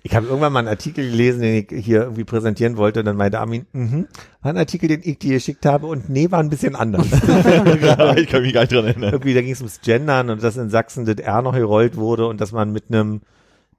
ich 0.02 0.14
habe 0.14 0.26
irgendwann 0.26 0.52
mal 0.52 0.58
einen 0.58 0.68
Artikel 0.68 1.10
gelesen, 1.10 1.40
den 1.40 1.66
ich 1.70 1.84
hier 1.84 2.02
irgendwie 2.02 2.24
präsentieren 2.24 2.76
wollte 2.76 3.00
und 3.00 3.06
dann 3.06 3.16
meinte 3.16 3.40
Armin, 3.40 3.64
mhm, 3.72 4.06
war 4.42 4.52
ein 4.52 4.58
Artikel, 4.58 4.88
den 4.88 5.00
ich 5.02 5.18
dir 5.18 5.34
geschickt 5.34 5.64
habe 5.64 5.86
und 5.86 6.10
nee, 6.10 6.30
war 6.30 6.40
ein 6.40 6.50
bisschen 6.50 6.76
anders. 6.76 7.08
ja, 7.10 8.16
ich 8.16 8.28
kann 8.28 8.42
mich 8.42 8.52
gar 8.52 8.60
nicht 8.62 8.72
dran 8.72 8.84
erinnern. 8.84 9.12
irgendwie, 9.12 9.32
da 9.34 9.40
ging 9.40 9.52
es 9.52 9.60
ums 9.60 9.80
Gendern 9.80 10.28
und 10.28 10.42
dass 10.42 10.58
in 10.58 10.68
Sachsen 10.68 11.06
das 11.06 11.16
R 11.16 11.40
noch 11.40 11.54
gerollt 11.54 11.96
wurde 11.96 12.26
und 12.26 12.40
dass 12.40 12.52
man 12.52 12.70
mit 12.70 12.84
einem 12.90 13.22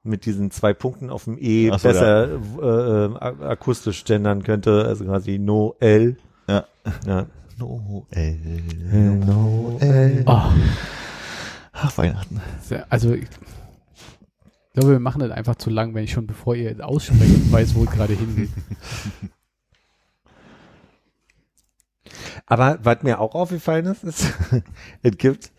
mit 0.04 0.26
diesen 0.26 0.52
zwei 0.52 0.74
Punkten 0.74 1.10
auf 1.10 1.26
dem 1.26 1.38
E 1.40 1.70
so, 1.70 1.78
besser 1.78 2.28
äh, 2.28 3.06
äh, 3.06 3.46
akustisch 3.46 4.04
gendern 4.04 4.44
könnte, 4.44 4.86
also 4.86 5.06
quasi 5.06 5.40
No 5.40 5.76
L. 5.80 6.18
Ja. 6.48 6.66
Ja. 7.08 7.28
Noel. 7.64 9.16
Noel. 9.26 10.24
Oh, 10.26 10.42
Ach, 11.72 11.98
Weihnachten. 11.98 12.42
also 12.90 13.14
ich 13.14 13.28
glaube, 14.74 14.92
wir 14.92 15.00
machen 15.00 15.20
das 15.22 15.32
einfach 15.32 15.56
zu 15.56 15.70
lang, 15.70 15.94
wenn 15.94 16.04
ich 16.04 16.12
schon 16.12 16.28
bevor 16.28 16.56
ihr 16.56 16.86
aussprecht, 16.86 17.52
weiß, 17.52 17.76
wo 17.76 17.84
es 17.86 17.92
gerade 17.92 18.14
hingeht. 18.14 18.50
Aber 22.46 22.80
was 22.84 23.04
mir 23.04 23.20
auch 23.20 23.34
aufgefallen 23.34 23.86
ist, 23.86 24.04
ist, 24.04 24.34
es 25.02 25.18
gibt, 25.18 25.52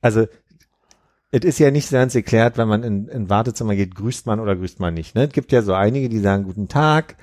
also 0.00 0.26
es 1.30 1.44
ist 1.44 1.58
ja 1.58 1.70
nicht 1.70 1.88
so 1.88 1.96
ganz 1.96 2.14
erklärt, 2.14 2.56
wenn 2.58 2.68
man 2.68 2.82
in, 2.82 3.08
in 3.08 3.28
Wartezimmer 3.28 3.76
geht, 3.76 3.94
grüßt 3.94 4.26
man 4.26 4.40
oder 4.40 4.56
grüßt 4.56 4.80
man 4.80 4.94
nicht. 4.94 5.14
Ne? 5.14 5.26
Es 5.26 5.32
gibt 5.32 5.52
ja 5.52 5.62
so 5.62 5.74
einige, 5.74 6.08
die 6.08 6.20
sagen 6.20 6.44
Guten 6.44 6.68
Tag 6.68 7.16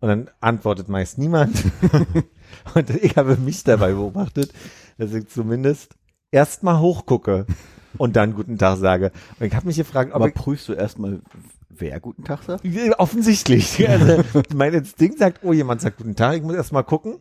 und 0.00 0.08
dann 0.08 0.30
antwortet 0.40 0.88
meist 0.88 1.18
niemand. 1.18 1.56
und 2.74 2.90
ich 2.90 3.16
habe 3.16 3.36
mich 3.36 3.64
dabei 3.64 3.92
beobachtet, 3.92 4.52
dass 4.98 5.12
ich 5.12 5.28
zumindest 5.28 5.94
erstmal 6.30 6.80
hochgucke 6.80 7.46
und 7.98 8.16
dann 8.16 8.34
Guten 8.34 8.58
Tag 8.58 8.78
sage. 8.78 9.12
Und 9.38 9.46
ich 9.46 9.54
habe 9.54 9.66
mich 9.66 9.76
gefragt, 9.76 10.10
ob 10.10 10.16
Aber 10.16 10.28
ich 10.28 10.34
prüfst 10.34 10.68
du 10.68 10.72
erstmal, 10.74 11.20
wer 11.70 12.00
guten 12.00 12.24
Tag 12.24 12.42
sagt? 12.42 12.64
Offensichtlich. 12.98 13.78
Also, 13.88 14.22
mein 14.54 14.74
Instinkt 14.74 15.18
sagt, 15.18 15.40
oh, 15.42 15.52
jemand 15.52 15.80
sagt 15.80 15.98
guten 15.98 16.16
Tag, 16.16 16.36
ich 16.36 16.42
muss 16.42 16.54
erst 16.54 16.72
mal 16.72 16.82
gucken. 16.82 17.18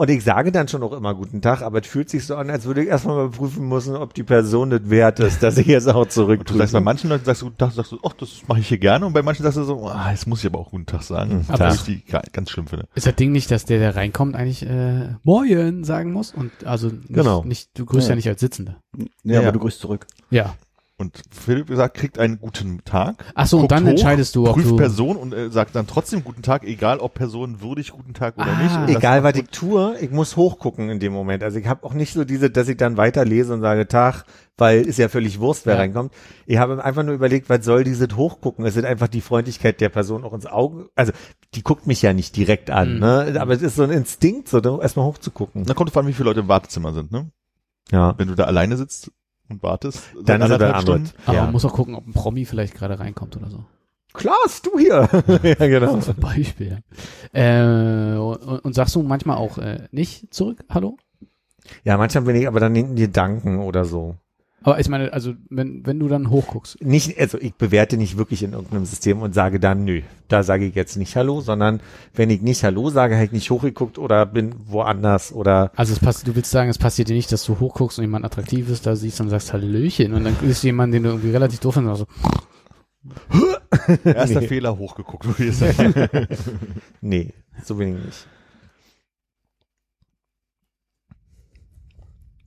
Und 0.00 0.10
ich 0.10 0.22
sage 0.22 0.52
dann 0.52 0.68
schon 0.68 0.84
auch 0.84 0.92
immer 0.92 1.12
guten 1.12 1.42
Tag, 1.42 1.60
aber 1.60 1.80
es 1.80 1.88
fühlt 1.88 2.08
sich 2.08 2.24
so 2.24 2.36
an, 2.36 2.50
als 2.50 2.66
würde 2.66 2.82
ich 2.84 2.88
erstmal 2.88 3.16
mal 3.16 3.30
prüfen 3.30 3.68
müssen, 3.68 3.96
ob 3.96 4.14
die 4.14 4.22
Person 4.22 4.70
das 4.70 4.88
wert 4.88 5.18
ist, 5.18 5.42
dass 5.42 5.58
ich 5.58 5.66
jetzt 5.66 5.88
auch 5.88 6.06
zurück 6.06 6.46
Du 6.46 6.54
sagst 6.56 6.72
bei 6.72 6.78
manchen 6.80 7.10
Leuten 7.10 7.24
sagst 7.24 7.42
du 7.42 7.46
guten 7.46 7.58
Tag, 7.58 7.72
sagst 7.72 7.90
du, 7.90 7.98
ach, 8.04 8.12
das 8.12 8.42
mache 8.46 8.60
ich 8.60 8.68
hier 8.68 8.78
gerne. 8.78 9.06
Und 9.06 9.12
bei 9.12 9.22
manchen 9.22 9.42
sagst 9.42 9.58
du 9.58 9.64
so, 9.64 9.88
ah, 9.88 10.12
jetzt 10.12 10.28
muss 10.28 10.38
ich 10.38 10.46
aber 10.46 10.60
auch 10.60 10.70
guten 10.70 10.86
Tag 10.86 11.02
sagen. 11.02 11.44
Aber 11.48 11.58
Was 11.64 11.78
das- 11.78 11.88
ich 11.88 12.04
die 12.04 12.10
ga- 12.12 12.22
ganz 12.32 12.48
schlimm 12.50 12.68
finde. 12.68 12.86
Ist 12.94 13.08
das 13.08 13.16
Ding 13.16 13.32
nicht, 13.32 13.50
dass 13.50 13.64
der, 13.64 13.80
der 13.80 13.96
reinkommt, 13.96 14.36
eigentlich 14.36 14.64
äh, 14.64 15.14
Moin 15.24 15.82
sagen 15.82 16.12
muss? 16.12 16.32
Und 16.32 16.52
also 16.64 16.86
nicht, 16.90 17.08
Genau. 17.12 17.42
nicht 17.42 17.76
du 17.76 17.84
grüßt 17.84 18.06
ja. 18.06 18.12
Ja. 18.12 18.16
nicht 18.16 18.28
als 18.28 18.38
Sitzender. 18.38 18.76
Ja, 18.96 19.04
Ja, 19.24 19.38
aber 19.38 19.46
ja. 19.46 19.52
du 19.52 19.58
grüßt 19.58 19.80
zurück. 19.80 20.06
Ja. 20.30 20.54
Und 21.00 21.22
Philipp 21.30 21.68
gesagt, 21.68 21.96
kriegt 21.96 22.18
einen 22.18 22.40
guten 22.40 22.80
Tag. 22.84 23.24
Ach 23.36 23.46
so, 23.46 23.60
und 23.60 23.70
dann 23.70 23.86
entscheidest 23.86 24.34
du, 24.34 24.48
ob 24.48 24.54
prüft 24.54 24.70
du- 24.70 24.76
Person 24.76 25.16
und 25.16 25.32
äh, 25.32 25.48
sagt 25.48 25.76
dann 25.76 25.86
trotzdem 25.86 26.24
guten 26.24 26.42
Tag, 26.42 26.64
egal 26.64 26.98
ob 26.98 27.14
Person 27.14 27.60
würdig 27.60 27.92
guten 27.92 28.14
Tag 28.14 28.36
oder 28.36 28.48
Ah. 28.48 28.60
nicht. 28.62 28.76
Und 28.76 28.88
Egal, 28.98 29.22
was 29.22 29.36
macht- 29.36 29.44
ich 29.44 29.50
tue, 29.50 29.96
ich 30.00 30.10
muss 30.10 30.34
hochgucken 30.36 30.90
in 30.90 30.98
dem 30.98 31.12
Moment. 31.12 31.44
Also 31.44 31.60
ich 31.60 31.68
habe 31.68 31.84
auch 31.86 31.94
nicht 31.94 32.12
so 32.14 32.24
diese, 32.24 32.50
dass 32.50 32.66
ich 32.68 32.76
dann 32.76 32.96
weiterlese 32.96 33.54
und 33.54 33.60
sage 33.60 33.86
Tag, 33.86 34.24
weil 34.56 34.80
ist 34.80 34.98
ja 34.98 35.08
völlig 35.08 35.38
Wurst, 35.38 35.66
wer 35.66 35.74
Ja. 35.74 35.80
reinkommt. 35.82 36.12
Ich 36.46 36.58
habe 36.58 36.84
einfach 36.84 37.04
nur 37.04 37.14
überlegt, 37.14 37.48
was 37.48 37.64
soll 37.64 37.84
dieses 37.84 38.16
Hochgucken? 38.16 38.66
Es 38.66 38.74
ist 38.74 38.84
einfach 38.84 39.06
die 39.06 39.20
Freundlichkeit 39.20 39.80
der 39.80 39.90
Person 39.90 40.24
auch 40.24 40.32
ins 40.32 40.46
Auge. 40.46 40.88
Also 40.96 41.12
die 41.54 41.62
guckt 41.62 41.86
mich 41.86 42.02
ja 42.02 42.12
nicht 42.12 42.34
direkt 42.36 42.70
an, 42.72 42.94
Mhm. 42.94 42.98
ne? 42.98 43.36
Aber 43.38 43.52
es 43.54 43.62
ist 43.62 43.76
so 43.76 43.84
ein 43.84 43.90
Instinkt, 43.92 44.48
so 44.48 44.58
da 44.60 44.76
erstmal 44.80 45.06
hochzugucken. 45.06 45.64
Dann 45.64 45.76
kommt 45.76 45.90
drauf 45.90 45.98
an, 45.98 46.08
wie 46.08 46.12
viele 46.12 46.28
Leute 46.30 46.40
im 46.40 46.48
Wartezimmer 46.48 46.92
sind, 46.92 47.12
ne? 47.12 47.30
Ja. 47.92 48.14
Wenn 48.18 48.26
du 48.26 48.34
da 48.34 48.44
alleine 48.44 48.76
sitzt 48.76 49.12
und 49.48 49.62
wartest, 49.62 50.02
Dann 50.24 50.40
ist 50.40 50.44
anderthalb 50.50 50.74
der 50.74 50.80
Stunden, 50.80 51.06
Armut. 51.06 51.14
Aber 51.26 51.36
Ja. 51.36 51.42
man 51.44 51.52
muss 51.52 51.64
auch 51.64 51.72
gucken, 51.72 51.94
ob 51.94 52.06
ein 52.06 52.12
Promi 52.12 52.44
vielleicht 52.44 52.74
gerade 52.74 52.98
reinkommt 52.98 53.36
oder 53.36 53.50
so. 53.50 53.64
Klaas, 54.14 54.62
du 54.62 54.78
hier. 54.78 55.08
ja, 55.42 55.54
genau. 55.66 55.96
Zum 56.00 56.16
Beispiel. 56.16 56.78
Äh, 57.32 58.14
und, 58.16 58.36
und 58.64 58.74
sagst 58.74 58.94
du 58.94 59.02
manchmal 59.02 59.36
auch 59.36 59.58
äh, 59.58 59.86
nicht 59.90 60.32
zurück, 60.32 60.64
hallo? 60.70 60.96
Ja, 61.84 61.96
manchmal 61.98 62.24
bin 62.24 62.36
ich 62.36 62.48
aber 62.48 62.60
dann 62.60 62.74
in 62.74 62.96
Gedanken 62.96 63.58
oder 63.60 63.84
so. 63.84 64.16
Aber 64.62 64.80
ich 64.80 64.88
meine, 64.88 65.12
also 65.12 65.34
wenn, 65.50 65.86
wenn 65.86 66.00
du 66.00 66.08
dann 66.08 66.30
hochguckst, 66.30 66.84
Nicht, 66.84 67.18
also 67.18 67.38
ich 67.38 67.54
bewerte 67.54 67.96
nicht 67.96 68.18
wirklich 68.18 68.42
in 68.42 68.52
irgendeinem 68.52 68.86
System 68.86 69.22
und 69.22 69.32
sage 69.32 69.60
dann, 69.60 69.84
nö, 69.84 70.02
da 70.26 70.42
sage 70.42 70.66
ich 70.66 70.74
jetzt 70.74 70.96
nicht 70.96 71.14
Hallo, 71.14 71.40
sondern 71.40 71.80
wenn 72.14 72.28
ich 72.28 72.42
nicht 72.42 72.64
Hallo 72.64 72.90
sage, 72.90 73.14
habe 73.14 73.24
ich 73.24 73.32
nicht 73.32 73.50
hochgeguckt 73.50 73.98
oder 73.98 74.26
bin 74.26 74.54
woanders 74.66 75.32
oder 75.32 75.70
also 75.76 75.92
es 75.92 76.00
passt, 76.00 76.26
du 76.26 76.34
willst 76.34 76.50
sagen, 76.50 76.70
es 76.70 76.78
passiert 76.78 77.08
dir 77.08 77.14
nicht, 77.14 77.30
dass 77.30 77.44
du 77.44 77.60
hochguckst 77.60 77.98
und 77.98 78.04
jemand 78.04 78.24
Attraktives 78.24 78.82
da 78.82 78.96
siehst 78.96 79.20
und 79.20 79.28
sagst 79.28 79.52
Hallöchen 79.52 80.12
und 80.12 80.24
dann 80.24 80.36
ist 80.42 80.64
jemand, 80.64 80.92
den 80.92 81.04
du 81.04 81.10
irgendwie 81.10 81.30
relativ 81.30 81.60
doof 81.60 81.74
findest, 81.74 81.98
so, 83.38 83.94
erster 84.04 84.40
Nee. 84.40 84.48
Fehler 84.48 84.76
hochgeguckt, 84.76 85.24
würde 85.26 85.44
ich 85.44 85.56
sagen. 85.56 85.94
nee, 87.00 87.32
so 87.64 87.76
bin 87.76 87.96
ich 87.96 88.04
nicht. 88.04 88.26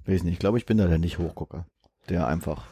Weiß 0.05 0.23
nicht, 0.23 0.33
ich 0.33 0.39
glaube, 0.39 0.57
ich 0.57 0.65
bin 0.65 0.77
da 0.77 0.87
der 0.87 0.97
Nicht-Hochgucker. 0.97 1.65
Der 2.09 2.27
einfach 2.27 2.63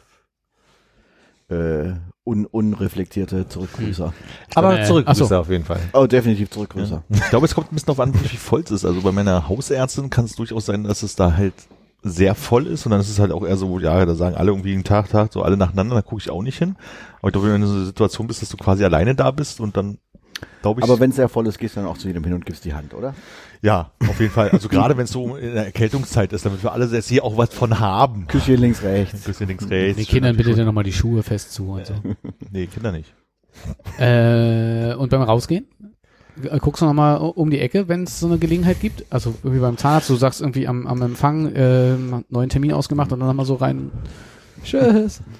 äh, 1.50 1.92
un 2.24 2.46
unreflektierte 2.46 3.48
Zurückgrüßer. 3.48 4.12
Aber 4.54 4.80
äh, 4.80 4.84
zurück 4.84 5.04
ach 5.08 5.14
so. 5.14 5.34
auf 5.34 5.50
jeden 5.50 5.64
Fall. 5.64 5.80
Oh, 5.92 6.06
definitiv 6.06 6.50
Zurückgrüßer. 6.50 7.02
Ich 7.08 7.30
glaube, 7.30 7.46
es 7.46 7.54
kommt 7.54 7.72
ein 7.72 7.74
bisschen 7.74 7.86
darauf 7.86 8.00
an, 8.00 8.14
wie 8.14 8.36
voll 8.36 8.60
es 8.60 8.70
ist. 8.70 8.84
Also 8.84 9.02
bei 9.02 9.12
meiner 9.12 9.48
Hausärztin 9.48 10.10
kann 10.10 10.26
es 10.26 10.36
durchaus 10.36 10.66
sein, 10.66 10.84
dass 10.84 11.02
es 11.02 11.16
da 11.16 11.36
halt 11.36 11.54
sehr 12.02 12.34
voll 12.34 12.66
ist 12.66 12.86
und 12.86 12.92
dann 12.92 13.00
ist 13.00 13.10
es 13.10 13.18
halt 13.18 13.30
auch 13.30 13.44
eher 13.44 13.56
so, 13.56 13.78
ja, 13.78 14.06
da 14.06 14.14
sagen 14.14 14.34
alle 14.34 14.50
irgendwie 14.50 14.72
einen 14.72 14.84
Tag, 14.84 15.10
Tag, 15.10 15.32
so 15.32 15.42
alle 15.42 15.58
nacheinander, 15.58 15.94
da 15.94 16.02
gucke 16.02 16.22
ich 16.22 16.30
auch 16.30 16.42
nicht 16.42 16.56
hin. 16.56 16.76
Aber 17.18 17.28
ich 17.28 17.32
glaube, 17.32 17.52
wenn 17.52 17.60
du 17.60 17.66
in 17.66 17.72
so 17.72 17.76
einer 17.76 17.86
Situation 17.86 18.26
bist, 18.26 18.40
dass 18.40 18.48
du 18.48 18.56
quasi 18.56 18.84
alleine 18.84 19.14
da 19.14 19.30
bist 19.30 19.60
und 19.60 19.76
dann 19.76 19.98
glaube 20.62 20.80
ich, 20.80 20.84
Aber 20.84 20.98
wenn 21.00 21.10
es 21.10 21.16
sehr 21.16 21.28
voll 21.28 21.46
ist, 21.46 21.58
gehst 21.58 21.76
du 21.76 21.80
dann 21.80 21.88
auch 21.88 21.98
zu 21.98 22.06
jedem 22.06 22.24
hin 22.24 22.32
und 22.32 22.46
gibst 22.46 22.64
die 22.64 22.74
Hand, 22.74 22.94
oder? 22.94 23.14
Ja, 23.62 23.90
auf 24.08 24.18
jeden 24.20 24.32
Fall. 24.32 24.50
Also 24.50 24.68
gerade 24.68 24.96
wenn 24.96 25.04
es 25.04 25.12
so 25.12 25.36
in 25.36 25.54
der 25.54 25.66
Erkältungszeit 25.66 26.32
ist, 26.32 26.46
damit 26.46 26.62
wir 26.62 26.72
alle 26.72 26.86
jetzt 26.86 27.08
hier 27.08 27.24
auch 27.24 27.36
was 27.36 27.52
von 27.52 27.78
haben. 27.78 28.26
Küche 28.26 28.54
links, 28.54 28.82
rechts. 28.82 29.20
Bisschen 29.22 29.48
links, 29.48 29.68
rechts. 29.68 29.96
den 29.96 30.06
Kindern 30.06 30.36
bitte 30.36 30.54
dann 30.54 30.66
nochmal 30.66 30.84
die 30.84 30.92
Schuhe 30.92 31.22
fest 31.22 31.52
zu 31.52 31.70
und 31.72 31.86
so. 31.86 31.94
Nee, 32.50 32.66
Kinder 32.66 32.92
nicht. 32.92 33.12
Äh, 33.98 34.94
und 34.94 35.10
beim 35.10 35.22
Rausgehen? 35.22 35.66
Äh, 36.42 36.58
Guckst 36.58 36.82
du 36.82 36.86
nochmal 36.86 37.18
um 37.18 37.50
die 37.50 37.60
Ecke, 37.60 37.88
wenn 37.88 38.04
es 38.04 38.20
so 38.20 38.26
eine 38.26 38.38
Gelegenheit 38.38 38.80
gibt? 38.80 39.04
Also 39.10 39.34
irgendwie 39.42 39.60
beim 39.60 39.76
Zahnarzt, 39.76 40.08
du 40.10 40.16
sagst 40.16 40.40
irgendwie 40.40 40.66
am, 40.66 40.86
am 40.86 41.02
Empfang 41.02 41.52
äh, 41.52 41.96
neuen 42.28 42.48
Termin 42.48 42.72
ausgemacht 42.72 43.12
und 43.12 43.20
dann 43.20 43.28
nochmal 43.28 43.46
so 43.46 43.54
rein. 43.54 43.90
Tschüss. 44.64 45.22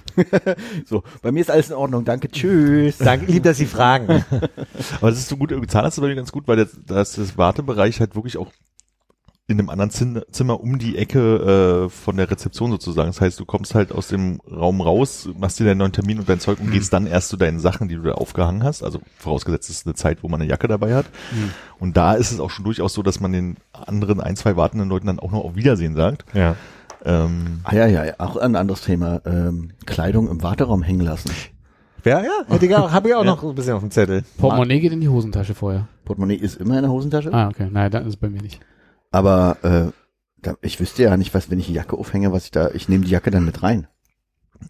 So, 0.86 1.02
bei 1.22 1.32
mir 1.32 1.40
ist 1.40 1.50
alles 1.50 1.70
in 1.70 1.76
Ordnung, 1.76 2.04
danke, 2.04 2.28
tschüss. 2.28 2.98
Danke, 2.98 3.26
lieb, 3.26 3.44
dass 3.44 3.56
Sie 3.56 3.66
fragen. 3.66 4.24
Aber 5.00 5.10
das 5.10 5.18
ist 5.18 5.28
so 5.28 5.36
gut, 5.36 5.50
Zahnarzt 5.70 5.98
ist 5.98 6.02
bei 6.02 6.08
mir 6.08 6.16
ganz 6.16 6.32
gut, 6.32 6.46
weil 6.46 6.56
das, 6.56 6.78
das, 6.84 7.12
das 7.12 7.38
Wartebereich 7.38 8.00
halt 8.00 8.14
wirklich 8.16 8.36
auch 8.36 8.50
in 9.50 9.58
einem 9.58 9.68
anderen 9.68 9.90
Zin 9.90 10.22
Zimmer 10.30 10.60
um 10.60 10.78
die 10.78 10.96
Ecke 10.96 11.86
äh, 11.86 11.88
von 11.88 12.16
der 12.16 12.30
Rezeption 12.30 12.70
sozusagen. 12.70 13.08
Das 13.08 13.20
heißt, 13.20 13.40
du 13.40 13.44
kommst 13.44 13.74
halt 13.74 13.90
aus 13.90 14.06
dem 14.06 14.40
Raum 14.48 14.80
raus, 14.80 15.28
machst 15.36 15.58
dir 15.58 15.64
deinen 15.64 15.78
neuen 15.78 15.92
Termin 15.92 16.20
und 16.20 16.28
dein 16.28 16.38
Zeug 16.38 16.60
und 16.60 16.70
gehst 16.70 16.92
dann 16.92 17.06
erst 17.06 17.30
zu 17.30 17.36
deinen 17.36 17.58
Sachen, 17.58 17.88
die 17.88 17.96
du 17.96 18.02
da 18.02 18.12
aufgehangen 18.12 18.62
hast. 18.62 18.84
Also 18.84 19.00
vorausgesetzt 19.18 19.68
es 19.68 19.78
ist 19.78 19.86
eine 19.86 19.94
Zeit, 19.96 20.22
wo 20.22 20.28
man 20.28 20.40
eine 20.40 20.48
Jacke 20.48 20.68
dabei 20.68 20.94
hat. 20.94 21.06
Und 21.80 21.96
da 21.96 22.14
ist 22.14 22.30
es 22.30 22.38
auch 22.38 22.50
schon 22.50 22.64
durchaus 22.64 22.94
so, 22.94 23.02
dass 23.02 23.18
man 23.18 23.32
den 23.32 23.56
anderen 23.72 24.20
ein, 24.20 24.36
zwei 24.36 24.56
wartenden 24.56 24.88
Leuten 24.88 25.08
dann 25.08 25.18
auch 25.18 25.32
noch 25.32 25.42
auf 25.44 25.56
Wiedersehen 25.56 25.96
sagt. 25.96 26.24
ja. 26.34 26.56
Ähm, 27.04 27.60
Ah 27.64 27.74
ja, 27.74 27.86
ja, 27.86 28.04
ja, 28.04 28.14
auch 28.18 28.36
ein 28.36 28.56
anderes 28.56 28.82
Thema. 28.82 29.20
Ähm, 29.24 29.72
Kleidung 29.86 30.28
im 30.28 30.42
Warteraum 30.42 30.82
hängen 30.82 31.00
lassen. 31.00 31.30
Ja, 32.04 32.20
ja, 32.22 32.30
hätte 32.48 32.66
ich 32.66 32.74
auch, 32.74 32.90
habe 32.92 33.08
ich 33.08 33.14
auch 33.14 33.24
noch 33.24 33.42
ein 33.42 33.54
bisschen 33.54 33.74
auf 33.74 33.80
dem 33.80 33.90
Zettel. 33.90 34.24
Portemonnaie 34.38 34.80
geht 34.80 34.92
in 34.92 35.00
die 35.00 35.08
Hosentasche 35.08 35.54
vorher. 35.54 35.86
Portemonnaie 36.04 36.36
ist 36.36 36.56
immer 36.56 36.76
in 36.76 36.82
der 36.82 36.90
Hosentasche. 36.90 37.32
Ah, 37.32 37.48
okay. 37.48 37.68
Naja, 37.70 37.90
dann 37.90 38.02
ist 38.04 38.14
es 38.14 38.16
bei 38.16 38.30
mir 38.30 38.40
nicht. 38.40 38.60
Aber 39.10 39.56
äh, 39.62 39.92
da, 40.40 40.54
ich 40.62 40.80
wüsste 40.80 41.02
ja 41.02 41.16
nicht, 41.16 41.34
was, 41.34 41.50
wenn 41.50 41.58
ich 41.58 41.66
die 41.66 41.74
Jacke 41.74 41.96
aufhänge, 41.96 42.32
was 42.32 42.44
ich 42.46 42.50
da, 42.50 42.70
ich 42.70 42.88
nehme 42.88 43.04
die 43.04 43.10
Jacke 43.10 43.30
dann 43.30 43.44
mit 43.44 43.62
rein. 43.62 43.86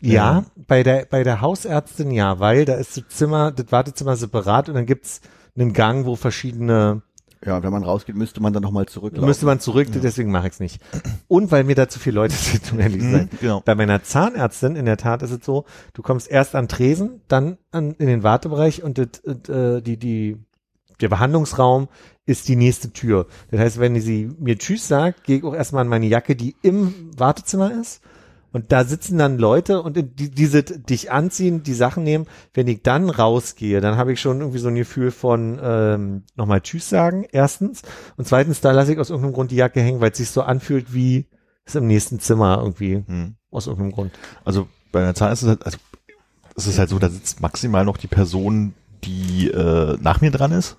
Ja, 0.03 0.45
bei 0.57 0.83
der, 0.83 1.07
bei 1.11 1.25
der 1.25 1.41
Hausärztin 1.41 2.11
ja, 2.11 2.39
weil 2.39 2.65
da 2.65 2.75
ist 2.75 2.97
das 2.97 3.09
Zimmer, 3.09 3.51
das 3.51 3.71
Wartezimmer 3.71 4.17
separat 4.17 4.69
und 4.69 4.77
dann 4.77 4.87
gibt's 4.87 5.21
einen 5.57 5.73
Gang, 5.73 6.07
wo 6.07 6.17
verschiedene 6.17 7.03
Ja, 7.45 7.63
wenn 7.63 7.73
man 7.73 7.85
rausgeht, 7.85 8.17
müsste 8.17 8.43
man 8.43 8.53
dann 8.53 8.63
nochmal 8.63 8.85
zurücklaufen. 8.87 9.27
Müsste 9.27 9.47
man 9.47 9.61
zurück, 9.61 9.89
deswegen 9.95 10.31
mache 10.31 10.49
ich 10.49 10.55
es 10.55 10.61
nicht. 10.61 10.83
Und 11.27 11.51
weil 11.51 11.65
mir 11.65 11.75
da 11.75 11.89
zu 11.89 11.99
viele 11.99 12.17
Leute 12.17 12.35
sind, 12.37 12.73
um 12.73 12.81
ehrlich 12.81 13.01
zu 13.01 13.11
sein. 13.11 13.31
genau. 13.41 13.63
Bei 13.65 13.75
meiner 13.75 14.03
Zahnärztin, 14.03 14.77
in 14.77 14.85
der 14.85 14.99
Tat 14.99 15.23
ist 15.23 15.31
es 15.31 15.45
so, 15.45 15.65
du 15.95 16.03
kommst 16.03 16.31
erst 16.31 16.55
an 16.55 16.69
Tresen, 16.69 17.23
dann 17.29 17.57
an, 17.71 17.93
in 17.93 18.09
den 18.09 18.23
Wartebereich 18.23 18.83
und 18.83 18.99
das, 18.99 19.25
äh, 19.49 19.81
die, 19.81 19.97
die, 19.97 20.37
der 21.01 21.09
Behandlungsraum 21.09 21.89
ist 22.27 22.47
die 22.49 22.57
nächste 22.57 22.93
Tür. 22.93 23.27
Das 23.51 23.61
heißt, 23.61 23.81
wenn 23.81 23.99
sie 24.01 24.31
mir 24.39 24.59
Tschüss 24.59 24.87
sagt, 24.87 25.25
gehe 25.25 25.39
ich 25.39 25.45
auch 25.45 25.55
erstmal 25.55 25.83
an 25.83 25.89
meine 25.89 26.07
Jacke, 26.07 26.37
die 26.37 26.57
im 26.61 27.11
Wartezimmer 27.17 27.73
ist. 27.73 28.03
Und 28.53 28.73
da 28.73 28.85
sitzen 28.85 29.19
dann 29.19 29.39
Leute 29.39 29.83
und 29.83 29.97
die, 29.97 30.31
diese 30.31 30.63
dich 30.63 31.13
anziehen, 31.13 31.63
die 31.63 31.75
Sachen 31.75 32.03
nehmen. 32.03 32.27
Wenn 32.53 32.67
ich 32.69 32.83
dann 32.83 33.09
rausgehe, 33.11 33.81
dann 33.81 33.97
habe 33.97 34.13
ich 34.13 34.21
schon 34.21 34.41
irgendwie 34.41 34.59
so 34.59 34.69
ein 34.69 34.75
Gefühl 34.75 35.11
von 35.11 35.61
ähm, 35.63 36.23
nochmal 36.35 36.61
Tschüss 36.61 36.89
sagen, 36.89 37.27
erstens. 37.31 37.83
Und 38.17 38.27
zweitens, 38.27 38.61
da 38.61 38.73
lasse 38.73 38.93
ich 38.93 38.99
aus 38.99 39.11
irgendeinem 39.11 39.35
Grund 39.35 39.51
die 39.51 39.57
Jacke 39.57 39.81
hängen, 39.81 40.01
weil 40.01 40.11
es 40.11 40.19
sich 40.19 40.31
so 40.31 40.43
anfühlt 40.43 40.93
wie 40.95 41.27
ist 41.65 41.77
im 41.77 41.87
nächsten 41.87 42.19
Zimmer 42.21 42.59
irgendwie. 42.59 43.05
Hm. 43.07 43.37
Aus 43.51 43.67
irgendeinem 43.67 43.93
Grund. 43.93 44.13
Also 44.45 44.69
bei 44.93 45.03
einer 45.03 45.15
Zahnarzt 45.15 45.43
ist 45.43 45.49
es 45.49 45.51
halt, 45.51 45.67
also 45.67 45.79
es 46.57 46.67
ist 46.67 46.79
halt 46.79 46.89
so, 46.89 46.99
da 46.99 47.09
sitzt 47.09 47.41
maximal 47.41 47.85
noch 47.85 47.97
die 47.97 48.07
Person, 48.07 48.75
die 49.05 49.49
äh, 49.49 49.97
nach 50.01 50.21
mir 50.21 50.31
dran 50.31 50.53
ist. 50.53 50.77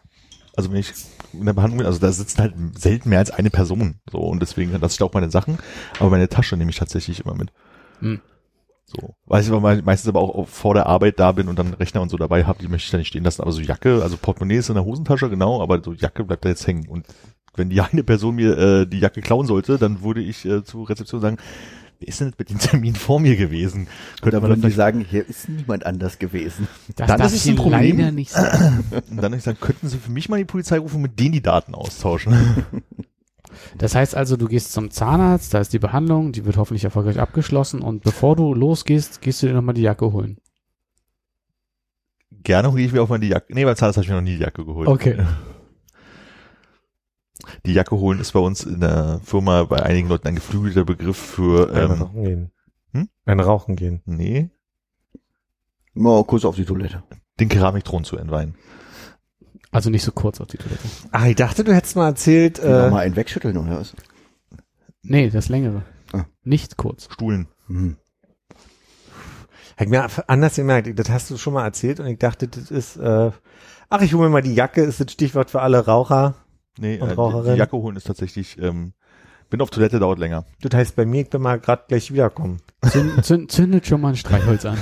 Also 0.56 0.72
wenn 0.72 0.80
ich 0.80 0.94
in 1.34 1.46
der 1.46 1.54
Behandlung 1.54 1.78
bin, 1.78 1.88
also 1.88 2.00
da 2.00 2.12
sitzt 2.12 2.40
halt 2.40 2.54
selten 2.78 3.10
mehr 3.10 3.20
als 3.20 3.32
eine 3.32 3.50
Person. 3.50 3.96
So 4.12 4.20
und 4.20 4.42
deswegen 4.42 4.72
lasse 4.74 4.94
ich 4.94 4.98
da 4.98 5.06
auch 5.06 5.14
meine 5.14 5.32
Sachen, 5.32 5.58
aber 6.00 6.10
meine 6.10 6.30
Tasche 6.30 6.58
nehme 6.58 6.72
ich 6.72 6.78
tatsächlich 6.78 7.24
immer 7.24 7.36
mit. 7.36 7.52
Hm. 8.00 8.20
So. 8.86 9.16
Weil 9.26 9.42
ich 9.42 9.50
aber 9.50 9.62
me- 9.62 9.82
meistens 9.84 10.10
aber 10.10 10.20
auch 10.20 10.48
vor 10.48 10.74
der 10.74 10.88
Arbeit 10.88 11.20
da 11.20 11.32
bin 11.32 11.48
und 11.48 11.58
dann 11.58 11.74
Rechner 11.74 12.02
und 12.02 12.10
so 12.10 12.18
dabei 12.18 12.44
habe, 12.44 12.60
die 12.60 12.68
möchte 12.68 12.86
ich 12.86 12.92
da 12.92 12.98
nicht 12.98 13.08
stehen 13.08 13.24
lassen. 13.24 13.42
Aber 13.42 13.54
so 13.54 13.62
Jacke, 13.62 14.04
also 14.04 14.18
Portemonnaie 14.18 14.58
ist 14.58 14.68
in 14.68 14.76
der 14.76 14.84
Hosentasche, 14.84 15.30
genau, 15.30 15.62
aber 15.62 15.82
so 15.82 15.94
Jacke 15.94 16.26
bleibt 16.26 16.44
da 16.44 16.50
jetzt 16.50 16.68
hängen. 16.68 16.90
Und 16.90 17.06
wenn 17.56 17.70
die 17.70 17.80
eine 17.80 18.04
Person 18.04 18.36
mir 18.36 18.58
äh, 18.58 18.86
die 18.86 19.00
Jacke 19.00 19.22
klauen 19.22 19.48
sollte, 19.48 19.78
dann 19.78 20.02
würde 20.04 20.22
ich 20.22 20.46
äh, 20.46 20.66
zur 20.66 20.90
Rezeption 20.90 21.22
sagen, 21.22 21.38
ist 22.06 22.22
denn 22.22 22.34
mit 22.38 22.50
dem 22.50 22.60
Termin 22.60 22.96
vor 22.96 23.20
mir 23.20 23.36
gewesen? 23.36 23.88
Könnte 24.22 24.38
Da 24.38 24.40
man 24.42 24.50
würden 24.50 24.62
die 24.62 24.72
vielleicht, 24.72 24.78
sagen, 24.78 25.06
hier 25.10 25.28
ist 25.28 25.50
niemand 25.50 25.86
anders 25.86 26.20
gewesen. 26.20 26.68
Das 26.96 27.08
Dann 27.08 27.22
ist 27.22 27.34
es 27.34 27.48
ein 27.48 27.56
Problem. 27.56 27.98
leider 27.98 28.12
nicht 28.12 28.32
sein. 28.32 28.84
und 29.10 29.18
dann 29.22 29.40
sagen, 29.40 29.58
könnten 29.60 29.88
Sie 29.90 29.98
für 29.98 30.12
mich 30.12 30.30
mal 30.30 30.38
die 30.38 30.46
Polizei 30.46 30.78
rufen 30.80 30.98
und 30.98 31.02
mit 31.04 31.20
denen 31.20 31.34
die 31.34 31.42
Daten 31.42 31.76
austauschen? 31.76 32.66
Das 33.78 33.96
heißt 33.96 34.16
also, 34.16 34.38
du 34.38 34.48
gehst 34.48 34.72
zum 34.72 34.92
Zahnarzt, 34.92 35.54
da 35.54 35.60
ist 35.60 35.74
die 35.74 35.80
Behandlung, 35.80 36.32
die 36.32 36.46
wird 36.46 36.56
hoffentlich 36.56 36.86
erfolgreich 36.86 37.20
abgeschlossen 37.20 37.82
und 37.82 38.02
bevor 38.02 38.38
du 38.38 38.54
losgehst, 38.54 39.22
gehst 39.22 39.44
du 39.44 39.48
dir 39.48 39.54
nochmal 39.54 39.76
die 39.76 39.82
Jacke 39.82 40.12
holen. 40.14 40.38
Gerne 42.44 42.72
hole 42.72 42.82
ich 42.82 42.94
mir 42.94 43.02
auch 43.04 43.10
mal 43.10 43.20
die 43.20 43.28
Jacke. 43.28 43.54
Nee, 43.54 43.66
beim 43.66 43.76
Zahnarzt 43.76 43.98
habe 43.98 44.04
ich 44.06 44.10
mir 44.10 44.16
noch 44.16 44.22
nie 44.24 44.38
die 44.38 44.42
Jacke 44.44 44.66
geholt. 44.66 44.88
Okay. 44.88 45.18
Die 47.66 47.74
Jacke 47.74 47.96
holen 47.98 48.20
ist 48.20 48.32
bei 48.34 48.40
uns 48.40 48.64
in 48.64 48.80
der 48.82 49.20
Firma 49.24 49.64
bei 49.64 49.82
einigen 49.84 50.08
Leuten 50.10 50.28
ein 50.28 50.36
geflügelter 50.36 50.86
Begriff 50.86 51.18
für 51.18 51.72
Ein 51.74 51.84
ähm, 51.84 52.02
Rauchen 52.02 52.24
gehen. 52.24 52.52
Hm? 52.94 53.10
Ein 53.26 53.40
Rauchen 53.40 53.76
gehen. 53.76 54.02
nee, 54.06 54.50
Mal 55.94 56.24
kurz 56.24 56.46
auf 56.46 56.56
die 56.56 56.66
Toilette. 56.66 57.04
den 57.40 57.50
Keramikthron 57.50 58.04
zu 58.06 58.18
entweihen. 58.18 58.56
Also 59.72 59.90
nicht 59.90 60.04
so 60.04 60.12
kurz 60.12 60.40
auf 60.42 60.48
die 60.48 60.58
Toilette. 60.58 60.84
Ach, 61.12 61.26
ich 61.26 61.36
dachte, 61.36 61.64
du 61.64 61.74
hättest 61.74 61.96
mal 61.96 62.08
erzählt, 62.08 62.60
Äh, 62.60 62.90
mal 62.90 63.00
einen 63.00 63.16
wegschütteln 63.16 63.58
oder 63.58 63.80
was? 63.80 63.94
Nee, 65.02 65.30
das 65.30 65.50
längere. 65.50 65.84
Ah. 66.14 66.26
Nicht 66.44 66.78
kurz. 66.78 67.08
Stuhlen. 67.12 67.48
Hm. 67.68 67.98
hab 69.78 69.82
ich 69.86 69.90
mir 69.90 70.08
anders 70.30 70.56
gemerkt, 70.56 70.98
das 71.00 71.10
hast 71.10 71.30
du 71.32 71.38
schon 71.38 71.54
mal 71.54 71.64
erzählt 71.66 72.00
und 72.00 72.08
ich 72.08 72.20
dachte, 72.20 72.48
das 72.48 72.70
ist, 72.72 72.98
äh, 72.98 73.32
ach, 73.90 74.02
ich 74.02 74.14
hole 74.14 74.26
mir 74.26 74.30
mal 74.34 74.42
die 74.42 74.54
Jacke, 74.56 74.82
ist 74.84 75.00
das 75.00 75.12
Stichwort 75.12 75.50
für 75.50 75.62
alle 75.62 75.86
Raucher. 75.86 76.36
Nee, 76.78 77.00
Und 77.00 77.08
äh, 77.10 77.12
die, 77.12 77.16
Raucherin? 77.18 77.54
die 77.54 77.60
Jacke 77.60 77.78
holen 77.78 77.96
ist 77.96 78.08
tatsächlich, 78.08 78.58
ähm, 78.62 78.94
bin 79.50 79.62
auf 79.62 79.70
Toilette, 79.70 80.00
dauert 80.00 80.20
länger. 80.20 80.46
Das 80.62 80.74
heißt 80.74 80.96
bei 80.96 81.06
mir, 81.06 81.22
ich 81.22 81.30
bin 81.30 81.42
mal 81.42 81.60
gerade 81.60 81.84
gleich 81.88 82.12
wiederkommen. 82.12 82.62
Zünd, 82.90 83.26
zünd, 83.26 83.52
zündet 83.52 83.86
schon 83.88 84.02
mal 84.02 84.10
ein 84.10 84.16
Streichholz 84.16 84.66
an. 84.66 84.78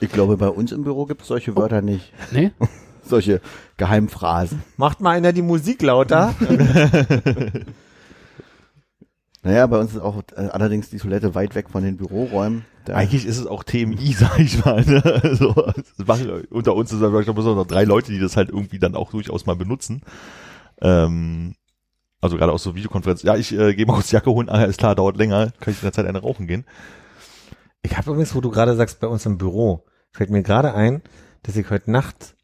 Ich 0.00 0.10
glaube, 0.12 0.36
bei 0.36 0.48
uns 0.48 0.70
im 0.72 0.84
Büro 0.84 1.06
gibt 1.06 1.22
es 1.22 1.28
solche 1.28 1.56
Wörter 1.56 1.82
nicht. 1.82 2.12
Nee? 2.30 2.52
Solche 3.02 3.40
Geheimphrasen. 3.78 4.62
Macht 4.76 5.00
mal 5.00 5.12
einer 5.16 5.32
die 5.32 5.40
Musik 5.40 5.80
lauter. 5.80 6.34
Naja, 9.48 9.66
bei 9.66 9.78
uns 9.78 9.94
ist 9.94 10.00
auch 10.02 10.22
äh, 10.36 10.40
allerdings 10.50 10.90
die 10.90 10.98
Toilette 10.98 11.34
weit 11.34 11.54
weg 11.54 11.70
von 11.70 11.82
den 11.82 11.96
Büroräumen. 11.96 12.66
Da, 12.84 12.92
Eigentlich 12.92 13.24
ist 13.24 13.38
es 13.38 13.46
auch 13.46 13.64
TMI, 13.64 14.12
sag 14.18 14.38
ich 14.38 14.62
mal. 14.62 14.84
Ne? 14.84 15.02
Also, 15.22 15.54
das 15.54 16.06
machen, 16.06 16.44
unter 16.50 16.74
uns 16.74 16.92
ich 16.92 16.98
glaube, 16.98 17.42
noch 17.42 17.66
drei 17.66 17.84
Leute, 17.84 18.12
die 18.12 18.18
das 18.18 18.36
halt 18.36 18.50
irgendwie 18.50 18.78
dann 18.78 18.94
auch 18.94 19.10
durchaus 19.10 19.46
mal 19.46 19.56
benutzen. 19.56 20.02
Ähm, 20.82 21.54
also 22.20 22.36
gerade 22.36 22.52
aus 22.52 22.62
so 22.62 22.74
Videokonferenzen. 22.74 23.26
Ja, 23.26 23.36
ich 23.36 23.58
äh, 23.58 23.72
gehe 23.72 23.86
mal 23.86 23.94
kurz 23.94 24.08
die 24.08 24.16
Jacke 24.16 24.30
holen. 24.30 24.50
Ah, 24.50 24.64
ist 24.64 24.80
klar, 24.80 24.94
dauert 24.94 25.16
länger. 25.16 25.50
Kann 25.60 25.72
ich 25.72 25.78
in 25.78 25.86
der 25.86 25.92
Zeit 25.94 26.04
eine 26.04 26.18
rauchen 26.18 26.46
gehen? 26.46 26.66
Ich 27.80 27.96
habe 27.96 28.10
übrigens, 28.10 28.34
wo 28.34 28.42
du 28.42 28.50
gerade 28.50 28.76
sagst, 28.76 29.00
bei 29.00 29.06
uns 29.06 29.24
im 29.24 29.38
Büro, 29.38 29.86
fällt 30.12 30.28
mir 30.28 30.42
gerade 30.42 30.74
ein, 30.74 31.00
dass 31.42 31.56
ich 31.56 31.70
heute 31.70 31.90
Nacht 31.90 32.34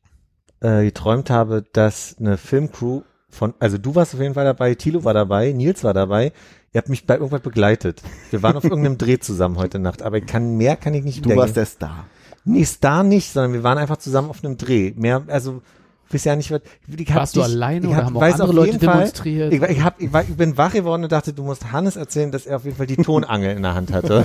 äh, 0.61 0.85
geträumt 0.85 1.29
habe, 1.29 1.67
dass 1.75 2.17
eine 2.19 2.39
Filmcrew 2.39 3.03
von, 3.29 3.53
also 3.59 3.77
du 3.77 3.95
warst 3.95 4.15
auf 4.15 4.21
jeden 4.23 4.33
Fall 4.33 4.47
dabei, 4.47 4.75
Thilo 4.75 5.05
war 5.05 5.13
dabei, 5.13 5.53
Nils 5.53 5.85
war 5.85 5.93
dabei, 5.93 6.33
ihr 6.75 6.79
habt 6.79 6.89
mich 6.89 7.07
bei 7.07 7.15
irgendwas 7.15 7.41
begleitet. 7.41 8.03
Wir 8.31 8.43
waren 8.43 8.57
auf 8.57 8.65
irgendeinem 8.65 8.99
Dreh 8.99 9.19
zusammen 9.19 9.57
heute 9.57 9.79
Nacht, 9.79 10.03
aber 10.03 10.19
ich 10.19 10.27
kann, 10.27 10.57
mehr 10.57 10.77
kann 10.77 10.93
ich 10.93 11.05
nicht 11.05 11.25
du 11.25 11.35
warst 11.37 11.57
der 11.57 11.67
Star. 11.67 12.05
Nee, 12.45 12.65
Star 12.65 13.05
nicht, 13.05 13.33
sondern 13.33 13.53
wir 13.55 13.63
waren 13.63 13.79
einfach 13.79 13.97
zusammen 13.97 14.29
auf 14.29 14.45
einem 14.45 14.59
Dreh. 14.59 14.93
Mehr, 14.97 15.23
also, 15.29 15.63
ich 16.09 16.15
weiß 16.15 16.25
ja 16.25 16.37
nicht, 16.37 16.51
was, 16.51 16.61
ich 16.87 17.09
hab 17.11 17.17
Warst 17.17 17.37
du 17.37 17.41
dich- 17.41 17.49
alleine 17.49 17.87
ich 17.87 17.87
oder 17.87 17.97
hab- 17.97 18.05
haben 18.07 18.17
auch 18.19 18.23
andere 18.23 18.53
Leute 18.53 18.79
Fall- 18.81 18.95
demonstriert? 18.99 19.53
Ich, 19.55 19.63
ich, 19.63 19.83
hab, 19.83 20.01
ich, 20.01 20.13
war, 20.13 20.23
ich 20.23 20.37
bin 20.37 20.57
wach 20.59 20.73
geworden 20.73 21.05
und 21.05 21.13
dachte, 21.13 21.33
du 21.33 21.45
musst 21.45 21.73
Hannes 21.73 21.97
erzählen, 21.97 22.31
dass 22.33 22.45
er 22.45 22.57
auf 22.57 22.65
jeden 22.65 22.77
Fall 22.77 22.87
die 22.87 22.97
Tonangel 22.97 23.57
in 23.57 23.63
der 23.63 23.75
Hand 23.75 23.93
hatte. 23.93 24.25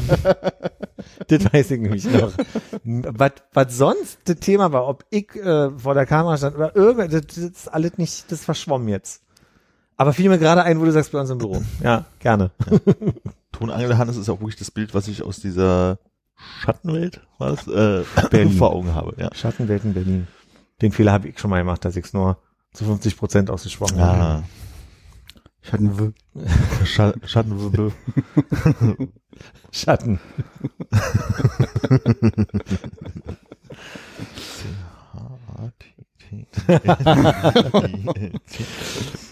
das 1.27 1.53
weiß 1.53 1.71
ich 1.71 1.79
nämlich 1.79 2.05
noch. 2.11 2.33
Was, 2.83 3.31
was 3.53 3.77
sonst 3.77 4.19
das 4.25 4.37
Thema 4.37 4.71
war, 4.73 4.87
ob 4.87 5.05
ich 5.11 5.33
äh, 5.35 5.69
vor 5.77 5.93
der 5.93 6.05
Kamera 6.05 6.35
stand 6.35 6.55
oder 6.57 6.75
irgendwas, 6.75 7.09
das, 7.11 7.27
das 7.27 7.37
ist 7.37 7.67
alles 7.73 7.97
nicht, 7.97 8.25
das 8.31 8.39
ist 8.39 8.45
verschwommen 8.45 8.89
jetzt. 8.89 9.21
Aber 9.99 10.13
fiel 10.13 10.29
mir 10.29 10.39
gerade 10.39 10.63
ein, 10.63 10.79
wo 10.79 10.85
du 10.85 10.93
sagst, 10.93 11.11
bei 11.11 11.19
uns 11.19 11.29
im 11.29 11.39
Büro. 11.39 11.61
Ja, 11.83 12.05
gerne. 12.19 12.51
Tonangel 13.51 13.97
Hannes 13.97 14.15
ist 14.15 14.29
auch 14.29 14.39
wirklich 14.39 14.55
das 14.55 14.71
Bild, 14.71 14.93
was 14.93 15.09
ich 15.09 15.23
aus 15.23 15.41
dieser 15.41 15.99
Schattenwelt, 16.61 17.19
was, 17.37 17.67
äh, 17.67 18.05
Berlin. 18.31 18.51
vor 18.57 18.71
Augen 18.71 18.95
habe. 18.95 19.13
Ja. 19.17 19.29
Schattenwelten 19.35 19.93
Berlin. 19.93 20.27
Den 20.81 20.93
Fehler 20.93 21.11
habe 21.11 21.27
ich 21.27 21.37
schon 21.37 21.49
mal 21.49 21.57
gemacht, 21.59 21.83
dass 21.83 21.97
ich 21.97 22.05
es 22.05 22.13
nur 22.13 22.37
zu 22.71 22.85
50 22.85 23.17
Prozent 23.17 23.49
ausgesprochen 23.49 23.99
habe. 23.99 24.23
Ah, 24.23 24.43
Ich 25.61 25.73
hatte 25.73 25.83
einen 25.83 25.99
W. 25.99 26.11
Scha 26.85 27.11
Schattenwirbel. 27.25 27.91
Schatten. 29.73 30.21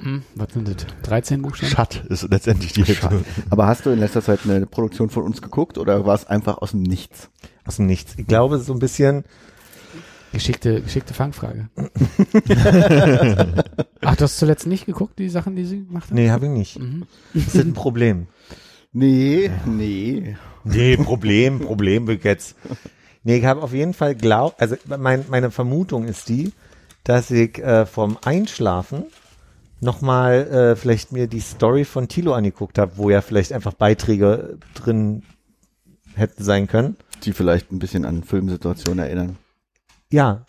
Hm, 0.00 0.22
was 0.34 0.52
sind 0.52 0.68
das? 0.68 0.86
13 1.02 1.42
Buchstaben? 1.42 1.72
Schatt 1.72 2.04
ist 2.08 2.30
letztendlich 2.30 2.72
die 2.72 2.84
Hälfte. 2.84 3.24
Aber 3.50 3.66
hast 3.66 3.84
du 3.84 3.90
in 3.90 3.98
letzter 3.98 4.22
Zeit 4.22 4.40
eine 4.44 4.66
Produktion 4.66 5.10
von 5.10 5.24
uns 5.24 5.42
geguckt 5.42 5.76
oder 5.78 6.06
war 6.06 6.14
es 6.14 6.26
einfach 6.26 6.58
aus 6.58 6.70
dem 6.70 6.82
Nichts? 6.82 7.30
Aus 7.64 7.76
dem 7.76 7.86
Nichts. 7.86 8.14
Ich 8.16 8.26
glaube, 8.26 8.58
so 8.58 8.72
ein 8.72 8.78
bisschen, 8.78 9.24
Geschickte, 10.32 10.82
geschickte 10.82 11.14
Fangfrage. 11.14 11.68
Ach, 14.02 14.16
du 14.16 14.24
hast 14.24 14.38
zuletzt 14.38 14.66
nicht 14.66 14.84
geguckt, 14.86 15.18
die 15.18 15.30
Sachen, 15.30 15.56
die 15.56 15.64
sie 15.64 15.84
gemacht 15.84 16.04
hat? 16.04 16.14
nee, 16.14 16.30
habe 16.30 16.46
ich 16.46 16.52
nicht. 16.52 16.78
Mhm. 16.78 17.04
Das 17.32 17.54
ist 17.54 17.64
ein 17.64 17.72
Problem. 17.72 18.26
Nee, 18.92 19.50
nee. 19.64 20.36
Nee, 20.64 20.96
Problem, 20.98 21.60
Problem 21.60 22.08
jetzt. 22.22 22.56
Nee, 23.24 23.38
ich 23.38 23.44
habe 23.44 23.62
auf 23.62 23.72
jeden 23.72 23.94
Fall 23.94 24.14
glaub, 24.14 24.60
also 24.60 24.76
mein, 24.86 25.24
meine 25.28 25.50
Vermutung 25.50 26.06
ist 26.06 26.28
die, 26.28 26.52
dass 27.04 27.30
ich 27.30 27.58
äh, 27.58 27.86
vom 27.86 28.18
Einschlafen 28.22 29.04
nochmal 29.80 30.46
äh, 30.46 30.76
vielleicht 30.76 31.12
mir 31.12 31.26
die 31.26 31.40
Story 31.40 31.84
von 31.84 32.08
Tilo 32.08 32.32
angeguckt 32.34 32.78
habe, 32.78 32.92
wo 32.96 33.10
ja 33.10 33.20
vielleicht 33.20 33.52
einfach 33.52 33.74
Beiträge 33.74 34.58
drin 34.74 35.22
hätten 36.14 36.42
sein 36.42 36.66
können. 36.66 36.96
Die 37.24 37.32
vielleicht 37.32 37.72
ein 37.72 37.78
bisschen 37.78 38.04
an 38.04 38.22
Filmsituationen 38.22 39.04
erinnern. 39.04 39.36
Ja, 40.10 40.46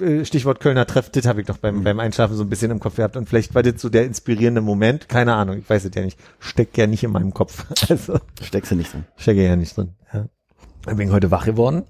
äh, 0.00 0.24
Stichwort 0.24 0.60
Kölner 0.60 0.86
Treff, 0.86 1.10
das 1.10 1.26
habe 1.26 1.40
ich 1.40 1.46
doch 1.46 1.58
beim, 1.58 1.84
beim 1.84 2.00
Einschlafen 2.00 2.36
so 2.36 2.42
ein 2.42 2.48
bisschen 2.48 2.70
im 2.70 2.80
Kopf 2.80 2.96
gehabt 2.96 3.16
und 3.16 3.28
vielleicht 3.28 3.54
war 3.54 3.62
das 3.62 3.80
so 3.80 3.88
der 3.88 4.04
inspirierende 4.04 4.60
Moment, 4.60 5.08
keine 5.08 5.34
Ahnung, 5.34 5.58
ich 5.58 5.68
weiß 5.68 5.84
es 5.84 5.94
ja 5.94 6.02
nicht, 6.02 6.18
steckt 6.38 6.76
ja 6.76 6.86
nicht 6.86 7.04
in 7.04 7.12
meinem 7.12 7.34
Kopf, 7.34 7.66
also 7.90 8.18
Steckst 8.42 8.72
du 8.72 8.76
nicht 8.76 8.92
drin. 8.92 9.04
stecke 9.16 9.44
ja 9.44 9.56
nicht 9.56 9.76
drin. 9.76 9.94
Ja. 10.12 10.26
Ich 10.88 10.96
bin 10.96 11.12
heute 11.12 11.30
wach 11.30 11.44
geworden. 11.44 11.84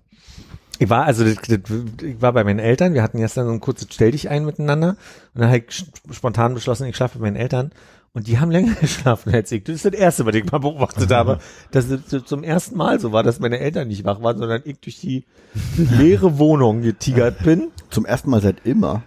Ich 0.79 0.91
war 0.91 1.05
also, 1.05 1.25
das, 1.25 1.37
das, 1.37 1.59
ich 2.03 2.21
war 2.21 2.33
bei 2.33 2.45
meinen 2.45 2.59
Eltern, 2.59 2.95
wir 2.95 3.03
hatten 3.03 3.19
gestern 3.19 3.47
so 3.47 3.53
ein 3.53 3.61
kurzes 3.61 3.89
Stell 3.93 4.11
dich 4.11 4.29
ein 4.29 4.45
miteinander 4.45 4.91
und 5.35 5.41
dann 5.41 5.49
habe 5.49 5.59
ich 5.59 5.65
sch- 5.75 5.87
spontan 6.13 6.55
beschlossen, 6.55 6.87
ich 6.87 6.97
schlafe 6.97 7.19
bei 7.19 7.25
meinen 7.27 7.37
Eltern 7.37 7.73
und 8.13 8.27
die 8.27 8.39
haben 8.39 8.51
länger 8.51 8.75
geschlafen 8.81 9.33
als 9.35 9.51
ich. 9.53 9.65
Das 9.65 9.77
ist 9.77 9.85
das 9.85 9.95
Erste, 9.95 10.27
was 10.27 10.35
ich 10.35 10.51
mal 10.51 10.59
beobachtet 10.59 11.11
habe, 11.13 11.39
dass 11.71 11.87
es 11.89 12.25
zum 12.25 12.43
ersten 12.43 12.77
Mal 12.77 13.01
so 13.01 13.13
war, 13.13 13.23
dass 13.23 13.41
meine 13.41 13.59
Eltern 13.59 13.89
nicht 13.89 14.05
wach 14.05 14.23
waren, 14.23 14.39
sondern 14.39 14.63
ich 14.65 14.81
durch 14.81 15.01
die 15.01 15.25
leere 15.77 16.39
Wohnung 16.39 16.83
getigert 16.83 17.43
bin. 17.43 17.69
Zum 17.91 18.05
ersten 18.05 18.31
Mal 18.31 18.41
seit 18.43 18.67
immer. 18.67 19.03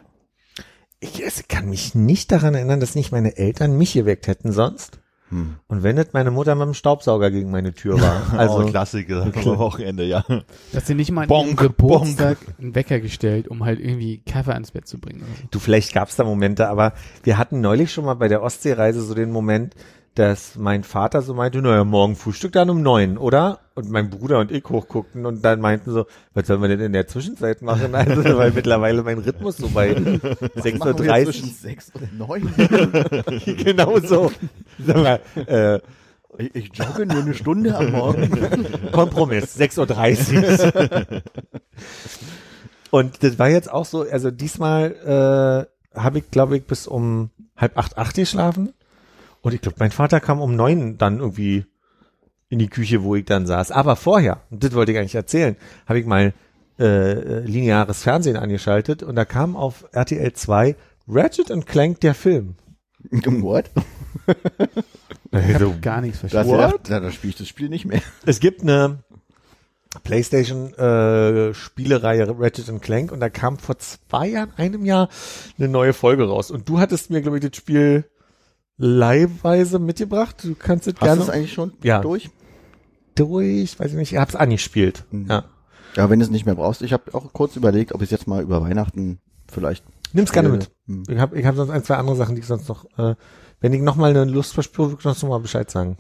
Ich 1.00 1.24
es 1.26 1.48
kann 1.48 1.70
mich 1.70 1.96
nicht 1.96 2.32
daran 2.32 2.56
erinnern, 2.56 2.80
dass 2.80 2.96
nicht 2.96 3.12
meine 3.12 3.38
Eltern 3.38 3.78
mich 3.78 3.94
geweckt 3.94 4.28
hätten 4.28 4.52
sonst. 4.52 5.00
Hm. 5.30 5.56
Und 5.68 5.84
wenn 5.84 5.96
nicht 5.96 6.14
meine 6.14 6.32
Mutter 6.32 6.56
mit 6.56 6.66
dem 6.66 6.74
Staubsauger 6.74 7.32
gegen 7.32 7.52
meine 7.52 7.74
Tür 7.74 8.00
war. 8.02 8.22
Also, 8.40 8.60
oh, 8.60 8.66
Klassiker 8.66 9.24
am 9.24 9.58
Wochenende, 9.58 10.06
ja. 10.06 10.24
Dass 10.72 10.88
sie 10.88 10.96
nicht 10.96 11.12
mal 11.12 11.28
Bonk, 11.28 11.60
Geburtstag 11.60 12.38
einen 12.60 12.74
Wecker 12.74 13.00
gestellt, 13.00 13.48
um 13.48 13.66
halt 13.66 13.80
irgendwie 13.80 14.20
Kaffee 14.20 14.54
ans 14.54 14.72
Bett 14.72 14.88
zu 14.88 14.98
bringen. 14.98 15.24
Du, 15.52 15.60
vielleicht 15.60 15.94
gab's 15.94 16.16
da 16.16 16.24
Momente, 16.24 16.70
aber 16.70 16.94
wir 17.24 17.38
hatten 17.38 17.60
neulich 17.60 17.92
schon 17.92 18.06
mal 18.06 18.14
bei 18.14 18.28
der 18.28 18.42
Ostseereise 18.42 19.02
so 19.02 19.14
den 19.14 19.32
Moment, 19.32 19.76
dass 20.16 20.56
mein 20.56 20.84
Vater 20.84 21.22
so 21.22 21.34
meinte, 21.34 21.62
naja, 21.62 21.84
morgen 21.84 22.16
Frühstück 22.16 22.52
dann 22.52 22.70
um 22.70 22.82
neun, 22.82 23.18
oder? 23.18 23.60
Und 23.76 23.90
mein 23.90 24.10
Bruder 24.10 24.40
und 24.40 24.52
ich 24.52 24.66
hochguckten 24.66 25.26
und 25.26 25.44
dann 25.46 25.62
meinten 25.62 25.92
so, 25.92 26.06
was 26.34 26.48
sollen 26.48 26.62
wir 26.62 26.68
denn 26.68 26.82
in 26.82 26.94
der 26.94 27.08
Zwischenzeit 27.08 27.62
machen? 27.62 27.96
Also, 27.96 28.38
weil 28.38 28.52
mittlerweile 28.52 29.04
mein 29.04 29.20
Rhythmus 29.20 29.58
so 29.58 29.70
bei 29.70 29.92
6.30 29.98 31.24
zwischen 31.24 31.50
sechs 31.50 31.92
und 31.94 32.18
neun. 32.18 32.44
Uhr, 32.44 33.56
genau 33.56 34.00
so. 34.00 34.32
Sag 34.86 34.96
mal, 34.98 35.20
äh, 35.36 35.80
Ich, 36.38 36.56
ich 36.56 36.72
jogge 36.74 37.06
nur 37.06 37.22
eine 37.22 37.34
Stunde 37.34 37.76
am 37.76 37.92
Morgen. 37.92 38.32
Kompromiss, 38.92 39.58
6.30 39.60 40.74
Uhr. 40.74 41.22
Und 42.92 43.24
das 43.24 43.38
war 43.40 43.50
jetzt 43.50 43.72
auch 43.72 43.86
so, 43.86 44.02
also 44.02 44.32
diesmal 44.32 45.68
äh, 45.94 45.98
habe 46.00 46.20
ich, 46.20 46.32
glaube 46.32 46.58
ich, 46.58 46.66
bis 46.66 46.88
um 46.88 47.30
halb 47.56 47.78
acht, 47.78 47.98
acht 47.98 48.16
geschlafen. 48.16 48.74
Und 49.42 49.54
ich 49.54 49.62
glaube, 49.62 49.78
mein 49.80 49.92
Vater 49.92 50.20
kam 50.20 50.42
um 50.42 50.56
neun 50.56 50.98
dann 50.98 51.20
irgendwie 51.20 51.66
in 52.50 52.60
die 52.60 52.68
Küche, 52.70 53.04
wo 53.04 53.16
ich 53.16 53.26
dann 53.26 53.46
saß. 53.46 53.72
Aber 53.72 53.96
vorher, 53.96 54.42
und 54.50 54.64
das 54.64 54.74
wollte 54.74 54.92
ich 54.92 54.98
eigentlich 54.98 55.16
erzählen, 55.16 55.56
habe 55.86 56.00
ich 56.00 56.06
mal 56.06 56.34
äh, 56.80 57.40
lineares 57.42 58.04
Fernsehen 58.04 58.38
angeschaltet 58.38 59.04
und 59.04 59.16
da 59.16 59.26
kam 59.26 59.56
auf 59.56 59.86
RTL 59.92 60.34
2 60.34 60.76
Ratchet 61.08 61.52
and 61.52 61.66
Clank 61.68 62.00
der 62.02 62.14
Film. 62.16 62.56
What? 63.12 63.66
Ich 65.32 65.38
Also, 65.56 65.74
hab 65.74 65.82
gar 65.84 66.02
nichts 66.02 66.20
verstanden. 66.20 66.50
du 66.52 66.58
gedacht, 66.58 66.80
da, 66.90 67.00
da 67.00 67.12
spiele 67.12 67.30
ich 67.32 67.38
das 67.38 67.48
Spiel 67.48 67.70
nicht 67.70 67.86
mehr. 67.86 68.02
Es 68.26 68.40
gibt 68.40 68.62
eine 68.64 69.04
PlayStation 70.04 70.74
äh, 70.74 71.54
Spielereihe 71.54 72.28
Ratchet 72.40 72.68
and 72.70 72.82
Clank 72.82 73.12
und 73.12 73.20
da 73.20 73.30
kam 73.30 73.60
vor 73.60 73.78
zwei 73.78 74.28
Jahren, 74.28 74.52
einem 74.58 74.86
Jahr 74.86 75.08
eine 75.60 75.68
neue 75.68 75.94
Folge 75.94 76.28
raus. 76.28 76.50
Und 76.50 76.68
du 76.68 76.80
hattest 76.80 77.12
mir, 77.12 77.22
glaube 77.22 77.38
ich, 77.38 77.48
das 77.48 77.56
Spiel 77.58 78.06
leihweise 78.80 79.78
mitgebracht. 79.78 80.38
Du 80.44 80.56
kannst 80.56 80.88
es 80.88 80.94
Hast 80.96 81.02
du 81.02 81.06
gerne 81.06 81.22
es 81.22 81.30
eigentlich 81.30 81.54
schon 81.54 81.74
Ja. 81.84 82.02
durch? 82.02 82.30
durch, 83.16 83.78
weiß 83.80 83.92
ich 83.92 83.98
nicht, 83.98 84.14
ich 84.14 84.18
hab's 84.18 84.36
angespielt. 84.36 85.04
Mhm. 85.12 85.28
Ja. 85.30 85.44
Ja, 85.96 86.10
wenn 86.10 86.20
du 86.20 86.26
es 86.26 86.32
nicht 86.32 86.46
mehr 86.46 86.56
brauchst. 86.56 86.82
Ich 86.82 86.94
habe 86.94 87.14
auch 87.14 87.34
kurz 87.34 87.56
überlegt, 87.58 87.94
ob 87.94 88.02
ich 88.02 88.06
es 88.08 88.12
jetzt 88.12 88.28
mal 88.28 88.42
über 88.42 88.62
Weihnachten 88.62 89.20
vielleicht. 89.52 89.84
Nimm's 90.14 90.32
gerne 90.32 90.50
mit. 90.50 90.72
hm. 90.88 91.04
Ich 91.10 91.18
habe 91.20 91.38
ich 91.38 91.46
hab 91.46 91.56
sonst 91.56 91.70
ein, 91.72 91.84
zwei 91.84 91.96
andere 91.96 92.16
Sachen, 92.16 92.36
die 92.36 92.42
ich 92.42 92.48
sonst 92.48 92.70
noch, 92.70 92.86
äh, 92.98 93.16
wenn 93.60 93.74
ich 93.74 93.82
noch 93.82 93.96
mal 93.98 94.12
eine 94.12 94.24
Lust 94.26 94.54
verspüre, 94.54 94.90
würde 94.90 95.00
ich 95.00 95.04
sonst 95.04 95.22
noch 95.24 95.30
mal 95.30 95.40
Bescheid 95.40 95.70
sagen. 95.70 95.98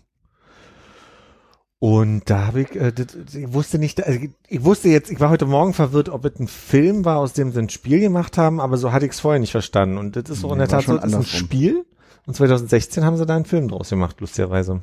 Und 1.79 2.29
da 2.29 2.47
habe 2.47 2.61
ich, 2.61 2.75
äh, 2.75 2.91
das, 2.91 3.07
ich 3.33 3.53
wusste 3.53 3.79
nicht, 3.79 4.03
also 4.05 4.19
ich, 4.19 4.29
ich 4.47 4.63
wusste 4.63 4.89
jetzt, 4.89 5.09
ich 5.11 5.19
war 5.19 5.29
heute 5.29 5.45
Morgen 5.45 5.73
verwirrt, 5.73 6.09
ob 6.09 6.25
es 6.25 6.37
ein 6.39 6.47
Film 6.47 7.05
war, 7.05 7.17
aus 7.17 7.33
dem 7.33 7.51
sie 7.51 7.59
ein 7.59 7.69
Spiel 7.69 7.99
gemacht 8.01 8.37
haben, 8.37 8.59
aber 8.59 8.77
so 8.77 8.91
hatte 8.91 9.05
ich 9.05 9.13
es 9.13 9.19
vorher 9.21 9.39
nicht 9.39 9.51
verstanden. 9.51 9.97
Und 9.97 10.15
das 10.15 10.29
ist 10.29 10.41
so 10.41 10.51
in 10.51 10.57
Nee, 10.59 10.65
der 10.65 10.71
war 10.73 10.79
Tat 10.81 10.87
so, 10.87 10.97
das 10.97 11.11
ist 11.11 11.15
ein. 11.15 11.23
Spiel. 11.25 11.85
Und 12.29 12.35
2016 12.35 13.03
haben 13.03 13.17
sie 13.17 13.25
da 13.25 13.35
einen 13.35 13.45
Film 13.45 13.69
draus 13.69 13.89
gemacht, 13.89 14.21
lustigerweise. 14.21 14.81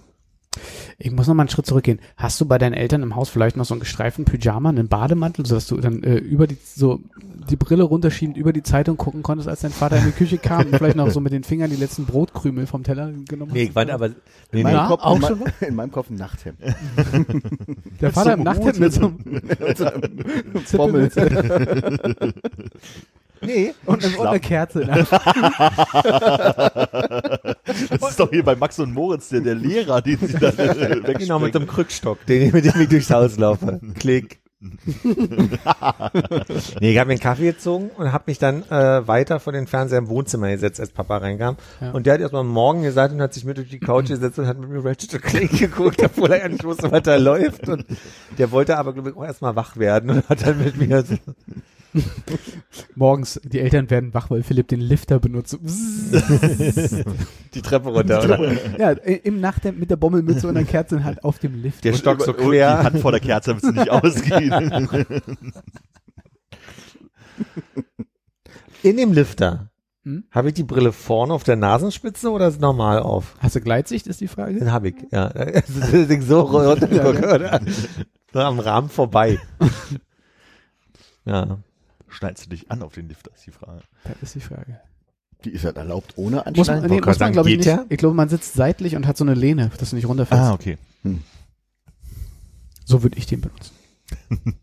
Ich 0.99 1.13
muss 1.13 1.29
noch 1.29 1.35
mal 1.35 1.45
einen 1.45 1.49
Schritt 1.49 1.67
zurückgehen. 1.67 2.01
Hast 2.17 2.41
du 2.41 2.45
bei 2.45 2.59
deinen 2.59 2.73
Eltern 2.73 3.05
im 3.05 3.15
Haus 3.15 3.29
vielleicht 3.29 3.57
noch 3.57 3.65
so 3.65 3.73
einen 3.73 3.83
gestreiften 3.83 4.25
Pyjama, 4.25 4.71
einen 4.71 4.89
Bademantel, 4.89 5.47
sodass 5.47 5.69
du 5.69 5.77
dann 5.77 6.03
äh, 6.03 6.17
über 6.17 6.49
die 6.49 6.59
so 6.65 6.99
die 7.49 7.55
Brille 7.55 7.85
runterschiebend 7.85 8.37
über 8.37 8.53
die 8.53 8.65
Zeitung 8.65 8.97
gucken 8.97 9.23
konntest, 9.23 9.49
als 9.49 9.61
dein 9.61 9.71
Vater 9.71 9.97
in 9.99 10.07
die 10.07 10.11
Küche 10.11 10.39
kam 10.39 10.67
und 10.67 10.77
vielleicht 10.77 10.97
noch 10.97 11.09
so 11.11 11.21
mit 11.21 11.33
den 11.33 11.45
Fingern 11.45 11.71
die 11.71 11.77
letzten 11.77 12.05
Brotkrümel 12.05 12.67
vom 12.67 12.83
Teller 12.83 13.13
genommen 13.29 13.53
hast? 13.55 13.77
aber, 13.77 14.07
In, 14.07 14.15
Na, 14.51 14.63
meinem 14.65 14.89
Kopf, 14.89 15.03
auch 15.05 15.15
in, 15.15 15.23
schon 15.23 15.39
mein, 15.39 15.53
in 15.61 15.75
meinem 15.77 15.93
Kopf 15.93 16.11
ein 16.11 16.17
Nachthemd. 16.17 16.59
der 18.01 18.11
Vater 18.11 18.35
im 18.35 18.43
Nachthemd 18.43 18.81
mit 18.81 18.93
so 18.93 19.07
einem 19.07 19.19
Bommel. 20.73 21.13
nee, 23.41 23.75
und, 23.85 24.05
und 24.05 24.21
einer 24.21 24.39
Kerze. 24.39 24.87
Das 27.67 28.11
ist 28.11 28.21
doch 28.21 28.31
hier 28.31 28.45
bei 28.45 28.55
Max 28.57 28.79
und 28.79 28.93
Moritz, 28.93 29.29
der, 29.29 29.41
der 29.41 29.55
Lehrer, 29.55 30.01
den 30.01 30.19
sie 30.19 30.39
da 30.39 30.49
äh, 30.49 31.15
genau, 31.15 31.39
mit 31.39 31.55
dem 31.55 31.67
Krückstock, 31.67 32.25
den 32.27 32.43
ich, 32.43 32.53
mit 32.53 32.65
dem 32.65 32.81
ich 32.81 32.89
durchs 32.89 33.11
Haus 33.11 33.37
laufe. 33.39 33.81
Klick. 33.99 34.41
nee, 36.81 36.93
ich 36.93 36.99
habe 36.99 37.09
mir 37.09 37.13
einen 37.13 37.21
Kaffee 37.21 37.53
gezogen 37.53 37.91
und 37.97 38.11
habe 38.13 38.25
mich 38.27 38.39
dann 38.39 38.63
äh, 38.71 39.07
weiter 39.07 39.39
vor 39.39 39.53
den 39.53 39.67
Fernseher 39.67 39.99
im 39.99 40.09
Wohnzimmer 40.09 40.49
gesetzt, 40.51 40.81
als 40.81 40.91
Papa 40.91 41.19
reinkam. 41.19 41.57
Ja. 41.81 41.91
Und 41.91 42.07
der 42.07 42.15
hat 42.15 42.21
erstmal 42.21 42.45
morgen 42.45 42.83
gesagt 42.83 43.13
und 43.13 43.21
hat 43.21 43.35
sich 43.35 43.45
mit 43.45 43.59
durch 43.59 43.69
die 43.69 43.81
Couch 43.81 44.09
gesetzt 44.09 44.39
und 44.39 44.47
hat 44.47 44.59
mit 44.59 44.71
mir 44.71 44.83
Ratchet 44.85 45.23
Clank 45.23 45.59
geguckt, 45.59 46.03
obwohl 46.03 46.33
er 46.33 46.39
ja 46.39 46.49
nicht 46.49 46.65
wusste, 46.65 46.91
was 46.91 47.03
da 47.03 47.17
läuft. 47.17 47.69
Und 47.69 47.85
der 48.39 48.51
wollte 48.51 48.79
aber, 48.79 48.95
glaube 48.95 49.11
ich, 49.11 49.17
auch 49.17 49.25
erstmal 49.25 49.57
wach 49.57 49.77
werden 49.77 50.11
und 50.11 50.29
hat 50.29 50.47
dann 50.47 50.59
mit 50.59 50.79
mir 50.79 51.03
so, 51.03 51.17
Morgens, 52.95 53.41
die 53.45 53.61
Eltern 53.61 53.91
werden 53.91 54.15
wach, 54.15 54.31
weil 54.31 54.43
Philipp 54.43 54.69
den 54.69 54.81
Lifter 54.81 55.19
benutzt. 55.19 55.59
die 57.55 57.63
Treppe 57.63 57.89
runter. 57.91 58.23
Oder? 58.25 58.79
ja, 58.79 58.91
im 58.93 59.41
Nachthemd 59.41 59.79
mit 59.79 59.91
der 59.91 59.97
Bommelmütze 59.97 60.49
und 60.49 60.55
der 60.55 60.65
Kerze 60.65 61.05
halt 61.05 61.25
auf 61.25 61.39
dem 61.39 61.63
Lift. 61.63 61.85
Der 61.85 61.95
Stock 61.95 62.23
so 62.23 62.33
Und 62.33 62.41
Die 62.41 62.45
quer. 62.45 62.83
Hand 62.83 62.99
vor 63.01 63.13
der 63.13 63.21
Kerze, 63.21 63.51
damit 63.51 63.65
es 63.65 63.73
nicht 63.73 63.91
ausgeht. 63.91 64.53
In 68.83 68.97
dem 68.97 69.13
Lifter. 69.13 69.71
Hm? 70.05 70.25
Habe 70.31 70.49
ich 70.49 70.55
die 70.55 70.63
Brille 70.63 70.93
vorne 70.93 71.33
auf 71.35 71.43
der 71.43 71.57
Nasenspitze 71.57 72.31
oder 72.31 72.47
ist 72.47 72.61
normal 72.61 73.01
auf? 73.01 73.35
Hast 73.41 73.57
du 73.57 73.61
Gleitsicht, 73.61 74.07
ist 74.07 74.21
die 74.21 74.29
Frage? 74.29 74.59
Den 74.61 74.71
habe 74.71 74.91
ich, 74.91 74.95
ja. 75.11 75.33
So 76.21 76.41
runtergucke, 76.43 77.35
oder? 77.35 77.61
So 78.33 78.39
am 78.39 78.61
Rahmen 78.61 78.89
vorbei. 78.89 79.41
Ja. 81.25 81.59
Schneidest 82.09 82.47
du 82.47 82.51
dich 82.51 82.71
an 82.71 82.83
auf 82.83 82.95
den 82.95 83.09
Lifter, 83.09 83.31
ist 83.35 83.47
die 83.47 83.51
Frage. 83.51 83.83
Das 84.05 84.23
ist 84.23 84.35
die 84.37 84.41
Frage. 84.41 84.81
Die 85.45 85.51
ist 85.51 85.65
halt 85.65 85.77
erlaubt 85.77 86.15
ohne 86.17 86.45
Muss 86.55 86.69
man, 86.69 86.87
nee, 86.87 87.01
muss 87.01 87.19
man 87.19 87.33
glaube 87.33 87.51
ich 87.51 87.59
nicht. 87.59 87.79
Ich 87.89 87.99
glaube, 87.99 88.15
man 88.15 88.29
sitzt 88.29 88.55
seitlich 88.55 88.97
und 88.97 89.07
hat 89.07 89.17
so 89.17 89.25
eine 89.25 89.35
Lehne, 89.35 89.71
dass 89.79 89.91
du 89.91 89.97
nicht 89.97 90.07
runterfällst. 90.07 90.45
Ah, 90.45 90.55
okay. 90.55 90.79
So 92.85 93.03
würde 93.03 93.19
ich 93.19 93.27
den 93.27 93.41
benutzen. 93.41 93.75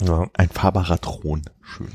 ja. 0.00 0.28
Ein 0.34 0.48
fahrbarer 0.48 1.00
Thron. 1.00 1.42
Schön. 1.62 1.88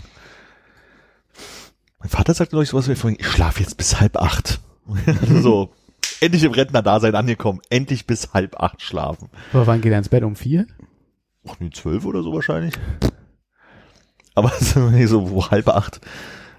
Mein 1.99 2.09
Vater 2.09 2.33
sagte 2.33 2.55
neulich 2.55 2.69
sowas 2.69 2.87
wie 2.87 2.95
vorhin, 2.95 3.19
ich 3.19 3.27
schlafe 3.27 3.61
jetzt 3.61 3.77
bis 3.77 3.99
halb 3.99 4.17
acht. 4.17 4.61
so, 5.41 5.73
endlich 6.21 6.43
im 6.43 6.53
Rentner-Dasein 6.53 7.15
angekommen. 7.15 7.59
Endlich 7.69 8.07
bis 8.07 8.33
halb 8.33 8.59
acht 8.59 8.81
schlafen. 8.81 9.29
Aber 9.51 9.67
wann 9.67 9.81
geht 9.81 9.91
er 9.91 9.97
ins 9.97 10.09
Bett? 10.09 10.23
Um 10.23 10.35
vier? 10.35 10.67
Ach, 11.47 11.55
nee, 11.59 11.69
zwölf 11.71 12.05
oder 12.05 12.23
so 12.23 12.33
wahrscheinlich. 12.33 12.73
Aber 14.35 14.49
so, 14.59 15.51
halb 15.51 15.67
acht. 15.69 16.01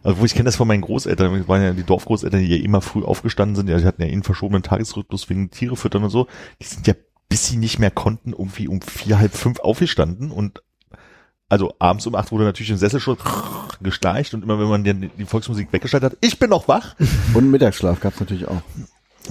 Also 0.03 0.25
ich 0.25 0.33
kenne 0.33 0.45
das 0.45 0.57
von 0.57 0.69
meinen 0.69 0.81
Großeltern, 0.81 1.39
das 1.39 1.49
waren 1.49 1.63
ja 1.63 1.73
die 1.73 1.83
Dorfgroßeltern, 1.83 2.41
die 2.41 2.57
ja 2.57 2.65
immer 2.65 2.81
früh 2.81 3.03
aufgestanden 3.03 3.57
sind, 3.57 3.69
ja, 3.69 3.79
die 3.79 3.85
hatten 3.85 4.01
ja 4.01 4.09
einen 4.09 4.23
verschobenen 4.23 4.63
Tagesrhythmus 4.63 5.29
wegen 5.29 5.51
Tiere 5.51 5.77
füttern 5.77 6.05
und 6.05 6.11
so. 6.11 6.29
Die 6.63 6.67
sind 6.67 6.87
ja, 6.87 6.95
bis 7.29 7.47
sie 7.47 7.57
nicht 7.57 7.79
mehr 7.79 7.91
konnten, 7.91 8.31
irgendwie 8.31 8.69
um 8.69 8.81
vier, 8.81 9.19
halb 9.19 9.35
fünf 9.35 9.61
aufgestanden 9.61 10.31
und 10.31 10.63
also 11.49 11.75
abends 11.79 12.07
um 12.07 12.15
acht 12.15 12.31
wurde 12.31 12.45
natürlich 12.45 12.71
im 12.71 12.77
Sessel 12.77 13.01
schon 13.01 13.17
geschleicht 13.81 14.35
und 14.35 14.43
immer 14.43 14.59
wenn 14.59 14.69
man 14.69 14.85
die 14.85 15.25
Volksmusik 15.25 15.73
weggeschaltet 15.73 16.13
hat, 16.13 16.19
ich 16.21 16.39
bin 16.39 16.51
noch 16.51 16.69
wach. 16.69 16.95
Und 17.35 17.51
Mittagsschlaf 17.51 18.01
gab's 18.01 18.21
natürlich 18.21 18.47
auch. 18.47 18.63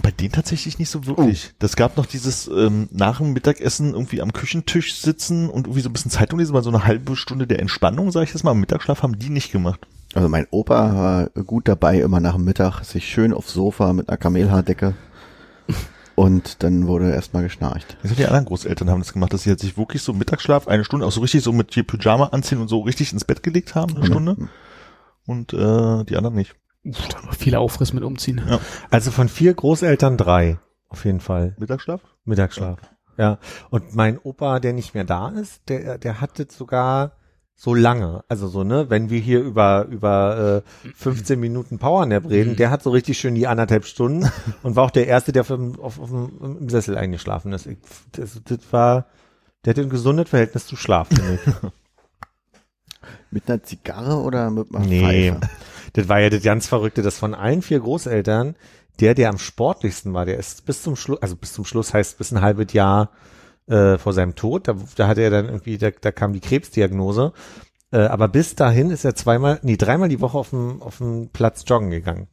Bei 0.02 0.12
denen 0.12 0.32
tatsächlich 0.32 0.80
nicht 0.80 0.90
so 0.90 1.06
wirklich. 1.06 1.54
Das 1.60 1.76
gab 1.76 1.98
noch 1.98 2.06
dieses 2.06 2.48
ähm, 2.48 2.88
nach 2.92 3.18
dem 3.18 3.34
Mittagessen 3.34 3.94
irgendwie 3.94 4.22
am 4.22 4.34
Küchentisch 4.34 4.96
sitzen 4.96 5.50
und 5.50 5.68
irgendwie 5.68 5.82
so 5.82 5.90
ein 5.90 5.94
bisschen 5.94 6.12
Zeitung 6.12 6.40
lesen, 6.40 6.54
mal 6.54 6.64
so 6.64 6.70
eine 6.70 6.86
halbe 6.86 7.16
Stunde 7.16 7.48
der 7.48 7.60
Entspannung, 7.60 8.12
sage 8.12 8.26
ich 8.26 8.34
jetzt 8.34 8.44
mal. 8.44 8.52
Am 8.52 8.60
Mittagsschlaf 8.60 9.04
haben 9.04 9.18
die 9.18 9.30
nicht 9.30 9.52
gemacht. 9.52 9.88
Also 10.14 10.30
mein 10.30 10.48
Opa 10.52 10.96
war 10.96 11.44
gut 11.44 11.68
dabei, 11.68 12.00
immer 12.00 12.20
nach 12.20 12.36
dem 12.36 12.46
Mittag 12.46 12.84
sich 12.84 13.08
schön 13.08 13.34
aufs 13.34 13.54
Sofa 13.54 13.94
mit 13.94 14.10
einer 14.10 14.18
Kamelhaardecke 14.18 14.96
und 16.18 16.64
dann 16.64 16.88
wurde 16.88 17.12
erstmal 17.12 17.44
geschnarcht. 17.44 17.96
Also 18.02 18.16
die 18.16 18.26
anderen 18.26 18.46
Großeltern 18.46 18.90
haben 18.90 19.02
das 19.02 19.14
gemacht, 19.14 19.34
dass 19.34 19.44
sie 19.44 19.52
halt 19.52 19.60
sich 19.60 19.78
wirklich 19.78 20.02
so 20.02 20.14
Mittagsschlaf 20.14 20.68
eine 20.68 20.84
Stunde 20.84 21.06
auch 21.06 21.12
so 21.12 21.22
richtig 21.22 21.44
so 21.44 21.52
mit 21.52 21.76
hier 21.76 21.84
Pyjama 21.84 22.28
anziehen 22.28 22.60
und 22.60 22.70
so 22.70 22.80
richtig 22.82 23.14
ins 23.14 23.26
Bett 23.26 23.44
gelegt 23.44 23.76
haben, 23.76 23.96
eine 23.96 24.06
Stunde. 24.08 24.36
Und 25.28 25.54
äh, 25.54 26.04
die 26.06 26.18
anderen 26.18 26.36
nicht. 26.36 26.56
Da 27.10 27.22
noch 27.26 27.34
viel 27.34 27.56
Aufriss 27.56 27.94
mit 27.94 28.04
umziehen. 28.04 28.42
Also 28.90 29.12
von 29.12 29.30
vier 29.30 29.54
Großeltern 29.54 30.18
drei. 30.18 30.58
Auf 30.90 31.06
jeden 31.06 31.20
Fall. 31.20 31.56
Mittagsschlaf? 31.60 32.02
Mittagsschlaf. 32.26 32.80
Ja. 33.18 33.40
Und 33.70 33.96
mein 33.96 34.20
Opa, 34.20 34.60
der 34.60 34.74
nicht 34.74 34.94
mehr 34.94 35.04
da 35.04 35.30
ist, 35.30 35.68
der, 35.70 35.98
der 35.98 36.22
hat 36.22 36.40
das 36.40 36.56
sogar 36.58 37.14
so 37.56 37.74
lange. 37.74 38.24
Also 38.30 38.48
so, 38.48 38.64
ne, 38.64 38.90
wenn 38.90 39.10
wir 39.10 39.20
hier 39.20 39.42
über, 39.42 39.86
über 39.90 40.64
äh, 40.86 40.90
15 40.96 41.40
Minuten 41.40 41.80
Powernap 41.80 42.30
reden, 42.30 42.56
der 42.56 42.70
hat 42.70 42.84
so 42.84 42.92
richtig 42.92 43.18
schön 43.18 43.34
die 43.36 43.48
anderthalb 43.48 43.86
Stunden 43.86 44.32
und 44.64 44.76
war 44.76 44.84
auch 44.86 44.92
der 44.92 45.08
Erste, 45.08 45.32
der 45.32 45.42
auf, 45.42 45.48
dem- 45.48 45.80
auf, 45.80 46.00
auf 46.00 46.10
dem, 46.10 46.58
im 46.62 46.70
Sessel 46.70 46.96
eingeschlafen 46.98 47.52
ist. 47.54 47.66
Ich, 47.66 47.78
das, 48.12 48.40
das 48.46 48.60
war, 48.72 49.08
der 49.66 49.74
hat 49.74 49.80
ein 49.80 49.90
gesundes 49.90 50.30
Verhältnis 50.30 50.68
zu 50.68 50.76
Schlaf, 50.76 51.08
finde 51.08 51.40
ich. 51.46 51.54
Mit 53.32 53.50
einer 53.50 53.62
Zigarre 53.64 54.18
oder 54.22 54.50
mit 54.52 54.74
einer 54.74 54.86
Nee, 54.86 55.32
Pfeife? 55.32 55.50
Das 55.98 56.08
war 56.10 56.20
ja 56.20 56.30
das 56.30 56.44
ganz 56.44 56.68
Verrückte, 56.68 57.02
dass 57.02 57.18
von 57.18 57.34
allen 57.34 57.64
vier 57.64 57.80
Großeltern 57.80 58.56
der, 59.00 59.16
der 59.16 59.30
am 59.30 59.40
sportlichsten 59.40 60.14
war, 60.14 60.26
der 60.26 60.38
ist 60.38 60.64
bis 60.68 60.84
zum 60.84 60.96
Schluss, 60.96 61.20
also 61.24 61.36
bis 61.36 61.54
zum 61.54 61.66
Schluss 61.66 61.92
heißt 61.92 62.20
bis 62.20 62.32
ein 62.32 62.42
halbes 62.42 62.72
Jahr 62.74 63.10
äh, 63.66 63.98
vor 63.98 64.14
seinem 64.14 64.36
Tod, 64.36 64.68
da, 64.68 64.76
da 64.96 65.08
hatte 65.08 65.22
er 65.22 65.32
dann 65.32 65.46
irgendwie, 65.46 65.80
da, 65.80 65.90
da 65.90 66.12
kam 66.12 66.34
die 66.34 66.40
Krebsdiagnose, 66.40 67.34
äh, 67.92 67.98
aber 67.98 68.28
bis 68.28 68.54
dahin 68.54 68.92
ist 68.92 69.06
er 69.06 69.16
zweimal, 69.16 69.60
nee, 69.64 69.76
dreimal 69.76 70.08
die 70.08 70.22
Woche 70.22 70.38
auf 70.38 70.52
dem, 70.52 70.84
auf 70.84 71.00
dem 71.00 71.30
Platz 71.30 71.64
joggen 71.66 71.90
gegangen. 71.90 72.28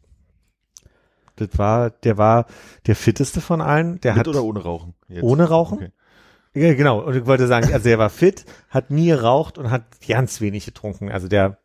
Das 1.37 1.49
war, 1.57 1.89
der 1.89 2.19
war 2.19 2.45
der 2.87 2.97
fitteste 2.97 3.41
von 3.41 3.63
allen, 3.63 3.99
der 4.03 4.13
Mit 4.13 4.21
hat 4.21 4.29
oder 4.29 4.45
ohne 4.45 4.63
Rauchen? 4.63 4.95
Jetzt. 5.09 5.23
ohne 5.23 5.49
Rauchen. 5.49 5.79
Okay. 5.79 5.93
Ja, 6.55 6.75
genau. 6.75 7.01
Und 7.01 7.17
ich 7.17 7.25
wollte 7.25 7.47
sagen, 7.47 7.73
also 7.73 7.89
er 7.89 7.99
war 7.99 8.11
fit, 8.11 8.45
hat 8.69 8.91
nie 8.91 9.07
geraucht 9.07 9.57
und 9.57 9.71
hat 9.71 9.85
ganz 10.07 10.43
wenig 10.43 10.67
getrunken. 10.67 11.11
Also 11.11 11.29
der, 11.29 11.59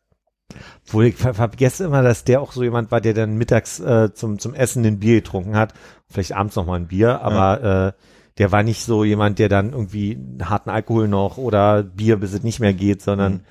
wohl 0.86 1.06
ich 1.06 1.16
ver 1.16 1.34
vergesse 1.34 1.84
immer, 1.84 2.02
dass 2.02 2.24
der 2.24 2.40
auch 2.40 2.52
so 2.52 2.62
jemand 2.62 2.90
war, 2.90 3.00
der 3.00 3.14
dann 3.14 3.36
mittags 3.36 3.80
äh, 3.80 4.12
zum 4.14 4.38
zum 4.38 4.54
Essen 4.54 4.84
ein 4.84 4.98
Bier 4.98 5.16
getrunken 5.16 5.56
hat, 5.56 5.74
vielleicht 6.08 6.32
abends 6.32 6.56
noch 6.56 6.66
mal 6.66 6.76
ein 6.76 6.88
Bier, 6.88 7.20
aber 7.22 7.94
äh, 7.96 8.02
der 8.38 8.52
war 8.52 8.62
nicht 8.62 8.84
so 8.84 9.04
jemand, 9.04 9.38
der 9.38 9.48
dann 9.48 9.72
irgendwie 9.72 10.14
einen 10.14 10.48
harten 10.48 10.70
Alkohol 10.70 11.08
noch 11.08 11.36
oder 11.36 11.82
Bier, 11.82 12.16
bis 12.16 12.32
es 12.32 12.42
nicht 12.42 12.60
mehr 12.60 12.72
geht, 12.72 13.02
sondern 13.02 13.44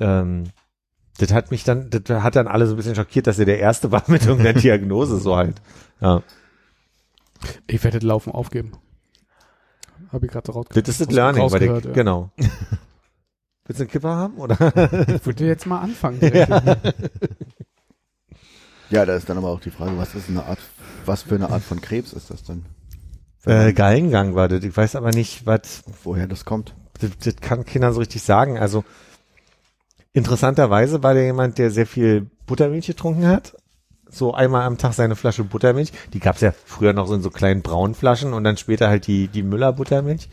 ähm, 0.00 0.44
das 1.18 1.32
hat 1.32 1.50
mich 1.50 1.64
dann, 1.64 1.90
das 1.90 2.22
hat 2.22 2.36
dann 2.36 2.48
alle 2.48 2.66
so 2.66 2.74
ein 2.74 2.76
bisschen 2.76 2.94
schockiert, 2.94 3.26
dass 3.26 3.38
er 3.38 3.44
der 3.44 3.58
Erste 3.58 3.92
war 3.92 4.04
mit 4.06 4.26
irgendeiner 4.26 4.58
Diagnose 4.60 5.18
so 5.18 5.36
halt. 5.36 5.60
Ja. 6.00 6.22
Ich 7.66 7.82
werde 7.84 7.98
das 7.98 8.06
Laufen 8.06 8.32
aufgeben. 8.32 8.72
Habe 10.12 10.26
ich 10.26 10.32
gerade 10.32 10.46
so 10.46 10.52
raus 10.52 10.66
Das 10.70 10.88
ist 10.88 11.00
das 11.00 11.10
Learning, 11.10 11.50
weil 11.50 11.60
der, 11.60 11.70
rausgehört, 11.70 11.84
ja. 11.84 11.92
genau. 11.92 12.30
Willst 13.70 13.78
du 13.78 13.84
einen 13.84 13.90
Kipper 13.92 14.16
haben, 14.16 14.36
oder? 14.38 14.56
Ich 15.14 15.24
würde 15.24 15.46
jetzt 15.46 15.64
mal 15.64 15.78
anfangen. 15.78 16.18
direkt. 16.18 16.50
Ja, 18.90 19.06
da 19.06 19.14
ist 19.14 19.28
dann 19.28 19.38
aber 19.38 19.50
auch 19.50 19.60
die 19.60 19.70
Frage, 19.70 19.96
was 19.96 20.16
ist 20.16 20.28
eine 20.28 20.44
Art, 20.44 20.58
was 21.06 21.22
für 21.22 21.36
eine 21.36 21.50
Art 21.50 21.62
von 21.62 21.80
Krebs 21.80 22.12
ist 22.12 22.30
das 22.30 22.42
denn? 22.42 22.64
Äh, 23.44 23.72
Gallengang 23.72 24.34
war 24.34 24.48
das. 24.48 24.64
Ich 24.64 24.76
weiß 24.76 24.96
aber 24.96 25.12
nicht, 25.12 25.46
was, 25.46 25.84
Woher 26.02 26.26
das 26.26 26.44
kommt? 26.44 26.74
das, 27.00 27.10
das 27.22 27.36
kann 27.36 27.64
keiner 27.64 27.92
so 27.92 28.00
richtig 28.00 28.22
sagen. 28.22 28.58
Also, 28.58 28.82
interessanterweise 30.12 31.04
war 31.04 31.14
der 31.14 31.26
jemand, 31.26 31.58
der 31.58 31.70
sehr 31.70 31.86
viel 31.86 32.28
Buttermilch 32.46 32.88
getrunken 32.88 33.28
hat. 33.28 33.56
So 34.08 34.34
einmal 34.34 34.62
am 34.62 34.78
Tag 34.78 34.94
seine 34.94 35.14
Flasche 35.14 35.44
Buttermilch. 35.44 35.92
Die 36.12 36.18
gab's 36.18 36.40
ja 36.40 36.52
früher 36.66 36.92
noch 36.92 37.06
so 37.06 37.14
in 37.14 37.22
so 37.22 37.30
kleinen 37.30 37.62
braunen 37.62 37.94
Flaschen 37.94 38.32
und 38.32 38.42
dann 38.42 38.56
später 38.56 38.88
halt 38.88 39.06
die, 39.06 39.28
die 39.28 39.44
Müller 39.44 39.72
Buttermilch. 39.72 40.28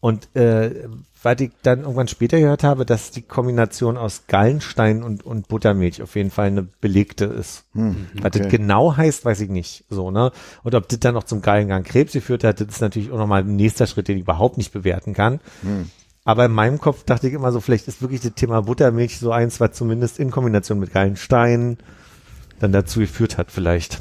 Und 0.00 0.34
äh, 0.34 0.88
weil 1.24 1.40
ich 1.40 1.52
dann 1.62 1.80
irgendwann 1.80 2.08
später 2.08 2.38
gehört 2.38 2.64
habe, 2.64 2.84
dass 2.84 3.10
die 3.10 3.22
Kombination 3.22 3.96
aus 3.96 4.24
Gallenstein 4.28 5.02
und, 5.02 5.24
und 5.24 5.48
Buttermilch 5.48 6.02
auf 6.02 6.16
jeden 6.16 6.30
Fall 6.30 6.48
eine 6.48 6.62
belegte 6.62 7.24
ist. 7.24 7.64
Hm, 7.72 8.08
Was 8.20 8.32
das 8.32 8.48
genau 8.48 8.96
heißt, 8.96 9.24
weiß 9.24 9.40
ich 9.40 9.48
nicht. 9.48 9.84
So, 9.88 10.10
ne? 10.10 10.32
Und 10.62 10.74
ob 10.74 10.88
das 10.88 11.00
dann 11.00 11.14
noch 11.14 11.24
zum 11.24 11.40
Gallengang 11.40 11.82
Krebs 11.82 12.12
geführt 12.12 12.44
hat, 12.44 12.60
das 12.60 12.68
ist 12.68 12.80
natürlich 12.82 13.10
auch 13.10 13.18
nochmal 13.18 13.42
ein 13.42 13.56
nächster 13.56 13.86
Schritt, 13.86 14.08
den 14.08 14.18
ich 14.18 14.24
überhaupt 14.24 14.58
nicht 14.58 14.72
bewerten 14.72 15.14
kann. 15.14 15.40
Hm. 15.62 15.90
Aber 16.24 16.44
in 16.44 16.52
meinem 16.52 16.78
Kopf 16.78 17.04
dachte 17.04 17.28
ich 17.28 17.34
immer 17.34 17.52
so, 17.52 17.60
vielleicht 17.60 17.88
ist 17.88 18.02
wirklich 18.02 18.20
das 18.20 18.34
Thema 18.34 18.62
Buttermilch 18.62 19.18
so 19.18 19.32
eins, 19.32 19.60
was 19.60 19.72
zumindest 19.72 20.18
in 20.18 20.30
Kombination 20.30 20.78
mit 20.78 20.92
Gallenstein 20.92 21.78
dann 22.60 22.72
dazu 22.72 23.00
geführt 23.00 23.38
hat, 23.38 23.50
vielleicht. 23.50 24.00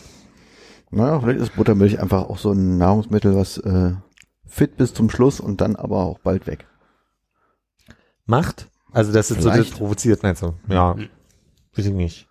Naja, 0.91 1.19
vielleicht 1.19 1.39
ist 1.39 1.55
Buttermilch 1.55 1.99
einfach 1.99 2.29
auch 2.29 2.37
so 2.37 2.51
ein 2.51 2.77
Nahrungsmittel, 2.77 3.35
was 3.35 3.57
äh, 3.57 3.93
fit 4.45 4.77
bis 4.77 4.93
zum 4.93 5.09
Schluss 5.09 5.39
und 5.39 5.61
dann 5.61 5.75
aber 5.75 6.03
auch 6.03 6.19
bald 6.19 6.47
weg. 6.47 6.65
Macht? 8.25 8.69
Also 8.91 9.11
das 9.11 9.31
ist 9.31 9.41
so 9.41 9.49
das 9.49 9.57
Vielleicht. 9.57 9.77
provoziert, 9.77 10.23
meinst 10.23 10.41
du? 10.43 10.53
Ja, 10.67 10.95
weiß 11.75 11.85
ich 11.85 11.93
nicht. 11.93 12.27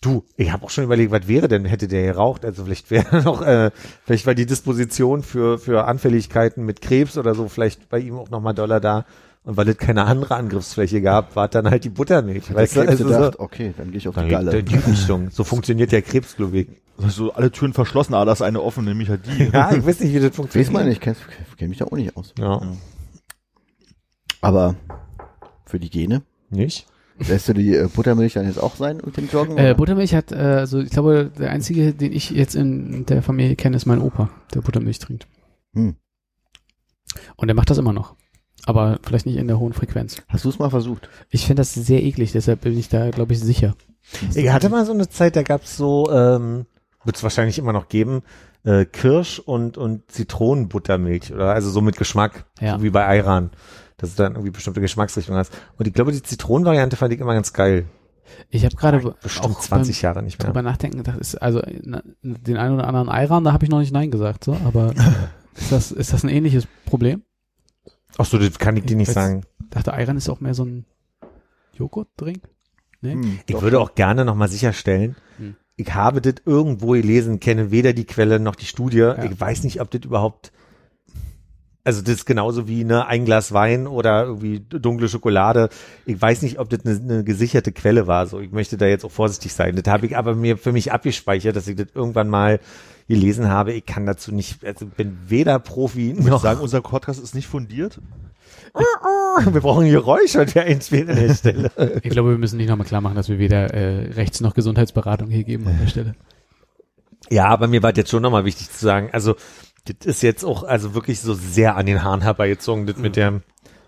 Du, 0.00 0.24
ich 0.36 0.52
habe 0.52 0.64
auch 0.64 0.70
schon 0.70 0.84
überlegt, 0.84 1.12
was 1.12 1.28
wäre 1.28 1.46
denn, 1.46 1.66
hätte 1.66 1.86
der 1.86 2.02
geraucht? 2.12 2.44
Also 2.44 2.64
vielleicht 2.64 2.90
wäre 2.90 3.22
noch, 3.24 3.42
äh, 3.42 3.70
vielleicht 4.04 4.26
war 4.26 4.34
die 4.34 4.46
Disposition 4.46 5.22
für, 5.22 5.58
für 5.58 5.84
Anfälligkeiten 5.84 6.64
mit 6.64 6.80
Krebs 6.80 7.18
oder 7.18 7.34
so 7.34 7.48
vielleicht 7.48 7.88
bei 7.88 7.98
ihm 7.98 8.16
auch 8.16 8.30
nochmal 8.30 8.54
Dollar 8.54 8.80
da. 8.80 9.04
Und 9.42 9.56
weil 9.56 9.68
es 9.70 9.78
keine 9.78 10.04
andere 10.04 10.34
Angriffsfläche 10.34 11.00
gab, 11.00 11.34
war 11.34 11.48
dann 11.48 11.70
halt 11.70 11.84
die 11.84 11.88
Buttermilch. 11.88 12.54
Weißt 12.54 12.76
du, 12.76 12.80
Krebs 12.80 12.90
also 12.90 13.04
gedacht, 13.04 13.34
so, 13.34 13.40
okay, 13.40 13.72
dann 13.76 13.90
gehe 13.90 13.98
ich 13.98 14.08
auf 14.08 14.14
die 14.14 14.28
Galle. 14.28 14.58
in 14.58 14.66
die 14.66 14.76
Richtung. 14.76 15.30
So 15.30 15.44
funktioniert 15.44 15.92
der 15.92 16.02
Krebsglobig. 16.02 16.68
Also 17.02 17.32
alle 17.32 17.50
Türen 17.50 17.72
verschlossen, 17.72 18.12
aber 18.12 18.26
da 18.26 18.32
ist 18.32 18.42
eine 18.42 18.60
offen, 18.60 18.84
nämlich 18.84 19.08
halt 19.08 19.22
die. 19.26 19.44
Ja, 19.52 19.72
ich 19.72 19.84
weiß 19.84 20.00
nicht, 20.00 20.14
wie 20.14 20.20
das 20.20 20.36
funktioniert. 20.36 20.68
Weiß 20.68 20.74
man 20.74 20.88
nicht, 20.88 21.00
kenn, 21.00 21.16
kenn 21.56 21.70
mich 21.70 21.78
da 21.78 21.86
auch 21.86 21.92
nicht 21.92 22.14
aus. 22.16 22.34
Ja. 22.38 22.60
Aber 24.40 24.74
für 25.66 25.78
die 25.78 25.90
Gene, 25.90 26.22
Nicht? 26.50 26.86
lässt 27.18 27.48
du 27.48 27.52
die 27.52 27.74
äh, 27.74 27.88
Buttermilch 27.94 28.32
dann 28.34 28.46
jetzt 28.46 28.62
auch 28.62 28.76
sein 28.76 29.00
mit 29.04 29.16
dem 29.16 29.28
Joggen? 29.28 29.58
Äh? 29.58 29.74
Buttermilch 29.76 30.14
hat, 30.14 30.32
äh, 30.32 30.36
also 30.36 30.80
ich 30.80 30.90
glaube, 30.90 31.30
der 31.38 31.50
einzige, 31.50 31.92
den 31.92 32.12
ich 32.12 32.30
jetzt 32.30 32.54
in 32.54 33.04
der 33.06 33.22
Familie 33.22 33.56
kenne, 33.56 33.76
ist 33.76 33.86
mein 33.86 34.00
Opa, 34.00 34.30
der 34.54 34.60
Buttermilch 34.62 34.98
trinkt. 34.98 35.26
Hm. 35.74 35.96
Und 37.36 37.48
der 37.48 37.54
macht 37.54 37.70
das 37.70 37.78
immer 37.78 37.92
noch. 37.92 38.14
Aber 38.66 38.98
vielleicht 39.02 39.26
nicht 39.26 39.36
in 39.36 39.48
der 39.48 39.58
hohen 39.58 39.72
Frequenz. 39.72 40.22
Hast 40.28 40.44
du 40.44 40.48
es 40.50 40.58
mal 40.58 40.70
versucht? 40.70 41.08
Ich 41.30 41.46
finde 41.46 41.60
das 41.60 41.72
sehr 41.74 42.02
eklig, 42.02 42.32
deshalb 42.32 42.60
bin 42.62 42.78
ich 42.78 42.88
da, 42.88 43.10
glaube 43.10 43.32
ich, 43.32 43.40
sicher. 43.40 43.74
Ich 44.34 44.50
hatte 44.50 44.68
mal 44.68 44.84
so 44.84 44.92
eine 44.92 45.08
Zeit, 45.08 45.36
da 45.36 45.42
gab's 45.42 45.76
so, 45.76 46.10
ähm, 46.10 46.66
wird 47.04 47.16
es 47.16 47.22
wahrscheinlich 47.22 47.58
immer 47.58 47.72
noch 47.72 47.88
geben, 47.88 48.22
äh, 48.64 48.84
Kirsch 48.84 49.38
und, 49.38 49.78
und 49.78 50.10
Zitronenbuttermilch 50.10 51.32
oder 51.32 51.52
also 51.54 51.70
so 51.70 51.80
mit 51.80 51.96
Geschmack, 51.96 52.44
Ja. 52.60 52.76
so 52.76 52.82
wie 52.82 52.90
bei 52.90 53.06
Ayran, 53.06 53.50
dass 54.00 54.14
du 54.14 54.22
dann 54.22 54.32
irgendwie 54.32 54.50
bestimmte 54.50 54.80
Geschmacksrichtungen 54.80 55.38
hast. 55.38 55.52
Und 55.76 55.86
ich 55.88 55.94
glaube, 55.94 56.12
die 56.12 56.22
Zitronenvariante 56.22 56.96
fand 56.96 57.12
ich 57.12 57.20
immer 57.20 57.34
ganz 57.34 57.52
geil. 57.52 57.86
Ich 58.48 58.64
habe 58.64 58.76
gerade 58.76 59.14
Bestimmt 59.22 59.46
auch 59.56 59.60
20 59.60 60.02
Jahre 60.02 60.22
nicht 60.22 60.38
mehr. 60.38 60.46
drüber 60.46 60.62
nachdenken 60.62 60.98
gedacht, 60.98 61.18
ist 61.18 61.34
also 61.36 61.60
na, 61.82 62.02
den 62.22 62.56
einen 62.56 62.74
oder 62.74 62.86
anderen 62.86 63.08
Ayran, 63.08 63.42
da 63.44 63.52
habe 63.52 63.64
ich 63.64 63.70
noch 63.70 63.80
nicht 63.80 63.92
nein 63.92 64.10
gesagt, 64.10 64.44
so, 64.44 64.56
aber 64.64 64.94
ist 65.56 65.72
das 65.72 65.90
ist 65.90 66.12
das 66.12 66.22
ein 66.22 66.28
ähnliches 66.28 66.66
Problem? 66.86 67.22
Ach 68.18 68.24
so, 68.24 68.38
das 68.38 68.58
kann 68.58 68.76
ich 68.76 68.84
dir 68.84 68.96
nicht 68.96 69.08
Ich 69.08 69.16
weiß- 69.16 69.20
sagen. 69.20 69.42
Ich 69.62 69.70
dachte, 69.70 69.92
Ayran 69.94 70.16
ist 70.16 70.28
auch 70.28 70.40
mehr 70.40 70.54
so 70.54 70.64
ein 70.64 70.84
Joghurtdrink. 71.76 72.40
Nee? 73.00 73.12
Hm, 73.14 73.40
Ich 73.46 73.54
doch. 73.54 73.62
würde 73.62 73.80
auch 73.80 73.94
gerne 73.94 74.24
nochmal 74.24 74.48
sicherstellen, 74.48 75.16
Hm. 75.38 75.56
ich 75.76 75.94
habe 75.94 76.20
das 76.20 76.34
irgendwo 76.44 76.92
gelesen, 76.92 77.40
kenne 77.40 77.70
weder 77.70 77.92
die 77.92 78.04
Quelle 78.04 78.38
noch 78.40 78.54
die 78.56 78.66
Studie. 78.66 79.12
Ich 79.24 79.40
weiß 79.40 79.64
nicht, 79.64 79.80
ob 79.80 79.90
das 79.90 80.02
überhaupt, 80.02 80.52
also 81.84 82.02
das 82.02 82.14
ist 82.16 82.26
genauso 82.26 82.68
wie 82.68 82.84
ne, 82.84 83.06
ein 83.06 83.24
Glas 83.24 83.52
Wein 83.52 83.86
oder 83.86 84.24
irgendwie 84.24 84.60
dunkle 84.60 85.08
Schokolade. 85.08 85.70
Ich 86.06 86.20
weiß 86.20 86.42
nicht, 86.42 86.58
ob 86.58 86.68
das 86.68 86.84
eine, 86.84 86.98
eine 87.00 87.24
gesicherte 87.24 87.72
Quelle 87.72 88.06
war. 88.06 88.26
So, 88.26 88.40
ich 88.40 88.52
möchte 88.52 88.76
da 88.76 88.86
jetzt 88.86 89.04
auch 89.04 89.10
vorsichtig 89.10 89.52
sein. 89.54 89.76
Das 89.76 89.90
habe 89.92 90.06
ich 90.06 90.16
aber 90.16 90.34
mir 90.34 90.58
für 90.58 90.72
mich 90.72 90.92
abgespeichert, 90.92 91.56
dass 91.56 91.68
ich 91.68 91.76
das 91.76 91.86
irgendwann 91.94 92.28
mal 92.28 92.60
gelesen 93.08 93.48
habe. 93.48 93.72
Ich 93.72 93.86
kann 93.86 94.06
dazu 94.06 94.32
nicht, 94.32 94.64
also 94.64 94.86
bin 94.86 95.18
weder 95.26 95.58
Profi 95.58 96.10
Ich 96.10 96.24
noch. 96.24 96.42
sagen, 96.42 96.60
unser 96.60 96.80
Podcast 96.82 97.22
ist 97.22 97.34
nicht 97.34 97.48
fundiert. 97.48 97.98
wir 99.50 99.60
brauchen 99.60 99.88
Geräusche 99.90 100.40
und 100.42 100.54
wir 100.54 100.62
einspielen 100.62 101.08
an 101.10 101.16
der 101.16 101.34
Stelle. 101.34 101.70
Ich 102.02 102.10
glaube, 102.10 102.30
wir 102.30 102.38
müssen 102.38 102.56
nicht 102.58 102.68
nochmal 102.68 102.86
klar 102.86 103.00
machen, 103.00 103.16
dass 103.16 103.28
wir 103.28 103.38
weder 103.38 103.72
äh, 103.74 104.12
Rechts- 104.12 104.40
noch 104.40 104.54
Gesundheitsberatung 104.54 105.28
hier 105.28 105.44
geben 105.44 105.66
an 105.66 105.78
der 105.80 105.88
Stelle. 105.88 106.14
Ja, 107.30 107.46
aber 107.46 107.68
mir 107.68 107.82
war 107.82 107.94
jetzt 107.96 108.10
schon 108.10 108.22
nochmal 108.22 108.44
wichtig 108.44 108.70
zu 108.70 108.84
sagen, 108.84 109.10
also 109.12 109.34
das 109.84 110.06
ist 110.06 110.22
jetzt 110.22 110.44
auch 110.44 110.62
also 110.62 110.94
wirklich 110.94 111.20
so 111.20 111.34
sehr 111.34 111.76
an 111.76 111.86
den 111.86 112.02
Haaren 112.02 112.22
herbeigezogen, 112.22 112.86
das 112.86 112.96
mit 112.96 113.16
der 113.16 113.40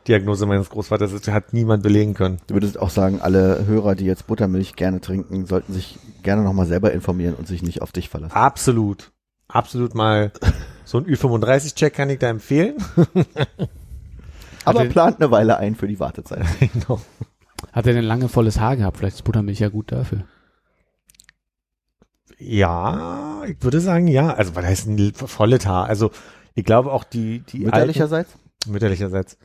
Diagnose 0.08 0.46
meines 0.46 0.68
Großvaters, 0.70 1.12
das 1.12 1.28
hat 1.28 1.52
niemand 1.52 1.82
belegen 1.82 2.14
können. 2.14 2.38
Du 2.48 2.54
würdest 2.54 2.78
auch 2.78 2.90
sagen, 2.90 3.20
alle 3.20 3.66
Hörer, 3.66 3.94
die 3.94 4.04
jetzt 4.04 4.26
Buttermilch 4.26 4.74
gerne 4.74 5.00
trinken, 5.00 5.46
sollten 5.46 5.72
sich 5.72 5.98
gerne 6.22 6.42
nochmal 6.42 6.66
selber 6.66 6.92
informieren 6.92 7.34
und 7.34 7.46
sich 7.46 7.62
nicht 7.62 7.82
auf 7.82 7.92
dich 7.92 8.08
verlassen. 8.08 8.34
Absolut. 8.34 9.12
Absolut 9.48 9.94
mal 9.94 10.32
so 10.84 10.98
ein 10.98 11.04
Ü35-Check 11.04 11.94
kann 11.94 12.10
ich 12.10 12.18
da 12.18 12.28
empfehlen. 12.28 12.76
Aber 14.64 14.84
plant 14.86 15.20
eine 15.20 15.30
Weile 15.30 15.58
ein 15.58 15.74
für 15.74 15.88
die 15.88 16.00
Wartezeit. 16.00 16.44
genau. 16.72 17.00
Hat 17.72 17.86
er 17.86 17.94
denn 17.94 18.04
lange 18.04 18.28
volles 18.28 18.58
Haar 18.58 18.76
gehabt? 18.76 18.96
Vielleicht 18.96 19.16
ist 19.16 19.22
Buttermilch 19.22 19.60
ja 19.60 19.68
gut 19.68 19.92
dafür. 19.92 20.24
Ja, 22.44 23.42
ich 23.46 23.62
würde 23.62 23.80
sagen, 23.80 24.08
ja. 24.08 24.34
Also, 24.34 24.54
was 24.54 24.64
heißt 24.64 24.86
ein 24.88 25.12
volles 25.14 25.66
Haar? 25.66 25.86
Also, 25.86 26.10
ich 26.54 26.64
glaube 26.64 26.92
auch 26.92 27.04
die, 27.04 27.40
die 27.40 27.60
Mütterlicherseits? 27.60 28.30
alten, 28.32 28.72
mütterlicherseits. 28.72 29.38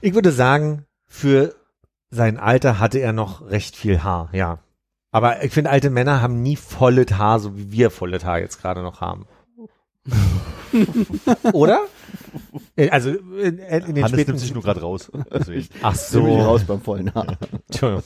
Ich 0.00 0.14
würde 0.14 0.32
sagen, 0.32 0.84
für 1.06 1.54
sein 2.10 2.38
Alter 2.38 2.78
hatte 2.78 2.98
er 2.98 3.12
noch 3.12 3.48
recht 3.48 3.76
viel 3.76 4.02
Haar, 4.02 4.28
ja. 4.32 4.58
Aber 5.12 5.42
ich 5.42 5.52
finde, 5.52 5.70
alte 5.70 5.90
Männer 5.90 6.20
haben 6.20 6.42
nie 6.42 6.56
volles 6.56 7.12
Haar, 7.12 7.38
so 7.40 7.56
wie 7.56 7.72
wir 7.72 7.90
volles 7.90 8.24
Haar 8.24 8.40
jetzt 8.40 8.60
gerade 8.60 8.82
noch 8.82 9.00
haben. 9.00 9.26
Oder? 11.52 11.80
Äh, 12.76 12.90
Also 12.90 13.10
in, 13.10 13.18
in 13.18 13.56
den 13.58 13.70
Hannes 13.72 14.10
späten 14.10 14.30
nimmt 14.32 14.40
sich 14.40 14.52
nur 14.54 14.62
gerade 14.62 14.80
raus. 14.80 15.10
Deswegen. 15.32 15.66
Ach 15.82 15.94
So 15.94 16.22
bin 16.22 16.32
ich 16.38 16.44
raus 16.44 16.64
beim 16.64 16.80
vollen 16.80 17.14
Haar. 17.14 17.36
Entschuldigung. 17.68 18.02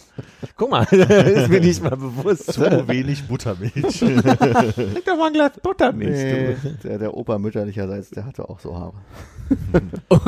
Guck 0.57 0.71
mal, 0.71 0.85
ist 0.91 1.49
mir 1.49 1.61
nicht 1.61 1.83
mal 1.83 1.97
bewusst. 1.97 2.53
Zu 2.53 2.89
wenig 2.89 3.27
Buttermilch. 3.29 3.73
Trink 3.99 4.25
doch 4.25 5.17
mal 5.17 5.27
ein 5.29 5.33
Glas 5.33 5.53
Buttermilch. 5.63 6.11
Nee, 6.11 6.57
du. 6.63 6.89
der, 6.89 6.99
der 6.99 7.15
Opa 7.17 7.39
mütterlicherseits, 7.39 8.11
der 8.11 8.25
hatte 8.27 8.49
auch 8.49 8.61
so 8.61 8.75
Haare. 8.75 8.95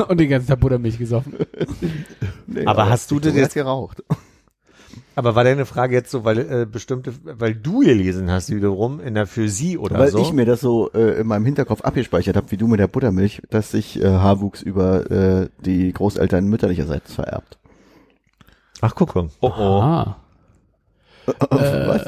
Und 0.09 0.19
den 0.19 0.29
ganzen 0.29 0.47
Tag 0.47 0.59
Buttermilch 0.59 0.97
gesoffen. 0.97 1.33
Nee, 2.47 2.65
Aber 2.65 2.89
hast 2.89 3.09
du 3.11 3.15
ich 3.15 3.21
das 3.21 3.31
habe 3.31 3.39
jetzt- 3.41 3.53
geraucht? 3.53 4.03
Aber 5.15 5.35
war 5.35 5.43
deine 5.43 5.65
Frage 5.65 5.95
jetzt 5.95 6.09
so, 6.09 6.23
weil 6.25 6.39
äh, 6.39 6.65
bestimmte, 6.65 7.13
weil 7.23 7.53
du 7.53 7.79
gelesen 7.79 8.31
hast 8.31 8.49
wiederum 8.49 8.99
in 8.99 9.13
der 9.13 9.27
für 9.27 9.47
sie 9.47 9.77
oder 9.77 9.99
Weil 9.99 10.09
so? 10.09 10.19
ich 10.19 10.33
mir 10.33 10.45
das 10.45 10.61
so 10.61 10.91
äh, 10.91 11.19
in 11.19 11.27
meinem 11.27 11.45
Hinterkopf 11.45 11.81
abgespeichert 11.81 12.35
habe, 12.35 12.49
wie 12.51 12.57
du 12.57 12.67
mit 12.67 12.79
der 12.79 12.87
Buttermilch, 12.87 13.41
dass 13.49 13.71
sich 13.71 14.01
äh, 14.01 14.07
Haarwuchs 14.07 14.61
über 14.63 15.11
äh, 15.11 15.49
die 15.63 15.93
Großeltern 15.93 16.45
mütterlicherseits 16.45 17.13
vererbt. 17.13 17.59
Ach, 18.81 18.95
guck 18.95 19.15
mal. 19.15 19.29
Oh 19.39 19.51
oh. 19.55 20.15
Ah. 21.49 21.99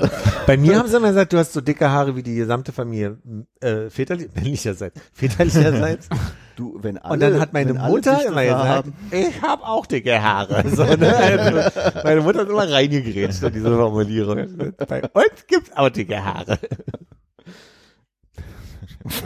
Bei 0.46 0.58
mir 0.58 0.78
haben 0.78 0.88
sie 0.88 0.98
immer 0.98 1.10
gesagt, 1.10 1.34
du 1.34 1.38
hast 1.38 1.54
so 1.54 1.62
dicke 1.62 1.90
Haare 1.90 2.16
wie 2.16 2.24
die 2.24 2.36
gesamte 2.36 2.72
Familie. 2.72 3.18
Äh, 3.62 3.90
väterlich, 3.90 4.30
männlicherseits. 4.36 5.00
Väterlicherseits. 5.14 6.10
Du, 6.56 6.80
wenn 6.82 6.98
alle, 6.98 7.14
Und 7.14 7.20
dann 7.20 7.40
hat 7.42 7.54
meine 7.54 7.74
Mutter 7.74 8.26
immer 8.26 8.44
gesagt, 8.44 8.64
haben, 8.66 8.94
ich 9.12 9.42
habe 9.42 9.64
auch 9.64 9.86
dicke 9.86 10.22
Haare. 10.22 10.64
So, 10.70 10.84
ne? 10.84 11.16
also, 11.16 11.82
meine 12.04 12.22
Mutter 12.22 12.40
hat 12.42 12.50
immer 12.50 12.70
reingegrätscht 12.70 13.44
in 13.44 13.54
diese 13.54 13.76
Formulierung. 13.76 14.74
Bei 14.88 15.02
uns 15.02 15.48
gibt's 15.48 15.76
auch 15.76 15.90
dicke 15.90 16.24
Haare. 16.24 16.58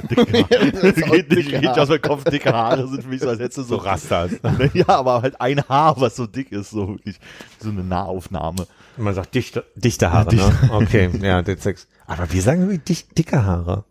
Dicke 0.10 0.26
Haare. 0.31 0.93
Geht 0.93 1.30
nicht, 1.31 1.49
geht 1.49 1.68
aus 1.68 1.89
meinem 1.89 2.01
Kopf. 2.01 2.23
Dicke 2.26 2.51
Haare 2.51 2.88
sind 2.88 3.03
für 3.03 3.10
mich 3.10 3.22
so, 3.22 3.30
als 3.30 3.39
hättest 3.39 3.60
du 3.60 3.64
so, 3.64 3.76
Rastas. 3.77 4.31
ja, 4.73 4.88
aber 4.88 5.22
halt 5.22 5.39
ein 5.39 5.61
Haar, 5.68 5.99
was 5.99 6.15
so 6.15 6.27
dick 6.27 6.51
ist, 6.51 6.72
so 6.72 6.89
wirklich. 6.89 7.19
So 7.60 7.69
eine 7.69 7.84
Nahaufnahme. 7.84 8.68
Man 8.97 9.14
sagt 9.14 9.34
dichte, 9.35 9.65
dichte 9.76 10.11
Haare, 10.11 10.35
ne? 10.35 10.51
Okay, 10.72 11.10
ja, 11.22 11.41
das 11.41 11.64
Sex. 11.64 11.88
Aber 12.06 12.31
wir 12.31 12.41
sagen 12.41 12.61
irgendwie 12.61 12.80
dick, 12.80 13.15
dicke 13.15 13.43
Haare. 13.45 13.85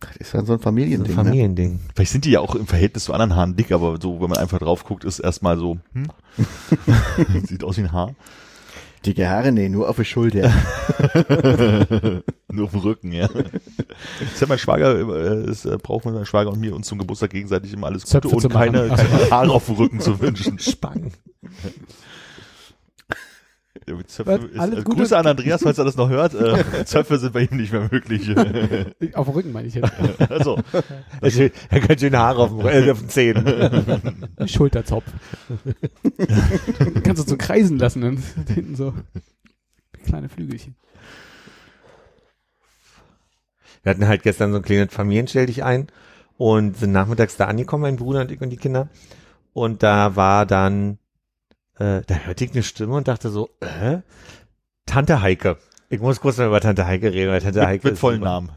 das 0.00 0.16
ist 0.16 0.34
dann 0.34 0.46
so 0.46 0.54
ein 0.54 0.58
So 0.58 0.60
ein 0.60 0.60
Familiending. 0.60 1.10
Ne? 1.10 1.22
Familiending. 1.22 1.80
Vielleicht 1.94 2.12
sind 2.12 2.24
die 2.24 2.30
ja 2.30 2.40
auch 2.40 2.54
im 2.54 2.66
Verhältnis 2.66 3.04
zu 3.04 3.12
anderen 3.12 3.36
Haaren 3.36 3.56
dick, 3.56 3.72
aber 3.72 3.98
so, 4.00 4.20
wenn 4.20 4.30
man 4.30 4.38
einfach 4.38 4.58
drauf 4.58 4.84
guckt, 4.84 5.04
ist 5.04 5.18
erstmal 5.18 5.58
so, 5.58 5.78
hm? 5.92 6.08
Sieht 7.46 7.64
aus 7.64 7.76
wie 7.76 7.82
ein 7.82 7.92
Haar. 7.92 8.14
Dicke 9.06 9.28
Haare, 9.28 9.52
nee, 9.52 9.68
nur 9.68 9.88
auf 9.88 9.96
der 9.96 10.04
Schulter. 10.04 10.50
Nur 12.54 12.66
auf 12.66 12.70
dem 12.70 12.80
Rücken, 12.80 13.12
ja. 13.12 13.28
Das 13.28 14.40
hat 14.40 14.48
mein 14.48 14.58
Schwager, 14.58 14.96
äh, 14.96 15.50
es 15.50 15.64
äh, 15.64 15.76
braucht 15.82 16.04
mein 16.04 16.24
Schwager 16.24 16.50
und 16.50 16.60
mir 16.60 16.74
uns 16.74 16.86
zum 16.86 16.98
Geburtstag 16.98 17.30
gegenseitig 17.30 17.72
immer 17.72 17.88
alles 17.88 18.02
Gute 18.02 18.12
Zöpfe 18.12 18.36
zu 18.36 18.46
und 18.46 18.52
keine 18.52 18.90
Haare 19.30 19.50
auf 19.50 19.66
dem 19.66 19.74
Rücken 19.74 20.00
zu 20.00 20.20
wünschen. 20.20 20.58
Spangen. 20.58 21.12
Zöpfe 24.06 24.42
Was? 24.42 24.50
ist, 24.50 24.58
Alles 24.58 24.78
äh, 24.78 24.82
Gute? 24.82 24.96
Grüße 24.98 25.16
an 25.18 25.26
Andreas, 25.26 25.62
falls 25.62 25.78
er 25.78 25.84
das 25.84 25.96
noch 25.96 26.08
hört. 26.08 26.34
Äh, 26.34 26.84
Zöpfe 26.86 27.18
sind 27.18 27.32
bei 27.32 27.42
ihm 27.42 27.56
nicht 27.56 27.72
mehr 27.72 27.88
möglich. 27.90 28.28
Auf 29.14 29.26
dem 29.26 29.34
Rücken 29.34 29.52
meine 29.52 29.68
ich 29.68 29.74
jetzt. 29.74 29.92
also, 30.30 30.58
Er 31.20 31.26
hat 31.26 31.32
schön- 31.32 31.50
er 31.70 31.88
hat 31.88 32.00
schöne 32.00 32.18
Haare 32.18 32.38
auf, 32.42 32.50
dem, 32.50 32.66
äh, 32.66 32.90
auf 32.90 32.98
den 33.00 33.08
Zähnen. 33.08 34.24
Schulterzopf. 34.46 35.04
Kannst 37.02 37.24
du 37.24 37.28
so 37.30 37.36
kreisen 37.36 37.78
lassen 37.78 38.02
und 38.04 38.22
hinten 38.54 38.76
so 38.76 38.94
kleine 40.04 40.28
Flügelchen. 40.28 40.76
Wir 43.82 43.90
hatten 43.90 44.08
halt 44.08 44.22
gestern 44.22 44.52
so 44.52 44.58
ein 44.58 44.62
kleines 44.62 44.92
Familienstell 44.94 45.46
dich 45.46 45.62
ein 45.62 45.88
und 46.38 46.76
sind 46.76 46.92
nachmittags 46.92 47.36
da 47.36 47.46
angekommen, 47.46 47.82
mein 47.82 47.96
Bruder 47.96 48.22
und 48.22 48.30
ich 48.32 48.40
und 48.40 48.50
die 48.50 48.56
Kinder. 48.56 48.88
Und 49.52 49.82
da 49.82 50.16
war 50.16 50.46
dann, 50.46 50.98
äh, 51.78 52.02
da 52.06 52.14
hörte 52.24 52.44
ich 52.44 52.52
eine 52.52 52.62
Stimme 52.62 52.94
und 52.94 53.08
dachte 53.08 53.30
so, 53.30 53.50
äh, 53.60 53.98
Tante 54.86 55.22
Heike. 55.22 55.56
Ich 55.90 56.00
muss 56.00 56.20
kurz 56.20 56.38
mal 56.38 56.46
über 56.46 56.60
Tante 56.60 56.86
Heike 56.86 57.12
reden, 57.12 57.30
weil 57.30 57.40
Tante 57.40 57.66
Heike 57.66 57.88
mit 57.88 57.98
vollen. 57.98 58.20
Namen. 58.20 58.50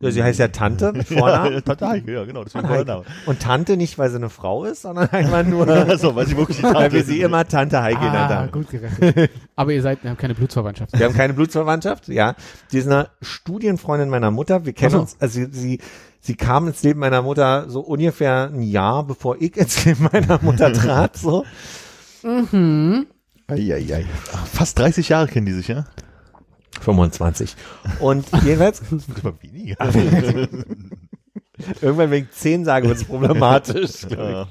Ja, 0.00 0.12
sie 0.12 0.22
heißt 0.22 0.38
ja 0.38 0.46
Tante 0.48 0.92
mit 0.92 1.08
Vornamen. 1.08 1.54
Ja, 1.54 1.60
Tante 1.60 1.88
Heike, 1.88 2.12
ja, 2.12 2.24
genau, 2.24 2.44
das 2.44 2.54
ist 2.54 2.62
mein. 2.62 2.72
Vorname. 2.72 3.04
Und 3.26 3.40
Tante 3.40 3.76
nicht, 3.76 3.98
weil 3.98 4.08
sie 4.10 4.16
eine 4.16 4.30
Frau 4.30 4.64
ist, 4.64 4.82
sondern 4.82 5.08
einfach 5.12 5.44
nur, 5.44 5.66
Also, 5.88 6.14
weil 6.14 6.26
sie 6.26 6.36
wirklich 6.36 6.58
die 6.58 6.62
weil 6.62 6.72
Tante 6.74 6.92
wir 6.92 7.02
sie 7.04 7.20
immer 7.20 7.46
Tante 7.48 7.82
Heike 7.82 7.98
genannt 7.98 8.30
Ah, 8.30 8.34
haben. 8.36 8.52
gut 8.52 8.70
gerettet. 8.70 9.30
Aber 9.56 9.72
ihr 9.72 9.82
seid 9.82 10.04
ihr 10.04 10.10
habt 10.10 10.20
keine 10.20 10.34
Blutsverwandtschaft. 10.36 10.96
Wir 10.96 11.04
haben 11.04 11.14
keine 11.14 11.34
Blutsverwandtschaft, 11.34 12.06
ja. 12.08 12.36
Die 12.70 12.78
ist 12.78 12.86
eine 12.86 13.08
Studienfreundin 13.22 14.08
meiner 14.08 14.30
Mutter. 14.30 14.64
Wir 14.64 14.72
kennen 14.72 14.92
so. 14.92 15.00
uns, 15.00 15.16
also 15.18 15.34
sie, 15.34 15.48
sie, 15.50 15.80
sie 16.20 16.36
kam 16.36 16.68
ins 16.68 16.84
Leben 16.84 17.00
meiner 17.00 17.22
Mutter 17.22 17.68
so 17.68 17.80
ungefähr 17.80 18.50
ein 18.52 18.62
Jahr, 18.62 19.02
bevor 19.04 19.36
ich 19.42 19.56
ins 19.56 19.84
Leben 19.84 20.08
meiner 20.12 20.38
Mutter 20.42 20.72
trat, 20.72 21.16
so. 21.16 21.44
Eieiei. 23.46 24.04
Fast 24.52 24.78
30 24.78 25.08
Jahre 25.08 25.28
kennen 25.28 25.46
die 25.46 25.52
sich, 25.52 25.68
ja? 25.68 25.84
25. 26.80 27.56
Und 28.00 28.26
jedenfalls, 28.44 28.80
Das 28.80 29.08
wird 29.08 29.18
immer 29.18 29.42
weniger. 29.42 29.76
irgendwann, 31.80 32.10
wenn 32.10 32.24
ich 32.24 32.30
10 32.30 32.64
sage, 32.64 32.88
wird 32.88 32.98
es 32.98 33.04
problematisch. 33.04 34.06
Ja. 34.10 34.48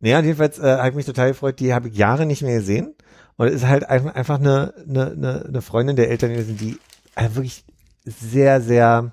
Naja, 0.00 0.20
jedenfalls 0.20 0.58
äh, 0.58 0.78
habe 0.78 0.88
ich 0.88 0.94
mich 0.94 1.06
total 1.06 1.28
gefreut, 1.28 1.60
die 1.60 1.72
habe 1.72 1.88
ich 1.88 1.96
Jahre 1.96 2.26
nicht 2.26 2.42
mehr 2.42 2.58
gesehen. 2.58 2.94
Und 3.36 3.46
es 3.46 3.54
ist 3.54 3.66
halt 3.66 3.88
einfach, 3.88 4.38
eine, 4.38 4.74
eine, 4.88 5.44
eine, 5.48 5.62
Freundin 5.62 5.96
der 5.96 6.10
Eltern 6.10 6.32
gewesen, 6.32 6.56
die 6.58 6.78
äh, 7.14 7.28
wirklich 7.34 7.64
sehr, 8.04 8.60
sehr 8.60 9.12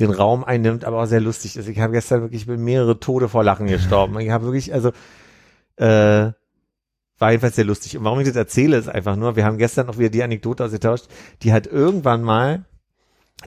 den 0.00 0.10
Raum 0.10 0.44
einnimmt, 0.44 0.84
aber 0.84 1.00
auch 1.00 1.06
sehr 1.06 1.20
lustig 1.20 1.56
ist. 1.56 1.68
Ich 1.68 1.78
habe 1.78 1.92
gestern 1.92 2.20
wirklich 2.20 2.46
mehrere 2.46 3.00
Tode 3.00 3.28
vor 3.28 3.44
Lachen 3.44 3.66
gestorben. 3.66 4.18
Ich 4.20 4.30
habe 4.30 4.44
wirklich, 4.44 4.74
also 4.74 4.92
äh, 5.76 6.32
war 7.18 7.30
jedenfalls 7.30 7.56
sehr 7.56 7.64
lustig. 7.64 7.96
Und 7.96 8.04
warum 8.04 8.20
ich 8.20 8.26
das 8.26 8.36
erzähle, 8.36 8.76
ist 8.76 8.88
einfach 8.88 9.16
nur, 9.16 9.36
wir 9.36 9.44
haben 9.44 9.58
gestern 9.58 9.88
auch 9.88 9.98
wieder 9.98 10.10
die 10.10 10.22
Anekdote 10.22 10.64
ausgetauscht, 10.64 11.06
die 11.42 11.52
hat 11.52 11.66
irgendwann 11.66 12.22
mal, 12.22 12.64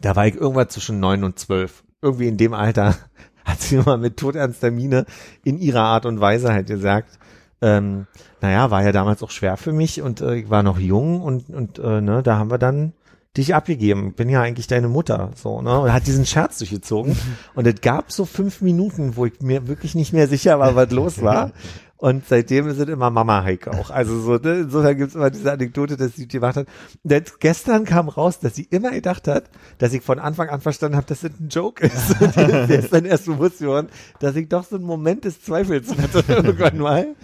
da 0.02 0.16
war 0.16 0.28
ich 0.28 0.36
irgendwann 0.36 0.70
zwischen 0.70 1.00
neun 1.00 1.24
und 1.24 1.40
zwölf, 1.40 1.84
irgendwie 2.02 2.28
in 2.28 2.38
dem 2.38 2.54
Alter, 2.54 2.96
hat 3.46 3.62
sie 3.62 3.78
mal 3.78 3.98
mit 3.98 4.18
todernster 4.18 4.72
Miene 4.72 5.06
in 5.44 5.58
ihrer 5.60 5.82
Art 5.82 6.06
und 6.06 6.20
Weise 6.20 6.52
halt 6.52 6.68
gesagt, 6.68 7.20
ähm, 7.62 8.08
naja, 8.42 8.72
war 8.72 8.84
ja 8.84 8.92
damals 8.92 9.22
auch 9.22 9.32
schwer 9.32 9.58
für 9.58 9.74
mich 9.74 10.02
und 10.02 10.22
äh, 10.22 10.36
ich 10.36 10.50
war 10.50 10.64
noch 10.64 10.80
jung 10.80 11.22
und, 11.22 11.50
und 11.50 11.78
äh, 11.80 12.00
ne, 12.00 12.24
da 12.24 12.38
haben 12.38 12.52
wir 12.52 12.58
dann 12.58 12.94
dich 13.38 13.54
abgegeben. 13.54 14.14
Bin 14.14 14.30
ja 14.30 14.42
eigentlich 14.42 14.68
deine 14.68 14.88
Mutter, 14.88 15.32
so, 15.36 15.62
ne? 15.62 15.80
Und 15.80 15.94
hat 15.94 16.08
diesen 16.08 16.26
Scherz 16.26 16.58
durchgezogen. 16.60 17.16
Und 17.56 17.68
es 17.68 17.82
gab 17.82 18.12
so 18.12 18.26
fünf 18.26 18.62
Minuten, 18.62 19.16
wo 19.16 19.26
ich 19.26 19.40
mir 19.42 19.68
wirklich 19.68 19.94
nicht 19.94 20.14
mehr 20.14 20.28
sicher 20.28 20.60
war, 20.60 20.76
was 20.76 20.92
los 20.92 21.22
war. 21.22 21.52
Und 22.02 22.26
seitdem 22.26 22.70
ist 22.70 22.80
es 22.80 22.88
immer 22.88 23.10
Mama 23.10 23.44
Heike 23.44 23.74
auch. 23.74 23.90
Also 23.90 24.22
so, 24.22 24.38
ne? 24.38 24.62
insofern 24.62 24.96
gibt 24.96 25.10
es 25.10 25.16
immer 25.16 25.30
diese 25.30 25.52
Anekdote, 25.52 25.98
dass 25.98 26.16
sie 26.16 26.28
die 26.30 26.38
gemacht 26.38 26.56
hat. 26.56 26.68
Und 27.04 27.12
jetzt 27.12 27.42
gestern 27.42 27.84
kam 27.84 28.08
raus, 28.08 28.40
dass 28.40 28.56
sie 28.56 28.64
immer 28.64 28.92
gedacht 28.92 29.28
hat, 29.28 29.50
dass 29.80 29.92
ich 29.92 30.02
von 30.02 30.18
Anfang 30.18 30.48
an 30.48 30.62
verstanden 30.62 30.96
habe, 30.96 31.08
dass 31.08 31.20
das 31.20 31.32
ein 31.38 31.50
Joke 31.50 31.86
ist. 31.86 32.22
Und 32.38 32.38
jetzt 32.70 32.86
ist 32.86 32.94
dann 32.94 33.04
erst 33.04 33.26
bewusst 33.26 33.60
geworden, 33.60 33.90
dass 34.22 34.38
ich 34.38 34.48
doch 34.48 34.64
so 34.64 34.78
einen 34.78 34.86
Moment 34.86 35.26
des 35.26 35.42
Zweifels 35.42 35.90
hatte 35.98 36.24
irgendwann 36.30 36.78
mal, 36.78 37.16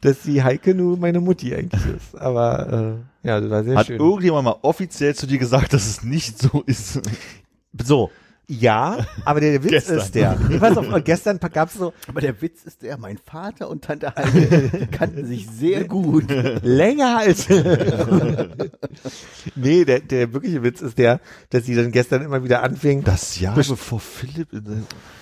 dass 0.00 0.22
die 0.22 0.44
Heike 0.44 0.76
nur 0.76 0.96
meine 0.96 1.20
Mutti 1.20 1.52
eigentlich 1.52 1.84
ist. 1.96 2.16
Aber 2.16 3.02
äh, 3.24 3.26
ja, 3.28 3.40
das 3.40 3.50
war 3.50 3.64
sehr 3.64 3.76
Hat 3.78 3.86
schön. 3.88 3.98
irgendjemand 3.98 4.44
mal 4.44 4.56
offiziell 4.62 5.16
zu 5.16 5.26
dir 5.26 5.38
gesagt, 5.38 5.72
dass 5.72 5.88
es 5.88 6.04
nicht 6.04 6.38
so 6.38 6.62
ist? 6.66 7.00
So, 7.82 8.12
ja, 8.52 9.06
aber 9.24 9.40
der 9.40 9.62
Witz 9.62 9.70
Gestern. 9.70 9.98
ist 9.98 10.14
der. 10.14 10.32
Pass 10.58 10.76
auf, 10.76 10.92
und 10.92 11.04
gestern 11.04 11.38
gab's 11.38 11.74
so 11.74 11.92
Aber 12.08 12.20
der 12.20 12.40
Witz 12.42 12.64
ist 12.64 12.82
der, 12.82 12.98
mein 12.98 13.16
Vater 13.18 13.70
und 13.70 13.84
Tante 13.84 14.12
Heike 14.16 14.88
kannten 14.90 15.24
sich 15.24 15.46
sehr 15.48 15.84
gut. 15.84 16.24
länger 16.62 17.18
als. 17.18 17.46
nee, 19.54 19.84
der, 19.84 20.00
der 20.00 20.32
wirkliche 20.32 20.62
Witz 20.62 20.80
ist 20.80 20.98
der, 20.98 21.20
dass 21.50 21.64
sie 21.64 21.74
dann 21.74 21.92
gestern 21.92 22.22
immer 22.22 22.42
wieder 22.44 22.62
anfing. 22.62 23.04
Das 23.04 23.38
Jahr 23.38 23.54
Best- 23.54 23.70
bevor 23.70 24.00
Philipp. 24.00 24.48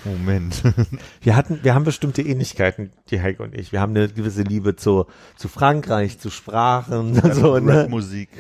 Moment. 0.05 0.62
Wir 1.20 1.36
hatten, 1.36 1.60
wir 1.62 1.74
haben 1.74 1.84
bestimmte 1.84 2.22
Ähnlichkeiten, 2.22 2.92
die 3.10 3.20
Heike 3.20 3.42
und 3.42 3.55
ich. 3.55 3.72
Wir 3.72 3.80
haben 3.80 3.94
eine 3.94 4.09
gewisse 4.09 4.42
Liebe 4.42 4.76
zu, 4.76 5.06
zu 5.36 5.48
Frankreich, 5.48 6.18
zu 6.18 6.30
Sprachen, 6.30 7.14
so, 7.34 7.59
ne? 7.59 7.82
Rapmusik. 7.82 8.30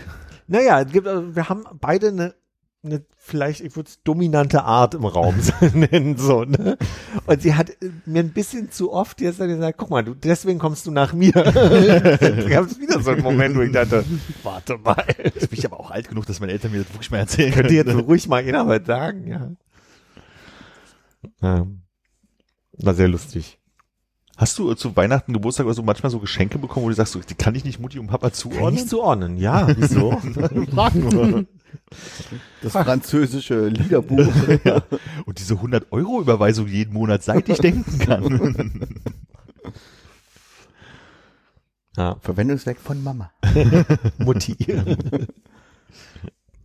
Naja, 0.46 0.80
es 0.80 0.92
gibt, 0.92 1.06
also 1.06 1.34
wir 1.36 1.48
haben 1.48 1.64
beide 1.80 2.08
eine, 2.08 2.34
eine 2.84 3.04
vielleicht, 3.16 3.60
ich 3.60 3.74
würde 3.74 3.88
es 3.88 4.02
dominante 4.02 4.62
Art 4.62 4.94
im 4.94 5.04
Raum 5.04 5.34
nennen, 5.74 6.16
so, 6.16 6.44
ne? 6.44 6.78
Und 7.26 7.42
sie 7.42 7.54
hat 7.54 7.70
äh, 7.70 7.90
mir 8.06 8.20
ein 8.20 8.32
bisschen 8.32 8.70
zu 8.70 8.92
oft 8.92 9.20
jetzt 9.20 9.40
dann 9.40 9.48
gesagt, 9.48 9.78
guck 9.78 9.90
mal, 9.90 10.04
du, 10.04 10.14
deswegen 10.14 10.58
kommst 10.58 10.86
du 10.86 10.90
nach 10.90 11.12
mir. 11.12 11.32
gab 11.32 12.66
es 12.66 12.78
wieder 12.78 13.00
so 13.02 13.10
einen 13.10 13.22
Moment, 13.22 13.56
wo 13.56 13.62
ich 13.62 13.72
dachte, 13.72 14.04
warte 14.42 14.78
mal, 14.78 15.04
Jetzt 15.22 15.50
bin 15.50 15.58
ich 15.58 15.66
aber 15.66 15.80
auch 15.80 15.90
alt 15.90 16.08
genug, 16.08 16.26
dass 16.26 16.40
meine 16.40 16.52
Eltern 16.52 16.70
mir 16.70 16.78
das 16.78 16.92
wirklich 16.92 17.10
mal 17.10 17.18
erzählen 17.18 17.52
könnt 17.52 17.70
ihr 17.70 17.78
jetzt 17.78 17.92
so 17.92 17.98
ruhig 17.98 18.28
mal 18.28 18.44
was 18.46 18.86
sagen, 18.86 19.26
ja. 19.26 19.50
ja. 21.42 21.66
War 22.80 22.94
sehr 22.94 23.08
lustig. 23.08 23.58
Hast 24.36 24.56
du 24.56 24.70
äh, 24.70 24.76
zu 24.76 24.94
Weihnachten, 24.94 25.32
Geburtstag 25.32 25.66
oder 25.66 25.74
so 25.74 25.82
manchmal 25.82 26.10
so 26.10 26.20
Geschenke 26.20 26.58
bekommen, 26.58 26.86
wo 26.86 26.90
du 26.90 26.94
sagst, 26.94 27.14
so, 27.14 27.18
die 27.18 27.34
kann 27.34 27.56
ich 27.56 27.64
nicht 27.64 27.80
Mutti 27.80 27.98
und 27.98 28.06
Papa 28.06 28.28
Kann 28.28 28.34
zuordnen? 28.34 28.74
nicht 28.74 28.88
zuordnen, 28.88 29.36
ja, 29.36 29.66
wieso? 29.76 30.12
Frag 30.72 30.94
nur. 30.94 31.44
Das 32.62 32.72
französische 32.72 33.68
Liederbuch. 33.68 34.18
Und 35.26 35.38
diese 35.38 35.54
100 35.54 35.92
Euro 35.92 36.20
Überweisung 36.20 36.66
jeden 36.66 36.92
Monat, 36.94 37.22
seit 37.22 37.48
ich 37.48 37.58
denken 37.58 37.98
kann. 37.98 39.00
ja, 41.96 42.16
Verwendungszweck 42.20 42.78
von 42.78 43.02
Mama. 43.02 43.30
Mutti. 44.18 44.56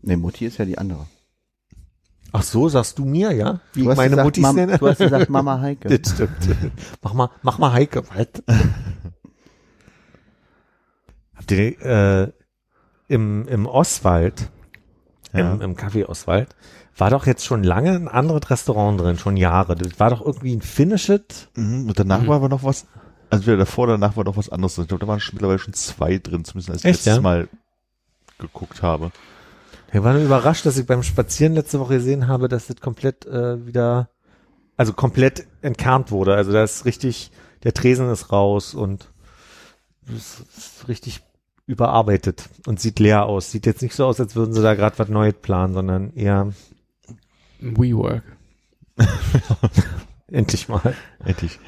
Nee, 0.01 0.15
Mutti 0.17 0.45
ist 0.45 0.57
ja 0.57 0.65
die 0.65 0.77
andere. 0.77 1.07
Ach 2.35 2.43
so, 2.43 2.67
sagst 2.67 2.97
du 2.97 3.05
mir, 3.05 3.31
ja? 3.31 3.61
Wie 3.73 3.81
ich 3.81 3.85
meine 3.85 4.09
gesagt, 4.09 4.25
Mutti 4.25 4.41
Mam- 4.41 4.55
nenne? 4.55 4.77
Du 4.79 4.87
hast 4.87 4.97
gesagt 4.97 5.29
Mama 5.29 5.59
Heike. 5.61 5.97
Das 5.99 6.13
stimmt. 6.13 6.31
Mach 7.01 7.13
mal, 7.13 7.29
mach 7.43 7.59
mal 7.59 7.71
Heike, 7.73 8.03
halt. 8.09 8.43
Habt 11.35 11.51
ihr 11.51 11.79
äh, 11.81 12.31
im, 13.07 13.47
im 13.47 13.65
Oswald, 13.67 14.49
Ja. 15.33 15.53
im, 15.53 15.61
im 15.61 15.75
Café 15.75 16.05
Oswald, 16.05 16.55
war 16.97 17.09
doch 17.09 17.25
jetzt 17.25 17.43
schon 17.45 17.63
lange 17.63 17.91
ein 17.91 18.07
anderes 18.07 18.49
Restaurant 18.49 18.99
drin, 18.99 19.17
schon 19.17 19.35
Jahre. 19.37 19.75
Das 19.75 19.99
war 19.99 20.09
doch 20.11 20.21
irgendwie 20.25 20.55
ein 20.55 20.61
Finnisches. 20.61 21.49
Mhm, 21.55 21.87
Und 21.87 21.99
danach 21.99 22.21
Mhm. 22.21 22.27
war 22.27 22.35
aber 22.37 22.49
noch 22.49 22.63
was, 22.63 22.85
also 23.31 23.45
wieder 23.47 23.57
davor, 23.57 23.87
danach 23.87 24.15
war 24.15 24.23
noch 24.25 24.37
was 24.37 24.49
anderes. 24.49 24.75
drin. 24.75 24.83
Ich 24.83 24.87
glaube, 24.89 25.01
da 25.01 25.07
waren 25.07 25.19
schon 25.19 25.35
mittlerweile 25.35 25.59
schon 25.59 25.73
zwei 25.73 26.17
drin, 26.19 26.45
zumindest 26.45 26.69
als 26.69 26.79
ich 26.81 26.85
Echt, 26.85 26.99
letztes 26.99 27.15
ja? 27.15 27.21
Mal 27.21 27.47
geguckt 28.37 28.81
habe. 28.83 29.11
Wir 29.91 30.03
waren 30.03 30.23
überrascht, 30.23 30.65
dass 30.65 30.77
ich 30.77 30.85
beim 30.85 31.03
Spazieren 31.03 31.53
letzte 31.53 31.79
Woche 31.79 31.95
gesehen 31.95 32.27
habe, 32.27 32.47
dass 32.47 32.67
das 32.67 32.77
komplett 32.77 33.25
äh, 33.25 33.65
wieder, 33.65 34.09
also 34.77 34.93
komplett 34.93 35.45
entkernt 35.61 36.09
wurde. 36.11 36.35
Also 36.35 36.51
da 36.51 36.63
ist 36.63 36.85
richtig, 36.85 37.31
der 37.63 37.73
Tresen 37.73 38.09
ist 38.11 38.31
raus 38.31 38.73
und 38.73 39.09
ist 40.15 40.43
richtig 40.87 41.21
überarbeitet 41.65 42.49
und 42.67 42.79
sieht 42.79 42.99
leer 42.99 43.25
aus. 43.25 43.51
Sieht 43.51 43.65
jetzt 43.65 43.81
nicht 43.81 43.95
so 43.95 44.05
aus, 44.05 44.19
als 44.19 44.35
würden 44.35 44.53
sie 44.53 44.61
da 44.61 44.75
gerade 44.75 44.99
was 44.99 45.09
Neues 45.09 45.35
planen, 45.41 45.73
sondern 45.73 46.13
eher 46.13 46.53
WeWork. 47.59 48.23
endlich 50.27 50.67
mal. 50.67 50.93
Endlich. 51.23 51.59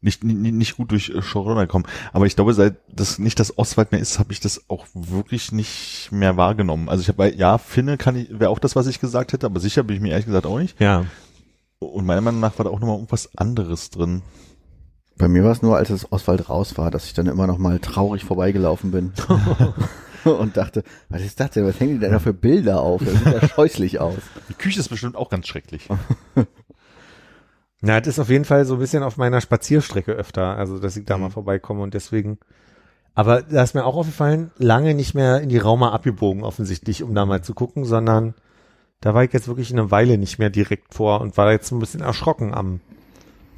Nicht, 0.00 0.22
nicht, 0.22 0.54
nicht 0.54 0.76
gut 0.76 0.90
durch 0.90 1.08
äh, 1.08 1.22
Corona 1.22 1.64
kommen. 1.64 1.86
Aber 2.12 2.26
ich 2.26 2.36
glaube, 2.36 2.52
seit 2.52 2.76
das 2.92 3.18
nicht 3.18 3.40
das 3.40 3.56
Oswald 3.56 3.90
mehr 3.90 4.02
ist, 4.02 4.18
habe 4.18 4.34
ich 4.34 4.40
das 4.40 4.68
auch 4.68 4.86
wirklich 4.92 5.50
nicht 5.50 6.10
mehr 6.12 6.36
wahrgenommen. 6.36 6.90
Also 6.90 7.00
ich 7.00 7.08
habe, 7.08 7.34
ja, 7.34 7.56
Finne 7.56 7.96
kann 7.96 8.14
ich, 8.16 8.38
wäre 8.38 8.50
auch 8.50 8.58
das, 8.58 8.76
was 8.76 8.86
ich 8.86 9.00
gesagt 9.00 9.32
hätte, 9.32 9.46
aber 9.46 9.60
sicher 9.60 9.82
bin 9.82 9.96
ich 9.96 10.02
mir 10.02 10.10
ehrlich 10.10 10.26
gesagt 10.26 10.44
auch 10.44 10.58
nicht. 10.58 10.78
Ja. 10.78 11.06
Und 11.78 12.04
meiner 12.04 12.20
Meinung 12.20 12.40
nach 12.40 12.58
war 12.58 12.64
da 12.64 12.70
auch 12.70 12.80
nochmal 12.80 12.96
irgendwas 12.96 13.30
anderes 13.38 13.88
drin. 13.88 14.20
Bei 15.16 15.28
mir 15.28 15.44
war 15.44 15.52
es 15.52 15.62
nur, 15.62 15.76
als 15.76 15.88
das 15.88 16.10
Oswald 16.10 16.48
raus 16.48 16.76
war, 16.76 16.90
dass 16.90 17.06
ich 17.06 17.14
dann 17.14 17.26
immer 17.26 17.46
noch 17.46 17.58
mal 17.58 17.78
traurig 17.78 18.24
vorbeigelaufen 18.24 18.90
bin. 18.90 19.12
und 20.24 20.56
dachte, 20.56 20.82
was 21.08 21.22
ist 21.22 21.38
das 21.40 21.50
denn? 21.50 21.66
Was 21.66 21.78
hängen 21.80 21.94
die 21.94 21.98
denn 22.00 22.12
da 22.12 22.18
für 22.18 22.32
Bilder 22.32 22.80
auf? 22.80 23.02
Das 23.04 23.14
sieht 23.14 23.26
ja 23.42 23.48
scheußlich 23.54 24.00
aus. 24.00 24.18
Die 24.48 24.54
Küche 24.54 24.80
ist 24.80 24.88
bestimmt 24.88 25.16
auch 25.16 25.30
ganz 25.30 25.46
schrecklich. 25.46 25.88
Na, 27.80 28.00
das 28.00 28.14
ist 28.14 28.18
auf 28.18 28.30
jeden 28.30 28.44
Fall 28.46 28.64
so 28.64 28.74
ein 28.74 28.80
bisschen 28.80 29.02
auf 29.02 29.16
meiner 29.16 29.40
Spazierstrecke 29.40 30.12
öfter, 30.12 30.56
also 30.56 30.78
dass 30.78 30.96
ich 30.96 31.04
da 31.04 31.16
Mhm. 31.16 31.24
mal 31.24 31.30
vorbeikomme 31.30 31.82
und 31.82 31.94
deswegen. 31.94 32.38
Aber 33.14 33.42
da 33.42 33.62
ist 33.62 33.74
mir 33.74 33.84
auch 33.84 33.96
aufgefallen, 33.96 34.50
lange 34.58 34.94
nicht 34.94 35.14
mehr 35.14 35.40
in 35.40 35.48
die 35.48 35.58
Rauma 35.58 35.92
abgebogen 35.92 36.42
offensichtlich, 36.42 37.02
um 37.02 37.14
da 37.14 37.26
mal 37.26 37.42
zu 37.42 37.54
gucken, 37.54 37.84
sondern 37.84 38.34
da 39.00 39.14
war 39.14 39.22
ich 39.22 39.32
jetzt 39.32 39.46
wirklich 39.46 39.70
eine 39.70 39.90
Weile 39.90 40.18
nicht 40.18 40.38
mehr 40.38 40.50
direkt 40.50 40.94
vor 40.94 41.20
und 41.20 41.36
war 41.36 41.52
jetzt 41.52 41.70
ein 41.70 41.78
bisschen 41.78 42.00
erschrocken 42.00 42.54
am, 42.54 42.80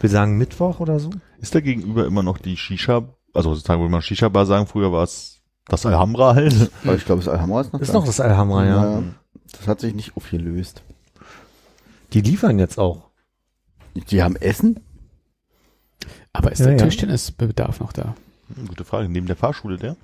wir 0.00 0.10
sagen 0.10 0.36
Mittwoch 0.36 0.80
oder 0.80 0.98
so. 0.98 1.10
Ist 1.40 1.54
da 1.54 1.60
gegenüber 1.60 2.06
immer 2.06 2.22
noch 2.22 2.38
die 2.38 2.56
Shisha, 2.56 3.04
also 3.34 3.54
sozusagen 3.54 3.80
würde 3.80 3.92
man 3.92 4.02
Shisha-Bar 4.02 4.46
sagen, 4.46 4.66
früher 4.66 4.92
war 4.92 5.04
es 5.04 5.40
das 5.66 5.84
Alhambra 5.86 6.34
halt. 6.34 6.70
Aber 6.84 6.94
ich 6.94 7.04
glaube, 7.04 7.22
das 7.22 7.28
Alhambra 7.32 7.60
ist 7.60 7.72
noch 7.72 7.80
Ist 7.80 7.88
da. 7.90 7.94
noch 7.94 8.06
das 8.06 8.20
Alhambra, 8.20 8.64
ja. 8.64 8.90
Ja, 9.00 9.02
Das 9.52 9.66
hat 9.68 9.80
sich 9.80 9.94
nicht 9.94 10.16
aufgelöst. 10.16 10.82
Die 12.12 12.20
liefern 12.20 12.58
jetzt 12.58 12.78
auch. 12.78 13.10
Die 13.94 14.22
haben 14.22 14.36
Essen? 14.36 14.80
Aber 16.32 16.52
ist 16.52 16.60
Ja, 16.60 16.66
der 16.66 16.76
ja. 16.76 16.84
Tischtennisbedarf 16.84 17.80
noch 17.80 17.92
da? 17.92 18.14
Gute 18.68 18.84
Frage. 18.84 19.08
Neben 19.08 19.26
der 19.26 19.36
Fahrschule 19.36 19.76
der? 19.76 19.96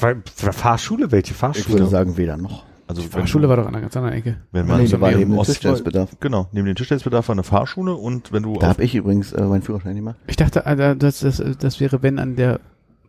War 0.00 0.16
Fahrschule, 0.52 1.10
welche 1.12 1.32
Ich 1.32 1.36
Fahrschule? 1.36 1.78
würde 1.80 1.86
sagen, 1.90 2.16
weder 2.16 2.36
noch. 2.36 2.64
Also 2.92 3.02
Die 3.02 3.08
Fahrschule 3.08 3.48
war 3.48 3.56
doch 3.56 3.66
an 3.66 3.74
einer 3.74 3.80
ganz 3.82 3.96
anderen 3.96 4.14
Ecke. 4.16 4.36
wenn 4.52 4.66
man 4.66 4.80
Nee, 4.80 4.86
so 4.86 4.96
da 4.96 5.00
war 5.02 5.12
neben 5.12 5.42
Tischtennisbedarf. 5.42 6.10
Genau, 6.20 6.48
neben 6.52 6.66
dem 6.66 6.74
Tischtennisbedarf 6.76 7.28
war 7.28 7.34
eine 7.34 7.42
Fahrschule 7.42 7.94
und 7.94 8.32
wenn 8.32 8.42
du 8.42 8.58
Da 8.58 8.68
habe 8.68 8.82
ich 8.84 8.94
übrigens 8.94 9.32
äh, 9.32 9.42
meinen 9.42 9.62
Führerschein 9.62 9.96
gemacht. 9.96 10.16
Ich 10.26 10.36
dachte, 10.36 10.64
äh, 10.66 10.96
das, 10.96 11.20
das, 11.20 11.42
das 11.58 11.80
wäre, 11.80 12.02
wenn 12.02 12.18
an 12.18 12.36
der, 12.36 12.60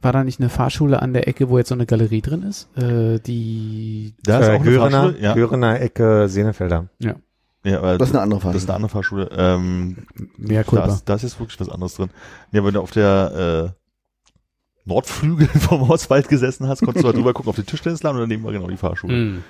war 0.01 0.11
da 0.13 0.23
nicht 0.23 0.39
eine 0.39 0.49
Fahrschule 0.49 1.01
an 1.01 1.13
der 1.13 1.27
Ecke, 1.27 1.49
wo 1.49 1.57
jetzt 1.57 1.69
so 1.69 1.75
eine 1.75 1.85
Galerie 1.85 2.21
drin 2.21 2.43
ist? 2.43 2.67
Äh, 2.77 3.19
die, 3.19 4.13
da 4.23 4.39
ist 4.39 4.47
äh, 4.47 4.51
auch 4.51 4.55
eine 4.61 4.63
Görener, 4.69 5.01
Fahrschule, 5.03 5.19
ja, 5.21 5.33
Görener 5.33 5.81
Ecke 5.81 6.27
Senefelder. 6.29 6.89
ja 6.99 7.15
aber 7.77 7.97
Das 7.97 8.09
ist 8.09 8.15
eine 8.15 8.21
andere 8.23 8.39
das 8.41 8.55
ist 8.57 8.65
Fahrschule. 8.65 8.67
eine 8.67 8.75
andere 8.75 8.89
Fahrschule. 8.89 9.29
Ähm, 9.37 9.97
mehr 10.37 10.63
da, 10.63 10.69
Kulpa. 10.69 10.85
ist, 10.87 11.05
da 11.07 11.13
ist 11.15 11.21
jetzt 11.23 11.39
wirklich 11.39 11.59
was 11.61 11.69
anderes 11.69 11.95
drin. 11.95 12.09
Ja, 12.51 12.63
wenn 12.65 12.73
du 12.73 12.81
auf 12.81 12.91
der 12.91 13.73
äh, 13.73 13.79
Nordflügel 14.85 15.47
vom 15.59 15.89
Ostwald 15.89 16.27
gesessen 16.27 16.67
hast, 16.67 16.81
konntest 16.83 17.03
du 17.03 17.07
halt 17.07 17.15
drüber 17.17 17.33
gucken 17.33 17.49
auf 17.49 17.55
den 17.55 17.65
Tischtennisladen 17.65 18.19
und 18.21 18.27
daneben 18.29 18.43
war 18.43 18.51
genau 18.51 18.67
die 18.67 18.75
Fahrschule. 18.77 19.13
Mhm. 19.15 19.43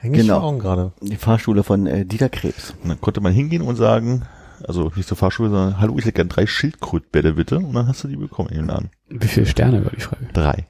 Häng 0.00 0.14
ich 0.14 0.20
Genau. 0.22 0.40
vor 0.40 0.48
Augen 0.48 0.58
gerade. 0.58 0.92
Die 1.02 1.16
Fahrschule 1.16 1.62
von 1.62 1.86
äh, 1.86 2.04
Dieter 2.04 2.28
Krebs. 2.28 2.74
Und 2.82 2.88
dann 2.88 3.00
konnte 3.00 3.20
man 3.20 3.32
hingehen 3.32 3.62
und 3.62 3.76
sagen, 3.76 4.22
also 4.66 4.90
nicht 4.96 5.08
zur 5.08 5.16
Fahrschule, 5.16 5.50
sondern 5.50 5.80
hallo, 5.80 5.94
ich 5.98 6.04
hätte 6.04 6.12
gern 6.14 6.28
drei 6.28 6.46
Schildkrötbälle 6.46 7.34
bitte. 7.34 7.58
Und 7.58 7.72
dann 7.74 7.86
hast 7.86 8.02
du 8.04 8.08
die 8.08 8.16
bekommen 8.16 8.48
in 8.50 8.56
den 8.56 8.66
Laden. 8.66 8.90
Wie 9.08 9.26
viele 9.28 9.46
Sterne 9.46 9.84
war 9.84 9.92
die 9.92 10.00
Frage? 10.00 10.26
Drei. 10.32 10.66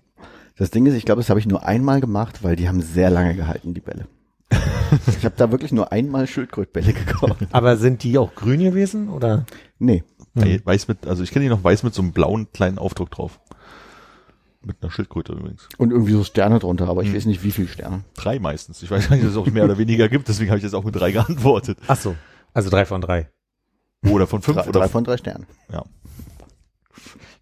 Das 0.56 0.70
Ding 0.70 0.84
ist, 0.86 0.94
ich 0.94 1.04
glaube, 1.04 1.20
das 1.20 1.30
habe 1.30 1.40
ich 1.40 1.46
nur 1.46 1.64
einmal 1.64 2.00
gemacht, 2.00 2.42
weil 2.42 2.56
die 2.56 2.68
haben 2.68 2.82
sehr 2.82 3.08
lange 3.10 3.34
gehalten, 3.34 3.72
die 3.72 3.80
Bälle. 3.80 4.06
ich 5.06 5.24
habe 5.24 5.34
da 5.36 5.50
wirklich 5.52 5.72
nur 5.72 5.92
einmal 5.92 6.26
Schildkrötbälle 6.26 6.92
gekauft. 6.92 7.36
Aber 7.52 7.76
sind 7.76 8.02
die 8.02 8.18
auch 8.18 8.34
grün 8.34 8.60
gewesen 8.60 9.08
oder? 9.08 9.46
Nee. 9.78 10.02
Wei- 10.34 10.60
Weiß 10.64 10.86
mit, 10.88 11.06
also 11.06 11.22
ich 11.22 11.30
kenne 11.30 11.44
die 11.44 11.48
noch 11.50 11.62
weiß 11.64 11.82
mit 11.82 11.94
so 11.94 12.02
einem 12.02 12.12
blauen 12.12 12.48
kleinen 12.52 12.78
Aufdruck 12.78 13.10
drauf. 13.10 13.40
Mit 14.62 14.76
einer 14.82 14.90
Schildkröte 14.90 15.32
übrigens. 15.32 15.68
Und 15.78 15.90
irgendwie 15.90 16.12
so 16.12 16.22
Sterne 16.24 16.58
drunter, 16.58 16.88
aber 16.88 17.02
ich 17.02 17.08
Hm. 17.08 17.16
weiß 17.16 17.24
nicht, 17.26 17.42
wie 17.42 17.50
viele 17.50 17.68
Sterne. 17.68 18.04
Drei 18.14 18.38
meistens. 18.38 18.82
Ich 18.82 18.90
weiß 18.90 19.08
gar 19.08 19.16
nicht, 19.16 19.24
dass 19.24 19.32
es 19.32 19.38
auch 19.38 19.46
mehr 19.46 19.64
oder 19.64 19.78
weniger 19.78 20.08
gibt, 20.08 20.28
deswegen 20.28 20.50
habe 20.50 20.58
ich 20.58 20.64
jetzt 20.64 20.74
auch 20.74 20.84
mit 20.84 20.94
drei 20.96 21.12
geantwortet. 21.12 21.78
Ach 21.86 21.96
so. 21.96 22.14
Also 22.52 22.68
drei 22.68 22.84
von 22.84 23.00
drei. 23.00 23.30
Oder 24.06 24.26
von 24.26 24.42
fünf 24.42 24.56
Drei, 24.58 24.68
oder 24.68 24.80
drei 24.80 24.88
von 24.88 25.04
drei 25.04 25.16
Sternen. 25.16 25.46
ja. 25.72 25.84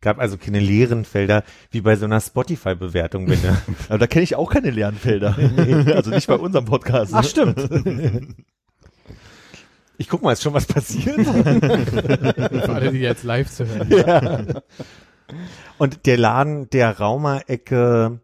Gab 0.00 0.20
also 0.20 0.36
keine 0.38 0.60
leeren 0.60 1.04
Felder 1.04 1.42
wie 1.72 1.80
bei 1.80 1.96
so 1.96 2.04
einer 2.04 2.20
Spotify-Bewertung, 2.20 3.28
wenn 3.28 3.42
du 3.42 3.48
Aber 3.88 3.98
da 3.98 4.06
kenne 4.06 4.22
ich 4.22 4.36
auch 4.36 4.48
keine 4.48 4.70
Lernfelder. 4.70 5.36
also 5.96 6.10
nicht 6.10 6.28
bei 6.28 6.36
unserem 6.36 6.66
Podcast. 6.66 7.12
Ach, 7.14 7.24
stimmt. 7.24 7.58
Ich 10.00 10.08
guck 10.08 10.22
mal, 10.22 10.32
ist 10.32 10.44
schon 10.44 10.54
was 10.54 10.64
passiert? 10.66 11.16
Für 11.26 12.68
alle, 12.72 12.92
die 12.92 13.00
jetzt 13.00 13.24
live 13.24 13.50
zu 13.50 13.66
hören. 13.66 13.90
ja. 13.90 14.42
Und 15.78 16.06
der 16.06 16.16
Laden 16.18 16.68
der 16.70 16.98
Raumer-Ecke 16.98 18.20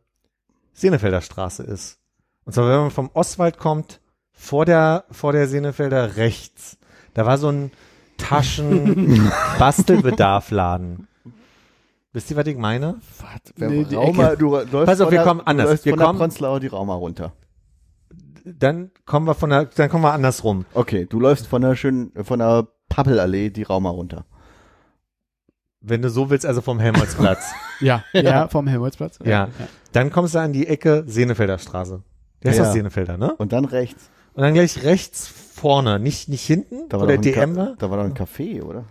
Senefelder 0.73 1.21
Straße 1.21 1.63
ist. 1.63 1.99
Und 2.45 2.53
zwar, 2.55 2.69
wenn 2.69 2.79
man 2.81 2.91
vom 2.91 3.11
Ostwald 3.15 3.59
kommt, 3.59 4.01
vor 4.33 4.65
der, 4.65 5.05
vor 5.11 5.33
der 5.33 5.47
Senefelder 5.49 6.17
rechts. 6.17 6.79
Da 7.15 7.27
war 7.27 7.39
so 7.39 7.49
ein 7.51 7.71
Taschen-Bastelbedarfladen. 8.19 11.09
Wisst 12.13 12.31
ihr, 12.31 12.37
was 12.37 12.47
ich 12.47 12.57
meine? 12.57 13.01
Wer- 13.57 13.85
die 13.85 13.95
Rauma, 13.97 14.37
du 14.37 14.51
läufst 14.55 14.71
Pass 14.87 15.01
auf, 15.01 15.07
von 15.07 15.13
wir 15.13 15.19
der, 15.19 15.27
kommen 15.27 15.41
anders. 15.41 15.81
Du 15.81 15.87
Wir 15.87 15.93
von 15.95 15.99
kommen- 16.05 16.19
der 16.19 16.25
Prenzlauer 16.25 16.61
die 16.61 16.67
Rauma 16.69 16.95
runter. 16.95 17.33
Dann 18.45 18.91
kommen 19.07 19.27
wir 19.27 19.35
von 19.35 19.51
der, 19.51 19.65
dann 19.67 19.89
kommen 19.89 20.05
wir 20.05 20.13
andersrum. 20.13 20.65
Okay, 20.75 21.07
du 21.09 21.19
läufst 21.19 21.47
von 21.47 21.63
der 21.63 21.77
schönen, 21.77 22.13
von 22.25 22.39
der 22.41 22.69
Pappelallee 22.89 23.51
die 23.51 23.63
Rauma 23.63 23.91
runter. 23.91 24.27
Wenn 25.87 26.01
du 26.03 26.09
so 26.11 26.31
willst, 26.31 26.47
also 26.47 26.61
vom 26.63 26.81
Helmholtzplatz. 26.81 27.53
Ja, 27.81 28.05
ja, 28.13 28.49
vom 28.49 28.67
Helmholtzplatz. 28.69 29.19
Ja. 29.25 29.49
Dann 29.93 30.11
kommst 30.11 30.35
du 30.35 30.39
an 30.39 30.53
die 30.53 30.67
Ecke 30.69 31.05
Senefelder 31.07 31.59
Straße. 31.59 32.03
Der 32.43 32.53
ist 32.53 32.59
Ja. 32.59 32.65
das 32.65 32.73
Senefelder, 32.73 33.19
ne? 33.19 33.35
Und 33.37 33.53
dann 33.53 33.65
rechts. 33.65 34.11
Und 34.33 34.43
dann 34.43 34.55
gleich 34.55 34.83
rechts 34.85 35.27
vorne, 35.27 35.99
nicht, 35.99 36.29
nicht 36.29 36.45
hinten, 36.47 36.89
Da 36.89 36.97
wo 36.97 37.01
war, 37.03 37.07
der 37.09 37.17
doch 37.19 37.25
ein 37.25 37.33
DM 37.33 37.57
war. 37.57 37.75
da 37.79 37.91
war 37.91 37.99
doch 37.99 38.05
ein 38.05 38.15
Café, 38.15 38.63
oder? 38.63 38.85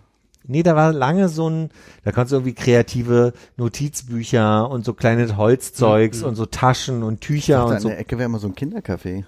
Nee, 0.46 0.62
da 0.64 0.76
war 0.76 0.92
lange 0.92 1.30
so 1.30 1.50
ein, 1.50 1.70
da 2.04 2.12
konntest 2.12 2.34
du 2.34 2.36
irgendwie 2.38 2.54
kreative 2.54 3.32
Notizbücher 3.56 4.70
und 4.70 4.86
so 4.86 4.94
kleine 4.94 5.36
Holzzeugs 5.38 6.22
Mhm. 6.22 6.28
und 6.28 6.36
so 6.36 6.46
Taschen 6.46 7.04
und 7.04 7.16
Ich 7.16 7.20
Tücher 7.28 7.54
dachte, 7.58 7.68
und 7.70 7.76
an 7.76 7.82
so. 7.82 7.88
der 7.90 8.00
Ecke 8.00 8.18
wäre 8.18 8.26
immer 8.26 8.40
so 8.40 8.48
ein 8.48 8.56
Kindercafé. 8.56 9.24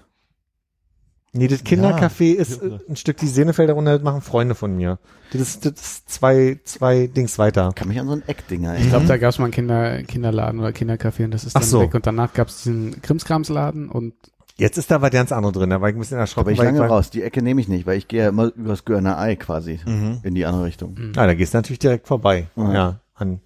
Nee, 1.36 1.48
das 1.48 1.64
Kindercafé 1.64 2.32
ist 2.34 2.60
ja. 2.62 2.68
äh, 2.68 2.78
ein 2.88 2.96
Stück 2.96 3.16
die 3.18 3.26
Senefelder 3.26 3.74
runter, 3.74 3.94
das 3.94 4.02
machen 4.02 4.20
Freunde 4.22 4.54
von 4.54 4.74
mir. 4.76 4.98
Das 5.32 5.40
ist, 5.40 5.64
das 5.66 5.72
ist 5.74 6.08
zwei, 6.10 6.58
zwei 6.64 7.06
Dings 7.08 7.38
weiter. 7.38 7.72
Kann 7.74 7.88
mich 7.88 7.98
an 8.00 8.06
so 8.06 8.12
ein 8.14 8.22
Eckdinger 8.26 8.72
Ich 8.74 8.80
erinnern. 8.80 8.90
glaube, 8.90 9.06
da 9.06 9.16
gab 9.18 9.30
es 9.30 9.38
mal 9.38 9.44
einen 9.46 9.52
Kinder, 9.52 10.02
Kinderladen 10.04 10.60
oder 10.60 10.70
Kindercafé 10.70 11.24
und 11.24 11.32
das 11.32 11.44
ist 11.44 11.54
dann 11.56 11.62
so. 11.62 11.80
weg. 11.80 11.94
Und 11.94 12.06
danach 12.06 12.32
gab 12.32 12.48
es 12.48 12.62
diesen 12.62 13.00
Krimskramsladen 13.02 13.88
und 13.88 14.14
Jetzt 14.58 14.78
ist 14.78 14.90
da 14.90 15.02
was 15.02 15.10
ganz 15.10 15.32
anderes 15.32 15.52
drin, 15.54 15.68
da 15.68 15.82
war 15.82 15.90
ich 15.90 15.94
ein 15.96 15.98
bisschen 15.98 16.14
Aber 16.16 16.22
erschrocken. 16.22 16.52
ich 16.52 16.58
weil 16.58 16.64
lange 16.66 16.78
war, 16.78 16.88
raus. 16.88 17.10
Die 17.10 17.22
Ecke 17.22 17.42
nehme 17.42 17.60
ich 17.60 17.68
nicht, 17.68 17.86
weil 17.86 17.98
ich 17.98 18.08
gehe 18.08 18.22
ja 18.22 18.28
immer 18.30 18.46
übers 18.56 18.86
Görner 18.86 19.18
Ei 19.18 19.36
quasi 19.36 19.78
Mhm. 19.84 20.20
in 20.22 20.34
die 20.34 20.46
andere 20.46 20.64
Richtung. 20.64 20.96
Ah, 21.16 21.26
da 21.26 21.34
gehst 21.34 21.52
du 21.52 21.58
natürlich 21.58 21.78
direkt 21.80 22.06
vorbei. 22.08 22.46
Ja. 22.56 22.72
Ja. 22.72 23.00
an. 23.14 23.40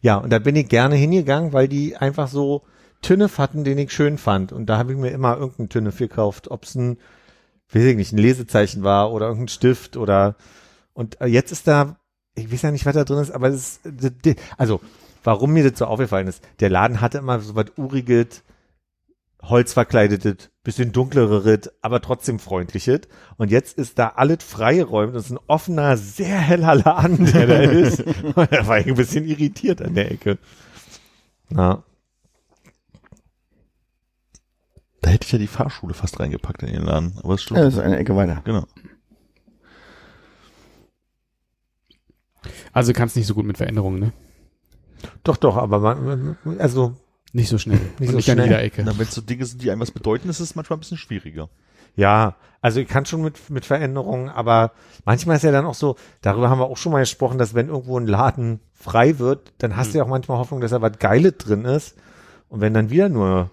Ja, 0.00 0.16
und 0.16 0.30
da 0.32 0.38
bin 0.38 0.56
ich 0.56 0.68
gerne 0.70 0.94
hingegangen, 0.94 1.52
weil 1.52 1.68
die 1.68 1.94
einfach 1.98 2.28
so 2.28 2.62
Tünnef 3.02 3.38
hatten, 3.38 3.64
den 3.64 3.78
ich 3.78 3.92
schön 3.92 4.18
fand. 4.18 4.52
Und 4.52 4.66
da 4.66 4.78
habe 4.78 4.92
ich 4.92 4.98
mir 4.98 5.10
immer 5.10 5.36
irgendeinen 5.36 5.68
Tünnef 5.68 5.98
gekauft, 5.98 6.50
ob 6.50 6.64
es 6.64 6.74
ein, 6.74 6.98
weiß 7.72 7.84
ich 7.84 7.96
nicht, 7.96 8.12
ein 8.12 8.18
Lesezeichen 8.18 8.82
war 8.82 9.12
oder 9.12 9.26
irgendein 9.26 9.48
Stift 9.48 9.96
oder 9.96 10.36
und 10.92 11.20
äh, 11.20 11.26
jetzt 11.26 11.52
ist 11.52 11.66
da, 11.66 11.96
ich 12.34 12.52
weiß 12.52 12.62
ja 12.62 12.70
nicht, 12.70 12.86
was 12.86 12.94
da 12.94 13.04
drin 13.04 13.18
ist, 13.18 13.30
aber 13.30 13.48
es 13.48 13.80
ist, 13.84 14.36
also 14.58 14.80
warum 15.24 15.52
mir 15.52 15.68
das 15.68 15.78
so 15.78 15.86
aufgefallen 15.86 16.28
ist, 16.28 16.42
der 16.60 16.70
Laden 16.70 17.00
hatte 17.00 17.18
immer 17.18 17.40
so 17.40 17.54
was 17.54 17.66
Uriges, 17.76 18.42
holzverkleidetes, 19.42 20.50
bisschen 20.62 20.92
dunkleres, 20.92 21.70
aber 21.80 22.02
trotzdem 22.02 22.38
freundliches. 22.38 23.00
Und 23.38 23.50
jetzt 23.50 23.78
ist 23.78 23.98
da 23.98 24.08
alles 24.16 24.44
freigeräumt. 24.44 25.14
Das 25.14 25.26
ist 25.26 25.30
ein 25.30 25.40
offener, 25.46 25.96
sehr 25.96 26.38
heller 26.38 26.74
Laden, 26.74 27.24
der 27.32 27.46
da 27.46 27.60
ist. 27.60 28.02
Und 28.02 28.36
da 28.52 28.66
war 28.66 28.78
ich 28.78 28.86
ein 28.86 28.96
bisschen 28.96 29.26
irritiert 29.26 29.80
an 29.80 29.94
der 29.94 30.10
Ecke. 30.10 30.38
Ja. 31.48 31.82
Da 35.00 35.10
hätte 35.10 35.26
ich 35.26 35.32
ja 35.32 35.38
die 35.38 35.46
Fahrschule 35.46 35.94
fast 35.94 36.20
reingepackt 36.20 36.62
in 36.62 36.72
den 36.72 36.84
Laden. 36.84 37.14
Aber 37.22 37.34
das 37.34 37.42
stimmt. 37.42 37.58
Ja, 37.58 37.64
das 37.64 37.74
ist 37.74 37.80
eine 37.80 37.96
Ecke 37.98 38.14
weiter. 38.16 38.42
Genau. 38.44 38.64
also 42.72 42.92
kannst 42.92 43.16
nicht 43.16 43.26
so 43.26 43.34
gut 43.34 43.46
mit 43.46 43.56
Veränderungen, 43.58 44.00
ne? 44.00 44.12
Doch, 45.24 45.36
doch, 45.36 45.56
aber 45.56 45.78
man, 45.78 46.36
also, 46.58 46.94
Nicht 47.32 47.48
so 47.48 47.58
schnell. 47.58 47.80
Nicht 47.98 48.00
und 48.00 48.06
so 48.08 48.16
nicht 48.16 48.30
an 48.30 48.36
schnell. 48.36 48.46
jeder 48.46 48.62
Ecke. 48.62 48.82
Na, 48.84 48.98
wenn 48.98 49.06
es 49.06 49.14
so 49.14 49.20
Dinge 49.20 49.44
sind, 49.46 49.62
die 49.62 49.70
einem 49.70 49.80
was 49.80 49.90
bedeuten, 49.90 50.28
ist 50.28 50.40
es 50.40 50.54
manchmal 50.54 50.76
ein 50.76 50.80
bisschen 50.80 50.98
schwieriger. 50.98 51.48
ja, 51.96 52.36
also 52.62 52.80
ich 52.80 52.88
kann 52.88 53.06
schon 53.06 53.22
mit, 53.22 53.48
mit 53.48 53.64
Veränderungen, 53.64 54.28
aber 54.28 54.72
manchmal 55.06 55.36
ist 55.36 55.42
ja 55.44 55.50
dann 55.52 55.64
auch 55.64 55.74
so, 55.74 55.96
darüber 56.20 56.50
haben 56.50 56.58
wir 56.58 56.66
auch 56.66 56.76
schon 56.76 56.92
mal 56.92 57.00
gesprochen, 57.00 57.38
dass 57.38 57.54
wenn 57.54 57.68
irgendwo 57.68 57.98
ein 57.98 58.06
Laden 58.06 58.60
frei 58.74 59.18
wird, 59.18 59.54
dann 59.58 59.76
hast 59.76 59.94
du 59.94 59.98
ja 59.98 60.04
auch 60.04 60.08
manchmal 60.08 60.36
Hoffnung, 60.36 60.60
dass 60.60 60.72
da 60.72 60.82
was 60.82 60.98
Geiles 60.98 61.38
drin 61.38 61.64
ist. 61.64 61.96
Und 62.50 62.60
wenn 62.60 62.74
dann 62.74 62.90
wieder 62.90 63.08
nur 63.08 63.50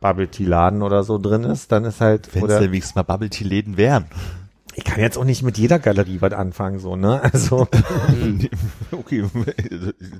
Bubble 0.00 0.28
Tea 0.28 0.44
Laden 0.44 0.82
oder 0.82 1.02
so 1.04 1.18
drin 1.18 1.44
ist, 1.44 1.72
dann 1.72 1.84
ist 1.84 2.00
halt, 2.00 2.34
Wenn 2.34 2.44
es 2.44 2.58
denn 2.58 2.70
wenigstens 2.72 2.94
mal 2.94 3.02
Bubble 3.04 3.30
Tea 3.30 3.44
Läden 3.44 3.76
wären. 3.76 4.06
ich 4.74 4.84
kann 4.84 5.00
jetzt 5.00 5.16
auch 5.18 5.24
nicht 5.24 5.42
mit 5.42 5.56
jeder 5.58 5.78
Galerie 5.78 6.20
was 6.20 6.32
anfangen, 6.32 6.78
so, 6.78 6.96
ne? 6.96 7.20
Also, 7.22 7.68
okay, 8.92 9.24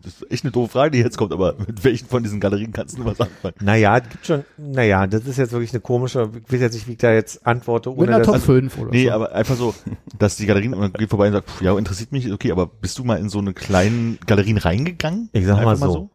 das 0.03 0.15
ist 0.15 0.31
echt 0.31 0.45
eine 0.45 0.53
doofe 0.53 0.73
Frage, 0.73 0.91
die 0.93 0.99
jetzt 0.99 1.17
kommt, 1.19 1.33
aber 1.33 1.55
mit 1.67 1.83
welchen 1.85 2.07
von 2.07 2.23
diesen 2.23 2.39
Galerien 2.41 2.73
kannst 2.73 2.99
du 2.99 3.05
was 3.05 3.21
anfangen? 3.21 3.55
naja, 3.61 3.97
es 3.99 4.09
gibt 4.09 4.27
schon, 4.27 4.45
naja, 4.57 5.07
das 5.07 5.27
ist 5.27 5.37
jetzt 5.39 5.53
wirklich 5.53 5.73
eine 5.73 5.81
komische, 5.81 6.31
ich 6.47 6.53
weiß 6.53 6.61
jetzt 6.61 6.75
nicht, 6.75 6.87
wie 6.89 6.93
ich 6.93 6.99
da 6.99 7.13
jetzt 7.13 7.47
antworte, 7.47 7.91
Mit 7.91 7.99
ohne 7.99 8.09
einer 8.17 8.25
dass, 8.25 8.35
Top 8.35 8.43
5 8.43 8.79
oder 8.79 8.91
Nee, 8.91 9.07
so. 9.07 9.13
aber 9.13 9.33
einfach 9.33 9.57
so, 9.57 9.75
dass 10.19 10.37
die 10.37 10.47
Galerien, 10.47 10.73
man 10.73 10.93
geht 10.93 11.11
vorbei 11.11 11.27
und 11.29 11.33
sagt, 11.33 11.51
pff, 11.51 11.63
ja, 11.63 11.77
interessiert 11.77 12.13
mich, 12.13 12.31
okay, 12.33 12.53
aber 12.53 12.67
bist 12.67 12.99
du 12.99 13.05
mal 13.05 13.19
in 13.19 13.29
so 13.29 13.39
eine 13.39 13.53
kleinen 13.55 14.19
Galerien 14.27 14.59
reingegangen? 14.59 15.29
Ich 15.33 15.47
sag 15.47 15.57
mal 15.63 15.73
Einfach 15.73 15.91
so. 15.91 16.11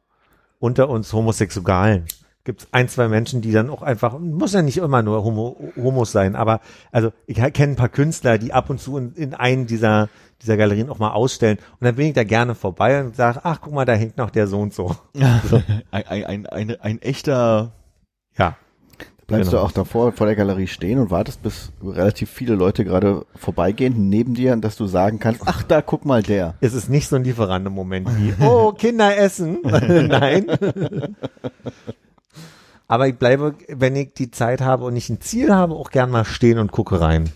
unter 0.59 0.89
uns 0.89 1.11
Homosexualen 1.13 2.05
gibt 2.47 2.61
es 2.61 2.67
ein, 2.71 2.87
zwei 2.87 3.09
Menschen, 3.09 3.41
die 3.41 3.51
dann 3.51 3.69
auch 3.69 3.81
einfach, 3.83 4.17
muss 4.17 4.53
ja 4.53 4.61
nicht 4.61 4.77
immer 4.77 5.03
nur 5.03 5.23
Homo, 5.23 5.57
Homos 5.75 6.13
sein, 6.13 6.35
aber 6.35 6.61
also 6.93 7.11
ich 7.27 7.35
kenne 7.35 7.73
ein 7.73 7.75
paar 7.75 7.89
Künstler, 7.89 8.37
die 8.37 8.53
ab 8.53 8.69
und 8.69 8.79
zu 8.79 8.97
in, 8.97 9.13
in 9.15 9.33
einen 9.35 9.67
dieser, 9.67 10.07
dieser 10.41 10.55
Galerien 10.55 10.89
auch 10.89 10.97
mal 10.97 11.11
ausstellen 11.11 11.57
und 11.79 11.85
dann 11.85 11.95
bin 11.95 12.07
ich 12.07 12.13
da 12.13 12.23
gerne 12.23 12.55
vorbei 12.55 13.01
und 13.03 13.15
sage, 13.17 13.41
ach 13.43 13.59
guck 13.61 13.73
mal, 13.73 13.83
da 13.85 13.93
hängt 13.93 14.17
noch 14.17 14.29
der 14.29 14.47
so 14.47 14.59
und 14.59 14.73
so. 14.73 14.95
ein, 15.13 16.07
ein, 16.07 16.25
ein, 16.25 16.45
ein, 16.47 16.81
ein 16.81 17.01
echter 17.01 17.73
Ja. 18.37 18.55
Bleibst 19.27 19.51
Genau. 19.51 19.61
du 19.63 19.67
auch 19.67 19.73
davor 19.73 20.13
vor 20.13 20.25
der 20.25 20.37
Galerie 20.37 20.67
stehen 20.67 20.99
und 20.99 21.11
wartest, 21.11 21.43
bis 21.43 21.73
relativ 21.83 22.29
viele 22.29 22.55
Leute 22.55 22.85
gerade 22.85 23.25
vorbeigehen 23.35 24.07
neben 24.07 24.35
dir, 24.35 24.55
dass 24.55 24.77
du 24.77 24.85
sagen 24.87 25.19
kannst, 25.19 25.41
ach 25.45 25.63
da, 25.63 25.81
guck 25.81 26.05
mal 26.05 26.23
der. 26.23 26.55
Es 26.61 26.73
ist 26.73 26.89
nicht 26.89 27.09
so 27.09 27.17
ein 27.17 27.25
Lieferando-Moment 27.25 28.07
wie, 28.17 28.33
oh, 28.41 28.71
Kinder 28.71 29.17
essen. 29.17 29.57
Nein. 29.63 30.47
Aber 32.87 33.07
ich 33.07 33.15
bleibe, 33.15 33.55
wenn 33.67 33.95
ich 33.95 34.13
die 34.13 34.31
Zeit 34.31 34.61
habe 34.61 34.85
und 34.85 34.93
nicht 34.93 35.09
ein 35.09 35.21
Ziel 35.21 35.53
habe, 35.53 35.75
auch 35.75 35.91
gern 35.91 36.09
mal 36.09 36.25
stehen 36.25 36.57
und 36.57 36.71
gucke 36.71 37.01
rein. 37.01 37.31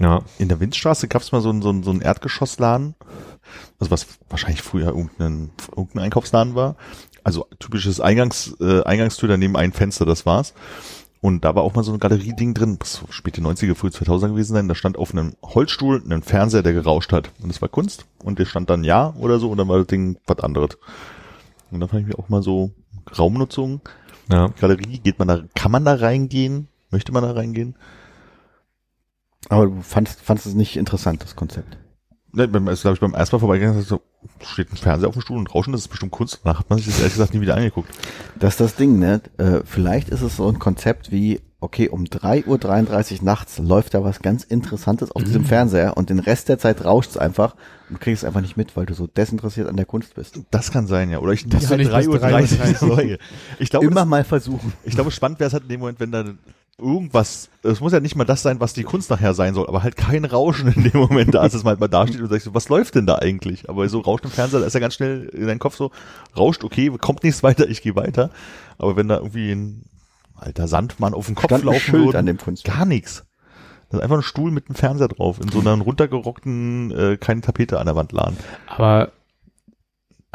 Ja. 0.00 0.22
In 0.38 0.48
der 0.48 0.60
Windstraße 0.60 1.08
gab 1.08 1.22
es 1.22 1.32
mal 1.32 1.40
so 1.40 1.50
einen, 1.50 1.62
so 1.62 1.68
einen, 1.68 1.82
so 1.82 1.90
einen 1.90 2.00
Erdgeschossladen, 2.00 2.94
also 3.78 3.90
was 3.90 4.06
wahrscheinlich 4.28 4.62
früher 4.62 4.88
irgendein, 4.88 5.50
irgendein 5.76 6.04
Einkaufsladen 6.04 6.54
war. 6.54 6.76
Also 7.22 7.46
typisches 7.58 8.00
Eingangs, 8.00 8.56
äh, 8.60 8.82
Eingangstür 8.82 9.28
daneben 9.28 9.56
ein 9.56 9.72
Fenster, 9.72 10.04
das 10.04 10.26
war's. 10.26 10.54
Und 11.20 11.42
da 11.42 11.54
war 11.54 11.62
auch 11.62 11.74
mal 11.74 11.84
so 11.84 11.92
ein 11.92 12.00
Galerie-Ding 12.00 12.52
drin, 12.52 12.76
das 12.78 13.02
späte 13.08 13.40
90er, 13.40 13.74
frühe 13.74 13.90
2000er 13.90 14.28
gewesen 14.28 14.52
sein. 14.52 14.68
Da 14.68 14.74
stand 14.74 14.98
auf 14.98 15.12
einem 15.12 15.36
Holzstuhl 15.42 16.02
ein 16.06 16.22
Fernseher, 16.22 16.62
der 16.62 16.74
gerauscht 16.74 17.12
hat. 17.12 17.30
Und 17.42 17.48
das 17.48 17.62
war 17.62 17.70
Kunst. 17.70 18.04
Und 18.22 18.38
der 18.38 18.44
stand 18.44 18.68
dann 18.68 18.84
ja 18.84 19.14
oder 19.18 19.38
so 19.38 19.50
und 19.50 19.56
dann 19.56 19.68
war 19.68 19.78
das 19.78 19.86
Ding 19.86 20.18
was 20.26 20.40
anderes. 20.40 20.76
Und 21.70 21.80
da 21.80 21.86
fand 21.86 22.02
ich 22.02 22.08
mir 22.08 22.18
auch 22.18 22.28
mal 22.28 22.42
so 22.42 22.72
Raumnutzung, 23.18 23.80
Ja. 24.30 24.48
Galerie, 24.60 24.98
geht 24.98 25.18
man 25.18 25.28
da, 25.28 25.42
kann 25.54 25.70
man 25.72 25.84
da 25.84 25.94
reingehen? 25.94 26.68
Möchte 26.90 27.12
man 27.12 27.22
da 27.22 27.32
reingehen? 27.32 27.74
Aber 29.48 29.66
du 29.66 29.82
fandst, 29.82 30.20
fandst 30.20 30.46
es 30.46 30.54
nicht 30.54 30.76
interessant, 30.76 31.22
das 31.22 31.36
Konzept. 31.36 31.76
Ne, 32.32 32.48
beim, 32.48 32.66
also, 32.66 32.82
glaube 32.82 32.94
ich, 32.94 33.00
beim 33.00 33.14
ersten 33.14 33.36
Mal 33.36 33.40
vorbeigegangen, 33.40 33.82
so, 33.82 34.00
steht 34.42 34.72
ein 34.72 34.76
Fernseher 34.76 35.08
auf 35.08 35.14
dem 35.14 35.22
Stuhl 35.22 35.38
und 35.38 35.54
rauschen, 35.54 35.72
das 35.72 35.82
ist 35.82 35.88
bestimmt 35.88 36.12
Kunst. 36.12 36.40
Danach 36.42 36.60
hat 36.60 36.70
man 36.70 36.78
sich 36.78 36.86
das 36.86 36.98
ehrlich 36.98 37.12
gesagt 37.12 37.34
nie 37.34 37.40
wieder 37.40 37.56
angeguckt. 37.56 37.90
Das 38.38 38.54
ist 38.54 38.60
das 38.60 38.74
Ding, 38.76 38.98
ne? 38.98 39.20
Äh, 39.38 39.60
vielleicht 39.64 40.08
ist 40.08 40.22
es 40.22 40.36
so 40.36 40.48
ein 40.48 40.58
Konzept 40.58 41.12
wie, 41.12 41.40
okay, 41.64 41.88
um 41.88 42.04
3.33 42.04 43.18
Uhr 43.18 43.24
nachts 43.24 43.58
läuft 43.58 43.94
da 43.94 44.04
was 44.04 44.20
ganz 44.20 44.44
Interessantes 44.44 45.10
auf 45.10 45.24
diesem 45.24 45.44
Fernseher 45.44 45.96
und 45.96 46.10
den 46.10 46.18
Rest 46.18 46.48
der 46.48 46.58
Zeit 46.58 46.84
rauscht 46.84 47.10
es 47.10 47.16
einfach 47.16 47.54
und 47.88 47.98
du 47.98 47.98
kriegst 47.98 48.22
es 48.22 48.26
einfach 48.26 48.42
nicht 48.42 48.56
mit, 48.56 48.76
weil 48.76 48.86
du 48.86 48.94
so 48.94 49.06
desinteressiert 49.06 49.68
an 49.68 49.76
der 49.76 49.86
Kunst 49.86 50.14
bist. 50.14 50.40
Das 50.50 50.70
kann 50.70 50.86
sein, 50.86 51.10
ja. 51.10 51.18
Oder 51.18 51.32
ich 51.32 51.46
nicht 51.46 51.58
bis 51.58 51.70
3.30 51.70 52.08
Uhr 52.08 52.74
Sorge. 52.74 53.18
Ich 53.58 53.70
glaube, 53.70 53.86
Immer 53.86 54.02
das, 54.02 54.08
mal 54.08 54.24
versuchen. 54.24 54.72
ich 54.84 54.94
glaube, 54.94 55.10
spannend 55.10 55.40
wäre 55.40 55.48
es 55.48 55.54
halt 55.54 55.64
in 55.64 55.70
dem 55.70 55.80
Moment, 55.80 56.00
wenn 56.00 56.12
da 56.12 56.24
irgendwas, 56.76 57.48
es 57.62 57.80
muss 57.80 57.92
ja 57.92 58.00
nicht 58.00 58.16
mal 58.16 58.24
das 58.24 58.42
sein, 58.42 58.60
was 58.60 58.74
die 58.74 58.82
Kunst 58.82 59.08
nachher 59.08 59.32
sein 59.32 59.54
soll, 59.54 59.66
aber 59.66 59.82
halt 59.82 59.96
kein 59.96 60.24
Rauschen 60.24 60.72
in 60.72 60.82
dem 60.82 61.00
Moment 61.00 61.34
da 61.34 61.46
ist, 61.46 61.54
dass 61.54 61.62
man 61.62 61.70
halt 61.70 61.80
mal 61.80 61.88
da 61.88 62.06
steht 62.06 62.20
und 62.20 62.28
sagt, 62.28 62.52
was 62.52 62.68
läuft 62.68 62.96
denn 62.96 63.06
da 63.06 63.16
eigentlich? 63.16 63.68
Aber 63.70 63.88
so 63.88 64.00
rauscht 64.00 64.24
im 64.24 64.30
Fernseher, 64.30 64.60
da 64.60 64.66
ist 64.66 64.74
ja 64.74 64.80
ganz 64.80 64.94
schnell 64.94 65.30
in 65.32 65.46
deinem 65.46 65.60
Kopf 65.60 65.76
so, 65.76 65.92
rauscht, 66.36 66.64
okay, 66.64 66.90
kommt 67.00 67.22
nichts 67.22 67.42
weiter, 67.42 67.68
ich 67.68 67.80
gehe 67.80 67.96
weiter. 67.96 68.30
Aber 68.76 68.96
wenn 68.96 69.08
da 69.08 69.18
irgendwie 69.18 69.52
ein 69.52 69.84
alter 70.34 70.68
Sandmann 70.68 71.14
auf 71.14 71.26
den 71.26 71.34
Kopf 71.34 71.46
Stand 71.46 71.64
laufen 71.64 71.80
Schild 71.80 72.04
würde, 72.06 72.18
an 72.18 72.26
dem 72.26 72.38
Kunstwerk. 72.38 72.76
gar 72.76 72.86
nichts. 72.86 73.24
Das 73.88 73.98
ist 73.98 74.02
einfach 74.02 74.16
ein 74.16 74.22
Stuhl 74.22 74.50
mit 74.50 74.68
einem 74.68 74.76
Fernseher 74.76 75.08
drauf, 75.08 75.40
in 75.40 75.48
so 75.48 75.60
einer 75.60 75.80
runtergerockten, 75.80 76.90
äh, 76.90 77.16
keine 77.16 77.42
Tapete 77.42 77.78
an 77.78 77.86
der 77.86 77.96
Wand 77.96 78.12
laden. 78.12 78.36
Aber 78.66 79.12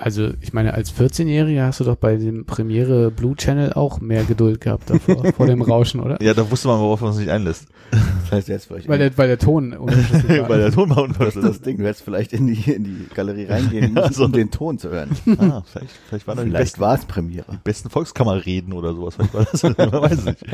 also 0.01 0.29
ich 0.41 0.53
meine, 0.53 0.73
als 0.73 0.93
14-Jähriger 0.93 1.63
hast 1.65 1.79
du 1.79 1.83
doch 1.83 1.95
bei 1.95 2.15
dem 2.15 2.45
Premiere 2.45 3.11
Blue 3.11 3.35
Channel 3.35 3.73
auch 3.73 3.99
mehr 3.99 4.23
Geduld 4.23 4.61
gehabt 4.61 4.89
davor, 4.89 5.31
vor 5.33 5.45
dem 5.45 5.61
Rauschen, 5.61 5.99
oder? 6.01 6.21
Ja, 6.21 6.33
da 6.33 6.49
wusste 6.49 6.67
man, 6.67 6.79
worauf 6.79 7.01
man 7.01 7.13
sich 7.13 7.29
einlässt. 7.29 7.67
Das 7.91 8.31
heißt, 8.31 8.47
jetzt 8.49 8.65
vielleicht 8.67 8.87
Weil 8.87 8.99
der, 8.99 9.17
weil 9.17 9.27
der 9.27 9.39
Ton 9.39 9.73
unverschlüsselt 9.73 10.29
war. 10.41 10.49
Weil 10.49 10.59
der 10.59 10.71
Ton 10.71 10.89
war 10.89 10.95
das 10.97 11.03
ist 11.05 11.09
unverschlüsselt. 11.09 11.53
das 11.55 11.61
Ding, 11.61 11.77
du 11.77 11.85
hättest 11.85 12.03
vielleicht 12.03 12.33
in 12.33 12.47
die, 12.47 12.71
in 12.71 12.83
die 12.83 13.07
Galerie 13.13 13.45
reingehen 13.45 13.93
müssen, 13.93 14.13
so. 14.13 14.25
um 14.25 14.31
den 14.31 14.51
Ton 14.51 14.77
zu 14.77 14.89
hören. 14.89 15.09
Ah, 15.39 15.63
vielleicht, 15.65 15.91
vielleicht 16.07 16.27
waren 16.27 16.37
da 16.37 16.43
die 16.43 16.49
Vielleicht 16.49 16.63
besten, 16.73 16.81
war 16.81 16.95
es 16.95 17.05
Premiere. 17.05 17.59
besten 17.63 17.89
Volkskammerreden 17.89 18.73
oder 18.73 18.93
sowas. 18.93 19.15
Vielleicht 19.15 19.33
war 19.33 19.45
das, 19.45 19.63
man 19.63 19.91
weiß 20.01 20.11
es 20.19 20.25
nicht. 20.25 20.45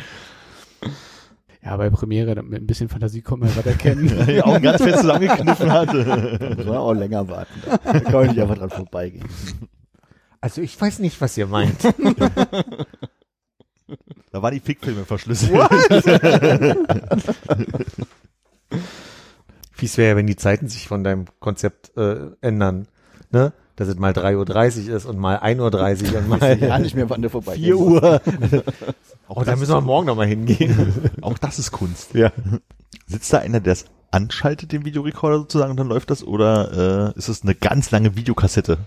Ja, 1.66 1.76
bei 1.78 1.90
Premiere 1.90 2.44
mit 2.44 2.62
ein 2.62 2.68
bisschen 2.68 2.90
Fantasie 2.90 3.24
kommt 3.24 3.42
man 3.42 3.56
was 3.56 3.66
erkennen. 3.66 4.08
Die 4.28 4.42
Augen 4.44 4.62
ganz 4.62 4.84
fest 4.84 5.00
zusammengekniffen 5.00 5.74
hatte. 5.74 6.38
Da 6.40 6.56
muss 6.56 6.66
man 6.66 6.78
auch 6.78 6.94
länger 6.94 7.28
warten. 7.28 7.60
Da 7.66 8.00
kann 8.00 8.14
man 8.14 8.28
nicht 8.28 8.40
einfach 8.40 8.58
dran 8.60 8.70
vorbeigehen. 8.70 9.28
Also 10.42 10.62
ich 10.62 10.80
weiß 10.80 11.00
nicht, 11.00 11.20
was 11.20 11.38
ihr 11.38 11.48
meint. 11.48 11.82
Da 14.32 14.42
waren 14.42 14.54
die 14.54 14.60
Fickfilme 14.60 15.06
verschlüsselt. 15.06 15.54
Fies 19.72 19.98
wäre 19.98 20.10
ja, 20.10 20.16
wenn 20.18 20.28
die 20.28 20.36
Zeiten 20.36 20.68
sich 20.68 20.90
von 20.90 21.06
deinem 21.06 21.26
Konzept 21.40 21.96
äh, 21.96 22.32
ändern. 22.42 22.88
Ne? 23.32 23.54
Dass 23.78 23.88
es 23.90 23.96
mal 23.98 24.14
3.30 24.14 24.90
Uhr 24.90 24.96
ist 24.96 25.06
und 25.06 25.18
mal 25.20 25.38
1.30 25.38 26.14
Uhr 26.14 26.20
und 26.20 26.30
mal 26.40 26.58
Ja, 26.62 26.80
nicht 26.80 26.96
mehr, 26.96 27.10
wann 27.10 27.22
der 27.22 27.30
vorbeigeht. 27.32 27.64
4 27.66 27.78
Uhr. 27.78 28.22
Auch, 29.28 29.38
Oh, 29.38 29.44
da 29.44 29.56
müssen 29.56 29.74
wir 29.74 29.82
morgen 29.82 30.06
nochmal 30.08 30.28
hingehen. 30.28 31.10
auch 31.22 31.38
das 31.40 31.58
ist 31.60 31.72
Kunst. 31.72 32.14
ja. 32.14 32.32
Sitzt 33.08 33.34
da 33.34 33.40
einer, 33.40 33.60
der 33.60 33.74
es 33.74 33.86
anschaltet, 34.12 34.72
den 34.72 34.86
Videorekorder 34.86 35.40
sozusagen, 35.40 35.72
und 35.72 35.78
dann 35.78 35.88
läuft 35.88 36.10
das? 36.12 36.24
Oder 36.24 37.12
äh, 37.16 37.18
ist 37.18 37.28
es 37.28 37.42
eine 37.42 37.56
ganz 37.56 37.90
lange 37.92 38.16
Videokassette, 38.16 38.78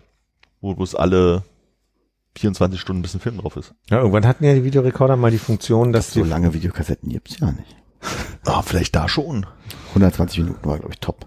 wo 0.61 0.73
es 0.83 0.95
alle 0.95 1.43
24 2.37 2.81
Stunden 2.81 3.01
ein 3.01 3.03
bisschen 3.03 3.21
Film 3.21 3.39
drauf 3.39 3.57
ist? 3.57 3.75
ja. 3.91 3.99
Irgendwann 3.99 4.27
hatten 4.27 4.45
ja 4.45 4.55
die 4.55 4.63
Videorekorder 4.65 5.17
mal 5.17 5.31
die 5.33 5.39
Funktion, 5.39 5.93
dass 5.93 6.13
So 6.13 6.23
die 6.23 6.29
lange 6.29 6.55
Videokassetten 6.55 7.11
gibt's 7.11 7.39
ja 7.41 7.51
nicht. 7.51 7.77
Ah, 8.47 8.63
vielleicht 8.63 8.95
da 8.95 9.09
schon. 9.09 9.45
120 9.89 10.39
Minuten 10.39 10.65
war, 10.69 10.79
glaube 10.79 10.95
ich, 10.95 11.01
top. 11.01 11.27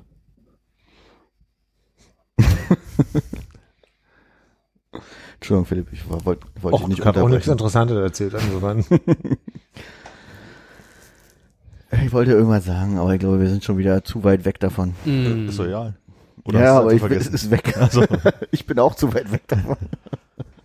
Entschuldigung, 5.42 5.66
Philipp, 5.66 5.88
ich 5.92 6.08
wollte 6.08 6.26
wollt, 6.26 6.40
wollt 6.62 6.76
dich 6.76 6.82
Och, 6.84 6.88
nicht 6.88 7.00
ich 7.00 7.06
habe 7.06 7.24
auch 7.24 7.28
nichts. 7.28 7.48
Interessantes 7.48 7.98
erzählt. 7.98 8.36
Insofern. 8.36 8.86
Ich 12.06 12.14
wollte 12.14 12.32
irgendwas 12.32 12.64
sagen, 12.64 12.98
aber 12.98 13.14
ich 13.14 13.20
glaube, 13.20 13.42
wir 13.42 13.50
sind 13.50 13.66
schon 13.66 13.78
wieder 13.78 14.02
zu 14.02 14.24
weit 14.24 14.46
weg 14.46 14.62
davon. 14.62 14.94
Mm. 15.04 15.50
Ist 15.50 15.60
real. 15.60 15.98
ja, 16.50 16.60
hast 16.60 16.70
du 16.70 16.80
aber 16.80 16.94
ich, 16.94 17.04
einfach 17.04 17.12
es 17.18 17.28
vergessen? 17.28 17.34
ist 17.36 17.52
weg. 17.52 17.78
Also, 17.78 18.06
Ich 18.52 18.66
bin 18.66 18.80
auch 18.80 18.96
zu 18.96 19.14
weit 19.14 19.30
weg 19.34 19.46
davon. 19.50 19.76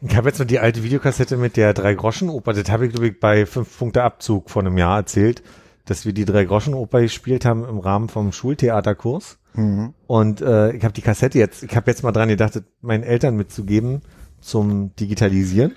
Ich 0.02 0.16
habe 0.16 0.28
jetzt 0.28 0.38
noch 0.38 0.46
die 0.46 0.60
alte 0.60 0.84
Videokassette 0.84 1.36
mit 1.36 1.56
der 1.56 1.74
Drei-Groschen-Oper. 1.74 2.52
Das 2.52 2.70
habe 2.70 2.86
ich, 2.86 2.92
glaube 2.92 3.08
ich, 3.08 3.18
bei 3.18 3.44
fünf 3.44 3.76
Punkte 3.76 4.04
Abzug 4.04 4.50
vor 4.50 4.62
einem 4.62 4.78
Jahr 4.78 4.98
erzählt, 4.98 5.42
dass 5.84 6.06
wir 6.06 6.12
die 6.12 6.26
Drei-Groschen-Oper 6.26 7.00
gespielt 7.00 7.44
haben 7.44 7.64
im 7.64 7.80
Rahmen 7.80 8.08
vom 8.08 8.30
Schultheaterkurs. 8.30 9.38
Und 10.06 10.40
äh, 10.42 10.70
ich 10.72 10.84
habe 10.84 10.94
die 10.94 11.02
Kassette 11.02 11.40
jetzt, 11.40 11.64
ich 11.64 11.74
habe 11.74 11.90
jetzt 11.90 12.04
mal 12.04 12.12
dran 12.12 12.28
gedacht, 12.28 12.62
meinen 12.82 13.02
Eltern 13.02 13.34
mitzugeben 13.34 14.02
zum 14.46 14.94
Digitalisieren. 14.96 15.74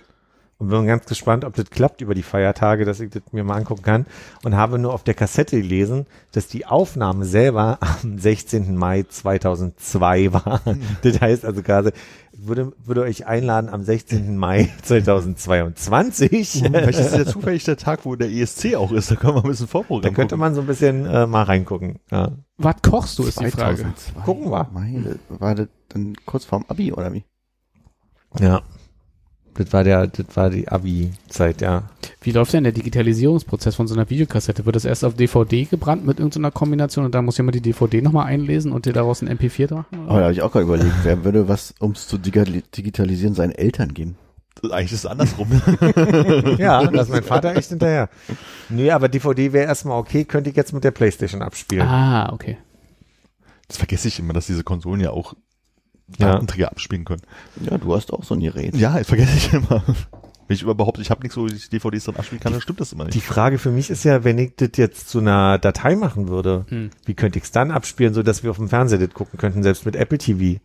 Und 0.61 0.67
bin 0.67 0.87
ganz 0.87 1.05
gespannt, 1.05 1.45
ob 1.45 1.55
das 1.55 1.69
klappt 1.69 2.01
über 2.01 2.13
die 2.13 2.21
Feiertage, 2.21 2.83
dass 2.83 2.99
ich 2.99 3.09
das 3.09 3.21
mir 3.31 3.45
mal 3.45 3.55
angucken 3.55 3.81
kann. 3.81 4.05
Und 4.43 4.57
habe 4.57 4.77
nur 4.77 4.93
auf 4.93 5.05
der 5.05 5.13
Kassette 5.13 5.55
gelesen, 5.61 6.05
dass 6.33 6.47
die 6.47 6.65
Aufnahme 6.65 7.23
selber 7.23 7.77
am 8.03 8.19
16. 8.19 8.75
Mai 8.75 9.03
2002 9.07 10.33
war. 10.33 10.61
Das 11.01 11.21
heißt 11.21 11.45
also 11.45 11.61
gerade, 11.61 11.93
ich 12.33 12.45
würde, 12.45 12.73
würde 12.83 13.03
euch 13.03 13.25
einladen 13.25 13.69
am 13.69 13.83
16. 13.83 14.35
Mai 14.35 14.69
2022. 14.83 16.63
vielleicht 16.65 16.99
ist 16.99 17.15
ja 17.15 17.25
zufällig 17.25 17.63
der 17.63 17.77
Tag, 17.77 18.03
wo 18.03 18.17
der 18.17 18.29
ESC 18.29 18.75
auch 18.75 18.91
ist. 18.91 19.11
Da 19.11 19.15
können 19.15 19.35
wir 19.35 19.45
ein 19.45 19.49
bisschen 19.49 19.67
Da 19.67 19.71
Vorprogramm 19.71 20.13
könnte 20.13 20.35
gucken. 20.35 20.39
man 20.39 20.55
so 20.55 20.61
ein 20.61 20.67
bisschen 20.67 21.05
äh, 21.05 21.25
mal 21.25 21.43
reingucken. 21.43 21.99
Ja. 22.11 22.33
Was 22.57 22.75
kochst 22.81 23.17
du, 23.17 23.23
ist 23.23 23.39
die 23.39 23.49
Frage. 23.49 23.77
2002. 23.77 24.21
Gucken 24.25 24.51
wir. 24.51 24.69
Meine, 24.73 25.19
war 25.29 25.55
das 25.55 25.67
dann 25.87 26.15
kurz 26.25 26.43
vorm 26.43 26.65
Abi 26.67 26.91
oder 26.91 27.13
wie? 27.13 27.23
Ja. 28.38 28.61
Das 29.56 29.73
war 29.73 29.84
der, 29.84 30.07
das 30.07 30.26
war 30.35 30.49
die 30.49 30.69
Abi-Zeit, 30.69 31.61
ja. 31.61 31.84
Wie 32.22 32.31
läuft 32.31 32.53
denn 32.53 32.64
der 32.64 32.72
Digitalisierungsprozess 32.72 33.76
von 33.76 33.88
so 33.88 33.93
einer 33.93 34.10
Videokassette? 34.10 34.65
Wird 34.65 34.76
das 34.76 34.85
erst 34.85 35.03
auf 35.03 35.15
DVD 35.15 35.65
gebrannt 35.65 36.06
mit 36.06 36.19
irgendeiner 36.19 36.51
Kombination 36.51 37.03
und 37.03 37.14
dann 37.14 37.26
muss 37.26 37.38
jemand 37.38 37.56
die 37.56 37.61
DVD 37.61 38.01
nochmal 38.01 38.27
einlesen 38.27 38.72
und 38.72 38.85
dir 38.85 38.93
daraus 38.93 39.22
ein 39.22 39.27
MP4 39.27 39.73
machen? 39.73 40.07
Aber 40.07 40.19
da 40.19 40.23
habe 40.23 40.34
ich 40.34 40.41
auch 40.41 40.51
gerade 40.51 40.64
überlegt, 40.64 40.93
wer 41.03 41.26
würde 41.26 41.49
was, 41.49 41.73
um 41.80 41.91
es 41.91 42.07
zu 42.07 42.18
digitalisieren, 42.18 43.34
seinen 43.35 43.51
Eltern 43.51 43.93
geben? 43.93 44.15
Eigentlich 44.64 44.93
ist 44.93 44.99
es 44.99 45.06
andersrum. 45.06 45.49
Ja, 46.57 46.84
da 46.91 47.01
ist 47.01 47.10
mein 47.10 47.23
Vater 47.23 47.56
echt 47.56 47.69
hinterher. 47.69 48.10
Nee, 48.69 48.91
aber 48.91 49.10
DVD 49.10 49.53
wäre 49.53 49.68
erstmal 49.68 49.99
okay, 49.99 50.26
könnte 50.26 50.49
ich 50.49 50.56
jetzt 50.56 50.73
mit 50.73 50.84
der 50.84 50.91
Playstation 50.91 51.41
abspielen. 51.41 51.88
Ah, 51.88 52.31
okay. 52.31 52.57
Das 53.68 53.77
vergesse 53.77 54.07
ich 54.07 54.19
immer, 54.19 54.34
dass 54.34 54.47
diese 54.47 54.64
Konsolen 54.64 55.01
ja 55.01 55.11
auch 55.11 55.35
Ja. 56.18 56.31
Datenträger 56.34 56.72
abspielen 56.72 57.06
können. 57.06 57.22
Ja, 57.61 57.77
du 57.77 57.94
hast 57.95 58.11
auch 58.11 58.23
so 58.23 58.34
ein 58.34 58.40
Gerät. 58.40 58.76
Ja, 58.76 58.98
das 58.98 59.07
vergesse 59.07 59.38
ich 59.38 59.53
immer. 59.53 59.84
Wenn 60.48 60.56
ich 60.56 60.64
überhaupt, 60.64 60.98
ich 60.99 61.11
habe 61.11 61.22
nichts, 61.22 61.38
wo 61.38 61.45
ich 61.45 61.69
DVDs 61.69 62.06
drin 62.06 62.15
abspielen 62.18 62.40
kann, 62.41 62.52
dann 62.53 62.61
stimmt 62.61 62.80
das 62.81 62.91
immer 62.91 63.03
nicht. 63.06 63.14
Die 63.14 63.22
Frage 63.22 63.60
für 63.60 63.69
mich 63.69 63.91
ist 63.91 64.03
ja, 64.03 64.23
wenn 64.23 64.40
ich 64.40 64.56
das 64.56 64.72
jetzt 64.77 65.07
zu 65.10 65.19
einer 65.19 65.60
Datei 65.60 65.95
machen 65.95 66.27
würde, 66.27 66.65
Hm. 66.69 66.90
wie 67.06 67.14
könnte 67.14 67.38
ich 67.38 67.45
es 67.45 67.52
dann 67.52 67.69
abspielen, 67.69 68.15
so 68.15 68.23
dass 68.23 68.41
wir 68.44 68.49
auf 68.49 68.57
dem 68.57 68.68
Fernseher 68.68 68.98
das 68.98 69.14
gucken 69.14 69.38
könnten, 69.38 69.61
selbst 69.61 69.86
mit 69.86 69.95
Apple 69.95 70.18
TV? 70.18 70.60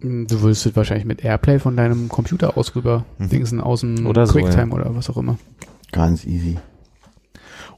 Hm, 0.00 0.26
Du 0.26 0.40
würdest 0.40 0.64
es 0.66 0.74
wahrscheinlich 0.74 1.04
mit 1.04 1.22
Airplay 1.22 1.58
von 1.58 1.76
deinem 1.76 2.08
Computer 2.08 2.56
aus 2.56 2.74
rüber 2.74 3.04
Mhm. 3.18 3.28
dingsen 3.28 3.60
aus 3.60 3.80
dem 3.80 4.06
Oder 4.06 4.26
so, 4.26 4.32
Quicktime 4.38 4.72
oder 4.74 4.94
was 4.96 5.10
auch 5.10 5.18
immer. 5.18 5.36
Ganz 5.92 6.24
easy. 6.24 6.58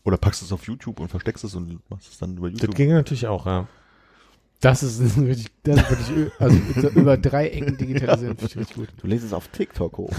Oder 0.05 0.16
packst 0.18 0.43
es 0.43 0.52
auf 0.52 0.64
YouTube 0.66 1.01
und 1.01 1.09
versteckst 1.09 1.44
es 1.44 1.55
und 1.55 1.81
machst 1.90 2.12
es 2.12 2.18
dann 2.18 2.36
über 2.36 2.51
Das 2.51 2.60
YouTube. 2.60 2.76
ging 2.76 2.90
natürlich 2.93 3.26
auch, 3.26 3.47
ja. 3.47 3.66
Das 4.64 4.82
ist 4.82 5.16
wirklich, 5.18 5.46
das 5.62 5.76
ist 5.76 5.90
wirklich, 6.16 6.32
also 6.38 6.88
über 6.94 7.16
drei 7.18 7.48
Ecken 7.48 7.76
digitalisieren, 7.76 8.36
finde 8.36 8.50
ich 8.50 8.56
richtig 8.56 8.76
gut. 8.76 8.88
Du 8.96 9.06
lässt 9.06 9.24
es 9.24 9.32
auf 9.34 9.48
TikTok 9.48 9.98
hoch. 9.98 10.10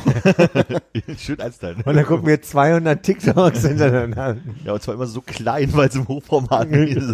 Schön 1.18 1.40
einstellen. 1.42 1.82
Und 1.84 1.96
dann 1.96 2.06
gucken 2.06 2.28
wir 2.28 2.42
200 2.42 3.02
TikToks 3.02 3.62
hintereinander. 3.68 4.38
Ja, 4.64 4.74
und 4.74 4.82
zwar 4.84 4.94
immer 4.96 5.08
so 5.08 5.22
klein, 5.22 5.74
weil 5.74 5.90
es 5.90 5.96
im 5.96 6.08
Hochformat 6.08 6.70
ist. 6.70 7.12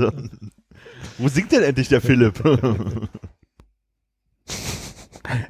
Wo 1.18 1.28
singt 1.30 1.52
denn 1.54 1.64
endlich 1.64 1.88
der 1.88 2.02
Philipp? 2.02 2.42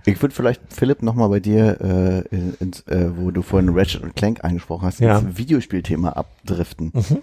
Ich 0.06 0.22
würde 0.22 0.36
vielleicht, 0.36 0.62
Philipp, 0.72 1.02
nochmal 1.02 1.30
bei 1.30 1.40
dir, 1.40 1.80
äh, 1.82 2.36
in- 2.36 2.54
ins, 2.60 2.82
äh, 2.88 3.10
wo 3.16 3.32
du 3.32 3.42
vorhin 3.42 3.70
Ratchet 3.70 4.04
und 4.04 4.16
Clank 4.16 4.44
angesprochen 4.44 4.86
hast, 4.86 5.00
Ja. 5.00 5.18
ins 5.18 5.38
Videospielthema 5.38 6.10
abdriften. 6.10 6.92
Mhm. 6.94 7.18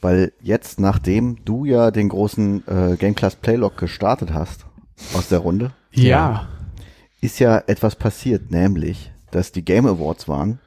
Weil 0.00 0.32
jetzt, 0.40 0.78
nachdem 0.80 1.44
du 1.44 1.64
ja 1.64 1.90
den 1.90 2.08
großen 2.08 2.66
äh, 2.68 2.96
Game 2.96 3.14
Class 3.14 3.36
Playlog 3.36 3.76
gestartet 3.76 4.32
hast 4.32 4.64
aus 5.14 5.28
der 5.28 5.40
Runde, 5.40 5.72
Ja. 5.92 6.48
ist 7.20 7.38
ja 7.40 7.58
etwas 7.66 7.96
passiert, 7.96 8.50
nämlich, 8.50 9.10
dass 9.32 9.50
die 9.52 9.64
Game 9.64 9.86
Awards 9.86 10.28
waren 10.28 10.60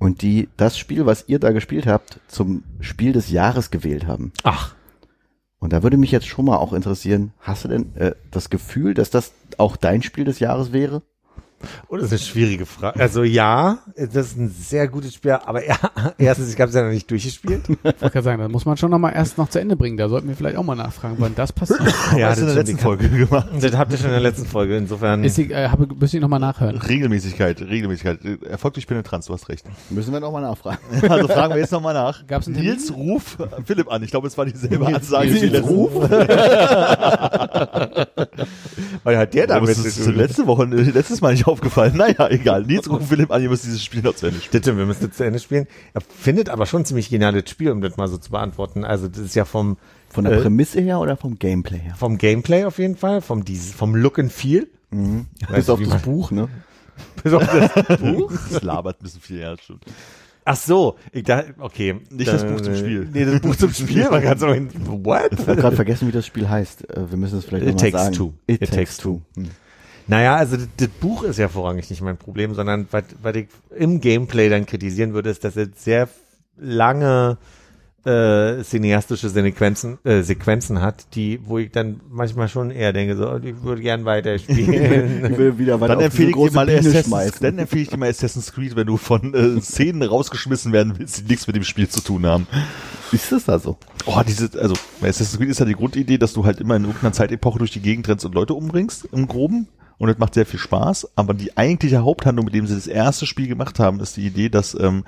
und 0.00 0.22
die 0.22 0.48
das 0.56 0.76
Spiel, 0.76 1.06
was 1.06 1.24
ihr 1.28 1.38
da 1.38 1.52
gespielt 1.52 1.86
habt, 1.86 2.18
zum 2.26 2.64
Spiel 2.80 3.12
des 3.12 3.30
Jahres 3.30 3.70
gewählt 3.70 4.06
haben. 4.06 4.32
Ach, 4.42 4.74
Und 5.60 5.72
da 5.72 5.84
würde 5.84 5.96
mich 5.96 6.10
jetzt 6.10 6.26
schon 6.26 6.44
mal 6.46 6.56
auch 6.56 6.72
interessieren, 6.72 7.32
hast 7.38 7.64
du 7.64 7.68
denn 7.68 7.94
äh, 7.94 8.12
das 8.32 8.50
Gefühl, 8.50 8.94
dass 8.94 9.10
das 9.10 9.32
auch 9.58 9.76
dein 9.76 10.02
Spiel 10.02 10.24
des 10.24 10.40
Jahres 10.40 10.72
wäre? 10.72 11.02
Oh, 11.88 11.96
das 11.96 12.06
ist 12.06 12.12
eine 12.12 12.18
schwierige 12.20 12.66
Frage. 12.66 13.00
Also 13.00 13.22
ja, 13.22 13.78
das 13.96 14.28
ist 14.28 14.38
ein 14.38 14.48
sehr 14.50 14.88
gutes 14.88 15.14
Spiel, 15.14 15.32
aber 15.32 15.66
ja, 15.66 15.78
erstens, 16.18 16.52
ich 16.52 16.60
habe 16.60 16.68
es 16.68 16.74
ja 16.74 16.82
noch 16.82 16.90
nicht 16.90 17.10
durchgespielt. 17.10 17.62
Ich 17.68 17.84
wollte 17.84 18.10
gerade 18.10 18.22
sagen, 18.22 18.42
das 18.42 18.50
muss 18.50 18.64
man 18.64 18.76
schon 18.76 18.90
noch 18.90 18.98
mal 18.98 19.10
erst 19.10 19.38
noch 19.38 19.48
zu 19.48 19.60
Ende 19.60 19.76
bringen. 19.76 19.96
Da 19.96 20.08
sollten 20.08 20.28
wir 20.28 20.36
vielleicht 20.36 20.56
auch 20.56 20.64
mal 20.64 20.74
nachfragen, 20.74 21.16
wann 21.18 21.34
das 21.34 21.52
passiert. 21.52 21.80
ja, 22.16 22.28
Hast 22.28 22.38
du 22.38 22.42
in 22.42 22.48
der 22.48 22.56
letzten 22.56 22.78
Folge 22.78 23.08
gemacht. 23.08 23.48
Das 23.60 23.76
habt 23.76 23.92
ihr 23.92 23.98
schon 23.98 24.06
in 24.06 24.12
der 24.12 24.20
letzten 24.20 24.46
Folge, 24.46 24.76
insofern. 24.76 25.24
Ist 25.24 25.36
die, 25.38 25.50
äh, 25.50 25.68
habe, 25.68 25.86
müsste 25.94 26.16
ich 26.16 26.20
noch 26.20 26.28
mal 26.28 26.38
nachhören. 26.38 26.76
Regelmäßigkeit, 26.76 27.60
Regelmäßigkeit. 27.60 28.20
Erfolg 28.44 28.74
durch 28.74 28.86
Penetranz, 28.86 29.26
du 29.26 29.34
hast 29.34 29.48
recht. 29.48 29.64
Müssen 29.90 30.12
wir 30.12 30.20
noch 30.20 30.32
mal 30.32 30.40
nachfragen. 30.40 30.78
Also 31.12 31.28
fragen 31.28 31.52
wir 31.52 31.60
jetzt 31.60 31.72
nochmal 31.72 31.94
nach. 31.94 32.26
Gab's 32.26 32.46
einen 32.46 32.56
Termin? 32.56 32.72
Nils 32.72 32.94
ruf 32.94 33.36
Philipp 33.66 33.90
an. 33.90 34.02
Ich 34.02 34.10
glaube, 34.10 34.26
es 34.28 34.38
war 34.38 34.46
dieselbe 34.46 34.86
Ansage 34.86 35.28
wie 35.28 35.40
Nils 35.40 35.52
letzte 35.52 35.68
ruf? 35.68 35.92
Weil 39.04 39.18
hat 39.18 39.34
der 39.34 39.46
damit 39.46 39.70
das 39.70 39.94
zu 39.94 40.04
tun? 40.04 40.14
letzte 40.16 40.46
Woche, 40.46 40.64
äh, 40.64 40.90
letztes 40.90 41.20
Mal 41.20 41.32
nicht 41.32 41.46
aufgefallen? 41.52 41.96
Naja, 41.96 42.28
egal. 42.30 42.64
Nils 42.64 42.88
ruft 42.90 43.08
Philipp 43.08 43.30
an, 43.30 43.42
ihr 43.42 43.48
müsst 43.48 43.64
dieses 43.64 43.82
Spiel 43.84 44.02
noch 44.02 44.14
zu 44.16 44.26
Ende 44.26 44.40
spielen. 44.40 44.50
Bitte, 44.52 44.76
wir 44.76 44.86
müssen 44.86 45.12
zu 45.12 45.24
Ende 45.24 45.38
spielen. 45.38 45.66
Er 45.94 46.00
findet 46.00 46.48
aber 46.48 46.66
schon 46.66 46.82
ein 46.82 46.84
ziemlich 46.84 47.08
geniales 47.10 47.48
Spiel, 47.48 47.70
um 47.70 47.80
das 47.80 47.96
mal 47.96 48.08
so 48.08 48.16
zu 48.18 48.30
beantworten. 48.30 48.84
Also 48.84 49.08
das 49.08 49.18
ist 49.20 49.34
ja 49.36 49.44
vom, 49.44 49.76
Von 50.10 50.24
der 50.24 50.34
Äh, 50.34 50.40
Prämisse 50.42 50.80
her 50.80 50.98
oder 50.98 51.16
vom 51.16 51.38
Gameplay 51.38 51.78
her? 51.78 51.94
vom 51.96 52.18
Gameplay 52.18 52.64
auf 52.64 52.78
jeden 52.78 52.96
Fall, 52.96 53.20
vom, 53.20 53.44
dieses, 53.44 53.72
vom 53.72 53.94
Look 53.94 54.18
and 54.18 54.32
Feel. 54.32 54.68
Mhm. 54.90 55.26
Weißt 55.48 55.54
Bis 55.54 55.70
auf 55.70 55.78
das 55.80 55.88
man- 55.88 56.00
Buch, 56.02 56.30
ne? 56.32 56.48
Bis 57.22 57.32
auf 57.32 57.46
das 57.46 57.98
Buch. 58.00 58.32
Das 58.50 58.62
labert 58.62 59.00
ein 59.00 59.04
bisschen 59.04 59.20
viel, 59.20 59.38
ja, 59.40 59.56
stimmt. 59.56 59.84
Ach 60.44 60.56
so, 60.56 60.96
ich 61.12 61.22
dachte, 61.22 61.54
okay. 61.60 62.00
Nicht 62.10 62.26
das 62.26 62.44
Buch 62.44 62.60
zum 62.60 62.74
Spiel. 62.74 63.08
Nee, 63.12 63.24
das 63.24 63.40
Buch 63.40 63.54
zum 63.54 63.72
Spiel. 63.72 64.10
Man 64.10 64.22
kann 64.22 64.36
so, 64.38 64.48
what? 64.48 65.28
Ich 65.30 65.38
habe 65.46 65.54
gerade 65.54 65.76
vergessen, 65.76 66.08
wie 66.08 66.12
das 66.12 66.26
Spiel 66.26 66.48
heißt. 66.48 66.90
Äh, 66.90 67.10
Wir 67.10 67.16
müssen 67.16 67.38
es 67.38 67.44
vielleicht 67.44 67.64
It 67.64 67.74
nochmal 67.74 67.90
Takes 67.92 68.02
sagen. 68.04 68.16
Two. 68.16 68.32
It, 68.48 68.54
It 68.60 68.70
Takes 68.70 68.74
Takes 68.74 68.96
Two. 68.96 69.20
Naja, 70.08 70.36
also 70.36 70.56
das, 70.56 70.68
das 70.76 70.88
Buch 70.88 71.22
ist 71.22 71.38
ja 71.38 71.48
vorrangig 71.48 71.88
nicht 71.90 72.02
mein 72.02 72.16
Problem, 72.16 72.54
sondern 72.54 72.86
was, 72.90 73.04
was 73.22 73.36
ich 73.36 73.48
im 73.76 74.00
Gameplay 74.00 74.48
dann 74.48 74.66
kritisieren 74.66 75.14
würde, 75.14 75.30
ist, 75.30 75.44
dass 75.44 75.56
es 75.56 75.68
sehr 75.76 76.08
lange 76.56 77.38
äh, 78.04 78.62
cineastische 78.64 79.28
Sequenzen, 79.28 79.98
äh, 80.04 80.22
Sequenzen 80.22 80.80
hat, 80.82 81.14
die, 81.14 81.38
wo 81.44 81.58
ich 81.58 81.70
dann 81.70 82.00
manchmal 82.10 82.48
schon 82.48 82.70
eher 82.72 82.92
denke, 82.92 83.16
so, 83.16 83.36
ich 83.36 83.62
würde 83.62 83.80
gern 83.80 84.00
Ich 84.02 84.06
weiterspielen. 84.06 85.36
will 85.38 85.58
wieder 85.58 85.80
weiter 85.80 85.94
Dann 85.94 86.04
empfehle, 86.06 86.30
ich 86.30 86.34
dir 86.34 86.50
mal 86.52 86.66
Biene 86.66 86.78
Assassin's, 86.80 87.06
schmeißen. 87.06 87.38
dann 87.42 87.58
empfehle 87.58 87.82
ich 87.82 87.88
dir 87.90 87.96
mal 87.98 88.08
Assassin's 88.10 88.52
Creed, 88.52 88.74
wenn 88.74 88.88
du 88.88 88.96
von 88.96 89.34
äh, 89.34 89.60
Szenen 89.60 90.02
rausgeschmissen 90.02 90.72
werden 90.72 90.94
willst, 90.98 91.20
die 91.20 91.24
nichts 91.30 91.46
mit 91.46 91.54
dem 91.54 91.62
Spiel 91.64 91.88
zu 91.88 92.00
tun 92.00 92.26
haben. 92.26 92.48
Ist 93.12 93.30
das 93.30 93.44
da 93.44 93.58
so? 93.60 93.76
Oh, 94.06 94.20
diese, 94.26 94.50
also 94.60 94.74
bei 95.00 95.08
Assassin's 95.08 95.38
Creed 95.38 95.50
ist 95.50 95.60
ja 95.60 95.66
die 95.66 95.74
Grundidee, 95.74 96.18
dass 96.18 96.32
du 96.32 96.44
halt 96.44 96.60
immer 96.60 96.74
in 96.74 96.82
irgendeiner 96.84 97.12
Zeitepoche 97.12 97.58
durch 97.60 97.70
die 97.70 97.80
Gegend 97.82 98.08
rennst 98.08 98.24
und 98.24 98.34
Leute 98.34 98.54
umbringst, 98.54 99.06
im 99.12 99.28
Groben. 99.28 99.68
Und 100.02 100.08
das 100.08 100.18
macht 100.18 100.34
sehr 100.34 100.46
viel 100.46 100.58
Spaß. 100.58 101.12
Aber 101.14 101.32
die 101.32 101.56
eigentliche 101.56 102.02
Haupthandlung, 102.02 102.46
mit 102.46 102.54
dem 102.54 102.66
sie 102.66 102.74
das 102.74 102.88
erste 102.88 103.24
Spiel 103.24 103.46
gemacht 103.46 103.78
haben, 103.78 104.00
ist 104.00 104.16
die 104.16 104.26
Idee, 104.26 104.48
dass 104.48 104.74
ähm, 104.74 105.04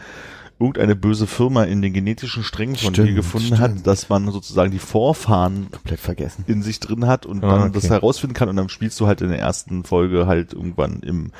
irgendeine 0.60 0.94
böse 0.94 1.26
Firma 1.26 1.64
in 1.64 1.82
den 1.82 1.92
genetischen 1.92 2.44
Strängen 2.44 2.76
von 2.76 2.92
dir 2.92 3.02
Stimmt, 3.02 3.16
gefunden 3.16 3.58
hat, 3.58 3.86
dass 3.88 4.08
man 4.08 4.30
sozusagen 4.30 4.70
die 4.70 4.78
Vorfahren 4.78 5.68
Komplett 5.72 5.98
vergessen. 5.98 6.44
in 6.46 6.62
sich 6.62 6.78
drin 6.78 7.08
hat 7.08 7.26
und 7.26 7.42
Ah, 7.42 7.48
dann 7.50 7.62
okay. 7.62 7.70
das 7.74 7.90
herausfinden 7.90 8.34
kann 8.34 8.48
und 8.48 8.54
dann 8.54 8.68
spielst 8.68 9.00
du 9.00 9.08
halt 9.08 9.20
in 9.20 9.30
der 9.30 9.40
ersten 9.40 9.82
Folge 9.82 10.28
halt 10.28 10.52
irgendwann 10.52 11.00
im 11.00 11.32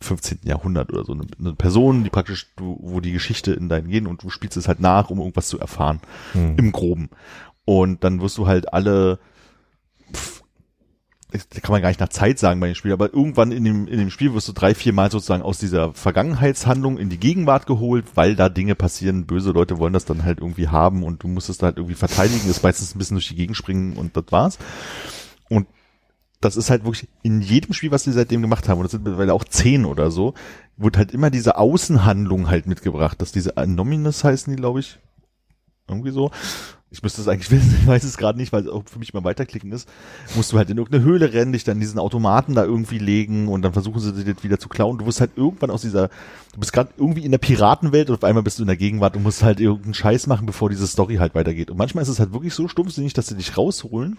15. 0.00 0.38
Jahrhundert 0.44 0.92
oder 0.92 1.04
so 1.04 1.12
eine, 1.12 1.24
eine 1.40 1.54
Person, 1.54 2.04
die 2.04 2.10
praktisch 2.10 2.52
du, 2.56 2.78
wo 2.80 3.00
die 3.00 3.10
Geschichte 3.12 3.52
in 3.52 3.68
deinen 3.68 3.88
gehen 3.88 4.06
und 4.06 4.22
du 4.22 4.30
spielst 4.30 4.56
es 4.56 4.68
halt 4.68 4.78
nach, 4.78 5.10
um 5.10 5.18
irgendwas 5.18 5.48
zu 5.48 5.58
erfahren 5.58 5.98
Hm. 6.32 6.54
im 6.56 6.70
Groben. 6.70 7.10
Und 7.64 8.04
dann 8.04 8.20
wirst 8.20 8.38
du 8.38 8.46
halt 8.46 8.72
alle 8.72 9.18
das 11.32 11.62
kann 11.62 11.72
man 11.72 11.82
gar 11.82 11.88
nicht 11.88 12.00
nach 12.00 12.08
Zeit 12.08 12.38
sagen 12.38 12.60
bei 12.60 12.66
dem 12.66 12.74
Spiel, 12.74 12.92
aber 12.92 13.12
irgendwann 13.12 13.52
in 13.52 13.64
dem, 13.64 13.86
in 13.86 13.98
dem 13.98 14.10
Spiel 14.10 14.34
wirst 14.34 14.48
du 14.48 14.52
drei, 14.52 14.74
vier 14.74 14.92
Mal 14.92 15.10
sozusagen 15.10 15.42
aus 15.42 15.58
dieser 15.58 15.92
Vergangenheitshandlung 15.94 16.98
in 16.98 17.08
die 17.08 17.18
Gegenwart 17.18 17.66
geholt, 17.66 18.04
weil 18.14 18.36
da 18.36 18.48
Dinge 18.48 18.74
passieren, 18.74 19.26
böse 19.26 19.50
Leute 19.50 19.78
wollen 19.78 19.92
das 19.92 20.04
dann 20.04 20.24
halt 20.24 20.40
irgendwie 20.40 20.68
haben 20.68 21.02
und 21.02 21.22
du 21.22 21.28
musst 21.28 21.48
es 21.48 21.58
da 21.58 21.66
halt 21.66 21.78
irgendwie 21.78 21.94
verteidigen, 21.94 22.50
ist 22.50 22.62
meistens 22.62 22.94
ein 22.94 22.98
bisschen 22.98 23.16
durch 23.16 23.28
die 23.28 23.34
Gegend 23.34 23.56
springen 23.56 23.96
und 23.96 24.16
das 24.16 24.24
war's. 24.30 24.58
Und 25.48 25.66
das 26.40 26.56
ist 26.56 26.70
halt 26.70 26.84
wirklich 26.84 27.08
in 27.22 27.40
jedem 27.40 27.72
Spiel, 27.72 27.92
was 27.92 28.04
die 28.04 28.12
seitdem 28.12 28.42
gemacht 28.42 28.68
haben, 28.68 28.78
und 28.78 28.84
das 28.84 28.92
sind 28.92 29.04
mittlerweile 29.04 29.32
auch 29.32 29.44
zehn 29.44 29.84
oder 29.84 30.10
so, 30.10 30.34
wird 30.76 30.96
halt 30.96 31.12
immer 31.12 31.30
diese 31.30 31.56
Außenhandlung 31.56 32.50
halt 32.50 32.66
mitgebracht, 32.66 33.22
dass 33.22 33.32
diese 33.32 33.56
Anominus 33.56 34.24
heißen 34.24 34.52
die, 34.52 34.60
glaube 34.60 34.80
ich. 34.80 34.98
Irgendwie 35.88 36.10
so. 36.10 36.30
Ich 36.92 37.02
müsste 37.02 37.22
es 37.22 37.28
eigentlich 37.28 37.50
wissen, 37.50 37.76
ich 37.80 37.86
weiß 37.86 38.04
es 38.04 38.18
gerade 38.18 38.38
nicht, 38.38 38.52
weil 38.52 38.62
es 38.62 38.68
auch 38.68 38.82
für 38.84 38.98
mich 38.98 39.14
mal 39.14 39.24
weiterklicken 39.24 39.72
ist. 39.72 39.88
Musst 40.36 40.52
du 40.52 40.58
halt 40.58 40.68
in 40.70 40.76
irgendeine 40.76 41.04
Höhle 41.04 41.32
rennen, 41.32 41.52
dich 41.52 41.64
dann 41.64 41.80
diesen 41.80 41.98
Automaten 41.98 42.54
da 42.54 42.64
irgendwie 42.64 42.98
legen 42.98 43.48
und 43.48 43.62
dann 43.62 43.72
versuchen 43.72 43.98
sie 43.98 44.12
dir 44.12 44.34
das 44.34 44.44
wieder 44.44 44.58
zu 44.58 44.68
klauen. 44.68 44.98
Du 44.98 45.06
wirst 45.06 45.20
halt 45.20 45.32
irgendwann 45.36 45.70
aus 45.70 45.80
dieser, 45.82 46.08
du 46.52 46.60
bist 46.60 46.72
gerade 46.72 46.90
irgendwie 46.98 47.24
in 47.24 47.30
der 47.30 47.38
Piratenwelt 47.38 48.10
und 48.10 48.16
auf 48.16 48.24
einmal 48.24 48.42
bist 48.42 48.58
du 48.58 48.62
in 48.62 48.66
der 48.66 48.76
Gegenwart 48.76 49.16
und 49.16 49.22
musst 49.22 49.42
halt 49.42 49.58
irgendeinen 49.58 49.94
Scheiß 49.94 50.26
machen, 50.26 50.44
bevor 50.44 50.68
diese 50.68 50.86
Story 50.86 51.16
halt 51.16 51.34
weitergeht. 51.34 51.70
Und 51.70 51.78
manchmal 51.78 52.02
ist 52.02 52.08
es 52.08 52.20
halt 52.20 52.32
wirklich 52.32 52.52
so 52.52 52.68
stumpfsinnig, 52.68 53.14
dass 53.14 53.28
sie 53.28 53.36
dich 53.36 53.56
rausholen, 53.56 54.18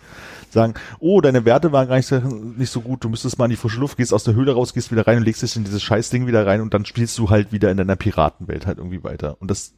sagen, 0.49 0.73
oh, 0.99 1.21
deine 1.21 1.45
Werte 1.45 1.71
waren 1.71 1.87
gar 1.87 1.97
nicht 1.97 2.07
so, 2.07 2.17
nicht 2.17 2.71
so 2.71 2.81
gut, 2.81 3.03
du 3.03 3.09
müsstest 3.09 3.37
mal 3.37 3.45
in 3.45 3.51
die 3.51 3.57
frische 3.57 3.79
Luft, 3.79 3.97
gehst 3.97 4.13
aus 4.13 4.23
der 4.23 4.33
Höhle 4.33 4.53
raus, 4.53 4.73
gehst 4.73 4.91
wieder 4.91 5.05
rein 5.05 5.17
und 5.17 5.25
legst 5.25 5.43
dich 5.43 5.55
in 5.55 5.63
dieses 5.63 5.83
Scheißding 5.83 6.25
wieder 6.25 6.45
rein 6.47 6.61
und 6.61 6.73
dann 6.73 6.85
spielst 6.85 7.17
du 7.19 7.29
halt 7.29 7.51
wieder 7.51 7.69
in 7.69 7.77
deiner 7.77 7.95
Piratenwelt 7.95 8.65
halt 8.65 8.79
irgendwie 8.79 9.03
weiter. 9.03 9.37
Und 9.39 9.51
das 9.51 9.73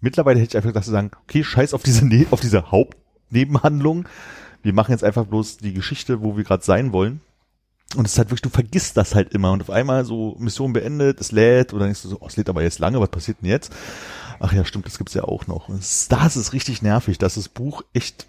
mittlerweile 0.00 0.40
hätte 0.40 0.50
ich 0.50 0.56
einfach 0.56 0.70
gedacht 0.70 0.84
zu 0.84 0.90
sagen, 0.90 1.10
okay, 1.22 1.44
scheiß 1.44 1.74
auf 1.74 1.82
diese, 1.82 2.06
ne 2.06 2.26
auf 2.30 2.40
diese 2.40 2.70
Hauptnebenhandlung. 2.70 4.08
Wir 4.62 4.72
machen 4.74 4.92
jetzt 4.92 5.04
einfach 5.04 5.26
bloß 5.26 5.58
die 5.58 5.72
Geschichte, 5.72 6.22
wo 6.22 6.36
wir 6.36 6.44
gerade 6.44 6.64
sein 6.64 6.92
wollen. 6.92 7.20
Und 7.96 8.06
es 8.06 8.12
ist 8.12 8.18
halt 8.18 8.28
wirklich, 8.28 8.42
du 8.42 8.50
vergisst 8.50 8.96
das 8.96 9.14
halt 9.14 9.32
immer. 9.32 9.52
Und 9.52 9.62
auf 9.62 9.70
einmal 9.70 10.04
so 10.04 10.36
Mission 10.38 10.72
beendet, 10.72 11.20
es 11.20 11.32
lädt, 11.32 11.72
oder 11.72 11.84
denkst 11.84 12.02
du 12.02 12.08
so, 12.08 12.18
oh, 12.20 12.26
es 12.26 12.36
lädt 12.36 12.48
aber 12.48 12.62
jetzt 12.62 12.78
lange, 12.78 13.00
was 13.00 13.08
passiert 13.08 13.38
denn 13.40 13.48
jetzt? 13.48 13.72
Ach 14.38 14.52
ja, 14.52 14.64
stimmt, 14.64 14.86
das 14.86 14.96
gibt's 14.96 15.14
ja 15.14 15.24
auch 15.24 15.46
noch. 15.46 15.68
Und 15.68 15.80
das, 15.80 16.08
das 16.08 16.36
ist 16.36 16.52
richtig 16.52 16.82
nervig. 16.82 17.18
Das 17.18 17.36
ist 17.36 17.46
das 17.46 17.52
Buch 17.52 17.82
echt 17.92 18.26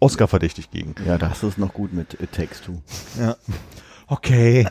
Oscar-verdächtig 0.00 0.70
gegen. 0.70 0.94
Ja, 1.06 1.16
da 1.16 1.30
hast 1.30 1.42
du 1.42 1.48
es 1.48 1.58
noch 1.58 1.72
gut 1.72 1.92
mit 1.92 2.14
It 2.14 2.32
Takes 2.32 2.60
Two. 2.62 2.82
Ja. 3.18 3.36
Okay, 4.10 4.66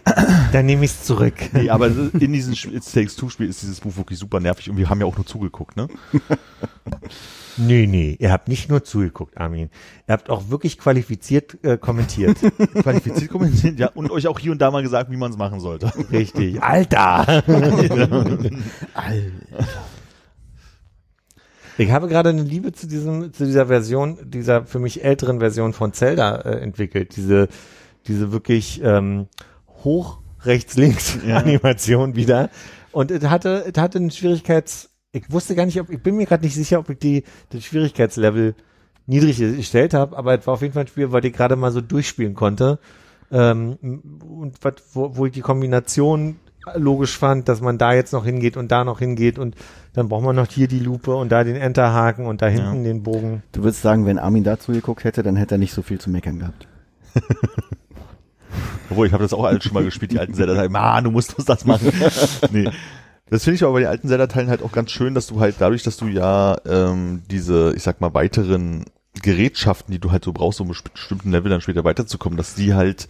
dann 0.51 0.65
nehme 0.65 0.83
ich 0.83 0.91
es 0.91 1.03
zurück. 1.05 1.33
Nee, 1.53 1.69
aber 1.69 1.87
in 1.87 2.33
diesem 2.33 2.55
Spiel, 2.55 2.75
It 2.75 2.83
Takes 2.93 3.15
Two 3.15 3.29
Spiel 3.29 3.47
ist 3.47 3.61
dieses 3.61 3.79
Buch 3.79 3.95
wirklich 3.95 4.19
super 4.19 4.41
nervig 4.41 4.69
und 4.69 4.75
wir 4.75 4.89
haben 4.89 4.99
ja 4.99 5.05
auch 5.05 5.15
nur 5.15 5.25
zugeguckt, 5.25 5.77
ne? 5.77 5.87
Nee, 7.61 7.87
nee, 7.87 8.15
ihr 8.19 8.31
habt 8.31 8.47
nicht 8.47 8.69
nur 8.69 8.85
zugeguckt, 8.85 9.37
Armin. 9.37 9.69
Ihr 10.07 10.13
habt 10.13 10.29
auch 10.29 10.49
wirklich 10.49 10.77
qualifiziert 10.77 11.57
äh, 11.63 11.77
kommentiert. 11.77 12.37
Qualifiziert 12.81 13.29
kommentiert, 13.29 13.77
ja, 13.77 13.89
und 13.89 14.11
euch 14.11 14.27
auch 14.27 14.39
hier 14.39 14.53
und 14.53 14.61
da 14.61 14.71
mal 14.71 14.81
gesagt, 14.81 15.11
wie 15.11 15.17
man 15.17 15.31
es 15.31 15.37
machen 15.37 15.59
sollte. 15.59 15.91
Richtig. 16.09 16.63
Alter! 16.63 17.43
Ich 21.77 21.91
habe 21.91 22.07
gerade 22.07 22.29
eine 22.29 22.43
Liebe 22.43 22.71
zu 22.71 22.87
diesem, 22.87 23.33
zu 23.33 23.45
dieser 23.45 23.65
Version, 23.67 24.17
dieser 24.23 24.65
für 24.65 24.79
mich 24.79 25.03
älteren 25.03 25.39
Version 25.39 25.73
von 25.73 25.91
Zelda 25.91 26.37
äh, 26.37 26.59
entwickelt. 26.61 27.17
Diese, 27.17 27.49
diese 28.07 28.31
wirklich 28.31 28.81
ähm, 28.83 29.27
hoch 29.83 30.19
rechts 30.43 30.75
links 30.77 31.17
Ja. 31.25 31.37
Animation 31.37 32.15
wieder. 32.15 32.49
Und 32.91 33.11
es 33.11 33.23
hatte, 33.29 33.65
es 33.71 33.79
hatte 33.79 33.99
einen 33.99 34.11
Schwierigkeits, 34.11 34.89
ich 35.11 35.31
wusste 35.31 35.55
gar 35.55 35.65
nicht, 35.65 35.79
ob, 35.79 35.89
ich 35.89 36.01
bin 36.01 36.15
mir 36.15 36.25
gerade 36.25 36.43
nicht 36.43 36.55
sicher, 36.55 36.79
ob 36.79 36.89
ich 36.89 36.99
die, 36.99 37.23
das 37.49 37.63
Schwierigkeitslevel 37.63 38.55
niedrig 39.05 39.37
gestellt 39.37 39.93
habe, 39.93 40.17
aber 40.17 40.37
es 40.37 40.45
war 40.47 40.53
auf 40.55 40.61
jeden 40.61 40.73
Fall 40.73 40.83
ein 40.83 40.87
Spiel, 40.87 41.11
weil 41.11 41.25
ich 41.25 41.33
gerade 41.33 41.55
mal 41.55 41.71
so 41.71 41.81
durchspielen 41.81 42.35
konnte. 42.35 42.79
Ähm, 43.31 43.77
und 44.27 44.63
wat, 44.63 44.81
wo, 44.93 45.15
wo 45.17 45.25
ich 45.25 45.31
die 45.31 45.41
Kombination 45.41 46.37
logisch 46.75 47.17
fand, 47.17 47.47
dass 47.47 47.61
man 47.61 47.77
da 47.77 47.93
jetzt 47.93 48.13
noch 48.13 48.25
hingeht 48.25 48.57
und 48.57 48.71
da 48.71 48.83
noch 48.83 48.99
hingeht 48.99 49.39
und 49.39 49.55
dann 49.93 50.09
braucht 50.09 50.23
man 50.23 50.35
noch 50.35 50.47
hier 50.47 50.67
die 50.67 50.79
Lupe 50.79 51.15
und 51.15 51.29
da 51.31 51.43
den 51.43 51.55
Enterhaken 51.55 52.25
und 52.25 52.41
da 52.41 52.47
hinten 52.47 52.83
den 52.83 53.01
Bogen. 53.01 53.43
Du 53.51 53.63
würdest 53.63 53.81
sagen, 53.81 54.05
wenn 54.05 54.19
Armin 54.19 54.43
dazu 54.43 54.71
geguckt 54.71 55.03
hätte, 55.03 55.23
dann 55.23 55.35
hätte 55.35 55.55
er 55.55 55.57
nicht 55.57 55.73
so 55.73 55.81
viel 55.81 55.99
zu 55.99 56.09
meckern 56.09 56.39
gehabt. 56.39 56.67
Obwohl, 58.89 59.07
ich 59.07 59.13
habe 59.13 59.23
das 59.23 59.33
auch 59.33 59.43
alles 59.43 59.63
schon 59.63 59.73
mal 59.73 59.83
gespielt, 59.83 60.11
die 60.11 60.19
alten 60.19 60.33
Zelda-Teile. 60.33 60.69
Ah, 60.73 61.01
du 61.01 61.11
musst 61.11 61.35
das 61.45 61.65
machen. 61.65 61.91
nee. 62.51 62.69
Das 63.29 63.43
finde 63.43 63.55
ich 63.55 63.63
aber 63.63 63.73
bei 63.73 63.81
den 63.81 63.89
alten 63.89 64.07
Zelda-Teilen 64.07 64.49
halt 64.49 64.63
auch 64.63 64.71
ganz 64.71 64.91
schön, 64.91 65.13
dass 65.13 65.27
du 65.27 65.39
halt 65.39 65.55
dadurch, 65.59 65.83
dass 65.83 65.97
du 65.97 66.07
ja 66.07 66.57
ähm, 66.65 67.21
diese, 67.29 67.73
ich 67.75 67.83
sag 67.83 68.01
mal, 68.01 68.13
weiteren 68.13 68.85
Gerätschaften, 69.21 69.91
die 69.91 69.99
du 69.99 70.11
halt 70.11 70.23
so 70.23 70.33
brauchst, 70.33 70.61
um 70.61 70.67
bestimmten 70.93 71.31
Level 71.31 71.49
dann 71.49 71.61
später 71.61 71.83
weiterzukommen, 71.83 72.37
dass 72.37 72.55
die 72.55 72.73
halt 72.73 73.07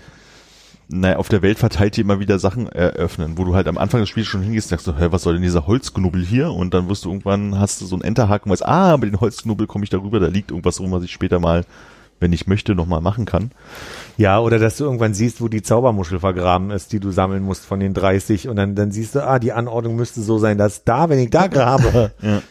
naja, 0.92 1.18
auf 1.18 1.30
der 1.30 1.44
Welt 1.44 1.60
verteilt 1.60 1.96
die 1.96 2.02
immer 2.02 2.20
wieder 2.20 2.40
Sachen 2.40 2.68
eröffnen, 2.68 3.38
wo 3.38 3.46
du 3.46 3.54
halt 3.54 3.68
am 3.68 3.78
Anfang 3.78 4.00
des 4.00 4.10
Spiels 4.10 4.26
schon 4.26 4.42
hingehst 4.42 4.68
und 4.68 4.70
sagst 4.72 4.86
so, 4.86 4.98
hä, 4.98 5.10
was 5.12 5.22
soll 5.22 5.34
denn 5.34 5.44
dieser 5.44 5.68
Holzknubbel 5.68 6.26
hier? 6.26 6.52
Und 6.52 6.74
dann 6.74 6.90
wirst 6.90 7.06
du 7.06 7.10
irgendwann, 7.10 7.60
hast 7.60 7.80
du 7.80 7.86
so 7.86 7.96
einen 7.96 8.04
Enterhaken, 8.04 8.52
weißt, 8.52 8.66
ah, 8.66 8.98
mit 8.98 9.12
dem 9.12 9.22
Holzknubbel 9.22 9.68
komme 9.68 9.84
ich 9.84 9.92
darüber, 9.92 10.20
da 10.20 10.28
liegt 10.28 10.50
irgendwas 10.50 10.80
rum, 10.80 10.92
was 10.92 11.04
ich 11.04 11.12
später 11.12 11.40
mal, 11.40 11.64
wenn 12.20 12.34
ich 12.34 12.48
möchte, 12.48 12.76
nochmal 12.76 13.02
machen 13.02 13.26
kann. 13.26 13.52
Ja, 14.18 14.40
oder 14.40 14.60
dass 14.60 14.78
du 14.78 14.84
irgendwann 14.84 15.14
siehst, 15.14 15.41
wo 15.41 15.48
die 15.48 15.62
Zaubermuschel 15.62 16.20
vergraben 16.20 16.72
ist, 16.72 16.91
die 16.91 17.00
du 17.00 17.12
sammeln 17.12 17.44
musst 17.44 17.66
von 17.66 17.80
den 17.80 17.94
30 17.94 18.48
und 18.48 18.56
dann, 18.56 18.76
dann 18.76 18.91
siehst 18.91 19.16
du, 19.16 19.26
ah, 19.26 19.40
die 19.40 19.54
Anordnung 19.54 19.96
müsste 19.96 20.22
so 20.22 20.38
sein, 20.38 20.58
dass 20.58 20.84
da, 20.84 21.10
wenn 21.10 21.20
ich 21.20 21.30
da 21.30 21.48
grabe. 21.48 22.12
ja. 22.22 22.41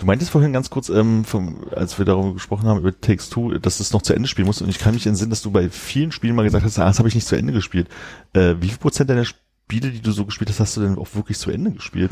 Du 0.00 0.06
meintest 0.06 0.30
vorhin 0.30 0.52
ganz 0.52 0.70
kurz, 0.70 0.88
ähm, 0.88 1.24
vom, 1.24 1.66
als 1.74 1.98
wir 1.98 2.04
darüber 2.04 2.32
gesprochen 2.32 2.66
haben, 2.66 2.80
über 2.80 2.98
Takes 3.00 3.30
Two, 3.30 3.58
dass 3.58 3.78
du 3.78 3.82
es 3.82 3.92
noch 3.92 4.02
zu 4.02 4.12
Ende 4.12 4.28
spielen 4.28 4.46
musst. 4.46 4.60
Und 4.60 4.68
ich 4.68 4.78
kann 4.78 4.94
mich 4.94 5.06
entsinnen, 5.06 5.30
dass 5.30 5.42
du 5.42 5.50
bei 5.50 5.68
vielen 5.68 6.12
Spielen 6.12 6.34
mal 6.34 6.42
gesagt 6.42 6.64
hast, 6.64 6.78
ah, 6.78 6.86
das 6.86 6.98
habe 6.98 7.08
ich 7.08 7.14
nicht 7.14 7.26
zu 7.26 7.36
Ende 7.36 7.52
gespielt. 7.52 7.88
Äh, 8.32 8.56
wie 8.60 8.68
viel 8.68 8.78
Prozent 8.78 9.10
deiner 9.10 9.24
Spiele, 9.24 9.90
die 9.90 10.00
du 10.00 10.10
so 10.12 10.24
gespielt 10.24 10.50
hast, 10.50 10.60
hast 10.60 10.76
du 10.76 10.80
denn 10.80 10.98
auch 10.98 11.14
wirklich 11.14 11.38
zu 11.38 11.50
Ende 11.50 11.70
gespielt? 11.70 12.10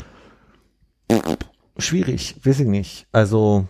Schwierig, 1.77 2.35
weiß 2.43 2.61
ich 2.61 2.67
nicht. 2.67 3.07
Also, 3.11 3.65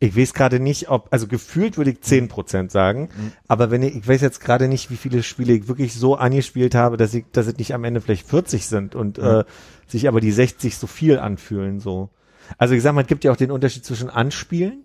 ich 0.00 0.16
weiß 0.16 0.32
gerade 0.32 0.60
nicht, 0.60 0.88
ob, 0.90 1.08
also 1.10 1.26
gefühlt 1.26 1.76
würde 1.76 1.90
ich 1.90 2.00
zehn 2.02 2.28
Prozent 2.28 2.70
sagen, 2.70 3.08
mhm. 3.16 3.32
aber 3.48 3.70
wenn 3.70 3.82
ich, 3.82 3.96
ich 3.96 4.06
weiß 4.06 4.20
jetzt 4.20 4.40
gerade 4.40 4.68
nicht, 4.68 4.90
wie 4.90 4.96
viele 4.96 5.22
Spiele 5.24 5.52
ich 5.54 5.66
wirklich 5.66 5.94
so 5.94 6.14
angespielt 6.14 6.74
habe, 6.74 6.96
dass 6.96 7.14
ich, 7.14 7.24
dass 7.32 7.48
es 7.48 7.56
nicht 7.56 7.74
am 7.74 7.82
Ende 7.84 8.00
vielleicht 8.00 8.28
40 8.28 8.66
sind 8.66 8.94
und 8.94 9.18
mhm. 9.18 9.24
äh, 9.24 9.44
sich 9.88 10.06
aber 10.06 10.20
die 10.20 10.30
60 10.30 10.76
so 10.76 10.86
viel 10.86 11.18
anfühlen, 11.18 11.80
so. 11.80 12.10
Also 12.56 12.74
ich 12.74 12.82
sag 12.82 12.94
mal, 12.94 13.02
es 13.02 13.08
gibt 13.08 13.24
ja 13.24 13.32
auch 13.32 13.36
den 13.36 13.50
Unterschied 13.50 13.84
zwischen 13.84 14.08
Anspielen. 14.08 14.84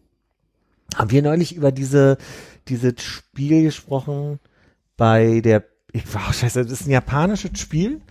Haben 0.95 1.11
wir 1.11 1.22
neulich 1.22 1.56
über 1.56 1.72
diese, 1.72 2.18
dieses 2.68 3.02
Spiel 3.02 3.64
gesprochen 3.64 4.40
bei 4.98 5.40
der, 5.41 5.64
ich 5.91 6.11
war, 6.14 6.23
oh, 6.27 6.34
scheiße, 6.34 6.64
das 6.64 6.72
ist 6.72 6.88
ein 6.88 6.91
japanisches 6.91 7.57
Spiel 7.60 8.02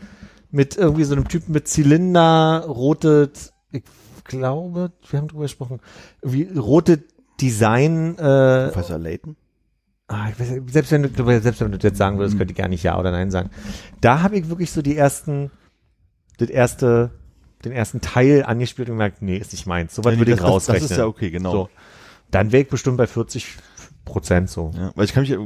mit 0.51 0.77
irgendwie 0.77 1.05
so 1.05 1.15
einem 1.15 1.29
Typen 1.29 1.53
mit 1.53 1.69
Zylinder, 1.69 2.65
rotes, 2.67 3.53
ich 3.73 3.83
glaube, 4.25 4.93
wir 5.09 5.19
haben 5.19 5.29
drüber 5.29 5.45
gesprochen, 5.45 5.81
wie 6.23 6.45
rote 6.57 7.03
Design, 7.41 8.17
äh, 8.19 8.69
Professor 8.69 8.99
Layton? 8.99 9.37
Ah, 10.09 10.29
ich 10.31 10.39
weiß, 10.39 10.61
selbst 10.67 10.93
wenn 10.93 11.03
du, 11.03 11.41
selbst 11.41 11.61
wenn 11.61 11.73
du 11.73 11.79
jetzt 11.79 11.97
sagen 11.97 12.19
würdest, 12.19 12.37
könnte 12.37 12.53
ich 12.53 12.59
gar 12.59 12.69
nicht 12.69 12.83
ja 12.83 12.99
oder 12.99 13.11
nein 13.11 13.31
sagen. 13.31 13.51
Da 14.01 14.23
habe 14.23 14.37
ich 14.37 14.49
wirklich 14.49 14.71
so 14.71 14.83
die 14.83 14.97
ersten, 14.97 15.51
das 16.39 16.51
erste 16.51 17.11
den 17.65 17.73
ersten 17.73 18.01
Teil 18.01 18.43
angespielt 18.45 18.89
und 18.89 18.97
gemerkt, 18.97 19.23
nee, 19.23 19.37
ist 19.37 19.53
nicht 19.53 19.67
meins. 19.67 19.95
So 19.95 20.05
weit 20.05 20.15
nee, 20.15 20.21
würde 20.21 20.33
ich 20.33 20.39
das, 20.39 20.49
rausrechnen. 20.49 20.83
Das 20.83 20.91
ist 20.91 20.97
ja 20.97 21.07
okay, 21.07 21.31
genau. 21.31 21.53
So. 21.53 21.69
Dann 22.31 22.53
wäre 22.53 22.63
ich 22.63 22.69
bestimmt 22.69 22.97
bei 22.97 23.07
40 23.07 23.57
Prozent 24.05 24.51
so. 24.51 24.73
Ja, 24.75 24.93
weil 24.95 25.05
ich 25.05 25.13
kann 25.13 25.23
mich 25.23 25.37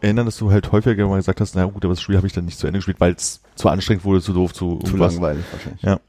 erinnern, 0.00 0.26
dass 0.26 0.36
du 0.36 0.50
halt 0.50 0.70
häufiger 0.72 1.06
mal 1.08 1.16
gesagt 1.16 1.40
hast, 1.40 1.54
na 1.54 1.64
gut, 1.64 1.84
aber 1.84 1.94
das 1.94 2.02
Spiel 2.02 2.16
habe 2.16 2.26
ich 2.26 2.32
dann 2.32 2.44
nicht 2.44 2.58
zu 2.58 2.66
Ende 2.66 2.78
gespielt, 2.78 3.00
weil 3.00 3.14
es 3.14 3.40
zu 3.54 3.68
anstrengend 3.68 4.04
wurde, 4.04 4.20
zu 4.20 4.32
doof, 4.32 4.52
zu 4.52 4.78
Zu 4.78 4.96
langweilig 4.96 5.44
wahrscheinlich. 5.50 5.82
Ja. 5.82 6.00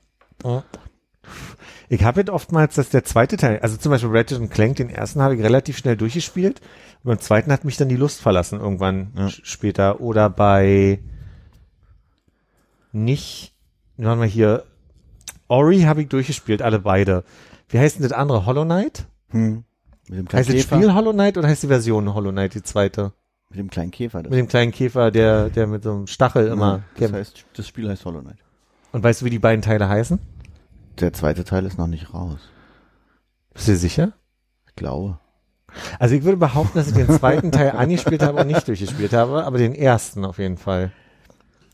Ich 1.94 2.04
habe 2.04 2.22
jetzt 2.22 2.32
oftmals, 2.32 2.74
dass 2.74 2.90
der 2.90 3.04
zweite 3.04 3.38
Teil, 3.38 3.60
also 3.60 3.78
zum 3.78 3.92
Beispiel 3.92 4.10
Ratchet 4.10 4.50
Clank, 4.50 4.78
den 4.78 4.90
ersten 4.90 5.22
habe 5.22 5.36
ich 5.36 5.44
relativ 5.44 5.78
schnell 5.78 5.96
durchgespielt. 5.96 6.60
Und 7.04 7.10
beim 7.10 7.20
zweiten 7.20 7.52
hat 7.52 7.66
mich 7.66 7.78
dann 7.78 7.88
die 7.88 7.96
Lust 7.96 8.20
verlassen 8.20 8.60
irgendwann 8.60 9.12
ja. 9.16 9.30
später. 9.30 10.02
Oder 10.02 10.32
bei 10.32 10.98
nicht, 12.92 13.54
warte 13.98 14.18
mal 14.18 14.28
hier, 14.28 14.64
Ori 15.48 15.82
habe 15.82 16.02
ich 16.02 16.08
durchgespielt, 16.08 16.64
alle 16.64 16.80
beide. 16.80 17.26
Wie 17.70 17.78
heißt 17.78 17.98
denn 17.98 18.04
das 18.04 18.12
andere? 18.12 18.48
Hollow 18.48 18.66
Knight? 18.66 19.06
Hm. 19.30 19.64
Mit 20.10 20.18
dem 20.18 20.28
heißt 20.34 20.52
das 20.52 20.64
Spiel 20.64 20.96
Hollow 20.96 21.14
Knight 21.14 21.38
oder 21.38 21.48
heißt 21.48 21.62
die 21.62 21.68
Version 21.68 22.12
Hollow 22.12 22.32
Knight 22.32 22.56
die 22.56 22.64
zweite? 22.64 23.14
Mit 23.52 23.60
dem 23.60 23.70
kleinen 23.70 23.92
Käfer. 23.92 24.24
Das 24.24 24.32
mit 24.32 24.40
dem 24.40 24.48
kleinen 24.48 24.72
Käfer, 24.72 25.12
der, 25.12 25.52
der 25.52 25.68
mit 25.68 25.84
so 25.84 25.92
einem 25.92 26.08
Stachel 26.08 26.48
ja, 26.48 26.54
immer. 26.54 26.82
Das 26.98 27.14
heißt, 27.14 27.46
das 27.56 27.68
Spiel 27.68 27.88
heißt 27.88 28.04
Hollow 28.04 28.22
Knight. 28.22 28.40
Und 28.94 29.04
weißt 29.04 29.22
du, 29.22 29.26
wie 29.26 29.30
die 29.30 29.38
beiden 29.38 29.62
Teile 29.62 29.88
heißen? 29.88 30.33
Der 31.00 31.14
zweite 31.14 31.44
Teil 31.44 31.66
ist 31.66 31.78
noch 31.78 31.88
nicht 31.88 32.14
raus. 32.14 32.40
Bist 33.54 33.68
du 33.68 33.76
sicher? 33.76 34.14
Ich 34.68 34.76
glaube. 34.76 35.20
Also 36.00 36.16
ich 36.16 36.24
würde 36.24 36.38
behaupten, 36.38 36.78
dass 36.78 36.88
ich 36.88 36.94
den 36.94 37.10
zweiten 37.10 37.52
Teil 37.52 37.72
angespielt 37.72 38.22
habe 38.22 38.42
und 38.42 38.48
nicht 38.48 38.68
durchgespielt 38.68 39.14
habe, 39.14 39.44
aber 39.44 39.58
den 39.58 39.74
ersten 39.74 40.24
auf 40.24 40.38
jeden 40.38 40.58
Fall. 40.58 40.92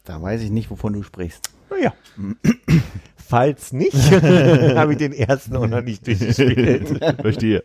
Da 0.06 0.22
weiß 0.22 0.42
ich 0.42 0.52
nicht, 0.52 0.72
wovon 0.72 0.94
du 0.94 1.04
sprichst. 1.04 1.50
Naja. 1.70 1.94
Falls 3.18 3.74
nicht, 3.74 3.94
habe 4.12 4.94
ich 4.94 4.98
den 4.98 5.14
ersten 5.14 5.56
auch 5.56 5.68
noch 5.68 5.82
nicht 5.82 6.08
durchgespielt. 6.08 6.98
Verstehe. 7.22 7.64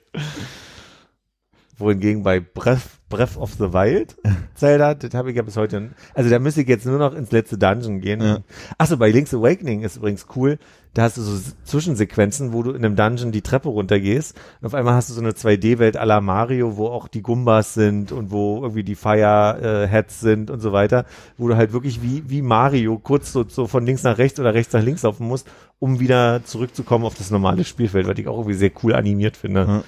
Wohingegen 1.76 2.22
bei 2.22 2.40
Breath, 2.40 3.01
Breath 3.16 3.36
of 3.36 3.53
the 3.55 3.73
Wild, 3.73 4.16
Zelda, 4.55 4.95
das 4.95 5.15
habe 5.15 5.31
ich 5.31 5.36
ja 5.36 5.43
bis 5.43 5.57
heute, 5.57 5.91
also 6.15 6.31
da 6.31 6.39
müsste 6.39 6.62
ich 6.62 6.69
jetzt 6.69 6.85
nur 6.85 6.99
noch 6.99 7.15
ins 7.15 7.31
letzte 7.31 7.57
Dungeon 7.57 8.01
gehen. 8.01 8.20
Ja. 8.20 8.39
Achso, 8.77 8.97
bei 8.97 9.11
Link's 9.11 9.32
Awakening 9.32 9.82
ist 9.82 9.97
übrigens 9.97 10.27
cool, 10.35 10.59
da 10.95 11.03
hast 11.03 11.16
du 11.16 11.23
so 11.23 11.53
Zwischensequenzen, 11.65 12.53
wo 12.53 12.62
du 12.62 12.70
in 12.70 12.85
einem 12.85 12.97
Dungeon 12.97 13.32
die 13.32 13.43
Treppe 13.43 13.69
runtergehst 13.69 14.36
und 14.61 14.66
auf 14.66 14.74
einmal 14.74 14.95
hast 14.95 15.11
du 15.11 15.15
so 15.15 15.20
eine 15.20 15.31
2D-Welt 15.31 16.01
à 16.01 16.05
la 16.05 16.20
Mario, 16.20 16.77
wo 16.77 16.86
auch 16.86 17.09
die 17.09 17.23
Gumbas 17.23 17.74
sind 17.74 18.12
und 18.12 18.31
wo 18.31 18.62
irgendwie 18.62 18.85
die 18.85 18.95
Fire-Heads 18.95 20.20
sind 20.20 20.51
und 20.51 20.61
so 20.61 20.73
weiter, 20.73 21.05
wo 21.36 21.49
du 21.49 21.57
halt 21.57 21.73
wirklich 21.73 22.03
wie, 22.03 22.23
wie 22.28 22.43
Mario 22.43 22.99
kurz 22.99 23.32
so, 23.32 23.45
so 23.47 23.66
von 23.66 23.85
links 23.85 24.03
nach 24.03 24.19
rechts 24.19 24.39
oder 24.41 24.55
rechts 24.55 24.73
nach 24.73 24.82
links 24.82 25.03
laufen 25.03 25.27
musst, 25.27 25.49
um 25.78 26.01
wieder 26.01 26.45
zurückzukommen 26.45 27.05
auf 27.05 27.15
das 27.15 27.31
normale 27.31 27.65
Spielfeld, 27.65 28.07
was 28.07 28.19
ich 28.19 28.28
auch 28.28 28.39
irgendwie 28.39 28.55
sehr 28.55 28.70
cool 28.82 28.95
animiert 28.95 29.36
finde. 29.36 29.61
Ja. 29.69 29.85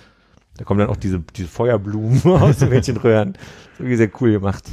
Da 0.56 0.64
kommen 0.64 0.80
dann 0.80 0.88
auch 0.88 0.96
diese, 0.96 1.20
diese 1.20 1.48
Feuerblumen 1.48 2.20
aus 2.24 2.58
den 2.58 2.70
Mädchenröhren. 2.70 3.36
Irgendwie 3.78 3.96
sehr 3.96 4.10
cool 4.20 4.32
gemacht. 4.32 4.64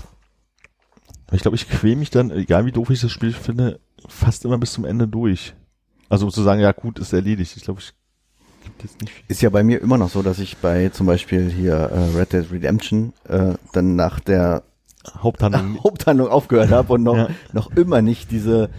Ich 1.32 1.42
glaube, 1.42 1.56
ich 1.56 1.68
quäle 1.68 1.96
mich 1.96 2.10
dann, 2.10 2.32
egal 2.32 2.66
wie 2.66 2.72
doof 2.72 2.90
ich 2.90 3.02
das 3.02 3.12
Spiel 3.12 3.34
finde, 3.34 3.80
fast 4.08 4.46
immer 4.46 4.58
bis 4.58 4.74
zum 4.74 4.86
Ende 4.86 5.08
durch. 5.08 5.54
Also 6.10 6.30
zu 6.30 6.44
sagen, 6.44 6.62
ja 6.62 6.72
gut, 6.72 7.00
ist 7.00 7.12
erledigt. 7.12 7.58
Ich 7.58 7.64
glaube, 7.64 7.80
ich 7.80 7.94
gibt 8.64 8.84
es 8.84 8.98
nicht. 9.00 9.14
Ist 9.28 9.42
ja 9.42 9.50
bei 9.50 9.64
mir 9.64 9.82
immer 9.82 9.98
noch 9.98 10.10
so, 10.10 10.22
dass 10.22 10.40
ich 10.40 10.58
bei 10.58 10.90
zum 10.90 11.08
Beispiel 11.08 11.50
hier 11.50 11.74
äh, 11.74 12.18
Red 12.18 12.34
Dead 12.34 12.52
Redemption 12.52 13.14
äh, 13.28 13.54
dann 13.74 13.96
nach 13.96 14.20
der 14.20 14.64
Haupthandlung, 15.18 15.80
Haupthandlung 15.84 16.30
aufgehört 16.30 16.72
habe 16.72 16.94
und 16.94 17.04
noch, 17.04 17.18
ja. 17.18 17.28
noch 17.52 17.72
immer 17.76 18.02
nicht 18.02 18.32
diese 18.32 18.70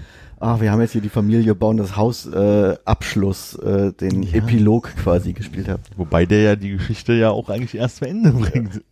ah, 0.40 0.60
wir 0.60 0.70
haben 0.70 0.80
jetzt 0.80 0.92
hier 0.92 1.00
die 1.00 1.08
Familie 1.08 1.54
bauen 1.54 1.76
das 1.76 1.96
Haus 1.96 2.26
äh, 2.26 2.76
Abschluss, 2.84 3.54
äh, 3.54 3.92
den 3.92 4.22
ja. 4.22 4.34
Epilog 4.38 4.94
quasi 4.96 5.32
gespielt 5.32 5.68
habe. 5.68 5.82
Wobei 5.96 6.26
der 6.26 6.42
ja 6.42 6.56
die 6.56 6.72
Geschichte 6.72 7.12
ja 7.12 7.30
auch 7.30 7.48
eigentlich 7.48 7.76
erst 7.76 7.96
zu 7.96 8.06
Ende 8.06 8.32
bringt. 8.32 8.82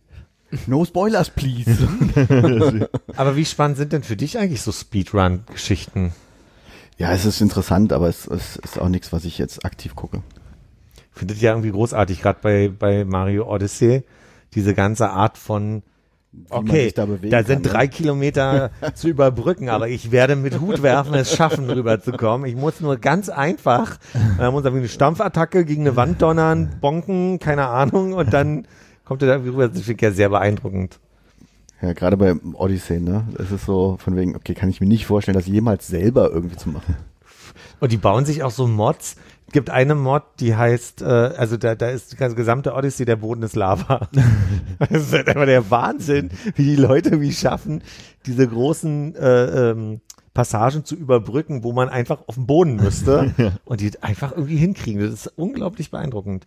No 0.67 0.85
spoilers, 0.85 1.29
please. 1.31 1.87
aber 3.15 3.35
wie 3.35 3.45
spannend 3.45 3.77
sind 3.77 3.91
denn 3.91 4.03
für 4.03 4.15
dich 4.15 4.37
eigentlich 4.37 4.61
so 4.61 4.71
Speedrun-Geschichten? 4.71 6.13
Ja, 6.97 7.11
es 7.11 7.25
ist 7.25 7.41
interessant, 7.41 7.91
aber 7.91 8.07
es, 8.07 8.27
es 8.27 8.57
ist 8.57 8.79
auch 8.79 8.89
nichts, 8.89 9.11
was 9.11 9.25
ich 9.25 9.39
jetzt 9.39 9.65
aktiv 9.65 9.95
gucke. 9.95 10.21
Findet 11.11 11.41
ja 11.41 11.51
irgendwie 11.51 11.71
großartig, 11.71 12.21
gerade 12.21 12.39
bei, 12.41 12.69
bei 12.69 13.03
Mario 13.03 13.51
Odyssey, 13.51 14.03
diese 14.53 14.73
ganze 14.73 15.09
Art 15.09 15.37
von 15.37 15.81
okay, 16.49 16.91
da, 16.93 17.05
da, 17.05 17.43
sind 17.43 17.47
kann, 17.47 17.61
ne? 17.61 17.69
drei 17.69 17.83
ne? 17.83 17.89
Kilometer 17.89 18.71
zu 18.93 19.07
überbrücken, 19.07 19.69
aber 19.69 19.87
ich 19.87 20.11
werde 20.11 20.35
mit 20.35 20.59
Hut 20.59 20.83
werfen 20.83 21.13
es 21.13 21.35
schaffen, 21.35 21.69
rüberzukommen. 21.69 22.47
Ich 22.47 22.55
muss 22.55 22.81
nur 22.81 22.97
ganz 22.97 23.29
einfach, 23.29 23.97
man 24.37 24.53
muss 24.53 24.65
eine 24.65 24.87
Stampfattacke 24.87 25.65
gegen 25.65 25.81
eine 25.81 25.95
Wand 25.95 26.21
donnern, 26.21 26.77
bonken, 26.81 27.39
keine 27.39 27.67
Ahnung, 27.67 28.13
und 28.13 28.33
dann 28.33 28.67
kommt 29.05 29.21
er 29.21 29.27
da 29.27 29.43
rüber. 29.43 29.67
Das 29.67 29.81
finde 29.81 29.93
ich 29.93 30.01
ja 30.01 30.11
sehr 30.11 30.29
beeindruckend. 30.29 30.99
Ja, 31.81 31.91
gerade 31.91 32.15
bei 32.15 32.33
Odyssey, 32.53 33.01
ne? 33.01 33.27
Es 33.37 33.51
ist 33.51 33.65
so 33.65 33.97
von 33.99 34.15
wegen, 34.15 34.35
okay, 34.37 34.53
kann 34.53 34.69
ich 34.69 34.79
mir 34.79 34.87
nicht 34.87 35.05
vorstellen, 35.05 35.35
das 35.35 35.47
jemals 35.47 35.87
selber 35.87 36.31
irgendwie 36.31 36.55
zu 36.55 36.69
machen. 36.69 36.95
Und 37.81 37.91
die 37.91 37.97
bauen 37.97 38.23
sich 38.23 38.41
auch 38.41 38.51
so 38.51 38.67
Mods, 38.67 39.17
gibt 39.53 39.69
eine 39.69 39.95
Mod, 39.95 40.23
die 40.39 40.55
heißt, 40.55 41.01
äh, 41.01 41.05
also 41.05 41.55
da, 41.55 41.75
da 41.75 41.89
ist 41.89 42.11
die 42.11 42.17
ganze 42.17 42.35
gesamte 42.35 42.73
Odyssey, 42.73 43.05
der 43.05 43.15
Boden 43.15 43.43
ist 43.43 43.55
Lava. 43.55 44.09
das 44.79 45.03
ist 45.03 45.13
halt 45.13 45.29
einfach 45.29 45.45
der 45.45 45.71
Wahnsinn, 45.71 46.31
wie 46.55 46.65
die 46.65 46.75
Leute 46.75 47.21
wie 47.21 47.31
schaffen, 47.31 47.81
diese 48.25 48.45
großen 48.45 49.15
äh, 49.15 49.69
ähm, 49.71 50.01
Passagen 50.33 50.83
zu 50.83 50.95
überbrücken, 50.95 51.63
wo 51.63 51.71
man 51.71 51.89
einfach 51.89 52.23
auf 52.27 52.35
dem 52.35 52.47
Boden 52.47 52.75
müsste 52.75 53.33
und 53.65 53.79
die 53.79 53.91
einfach 54.01 54.31
irgendwie 54.31 54.57
hinkriegen. 54.57 55.01
Das 55.01 55.13
ist 55.13 55.33
unglaublich 55.37 55.91
beeindruckend. 55.91 56.45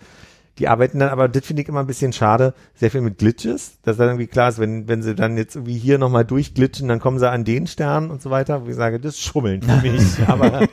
die 0.58 0.66
arbeiten 0.66 0.98
dann, 0.98 1.10
aber 1.10 1.28
das 1.28 1.46
finde 1.46 1.62
ich 1.62 1.68
immer 1.68 1.80
ein 1.80 1.86
bisschen 1.86 2.12
schade, 2.12 2.54
sehr 2.74 2.90
viel 2.90 3.02
mit 3.02 3.18
Glitches, 3.18 3.78
dass 3.82 3.96
dann 3.96 4.08
irgendwie 4.08 4.26
klar 4.26 4.48
ist, 4.48 4.58
wenn, 4.58 4.88
wenn 4.88 5.02
sie 5.02 5.14
dann 5.14 5.36
jetzt 5.36 5.54
irgendwie 5.54 5.78
hier 5.78 5.98
nochmal 5.98 6.24
durchglitschen, 6.24 6.88
dann 6.88 6.98
kommen 6.98 7.20
sie 7.20 7.30
an 7.30 7.44
den 7.44 7.68
Stern 7.68 8.10
und 8.10 8.20
so 8.20 8.30
weiter, 8.30 8.66
wo 8.66 8.70
ich 8.70 8.76
sage, 8.76 8.98
das 8.98 9.14
ist 9.14 9.22
Schummeln 9.22 9.62
für 9.62 9.76
mich, 9.82 10.18
aber 10.26 10.66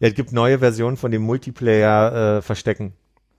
Ja, 0.00 0.08
es 0.08 0.14
gibt 0.14 0.32
neue 0.32 0.58
Versionen 0.58 0.96
von 0.96 1.10
dem 1.10 1.22
Multiplayer 1.22 2.38
äh, 2.38 2.42
Verstecken. 2.42 2.92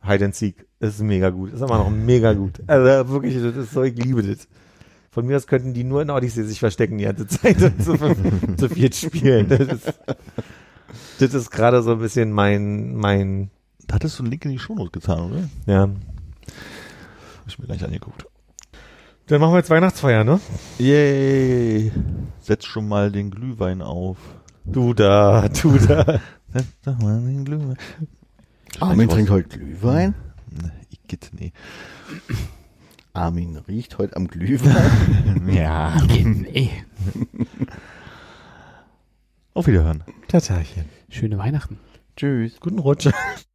Hide 0.03 0.25
and 0.25 0.35
Seek. 0.35 0.65
Das 0.79 0.95
ist 0.95 1.01
mega 1.01 1.29
gut. 1.29 1.53
Das 1.53 1.61
ist 1.61 1.67
immer 1.67 1.79
noch 1.79 1.89
mega 1.89 2.33
gut. 2.33 2.61
Also 2.67 3.09
wirklich, 3.09 3.35
das 3.35 3.55
ist 3.55 3.71
so, 3.71 3.83
ich 3.83 3.95
liebe 3.95 4.23
das. 4.23 4.47
Von 5.11 5.25
mir 5.25 5.35
aus 5.35 5.47
könnten 5.47 5.73
die 5.73 5.83
nur 5.83 6.01
in 6.01 6.09
Odyssey 6.11 6.43
sich 6.43 6.59
verstecken 6.59 6.97
die 6.97 7.05
ganze 7.05 7.27
Zeit 7.27 7.61
und 7.61 7.83
zu, 7.83 7.97
zu 8.57 8.69
viert 8.69 8.95
spielen. 8.95 9.49
Das 9.49 9.61
ist, 9.61 9.93
das 11.19 11.33
ist 11.33 11.49
gerade 11.49 11.81
so 11.81 11.93
ein 11.93 11.99
bisschen 11.99 12.31
mein, 12.31 12.95
mein, 12.95 13.49
Da 13.87 13.95
hattest 13.95 14.19
du 14.19 14.23
einen 14.23 14.31
Link 14.31 14.45
in 14.45 14.51
die 14.51 14.59
Shownote 14.59 14.91
getan, 14.91 15.31
oder? 15.31 15.49
ja. 15.65 15.81
Hab 15.81 17.47
ich 17.47 17.57
mir 17.59 17.65
gleich 17.65 17.83
angeguckt. 17.83 18.25
Dann 19.27 19.41
machen 19.41 19.53
wir 19.53 19.57
jetzt 19.57 19.69
Weihnachtsfeier, 19.69 20.23
ne? 20.23 20.39
Yay! 20.77 21.91
Setz 22.39 22.65
schon 22.65 22.87
mal 22.87 23.11
den 23.11 23.31
Glühwein 23.31 23.81
auf. 23.81 24.17
Du 24.65 24.93
da, 24.93 25.47
du 25.49 25.77
da. 25.77 26.19
Setz 26.53 26.65
doch 26.83 26.97
mal 26.99 27.19
den 27.21 27.45
Glühwein. 27.45 27.77
Armin 28.79 29.09
trinkt 29.09 29.29
heute 29.29 29.49
Glühwein. 29.49 30.15
Nee, 30.49 30.71
Igitt, 31.03 31.31
nee. 31.33 31.51
Armin 33.13 33.57
riecht 33.57 33.97
heute 33.97 34.15
am 34.15 34.27
Glühwein. 34.27 35.47
Ja. 35.53 36.01
Nee. 36.05 36.71
Auf 39.53 39.67
Wiederhören. 39.67 40.03
Tatarchen. 40.27 40.85
Schöne 41.09 41.37
Weihnachten. 41.37 41.79
Tschüss. 42.15 42.59
Guten 42.59 42.79
Rutsch. 42.79 43.09